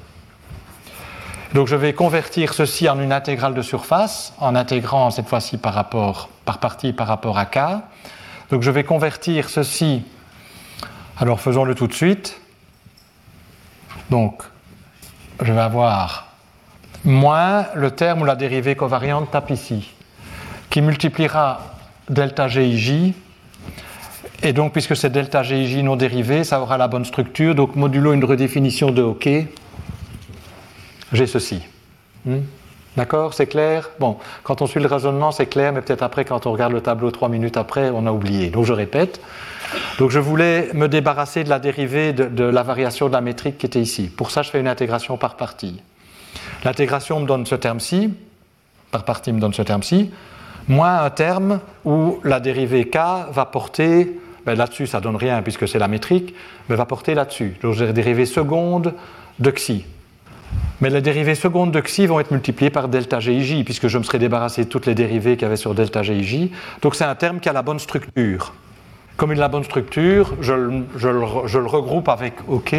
Donc 1.54 1.68
je 1.68 1.76
vais 1.76 1.94
convertir 1.94 2.54
ceci 2.54 2.88
en 2.90 3.00
une 3.00 3.12
intégrale 3.12 3.54
de 3.54 3.62
surface, 3.62 4.34
en 4.40 4.56
intégrant 4.56 5.10
cette 5.10 5.28
fois-ci 5.28 5.58
par, 5.58 5.74
rapport, 5.74 6.30
par 6.46 6.60
partie 6.60 6.94
par 6.94 7.08
rapport 7.08 7.38
à 7.38 7.46
K. 7.46 7.60
Donc 8.52 8.62
je 8.62 8.72
vais 8.72 8.84
convertir 8.84 9.50
ceci, 9.50 10.04
alors 11.18 11.40
faisons-le 11.40 11.74
tout 11.74 11.88
de 11.88 11.94
suite. 11.94 12.40
Donc 14.10 14.44
je 15.42 15.54
vais 15.54 15.62
avoir 15.62 16.29
moins 17.06 17.66
le 17.76 17.92
terme 17.92 18.22
ou 18.22 18.26
la 18.26 18.36
dérivée 18.36 18.76
covariante 18.76 19.32
tape 19.32 19.52
ici 19.52 19.94
qui 20.70 20.82
multipliera 20.82 21.76
delta 22.10 22.48
GIJ. 22.48 23.14
Et 24.42 24.54
donc, 24.54 24.72
puisque 24.72 24.96
c'est 24.96 25.10
delta 25.10 25.44
GIJ 25.44 25.84
non 25.84 25.96
dérivé, 25.96 26.44
ça 26.44 26.62
aura 26.62 26.78
la 26.78 26.88
bonne 26.88 27.06
structure. 27.06 27.56
Donc, 27.56 27.76
modulo 27.76 28.14
une 28.14 28.24
redéfinition 28.24 28.92
de 28.92 29.02
OK, 29.02 29.28
j'ai 31.12 31.28
ceci. 31.28 31.62
Hmm? 32.26 32.40
D'accord? 32.96 33.34
C'est 33.34 33.48
clair? 33.48 33.90
Bon, 34.00 34.18
quand 34.44 34.62
on 34.62 34.68
suit 34.68 34.80
le 34.80 34.88
raisonnement, 34.88 35.32
c'est 35.32 35.46
clair, 35.46 35.74
mais 35.74 35.82
peut-être 35.82 36.04
après, 36.04 36.26
quand 36.26 36.46
on 36.46 36.52
regarde 36.52 36.74
le 36.74 36.82
tableau 36.82 37.12
trois 37.12 37.30
minutes 37.30 37.58
après, 37.58 37.90
on 37.90 38.06
a 38.06 38.12
oublié. 38.12 38.50
Donc, 38.50 38.66
je 38.66 38.74
répète. 38.74 39.22
Donc, 40.00 40.10
je 40.12 40.20
voulais 40.20 40.70
me 40.74 40.88
débarrasser 40.88 41.44
de 41.44 41.50
la 41.50 41.60
dérivée 41.60 42.14
de, 42.14 42.26
de 42.26 42.44
la 42.44 42.64
variation 42.64 43.08
de 43.08 43.14
la 43.14 43.22
métrique 43.22 43.58
qui 43.58 43.66
était 43.66 43.82
ici. 43.82 44.08
Pour 44.08 44.32
ça, 44.32 44.42
je 44.42 44.50
fais 44.50 44.60
une 44.60 44.68
intégration 44.68 45.18
par 45.18 45.36
partie. 45.36 45.82
L'intégration 46.64 47.20
me 47.20 47.26
donne 47.26 47.46
ce 47.46 47.56
terme-ci. 47.56 48.14
Par 48.92 49.06
partie 49.06 49.32
me 49.32 49.40
donne 49.40 49.54
ce 49.54 49.62
terme-ci 49.62 50.12
moins 50.70 51.04
un 51.04 51.10
terme 51.10 51.60
où 51.84 52.20
la 52.24 52.40
dérivée 52.40 52.86
k 52.86 52.98
va 53.32 53.46
porter, 53.46 54.20
ben 54.46 54.56
là-dessus 54.56 54.88
ça 54.88 55.02
donne 55.02 55.16
rien 55.16 55.42
puisque 55.42 55.68
c'est 55.68 55.80
la 55.80 55.88
métrique, 55.88 56.34
mais 56.70 56.76
va 56.76 56.86
porter 56.86 57.16
là-dessus. 57.16 57.58
Donc 57.62 57.74
j'ai 57.74 57.88
la 57.88 57.92
dérivée 57.92 58.26
seconde 58.26 58.94
de 59.40 59.52
xi. 59.52 59.84
Mais 60.82 60.90
les 60.90 61.02
dérivées 61.02 61.36
secondes 61.36 61.72
de 61.72 61.82
xi 61.82 62.06
vont 62.06 62.20
être 62.20 62.32
multipliées 62.32 62.70
par 62.70 62.88
delta 62.88 63.20
gij, 63.20 63.64
puisque 63.66 63.88
je 63.88 63.98
me 63.98 64.04
serais 64.04 64.20
débarrassé 64.20 64.64
de 64.64 64.70
toutes 64.70 64.86
les 64.86 64.96
dérivées 64.96 65.36
qu'il 65.36 65.44
y 65.44 65.46
avait 65.46 65.58
sur 65.58 65.74
delta 65.74 66.04
gij. 66.04 66.52
Donc 66.82 66.96
c'est 66.96 67.04
un 67.04 67.16
terme 67.16 67.40
qui 67.40 67.50
a 67.50 67.54
la 67.54 67.62
bonne 67.64 67.80
structure. 67.80 68.54
Comme 69.18 69.34
il 69.34 69.38
a 69.40 69.42
la 69.42 69.48
bonne 69.50 69.66
structure, 69.66 70.36
je, 70.40 70.54
je 70.96 71.10
le 71.10 71.68
regroupe 71.68 72.08
avec 72.08 72.36
OK, 72.48 72.76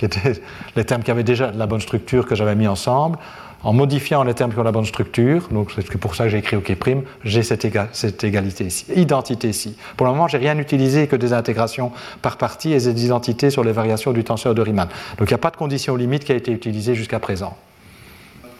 qui 0.00 0.06
étaient 0.06 0.40
les 0.76 0.84
termes 0.84 1.02
qui 1.02 1.10
avaient 1.10 1.22
déjà 1.22 1.52
la 1.52 1.66
bonne 1.66 1.80
structure 1.80 2.26
que 2.26 2.34
j'avais 2.34 2.54
mis 2.54 2.66
ensemble 2.66 3.18
en 3.62 3.74
modifiant 3.74 4.22
les 4.24 4.32
termes 4.32 4.52
qui 4.52 4.58
ont 4.58 4.62
la 4.62 4.72
bonne 4.72 4.86
structure, 4.86 5.48
donc 5.50 5.70
c'est 5.74 5.98
pour 5.98 6.14
ça 6.14 6.24
que 6.24 6.30
j'ai 6.30 6.38
écrit 6.38 6.56
OK', 6.56 6.72
j'ai 7.24 7.42
cette, 7.42 7.64
égalité 8.24 8.64
ici, 8.64 8.86
identité 8.96 9.48
ici. 9.48 9.76
Pour 9.98 10.06
le 10.06 10.12
moment, 10.12 10.28
j'ai 10.28 10.38
rien 10.38 10.56
utilisé 10.56 11.06
que 11.06 11.16
des 11.16 11.34
intégrations 11.34 11.92
par 12.22 12.38
partie 12.38 12.72
et 12.72 12.78
des 12.78 13.04
identités 13.04 13.50
sur 13.50 13.62
les 13.62 13.72
variations 13.72 14.12
du 14.12 14.24
tenseur 14.24 14.54
de 14.54 14.62
Riemann. 14.62 14.88
Donc 15.18 15.28
il 15.28 15.32
n'y 15.32 15.34
a 15.34 15.38
pas 15.38 15.50
de 15.50 15.56
condition 15.56 15.94
limite 15.94 16.24
qui 16.24 16.32
a 16.32 16.36
été 16.36 16.52
utilisée 16.52 16.94
jusqu'à 16.94 17.18
présent. 17.18 17.54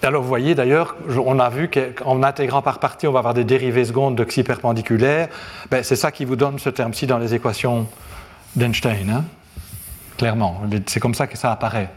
Alors 0.03 0.23
vous 0.23 0.29
voyez 0.29 0.55
d'ailleurs, 0.55 0.97
on 1.25 1.39
a 1.39 1.49
vu 1.49 1.71
qu'en 1.71 2.23
intégrant 2.23 2.61
par 2.61 2.79
partie, 2.79 3.07
on 3.07 3.12
va 3.12 3.21
avoir 3.21 3.35
des 3.35 3.45
dérivées 3.45 3.87
secondes 3.87 4.17
de 4.17 4.25
xi 4.25 4.43
perpendiculaires. 4.43 5.29
Ben, 5.71 5.83
c'est 5.83 5.97
ça 5.97 6.12
qui 6.12 6.27
vous 6.27 6.37
donne 6.37 6.59
ce 6.59 6.69
terme-ci 6.69 7.07
dans 7.07 7.19
les 7.19 7.35
équations 7.35 7.87
d'Einstein. 8.55 9.11
Hein. 9.11 9.25
Clairement, 10.21 10.61
c'est 10.85 11.01
comme 11.01 11.15
ça 11.15 11.27
que 11.27 11.39
ça 11.39 11.51
apparaît, 11.51 11.89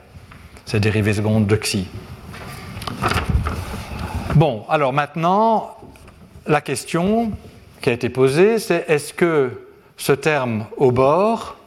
ces 0.64 0.80
dérivées 0.80 1.16
secondes 1.16 1.46
de 1.46 1.58
xi. 1.58 1.90
Bon, 4.36 4.64
alors 4.70 4.94
maintenant, 4.94 5.76
la 6.48 6.62
question 6.62 7.34
qui 7.82 7.90
a 7.90 7.92
été 7.92 8.08
posée, 8.08 8.60
c'est 8.60 8.86
est-ce 8.88 9.14
que 9.14 9.68
ce 9.98 10.14
terme 10.14 10.68
au 10.78 10.94
bord 10.94 11.58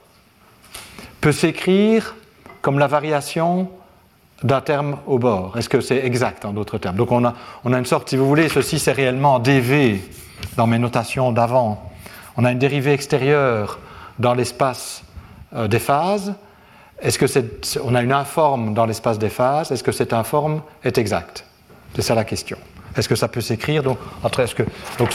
peut 1.20 1.31
s'écrire 1.31 2.15
comme 2.62 2.78
la 2.78 2.87
variation 2.87 3.69
d'un 4.43 4.62
terme 4.62 4.97
au 5.07 5.19
bord? 5.19 5.59
Est-ce 5.59 5.69
que 5.69 5.83
c'est 5.83 6.07
exact 6.07 6.47
en 6.47 6.55
d'autres 6.55 6.78
termes? 6.78 6.97
Donc 6.97 7.12
on 7.12 7.23
a, 7.27 7.35
a 7.66 7.78
une 7.78 7.85
sorte, 7.85 8.09
si 8.09 8.16
vous 8.16 8.27
voulez, 8.27 8.49
ceci 8.49 8.78
c'est 8.78 8.93
réellement 8.93 9.41
dv 9.41 10.01
dans 10.57 10.66
mes 10.66 10.78
notations 10.78 11.33
d'avant. 11.33 11.93
On 12.39 12.47
a 12.47 12.51
une 12.51 12.59
dérivée 12.59 12.95
extérieure 12.95 13.78
dans 14.19 14.33
l'espace 14.33 15.03
euh, 15.55 15.69
des 15.69 15.81
phases. 15.81 16.35
Est-ce 17.01 17.18
que 17.18 17.27
on 17.82 17.94
a 17.94 18.02
une 18.02 18.12
informe 18.12 18.74
dans 18.74 18.86
l'espace 18.86 19.18
des 19.18 19.28
phases? 19.28 19.70
Est-ce 19.70 19.85
que 19.85 19.93
cette 19.93 20.12
informe 20.12 20.62
est 20.82 20.98
exacte? 20.98 21.44
C'est 21.94 22.02
ça 22.02 22.14
la 22.14 22.24
question. 22.24 22.56
Est-ce 22.97 23.09
que 23.09 23.14
ça 23.14 23.28
peut 23.28 23.43
s'écrire? 23.43 23.82
Donc, 23.82 23.98
entre, 24.23 24.40
est-ce 24.40 24.55
que, 24.55 24.62
donc 24.98 25.10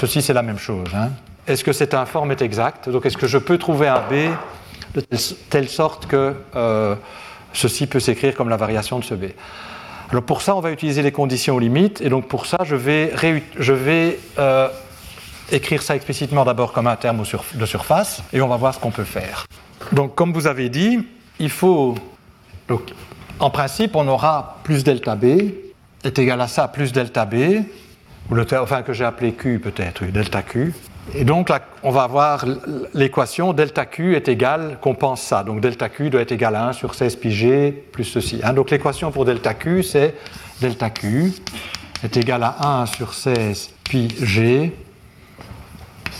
ceci, 0.00 0.22
c'est 0.22 0.32
la 0.32 0.42
même 0.42 0.58
chose. 0.58 0.88
Hein. 0.94 1.10
Est-ce 1.46 1.62
que 1.62 1.72
cette 1.72 1.94
informe 1.94 2.32
est 2.32 2.42
exacte? 2.42 2.88
Donc, 2.88 3.06
est-ce 3.06 3.16
que 3.16 3.28
je 3.28 3.38
peux 3.38 3.58
trouver 3.58 3.86
un 3.86 4.00
B 4.00 4.30
de 4.94 5.00
telle 5.48 5.68
sorte 5.68 6.06
que 6.06 6.34
euh, 6.56 6.96
ceci 7.52 7.86
peut 7.86 8.00
s'écrire 8.00 8.34
comme 8.34 8.48
la 8.48 8.56
variation 8.56 8.98
de 8.98 9.04
ce 9.04 9.14
B? 9.14 9.26
Alors, 10.10 10.24
pour 10.24 10.42
ça, 10.42 10.56
on 10.56 10.60
va 10.60 10.72
utiliser 10.72 11.02
les 11.02 11.12
conditions 11.12 11.58
limites. 11.58 12.00
Et 12.00 12.08
donc, 12.08 12.26
pour 12.26 12.46
ça, 12.46 12.58
je 12.64 12.74
vais, 12.74 13.12
je 13.56 13.72
vais 13.72 14.18
euh, 14.40 14.68
écrire 15.52 15.82
ça 15.82 15.94
explicitement 15.94 16.44
d'abord 16.44 16.72
comme 16.72 16.88
un 16.88 16.96
terme 16.96 17.22
de 17.54 17.66
surface. 17.66 18.22
Et 18.32 18.40
on 18.40 18.48
va 18.48 18.56
voir 18.56 18.74
ce 18.74 18.80
qu'on 18.80 18.90
peut 18.90 19.04
faire. 19.04 19.46
Donc, 19.92 20.16
comme 20.16 20.32
vous 20.32 20.48
avez 20.48 20.68
dit, 20.68 21.06
il 21.40 21.50
faut. 21.50 21.96
Donc, 22.68 22.82
en 23.40 23.50
principe, 23.50 23.96
on 23.96 24.06
aura 24.06 24.58
plus 24.62 24.84
delta 24.84 25.16
B 25.16 25.24
est 26.04 26.18
égal 26.18 26.40
à 26.40 26.48
ça 26.48 26.68
plus 26.68 26.92
delta 26.92 27.24
B, 27.24 27.62
ou 28.30 28.34
le, 28.34 28.46
enfin 28.58 28.82
que 28.82 28.92
j'ai 28.92 29.04
appelé 29.04 29.32
Q 29.32 29.58
peut-être, 29.58 30.04
delta 30.04 30.42
Q. 30.42 30.72
Et 31.14 31.24
donc 31.24 31.48
là, 31.48 31.60
on 31.82 31.90
va 31.90 32.02
avoir 32.04 32.44
l'équation 32.94 33.52
delta 33.52 33.86
Q 33.86 34.14
est 34.14 34.28
égal, 34.28 34.78
qu'on 34.80 34.94
pense 34.94 35.22
ça. 35.22 35.42
Donc 35.42 35.60
delta 35.60 35.88
Q 35.88 36.10
doit 36.10 36.20
être 36.20 36.32
égal 36.32 36.54
à 36.54 36.68
1 36.68 36.72
sur 36.72 36.94
16 36.94 37.16
pi 37.16 37.32
G 37.32 37.84
plus 37.92 38.04
ceci. 38.04 38.40
Hein. 38.42 38.52
Donc 38.52 38.70
l'équation 38.70 39.10
pour 39.10 39.24
delta 39.24 39.54
Q, 39.54 39.82
c'est 39.82 40.14
delta 40.60 40.90
Q 40.90 41.32
est 42.04 42.16
égal 42.16 42.42
à 42.44 42.82
1 42.82 42.86
sur 42.86 43.14
16 43.14 43.70
pi 43.84 44.08
G. 44.20 44.72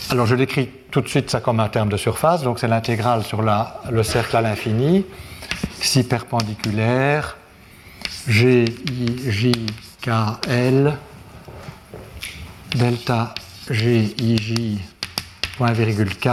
Alors 0.09 0.25
je 0.25 0.35
l'écris 0.35 0.69
tout 0.91 1.01
de 1.01 1.07
suite 1.07 1.29
ça 1.29 1.39
comme 1.39 1.59
un 1.59 1.69
terme 1.69 1.89
de 1.89 1.97
surface, 1.97 2.43
donc 2.43 2.59
c'est 2.59 2.67
l'intégrale 2.67 3.23
sur 3.23 3.41
le 3.41 4.03
cercle 4.03 4.35
à 4.35 4.41
l'infini, 4.41 5.05
si 5.79 6.03
perpendiculaire 6.03 7.37
G, 8.27 8.65
I, 8.65 9.65
K, 10.01 10.09
L, 10.47 10.97
delta 12.75 13.33
G, 13.69 14.13
I, 14.19 14.37
J, 14.37 14.79
point 15.57 15.71
virgule 15.71 16.15
K, 16.17 16.29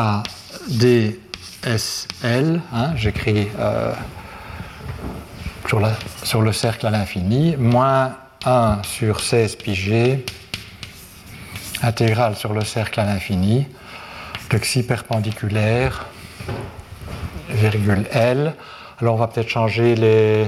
D, 0.68 1.18
S, 1.64 2.09
L. 2.22 2.60
Hein, 2.72 2.94
J'écris 2.97 3.48
euh, 3.59 3.93
sur, 5.66 5.80
sur, 6.24 6.43
le 6.43 6.52
cercle 6.52 6.86
à 6.86 6.90
l'infini, 6.90 7.56
moins 7.56 8.16
1 8.44 8.80
sur 8.82 9.20
16 9.20 9.56
pi 9.56 9.74
G, 9.74 10.24
intégrale 11.82 12.36
sur 12.36 12.52
le 12.52 12.64
cercle 12.64 13.01
à 13.01 13.05
l'infini, 13.05 13.66
de 14.50 14.58
xi 14.58 14.82
perpendiculaire, 14.82 16.06
virgule 17.50 18.06
L. 18.12 18.54
Alors 19.00 19.14
on 19.14 19.18
va 19.18 19.28
peut-être 19.28 19.48
changer 19.48 19.94
les 19.94 20.46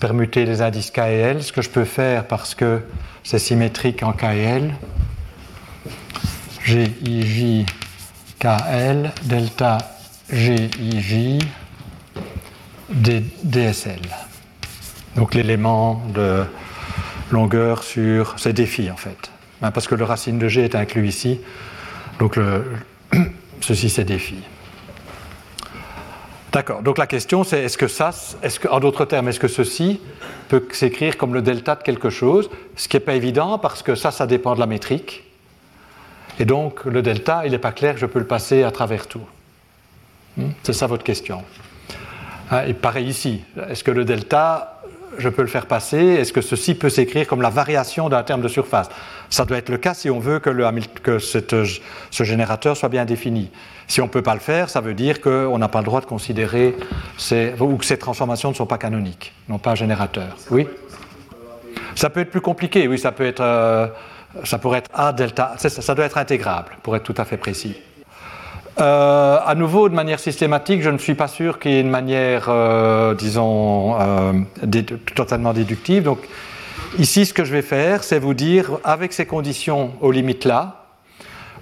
permuter 0.00 0.44
les 0.44 0.62
indices 0.62 0.90
K 0.90 0.98
et 0.98 1.20
L, 1.20 1.42
ce 1.42 1.52
que 1.52 1.62
je 1.62 1.70
peux 1.70 1.84
faire 1.84 2.26
parce 2.26 2.54
que 2.54 2.82
c'est 3.22 3.38
symétrique 3.38 4.02
en 4.02 4.12
K 4.12 4.24
et 4.24 4.42
L. 4.42 4.74
G, 6.64 6.90
I, 7.04 7.22
J, 7.22 7.66
K, 8.38 8.46
L, 8.70 9.12
delta 9.24 9.78
G, 10.30 10.70
I, 10.78 11.00
J, 11.00 11.38
D, 12.90 13.24
DSL. 13.42 14.00
Donc 15.16 15.34
l'élément 15.34 16.02
de 16.14 16.44
longueur 17.30 17.82
sur 17.82 18.38
ces 18.38 18.52
défis 18.52 18.90
en 18.90 18.96
fait. 18.96 19.30
hein, 19.62 19.70
parce 19.70 19.86
que 19.88 19.94
le 19.94 20.04
racine 20.04 20.38
de 20.38 20.48
g 20.48 20.64
est 20.64 20.74
inclus 20.74 21.08
ici. 21.08 21.40
Donc 22.18 22.38
ceci 23.60 23.88
c'est 23.90 24.04
défi. 24.04 24.36
D'accord. 26.52 26.82
Donc 26.82 26.98
la 26.98 27.06
question 27.06 27.42
c'est 27.42 27.62
est-ce 27.62 27.76
que 27.76 27.88
ça, 27.88 28.10
est-ce 28.42 28.60
que, 28.60 28.68
en 28.68 28.78
d'autres 28.80 29.04
termes, 29.04 29.28
est-ce 29.28 29.40
que 29.40 29.48
ceci 29.48 30.00
peut 30.48 30.66
s'écrire 30.72 31.16
comme 31.16 31.34
le 31.34 31.42
delta 31.42 31.74
de 31.74 31.82
quelque 31.82 32.10
chose 32.10 32.48
Ce 32.76 32.88
qui 32.88 32.96
n'est 32.96 33.00
pas 33.00 33.14
évident 33.14 33.58
parce 33.58 33.82
que 33.82 33.94
ça, 33.94 34.10
ça 34.10 34.26
dépend 34.26 34.54
de 34.54 34.60
la 34.60 34.66
métrique. 34.66 35.24
Et 36.38 36.44
donc 36.44 36.84
le 36.84 37.02
delta, 37.02 37.42
il 37.44 37.52
n'est 37.52 37.58
pas 37.58 37.72
clair, 37.72 37.96
je 37.96 38.06
peux 38.06 38.18
le 38.18 38.26
passer 38.26 38.62
à 38.62 38.70
travers 38.70 39.06
tout. 39.06 39.26
Hmm? 40.36 40.50
C'est 40.62 40.72
ça 40.72 40.86
votre 40.86 41.04
question. 41.04 41.42
Hein, 42.50 42.64
et 42.66 42.74
pareil 42.74 43.08
ici. 43.08 43.42
Est-ce 43.68 43.84
que 43.84 43.90
le 43.90 44.04
delta, 44.04 44.73
je 45.18 45.28
peux 45.28 45.42
le 45.42 45.48
faire 45.48 45.66
passer 45.66 45.98
Est-ce 45.98 46.32
que 46.32 46.40
ceci 46.40 46.74
peut 46.74 46.88
s'écrire 46.88 47.26
comme 47.26 47.42
la 47.42 47.50
variation 47.50 48.08
d'un 48.08 48.22
terme 48.22 48.40
de 48.40 48.48
surface? 48.48 48.88
Ça 49.30 49.44
doit 49.44 49.58
être 49.58 49.68
le 49.68 49.78
cas 49.78 49.94
si 49.94 50.10
on 50.10 50.18
veut 50.18 50.38
que, 50.38 50.50
le, 50.50 50.66
que 51.02 51.18
ce 51.18 52.24
générateur 52.24 52.76
soit 52.76 52.88
bien 52.88 53.04
défini. 53.04 53.50
Si 53.86 54.00
on 54.00 54.04
ne 54.04 54.10
peut 54.10 54.22
pas 54.22 54.34
le 54.34 54.40
faire, 54.40 54.70
ça 54.70 54.80
veut 54.80 54.94
dire 54.94 55.20
qu'on 55.20 55.58
n'a 55.58 55.68
pas 55.68 55.80
le 55.80 55.84
droit 55.84 56.00
de 56.00 56.06
considérer 56.06 56.74
ou 57.60 57.76
que 57.76 57.84
ces 57.84 57.98
transformations 57.98 58.50
ne 58.50 58.54
sont 58.54 58.66
pas 58.66 58.78
canoniques, 58.78 59.32
non 59.48 59.58
pas 59.58 59.74
générateurs. 59.74 60.36
Oui? 60.50 60.66
Ça 61.94 62.10
peut 62.10 62.20
être 62.20 62.30
plus 62.30 62.40
compliqué, 62.40 62.88
oui, 62.88 62.98
ça 62.98 63.12
peut 63.12 63.26
être. 63.26 63.40
Euh, 63.40 63.86
ça 64.42 64.58
pourrait 64.58 64.78
être 64.78 64.90
A 64.94 65.12
delta, 65.12 65.54
ça, 65.58 65.94
doit 65.94 66.06
être 66.06 66.18
intégrable, 66.18 66.76
pour 66.82 66.96
être 66.96 67.04
tout 67.04 67.14
à 67.16 67.24
fait 67.24 67.36
précis. 67.36 67.76
Euh, 68.80 69.38
à 69.44 69.54
nouveau, 69.54 69.88
de 69.88 69.94
manière 69.94 70.18
systématique, 70.18 70.82
je 70.82 70.90
ne 70.90 70.98
suis 70.98 71.14
pas 71.14 71.28
sûr 71.28 71.58
qu'il 71.58 71.72
y 71.72 71.76
ait 71.76 71.80
une 71.80 71.90
manière, 71.90 72.46
euh, 72.48 73.14
disons, 73.14 74.00
euh, 74.00 74.32
totalement 75.14 75.52
déductive. 75.52 76.02
Donc, 76.02 76.18
ici, 76.98 77.24
ce 77.26 77.32
que 77.32 77.44
je 77.44 77.52
vais 77.52 77.62
faire, 77.62 78.02
c'est 78.02 78.18
vous 78.18 78.34
dire, 78.34 78.78
avec 78.82 79.12
ces 79.12 79.26
conditions 79.26 79.92
aux 80.00 80.10
limites 80.10 80.44
là, 80.44 80.86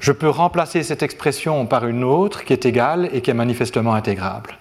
je 0.01 0.11
peux 0.11 0.29
remplacer 0.29 0.83
cette 0.83 1.03
expression 1.03 1.67
par 1.67 1.87
une 1.87 2.03
autre 2.03 2.45
qui 2.45 2.53
est 2.53 2.67
égale 2.67 3.09
et 3.13 3.21
qui 3.21 3.31
est 3.31 3.35
manifestement 3.35 3.95
intégrable. 3.95 4.57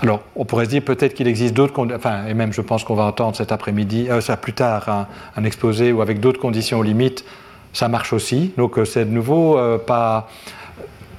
Alors, 0.00 0.22
on 0.36 0.44
pourrait 0.44 0.66
se 0.66 0.70
dire 0.70 0.82
peut-être 0.82 1.14
qu'il 1.14 1.26
existe 1.26 1.54
d'autres 1.54 1.72
conditions, 1.72 1.98
enfin, 1.98 2.26
et 2.26 2.34
même 2.34 2.52
je 2.52 2.60
pense 2.60 2.84
qu'on 2.84 2.94
va 2.94 3.04
entendre 3.04 3.36
cet 3.36 3.50
après-midi, 3.50 4.08
euh, 4.10 4.20
ça 4.20 4.36
plus 4.36 4.52
tard, 4.52 5.06
un, 5.36 5.44
exposé 5.44 5.92
où 5.92 6.02
avec 6.02 6.20
d'autres 6.20 6.40
conditions 6.40 6.78
aux 6.78 6.84
limites, 6.84 7.24
ça 7.72 7.88
marche 7.88 8.12
aussi. 8.12 8.52
Donc, 8.56 8.78
euh, 8.78 8.84
c'est 8.84 9.04
de 9.04 9.10
nouveau 9.10 9.58
pas. 9.86 10.28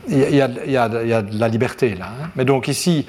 Il 0.07 0.33
y, 0.33 0.41
a, 0.41 0.47
de 0.47 1.39
la 1.39 1.47
liberté 1.47 1.93
là. 1.93 2.07
Hein. 2.07 2.29
Mais 2.35 2.43
donc, 2.43 2.67
ici, 2.67 3.05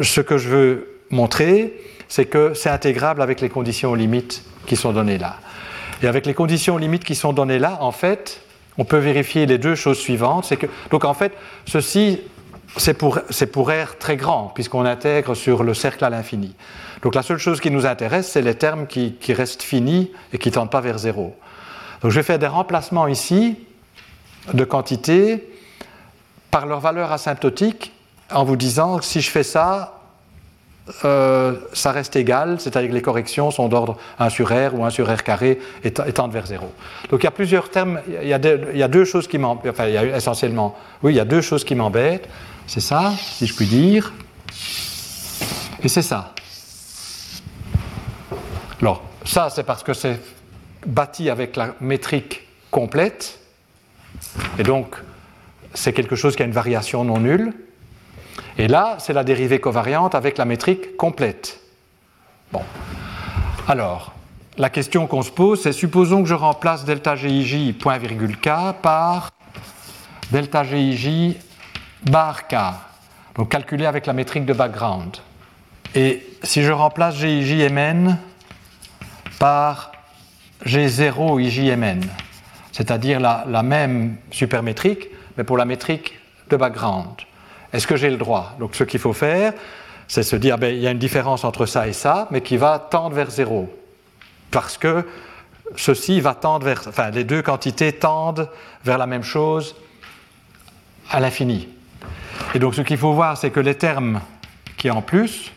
ce 0.00 0.20
que 0.20 0.36
je 0.36 0.48
veux 0.48 0.88
montrer, 1.10 1.74
c'est 2.08 2.24
que 2.24 2.54
c'est 2.54 2.70
intégrable 2.70 3.22
avec 3.22 3.40
les 3.40 3.48
conditions 3.48 3.94
limites 3.94 4.42
qui 4.66 4.76
sont 4.76 4.92
données 4.92 5.18
là. 5.18 5.36
Et 6.02 6.08
avec 6.08 6.26
les 6.26 6.34
conditions 6.34 6.76
limites 6.76 7.04
qui 7.04 7.14
sont 7.14 7.32
données 7.32 7.58
là, 7.58 7.78
en 7.80 7.92
fait, 7.92 8.40
on 8.78 8.84
peut 8.84 8.98
vérifier 8.98 9.46
les 9.46 9.58
deux 9.58 9.74
choses 9.74 9.98
suivantes. 9.98 10.52
Donc 10.90 11.04
en 11.04 11.14
fait, 11.14 11.32
ceci, 11.66 12.20
c'est 12.76 12.94
pour, 12.94 13.20
pour 13.52 13.70
R 13.70 13.96
très 13.98 14.16
grand, 14.16 14.50
puisqu'on 14.54 14.84
intègre 14.84 15.34
sur 15.34 15.62
le 15.62 15.74
cercle 15.74 16.04
à 16.04 16.10
l'infini. 16.10 16.54
Donc 17.02 17.14
la 17.14 17.22
seule 17.22 17.38
chose 17.38 17.60
qui 17.60 17.70
nous 17.70 17.86
intéresse, 17.86 18.30
c'est 18.32 18.42
les 18.42 18.54
termes 18.54 18.86
qui, 18.86 19.16
restent 19.28 19.62
finis 19.62 20.10
et 20.32 20.38
qui 20.38 20.48
ne 20.48 20.54
tendent 20.54 20.70
pas 20.70 20.80
vers 20.80 20.98
zéro. 20.98 21.36
Donc 22.04 22.12
je 22.12 22.20
vais 22.20 22.22
faire 22.22 22.38
des 22.38 22.46
remplacements 22.46 23.06
ici 23.06 23.56
de 24.52 24.62
quantités 24.64 25.42
par 26.50 26.66
leur 26.66 26.78
valeur 26.78 27.10
asymptotique 27.10 27.94
en 28.30 28.44
vous 28.44 28.56
disant 28.56 28.98
que 28.98 29.06
si 29.06 29.22
je 29.22 29.30
fais 29.30 29.42
ça, 29.42 30.02
euh, 31.06 31.54
ça 31.72 31.92
reste 31.92 32.14
égal, 32.14 32.60
c'est-à-dire 32.60 32.90
que 32.90 32.94
les 32.94 33.00
corrections 33.00 33.50
sont 33.50 33.68
d'ordre 33.68 33.96
1 34.18 34.28
sur 34.28 34.48
R 34.48 34.74
ou 34.74 34.84
1 34.84 34.90
sur 34.90 35.10
R 35.10 35.22
carré 35.22 35.58
tendent 36.14 36.32
vers 36.32 36.44
0. 36.44 36.70
Donc 37.08 37.22
il 37.22 37.24
y 37.24 37.26
a 37.26 37.30
plusieurs 37.30 37.70
termes, 37.70 37.98
il 38.22 38.28
y 38.28 38.34
a 38.34 38.88
deux 38.88 39.04
choses 39.06 39.26
qui 39.26 39.38
m'embêtent, 39.38 39.72
enfin 39.72 39.86
il 39.86 39.94
y 39.94 39.96
a 39.96 40.14
essentiellement, 40.14 40.76
oui, 41.02 41.14
il 41.14 41.16
y 41.16 41.20
a 41.20 41.24
deux 41.24 41.40
choses 41.40 41.64
qui 41.64 41.74
m'embêtent, 41.74 42.28
c'est 42.66 42.80
ça, 42.80 43.14
si 43.16 43.46
je 43.46 43.54
puis 43.54 43.64
dire, 43.64 44.12
et 45.82 45.88
c'est 45.88 46.02
ça. 46.02 46.34
Alors, 48.82 49.02
ça 49.24 49.48
c'est 49.48 49.64
parce 49.64 49.82
que 49.82 49.94
c'est 49.94 50.20
bâti 50.86 51.30
avec 51.30 51.56
la 51.56 51.74
métrique 51.80 52.46
complète, 52.70 53.40
et 54.58 54.62
donc 54.62 54.96
c'est 55.74 55.92
quelque 55.92 56.16
chose 56.16 56.36
qui 56.36 56.42
a 56.42 56.46
une 56.46 56.52
variation 56.52 57.04
non 57.04 57.18
nulle. 57.18 57.52
Et 58.58 58.68
là, 58.68 58.96
c'est 59.00 59.12
la 59.12 59.24
dérivée 59.24 59.60
covariante 59.60 60.14
avec 60.14 60.38
la 60.38 60.44
métrique 60.44 60.96
complète. 60.96 61.60
Bon. 62.52 62.62
Alors, 63.66 64.12
la 64.56 64.70
question 64.70 65.06
qu'on 65.08 65.22
se 65.22 65.30
pose, 65.30 65.62
c'est 65.62 65.72
supposons 65.72 66.22
que 66.22 66.28
je 66.28 66.34
remplace 66.34 66.84
delta 66.84 67.16
GIJ 67.16 67.76
point 67.76 67.98
virgule 67.98 68.38
K 68.38 68.74
par 68.80 69.30
delta 70.30 70.62
GIJ 70.62 71.36
bar 72.04 72.46
K, 72.46 72.54
donc 73.34 73.50
calculé 73.50 73.86
avec 73.86 74.06
la 74.06 74.12
métrique 74.12 74.44
de 74.44 74.52
background. 74.52 75.16
Et 75.96 76.24
si 76.42 76.62
je 76.62 76.70
remplace 76.70 77.16
GIJ 77.16 77.70
MN 77.72 78.16
par 79.40 79.93
G0 80.66 81.40
IJMN, 81.40 82.00
c'est-à-dire 82.72 83.20
la, 83.20 83.44
la 83.48 83.62
même 83.62 84.16
supermétrique, 84.30 85.08
mais 85.36 85.44
pour 85.44 85.56
la 85.56 85.64
métrique 85.64 86.18
de 86.50 86.56
background. 86.56 87.10
Est-ce 87.72 87.86
que 87.86 87.96
j'ai 87.96 88.10
le 88.10 88.16
droit? 88.16 88.54
Donc 88.58 88.74
ce 88.74 88.84
qu'il 88.84 89.00
faut 89.00 89.12
faire, 89.12 89.52
c'est 90.06 90.22
se 90.22 90.36
dire, 90.36 90.58
ben, 90.58 90.74
il 90.74 90.80
y 90.80 90.86
a 90.86 90.90
une 90.90 90.98
différence 90.98 91.44
entre 91.44 91.66
ça 91.66 91.88
et 91.88 91.92
ça, 91.92 92.28
mais 92.30 92.40
qui 92.40 92.56
va 92.56 92.78
tendre 92.78 93.16
vers 93.16 93.30
zéro. 93.30 93.68
Parce 94.50 94.78
que 94.78 95.06
ceci 95.76 96.20
va 96.20 96.34
tendre 96.34 96.64
vers, 96.64 96.82
enfin 96.86 97.10
les 97.10 97.24
deux 97.24 97.42
quantités 97.42 97.92
tendent 97.92 98.48
vers 98.84 98.98
la 98.98 99.06
même 99.06 99.22
chose 99.22 99.74
à 101.10 101.20
l'infini. 101.20 101.68
Et 102.54 102.58
donc 102.58 102.74
ce 102.74 102.82
qu'il 102.82 102.98
faut 102.98 103.12
voir, 103.12 103.36
c'est 103.36 103.50
que 103.50 103.60
les 103.60 103.74
termes 103.74 104.20
qui 104.76 104.90
en 104.90 105.02
plus, 105.02 105.52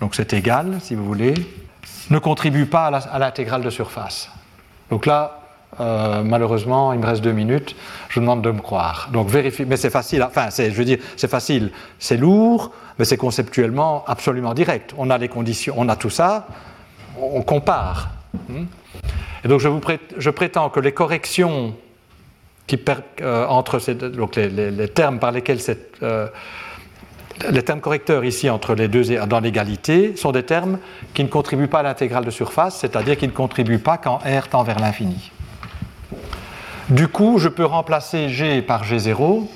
donc 0.00 0.14
c'est 0.14 0.32
égal 0.32 0.78
si 0.80 0.94
vous 0.94 1.04
voulez, 1.04 1.34
ne 2.10 2.18
contribuent 2.18 2.66
pas 2.66 2.86
à 2.86 3.18
l'intégrale 3.18 3.62
de 3.62 3.70
surface. 3.70 4.30
Donc 4.92 5.06
là, 5.06 5.40
euh, 5.80 6.22
malheureusement, 6.22 6.92
il 6.92 6.98
me 6.98 7.06
reste 7.06 7.22
deux 7.22 7.32
minutes. 7.32 7.74
Je 8.10 8.16
vous 8.16 8.20
demande 8.20 8.42
de 8.42 8.50
me 8.50 8.60
croire. 8.60 9.08
Donc 9.10 9.30
vérifie, 9.30 9.64
mais 9.64 9.78
c'est 9.78 9.88
facile. 9.88 10.22
Enfin, 10.22 10.50
je 10.50 10.68
veux 10.68 10.84
dire, 10.84 10.98
c'est 11.16 11.30
facile. 11.30 11.70
C'est 11.98 12.18
lourd, 12.18 12.72
mais 12.98 13.06
c'est 13.06 13.16
conceptuellement 13.16 14.04
absolument 14.06 14.52
direct. 14.52 14.92
On 14.98 15.08
a 15.08 15.16
les 15.16 15.28
conditions, 15.28 15.74
on 15.78 15.88
a 15.88 15.96
tout 15.96 16.10
ça. 16.10 16.46
On 17.18 17.40
compare. 17.40 18.10
Hmm? 18.50 18.64
Et 19.46 19.48
donc 19.48 19.60
je, 19.60 19.68
vous 19.68 19.80
je 20.18 20.28
prétends 20.28 20.68
que 20.68 20.78
les 20.78 20.92
corrections 20.92 21.74
qui 22.66 22.78
euh, 23.22 23.46
entre 23.46 23.78
ces, 23.78 23.94
donc 23.94 24.36
les, 24.36 24.88
termes 24.88 25.18
par 25.18 25.32
lesquels 25.32 25.60
cette, 25.60 26.02
euh, 26.02 26.28
les 27.50 27.62
termes 27.62 27.80
correcteurs 27.80 28.24
ici 28.24 28.50
entre 28.50 28.74
les 28.74 28.88
deux 28.88 29.04
dans 29.26 29.40
l'égalité 29.40 30.16
sont 30.16 30.32
des 30.32 30.42
termes 30.42 30.78
qui 31.14 31.24
ne 31.24 31.28
contribuent 31.28 31.68
pas 31.68 31.80
à 31.80 31.82
l'intégrale 31.82 32.24
de 32.24 32.30
surface, 32.30 32.78
c'est-à-dire 32.78 33.16
qui 33.16 33.26
ne 33.26 33.32
contribuent 33.32 33.78
pas 33.78 33.98
quand 33.98 34.18
R 34.18 34.48
tend 34.48 34.62
vers 34.62 34.78
l'infini. 34.78 35.30
Du 36.88 37.08
coup, 37.08 37.38
je 37.38 37.48
peux 37.48 37.64
remplacer 37.64 38.28
G 38.28 38.60
par 38.62 38.84
G0 38.84 39.46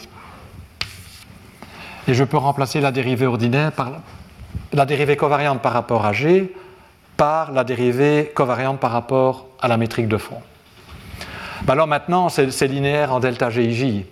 et 2.08 2.14
je 2.14 2.24
peux 2.24 2.36
remplacer 2.36 2.80
la 2.80 2.92
dérivée 2.92 3.26
ordinaire 3.26 3.72
par 3.72 3.92
la 4.72 4.86
dérivée 4.86 5.16
covariante 5.16 5.60
par 5.60 5.72
rapport 5.72 6.06
à 6.06 6.12
G 6.12 6.52
par 7.16 7.52
la 7.52 7.64
dérivée 7.64 8.30
covariante 8.34 8.78
par 8.78 8.90
rapport 8.90 9.46
à 9.60 9.68
la 9.68 9.76
métrique 9.76 10.08
de 10.08 10.18
fond. 10.18 10.40
Ben 11.62 11.72
alors 11.72 11.86
maintenant, 11.86 12.28
c'est 12.28 12.68
linéaire 12.68 13.12
en 13.12 13.20
delta 13.20 13.50
GIJ 13.50 13.82
et 13.84 14.04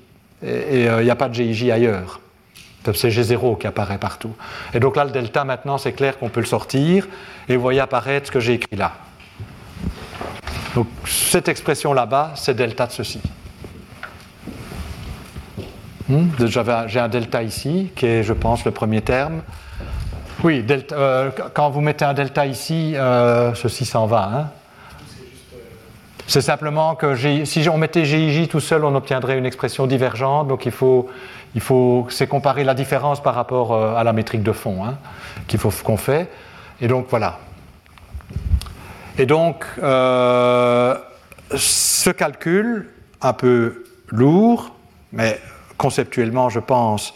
il 0.43 0.79
n'y 0.81 0.87
euh, 0.87 1.11
a 1.11 1.15
pas 1.15 1.29
de 1.29 1.35
GIJ 1.35 1.71
ailleurs. 1.71 2.21
C'est 2.93 3.09
G0 3.09 3.59
qui 3.59 3.67
apparaît 3.67 3.99
partout. 3.99 4.35
Et 4.75 4.81
donc 4.81 4.97
là, 4.97 5.05
le 5.05 5.11
delta, 5.11 5.45
maintenant, 5.45 5.79
c'est 5.79 5.93
clair 5.93 6.19
qu'on 6.19 6.29
peut 6.29 6.41
le 6.41 6.47
sortir 6.47 7.07
et 7.49 7.57
vous 7.57 7.63
voyez 7.63 7.81
apparaître 7.81 8.27
ce 8.27 8.33
que 8.33 8.41
j'ai 8.41 8.55
écrit 8.55 8.77
là. 8.77 8.93
Donc 10.75 10.89
cette 11.07 11.49
expression 11.49 11.93
là-bas, 11.93 12.33
c'est 12.35 12.55
delta 12.55 12.87
de 12.87 12.93
ceci. 12.93 13.21
Hmm? 16.09 16.29
J'ai 16.87 17.01
un 17.01 17.09
delta 17.09 17.43
ici, 17.43 17.91
qui 17.97 18.07
est, 18.07 18.23
je 18.23 18.33
pense, 18.35 18.65
le 18.65 18.73
premier 18.73 19.01
terme. 19.01 19.43
Oui, 20.43 20.63
delta, 20.63 20.97
euh, 20.97 21.31
quand 21.55 21.71
vous 21.71 21.81
mettez 21.81 22.05
un 22.05 22.13
delta 22.13 22.45
ici, 22.45 22.95
euh, 22.97 23.55
ceci 23.55 23.87
s'en 23.87 24.07
va. 24.07 24.31
Hein. 24.35 24.51
C'est 26.27 26.41
simplement 26.41 26.95
que 26.95 27.15
si 27.45 27.69
on 27.69 27.77
mettait 27.77 28.05
GIJ 28.05 28.49
tout 28.49 28.61
seul, 28.61 28.85
on 28.85 28.95
obtiendrait 28.95 29.37
une 29.39 29.47
expression 29.47 29.87
divergente. 29.87 30.49
Donc 30.49 30.67
il 30.67 30.73
faut, 30.73 31.09
c'est 32.09 32.27
comparer 32.27 32.65
la 32.65 32.75
différence 32.75 33.23
par 33.23 33.35
rapport 33.35 33.73
euh, 33.73 33.95
à 33.95 34.05
la 34.05 34.13
métrique 34.13 34.43
de 34.43 34.53
fond 34.53 34.85
hein, 34.85 34.97
qu'on 35.85 35.97
fait. 35.97 36.31
Et 36.81 36.89
donc 36.89 37.07
voilà. 37.11 37.39
Et 39.19 39.27
donc, 39.27 39.65
euh, 39.83 40.97
ce 41.55 42.11
calcul, 42.11 42.91
un 43.23 43.33
peu 43.33 43.85
lourd, 44.09 44.73
mais 45.13 45.41
conceptuellement, 45.79 46.49
je 46.49 46.59
pense, 46.59 47.15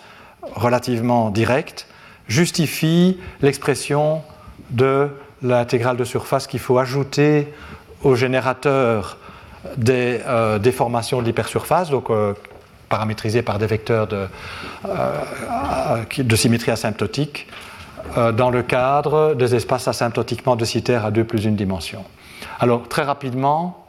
relativement 0.54 1.30
direct, 1.30 1.86
justifie 2.28 3.18
l'expression 3.42 4.22
de 4.70 5.08
l'intégrale 5.42 5.96
de 5.96 6.04
surface 6.04 6.46
qu'il 6.46 6.60
faut 6.60 6.78
ajouter 6.78 7.52
au 8.02 8.14
générateur 8.14 9.16
des 9.76 10.20
euh, 10.26 10.58
déformations 10.58 11.20
de 11.20 11.26
l'hypersurface, 11.26 11.90
donc 11.90 12.08
paramétrisées 12.88 13.42
par 13.42 13.58
des 13.58 13.66
vecteurs 13.66 14.06
de, 14.06 14.26
de 16.18 16.36
symétrie 16.36 16.70
asymptotique, 16.70 17.46
dans 18.16 18.50
le 18.50 18.62
cadre 18.62 19.34
des 19.34 19.54
espaces 19.54 19.86
asymptotiquement 19.88 20.56
de 20.56 20.64
à 20.94 21.10
2 21.10 21.24
plus 21.24 21.44
une 21.44 21.56
dimension. 21.56 22.04
Alors, 22.60 22.88
très 22.88 23.02
rapidement, 23.02 23.86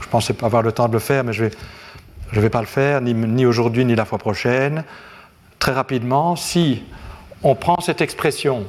je 0.00 0.08
pensais 0.08 0.34
avoir 0.42 0.62
le 0.62 0.72
temps 0.72 0.88
de 0.88 0.92
le 0.92 0.98
faire, 0.98 1.22
mais 1.22 1.32
je 1.32 1.44
ne 1.44 2.40
vais, 2.40 2.50
pas 2.50 2.60
le 2.60 2.66
faire, 2.66 3.00
ni, 3.00 3.14
ni 3.14 3.46
aujourd'hui, 3.46 3.84
ni 3.84 3.94
la 3.94 4.04
fois 4.04 4.18
prochaine. 4.18 4.84
Très 5.58 5.72
rapidement, 5.72 6.34
si 6.34 6.82
on 7.42 7.54
prend 7.54 7.80
cette 7.80 8.00
expression 8.00 8.64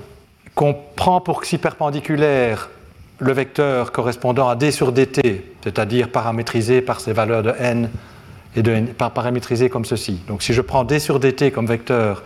qu'on 0.53 0.75
prend 0.95 1.21
pour 1.21 1.41
xi 1.41 1.57
perpendiculaire 1.57 2.69
le 3.19 3.31
vecteur 3.31 3.91
correspondant 3.91 4.49
à 4.49 4.55
d 4.55 4.71
sur 4.71 4.91
dt, 4.91 5.43
c'est-à-dire 5.63 6.09
paramétrisé 6.09 6.81
par 6.81 6.99
ces 6.99 7.13
valeurs 7.13 7.43
de 7.43 7.53
n 7.57 7.89
et 8.55 8.61
de 8.61 8.71
n, 8.71 8.87
paramétrisé 8.93 9.69
comme 9.69 9.85
ceci. 9.85 10.19
Donc 10.27 10.43
si 10.43 10.53
je 10.53 10.61
prends 10.61 10.83
d 10.83 10.99
sur 10.99 11.19
dt 11.19 11.51
comme 11.51 11.67
vecteur 11.67 12.23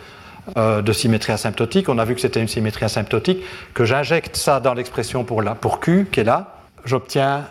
euh, 0.57 0.81
de 0.81 0.93
symétrie 0.93 1.33
asymptotique, 1.33 1.89
on 1.89 1.99
a 1.99 2.05
vu 2.05 2.15
que 2.15 2.21
c'était 2.21 2.41
une 2.41 2.47
symétrie 2.47 2.85
asymptotique, 2.85 3.43
que 3.73 3.85
j'injecte 3.85 4.35
ça 4.35 4.59
dans 4.59 4.73
l'expression 4.73 5.23
pour, 5.23 5.43
pour 5.61 5.79
q 5.79 6.07
qui 6.11 6.21
est 6.21 6.23
là, 6.23 6.55
j'obtiens 6.85 7.45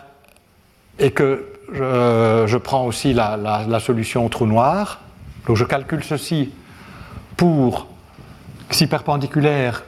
et 0.97 1.11
que 1.11 1.45
je, 1.71 2.57
prends 2.57 2.85
aussi 2.85 3.13
la, 3.13 3.37
la, 3.37 3.79
solution 3.79 4.25
au 4.25 4.29
trou 4.29 4.45
noir. 4.45 4.99
Donc 5.47 5.55
je 5.55 5.63
calcule 5.63 6.03
ceci 6.03 6.51
pour 7.37 7.87
xi 8.69 8.87
perpendiculaire 8.87 9.83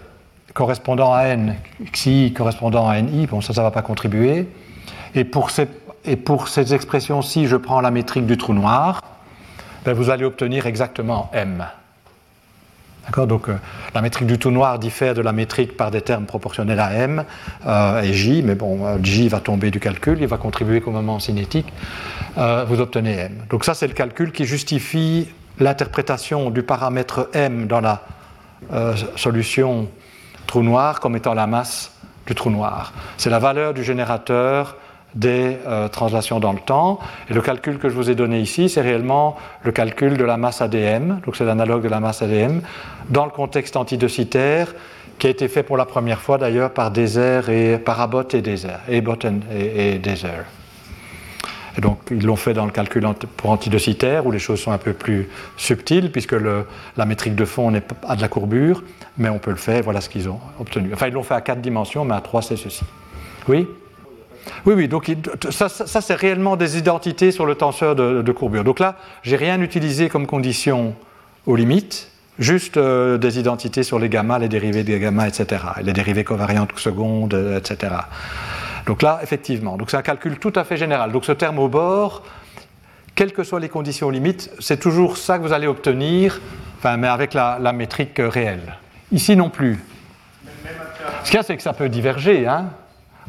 correspondant 0.54 1.14
à 1.14 1.24
n, 1.26 1.56
xi 1.92 2.34
correspondant 2.34 2.88
à 2.88 3.02
ni, 3.02 3.28
bon 3.28 3.42
ça, 3.42 3.54
ça 3.54 3.62
ne 3.62 3.68
va 3.68 3.72
pas 3.72 3.82
contribuer. 3.82 4.48
Et 5.16 5.24
pour 5.24 5.50
ces, 5.50 5.68
et 6.06 6.16
pour 6.16 6.48
ces 6.48 6.74
expressions-ci, 6.74 7.48
je 7.48 7.56
prends 7.56 7.82
la 7.82 7.92
métrique 7.92 8.26
du 8.26 8.38
trou 8.38 8.54
noir, 8.54 9.02
ben 9.86 9.94
vous 9.94 10.10
allez 10.10 10.26
obtenir 10.26 10.68
exactement 10.68 11.30
m. 11.34 11.66
D'accord? 13.06 13.28
Donc 13.28 13.50
euh, 13.50 13.56
la 13.96 14.02
métrique 14.02 14.28
du 14.28 14.38
trou 14.38 14.52
noir 14.52 14.78
diffère 14.78 15.14
de 15.14 15.22
la 15.22 15.32
métrique 15.32 15.76
par 15.76 15.90
des 15.90 16.02
termes 16.02 16.26
proportionnels 16.26 16.80
à 16.80 16.94
m 16.94 17.24
euh, 17.66 18.02
et 18.02 18.14
j, 18.14 18.44
mais 18.44 18.56
bon, 18.56 18.86
euh, 18.86 18.98
j 19.02 19.28
va 19.28 19.40
tomber 19.40 19.72
du 19.72 19.80
calcul, 19.80 20.18
il 20.22 20.28
va 20.28 20.38
contribuer 20.38 20.82
qu'au 20.82 20.92
moment 20.92 21.20
cinétique, 21.20 21.72
vous 22.36 22.80
obtenez 22.80 23.14
m. 23.14 23.32
Donc 23.50 23.66
ça, 23.66 23.74
c'est 23.74 23.88
le 23.88 23.94
calcul 23.94 24.32
qui 24.32 24.46
justifie 24.46 25.28
l'interprétation 25.60 26.50
du 26.50 26.64
paramètre 26.64 27.30
m 27.34 27.68
dans 27.68 27.82
la 27.82 28.04
solution 29.18 29.90
trou 30.52 30.64
noir 30.64 31.00
comme 31.00 31.16
étant 31.16 31.34
la 31.34 31.48
masse 31.48 31.94
du 32.28 32.36
trou 32.36 32.50
noir. 32.50 32.92
C'est 33.16 33.30
la 33.30 33.40
valeur 33.40 33.74
du 33.74 33.86
générateur 33.86 34.76
des 35.16 35.58
euh, 35.66 35.88
translations 35.88 36.42
dans 36.42 36.52
le 36.52 36.60
temps. 36.60 37.00
Et 37.30 37.34
le 37.34 37.42
calcul 37.42 37.80
que 37.80 37.88
je 37.88 37.96
vous 37.96 38.10
ai 38.10 38.16
donné 38.16 38.42
ici, 38.42 38.68
c'est 38.68 38.82
réellement 38.82 39.38
le 39.64 39.72
calcul 39.72 40.18
de 40.18 40.26
la 40.26 40.36
masse 40.36 40.62
ADM, 40.62 41.22
donc 41.26 41.38
c'est 41.38 41.46
l'analogue 41.46 41.84
de 41.84 41.88
la 41.88 42.02
masse 42.02 42.22
ADM, 42.22 42.60
dans 43.10 43.24
le 43.24 43.32
contexte 43.32 43.78
antidocitaire, 43.78 44.76
qui 45.20 45.28
a 45.28 45.30
été 45.30 45.48
fait 45.48 45.64
pour 45.64 45.78
la 45.78 45.86
première 45.86 46.20
fois 46.20 46.38
d'ailleurs 46.38 46.72
par 46.72 46.92
Désert 46.92 47.50
et 47.50 47.78
par 47.78 48.02
Abbott 48.02 48.34
et 48.34 48.44
et 48.44 49.04
et, 49.58 49.94
et 49.94 50.00
Désert. 50.00 50.46
Et 51.78 51.82
donc, 51.82 52.00
ils 52.12 52.26
l'ont 52.26 52.36
fait 52.36 52.54
dans 52.54 52.66
le 52.66 52.72
calcul 52.72 53.08
pour 53.38 53.50
antidocitaire, 53.50 54.26
où 54.26 54.32
les 54.32 54.40
choses 54.40 54.60
sont 54.60 54.72
un 54.72 54.78
peu 54.78 54.94
plus 54.94 55.30
subtiles, 55.58 56.12
puisque 56.12 56.36
la 56.98 57.06
métrique 57.06 57.36
de 57.36 57.46
fond 57.46 57.72
n'est 57.72 57.82
pas 57.82 58.16
de 58.16 58.22
la 58.22 58.28
courbure, 58.28 58.84
mais 59.18 59.30
on 59.30 59.40
peut 59.40 59.52
le 59.52 59.58
faire, 59.58 59.84
voilà 59.84 60.02
ce 60.02 60.10
qu'ils 60.10 60.30
ont 60.30 60.40
obtenu. 60.60 60.92
Enfin, 60.94 61.08
ils 61.08 61.14
l'ont 61.14 61.24
fait 61.24 61.34
à 61.34 61.42
quatre 61.42 61.62
dimensions, 61.62 62.06
mais 62.06 62.16
à 62.16 62.22
trois, 62.22 62.42
c'est 62.42 62.58
ceci. 62.58 62.84
Oui? 63.48 63.68
Oui, 64.66 64.74
oui, 64.76 64.88
donc 64.88 65.12
ça, 65.52 65.70
c'est 65.70 66.16
réellement 66.16 66.58
des 66.58 66.78
identités 66.78 67.32
sur 67.32 67.46
le 67.46 67.56
tenseur 67.56 67.96
de, 67.96 68.32
courbure. 68.32 68.64
Donc 68.64 68.80
là, 68.80 68.96
j'ai 69.24 69.36
rien 69.36 69.62
utilisé 69.62 70.10
comme 70.10 70.26
condition 70.26 70.96
aux 71.46 71.56
limites, 71.56 72.10
juste 72.40 72.78
euh, 72.78 73.18
des 73.18 73.40
identités 73.40 73.84
sur 73.84 74.00
les 74.00 74.10
gamma, 74.10 74.40
les 74.40 74.48
dérivés 74.50 74.84
des 74.84 75.00
gamma, 75.00 75.28
etc. 75.28 75.64
les 75.84 75.94
dérivés 75.94 76.24
covariantes 76.24 76.72
secondes, 76.78 77.34
etc. 77.58 77.94
Donc 78.92 79.04
là, 79.04 79.22
effectivement, 79.24 79.78
donc 79.78 79.90
c'est 79.90 79.96
un 79.96 80.02
calcul 80.02 80.38
tout 80.38 80.52
à 80.54 80.66
fait 80.66 80.76
général. 80.76 81.14
Donc 81.14 81.24
ce 81.24 81.32
terme 81.32 81.60
au 81.60 81.70
bord, 81.70 82.24
quelles 83.16 83.32
que 83.32 83.42
soient 83.42 83.62
les 83.62 83.70
conditions 83.70 84.10
limites, 84.10 84.52
c'est 84.60 84.82
toujours 84.82 85.16
ça 85.16 85.38
que 85.38 85.44
vous 85.44 85.54
allez 85.54 85.66
obtenir, 85.66 86.42
enfin, 86.78 86.98
mais 86.98 87.08
avec 87.08 87.34
la, 87.34 87.72
métrique 87.72 88.18
réelle. 88.18 88.76
Ici 89.14 89.38
non 89.38 89.50
plus. 89.50 89.82
Ce 91.24 91.30
qu'il 91.30 91.36
y 91.36 91.40
a, 91.40 91.44
c'est 91.44 91.56
que 91.56 91.64
ça 91.64 91.72
peut 91.72 91.88
diverger. 91.88 92.46
Hein. 92.48 92.66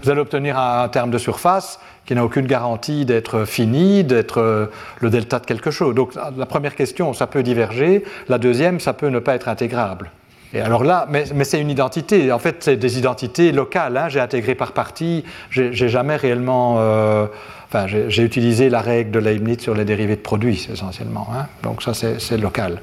vous 0.03 0.11
allez 0.11 0.21
obtenir 0.21 0.59
un, 0.59 0.89
terme 0.89 1.13
de 1.13 1.19
surface 1.19 1.79
qui 2.07 2.17
n'a 2.17 2.25
aucune 2.25 2.49
garantie 2.49 3.05
d'être 3.05 3.45
fini, 3.45 4.03
d'être 4.03 4.41
euh, 4.41 4.67
le 4.99 5.11
delta 5.11 5.39
de 5.39 5.47
quelque 5.47 5.71
chose. 5.71 5.95
Donc 5.95 6.15
la 6.17 6.47
première 6.47 6.75
question, 6.75 7.13
ça 7.13 7.29
peut 7.29 7.45
diverger. 7.45 8.03
La 8.29 8.39
deuxième, 8.39 8.81
ça 8.81 8.95
peut 8.95 9.11
ne 9.11 9.21
pas 9.21 9.37
être 9.37 9.47
intégrable. 9.47 10.11
Et 10.55 10.61
alors 10.61 10.85
là, 10.85 11.07
mais, 11.09 11.45
c'est 11.45 11.61
une 11.61 11.70
identité. 11.70 12.31
En 12.31 12.39
fait, 12.39 12.57
c'est 12.61 12.77
des 12.77 12.99
identités 12.99 13.53
locales. 13.53 13.97
Hein. 13.97 14.09
J'ai 14.09 14.20
intégré 14.20 14.55
par 14.55 14.73
partie. 14.73 15.24
J'ai 15.51 15.89
jamais 15.89 16.16
réellement. 16.16 16.77
Euh, 16.79 17.27
enfin, 17.69 17.87
j'ai 17.87 18.23
utilisé 18.23 18.69
la 18.69 18.81
règle 18.81 19.11
de 19.11 19.19
Leibniz 19.19 19.61
sur 19.61 19.74
les 19.74 19.85
dérivés 19.85 20.16
de 20.16 20.20
produits 20.20 20.69
essentiellement. 20.70 21.29
Hein. 21.35 21.47
Donc 21.62 21.83
ça, 21.83 21.95
c'est 21.95 22.37
local. 22.37 22.83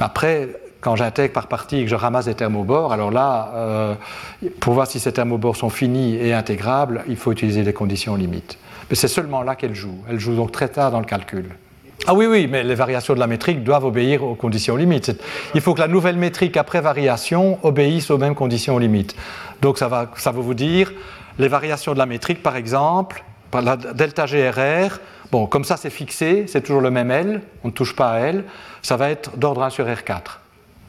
Après, 0.00 0.48
quand 0.80 0.96
j'intègre 0.96 1.32
par 1.32 1.46
partie 1.46 1.78
et 1.78 1.84
que 1.84 1.90
je 1.90 1.94
ramasse 1.94 2.26
des 2.26 2.46
bord, 2.46 2.92
alors 2.92 3.10
là, 3.10 3.52
euh, 3.54 3.94
pour 4.60 4.74
voir 4.74 4.86
si 4.86 5.00
ces 5.00 5.12
bord 5.12 5.56
sont 5.56 5.70
finis 5.70 6.16
et 6.16 6.34
intégrables, 6.34 7.04
il 7.08 7.16
faut 7.16 7.32
utiliser 7.32 7.62
les 7.62 7.72
conditions 7.72 8.16
limites. 8.16 8.58
Mais 8.90 8.96
c'est 8.96 9.08
seulement 9.08 9.42
là 9.42 9.56
qu'elle 9.56 9.74
joue. 9.74 9.96
Elle 10.10 10.20
joue 10.20 10.36
donc 10.36 10.52
très 10.52 10.68
tard 10.68 10.90
dans 10.90 11.00
le 11.00 11.06
calcul. 11.06 11.46
Ah 12.06 12.12
oui, 12.12 12.26
oui, 12.26 12.46
mais 12.46 12.62
les 12.62 12.74
variations 12.74 13.14
de 13.14 13.18
la 13.18 13.26
métrique 13.26 13.64
doivent 13.64 13.86
obéir 13.86 14.22
aux 14.22 14.34
conditions 14.34 14.76
limites. 14.76 15.12
Il 15.54 15.62
faut 15.62 15.72
que 15.72 15.80
la 15.80 15.88
nouvelle 15.88 16.16
métrique 16.16 16.58
après 16.58 16.82
variation 16.82 17.58
obéisse 17.62 18.10
aux 18.10 18.18
mêmes 18.18 18.34
conditions 18.34 18.78
limites. 18.78 19.16
Donc 19.62 19.78
ça 19.78 19.88
va, 19.88 20.10
ça 20.16 20.30
va 20.30 20.40
vous 20.40 20.52
dire, 20.52 20.92
les 21.38 21.48
variations 21.48 21.94
de 21.94 21.98
la 21.98 22.04
métrique, 22.04 22.42
par 22.42 22.56
exemple, 22.56 23.24
la 23.54 23.76
delta 23.76 24.26
GRR, 24.26 24.98
bon, 25.30 25.46
comme 25.46 25.64
ça 25.64 25.78
c'est 25.78 25.90
fixé, 25.90 26.44
c'est 26.46 26.60
toujours 26.60 26.82
le 26.82 26.90
même 26.90 27.10
L, 27.10 27.40
on 27.62 27.68
ne 27.68 27.72
touche 27.72 27.96
pas 27.96 28.10
à 28.10 28.18
L, 28.18 28.44
ça 28.82 28.96
va 28.96 29.10
être 29.10 29.36
d'ordre 29.38 29.62
1 29.62 29.70
sur 29.70 29.86
R4. 29.86 30.20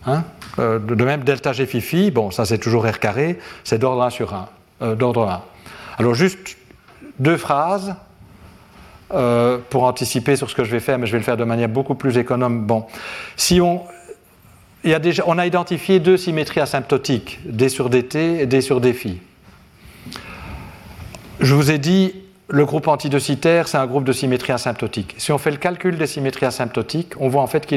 Hein 0.08 0.24
euh, 0.60 0.80
de 0.80 1.04
même, 1.04 1.24
delta 1.24 1.54
G 1.54 1.66
Fifi, 1.66 2.12
bon, 2.12 2.32
ça 2.32 2.46
c'est 2.46 2.58
toujours 2.58 2.86
R 2.86 3.00
carré, 3.00 3.40
c'est 3.64 3.80
d'ordre 3.80 4.04
1 4.04 4.10
sur 4.10 4.34
1, 4.34 4.50
euh, 4.82 4.96
d'ordre 4.96 5.30
1. 5.30 5.42
Alors 5.98 6.14
juste 6.14 6.58
deux 7.20 7.38
phrases 7.38 7.96
euh, 9.14 9.60
pour 9.70 9.84
anticiper 9.84 10.36
sur 10.36 10.50
ce 10.50 10.56
que 10.56 10.64
je 10.64 10.72
vais 10.72 10.80
faire, 10.80 10.98
mais 10.98 11.06
je 11.06 11.12
vais 11.12 11.20
le 11.20 11.24
faire 11.24 11.38
de 11.38 11.44
manière 11.44 11.70
beaucoup 11.70 11.94
plus 11.94 12.18
économe. 12.18 12.66
Bon, 12.66 12.86
si 13.36 13.62
on, 13.62 13.84
a 14.84 15.46
identifié 15.46 16.00
deux 16.00 16.18
symétries 16.18 16.62
asymptotiques, 16.62 17.40
D 17.46 17.70
sur 17.70 17.90
dt 17.90 18.16
et 18.16 18.46
D 18.48 18.62
sur 18.62 18.82
dφ. 18.82 19.08
Je 21.40 21.54
vous 21.54 21.70
ai 21.70 21.78
dit, 21.78 22.14
le 22.48 22.66
groupe 22.66 22.88
antidocitaire, 22.88 23.68
c'est 23.68 23.78
un 23.78 23.86
groupe 23.86 24.06
de 24.06 24.12
symétrie 24.12 24.54
asymptotique. 24.54 25.16
Si 25.18 25.32
on 25.32 25.38
fait 25.38 25.52
le 25.52 25.58
calcul 25.58 25.98
des 25.98 26.08
symétries 26.08 26.46
asymptotiques, 26.46 27.14
on 27.20 27.28
voit 27.28 27.42
en 27.42 27.48
fait 27.48 27.66
que 27.66 27.76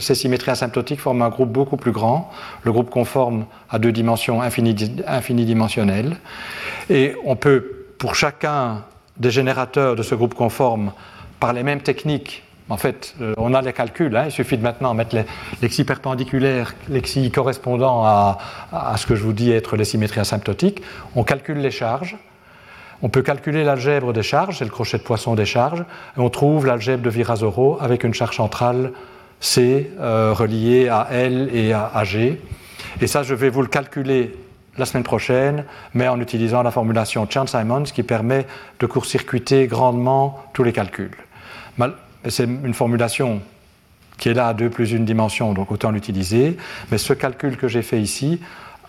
ces 0.00 0.14
symétries 0.14 0.52
asymptotiques 0.52 1.00
forment 1.00 1.22
un 1.22 1.30
groupe 1.30 1.50
beaucoup 1.50 1.76
plus 1.76 1.92
grand, 1.92 2.30
le 2.62 2.72
groupe 2.72 2.90
conforme 2.90 3.46
à 3.70 3.78
deux 3.78 3.92
dimensions 3.92 4.40
infinidimensionnelles. 4.40 6.16
Et 6.90 7.14
on 7.24 7.36
peut, 7.36 7.86
pour 7.98 8.14
chacun 8.14 8.84
des 9.18 9.30
générateurs 9.30 9.96
de 9.96 10.02
ce 10.02 10.14
groupe 10.14 10.34
conforme 10.34 10.92
par 11.40 11.52
les 11.52 11.62
mêmes 11.62 11.80
techniques. 11.80 12.42
En 12.70 12.78
fait, 12.78 13.14
euh, 13.20 13.34
on 13.36 13.52
a 13.52 13.60
les 13.60 13.74
calculs, 13.74 14.16
hein. 14.16 14.24
il 14.26 14.32
suffit 14.32 14.56
de 14.56 14.62
maintenant 14.62 14.94
mettre 14.94 15.14
les, 15.60 15.68
xi 15.68 15.84
perpendiculaires, 15.84 16.74
correspondant 17.32 18.04
à, 18.04 18.38
ce 18.96 19.06
que 19.06 19.14
je 19.14 19.22
vous 19.22 19.34
dis 19.34 19.52
être 19.52 19.76
les 19.76 19.84
symétries 19.84 20.20
asymptotiques. 20.20 20.80
On 21.14 21.24
calcule 21.24 21.58
les 21.58 21.70
charges. 21.70 22.16
On 23.02 23.10
peut 23.10 23.20
calculer 23.20 23.64
l'algèbre 23.64 24.14
des 24.14 24.22
charges, 24.22 24.58
c'est 24.58 24.64
le 24.64 24.70
crochet 24.70 24.96
de 24.96 25.02
poisson 25.02 25.34
des 25.34 25.44
charges, 25.44 25.84
et 26.16 26.20
on 26.20 26.30
trouve 26.30 26.64
l'algèbre 26.64 27.02
de 27.02 27.10
Virasoro 27.10 27.76
avec 27.80 28.02
une 28.02 28.14
charge 28.14 28.36
centrale 28.36 28.92
C 29.40 29.90
euh, 30.00 30.32
reliée 30.32 30.88
à 30.88 31.08
L 31.10 31.50
et 31.52 31.74
à, 31.74 31.90
à 31.92 32.04
G. 32.04 32.40
Et 33.02 33.06
ça, 33.06 33.22
je 33.22 33.34
vais 33.34 33.50
vous 33.50 33.60
le 33.60 33.68
calculer 33.68 34.34
la 34.78 34.84
semaine 34.86 35.04
prochaine, 35.04 35.64
mais 35.92 36.08
en 36.08 36.20
utilisant 36.20 36.62
la 36.62 36.70
formulation 36.70 37.26
Chan-Simons 37.28 37.84
qui 37.84 38.02
permet 38.02 38.46
de 38.80 38.86
court-circuiter 38.86 39.66
grandement 39.66 40.42
tous 40.52 40.64
les 40.64 40.72
calculs. 40.72 41.16
C'est 42.28 42.44
une 42.44 42.74
formulation 42.74 43.42
qui 44.16 44.28
est 44.28 44.34
là 44.34 44.48
à 44.48 44.54
2 44.54 44.70
plus 44.70 44.92
une 44.92 45.04
dimension, 45.04 45.52
donc 45.52 45.70
autant 45.70 45.90
l'utiliser, 45.90 46.56
mais 46.90 46.98
ce 46.98 47.12
calcul 47.12 47.56
que 47.56 47.68
j'ai 47.68 47.82
fait 47.82 48.00
ici, 48.00 48.40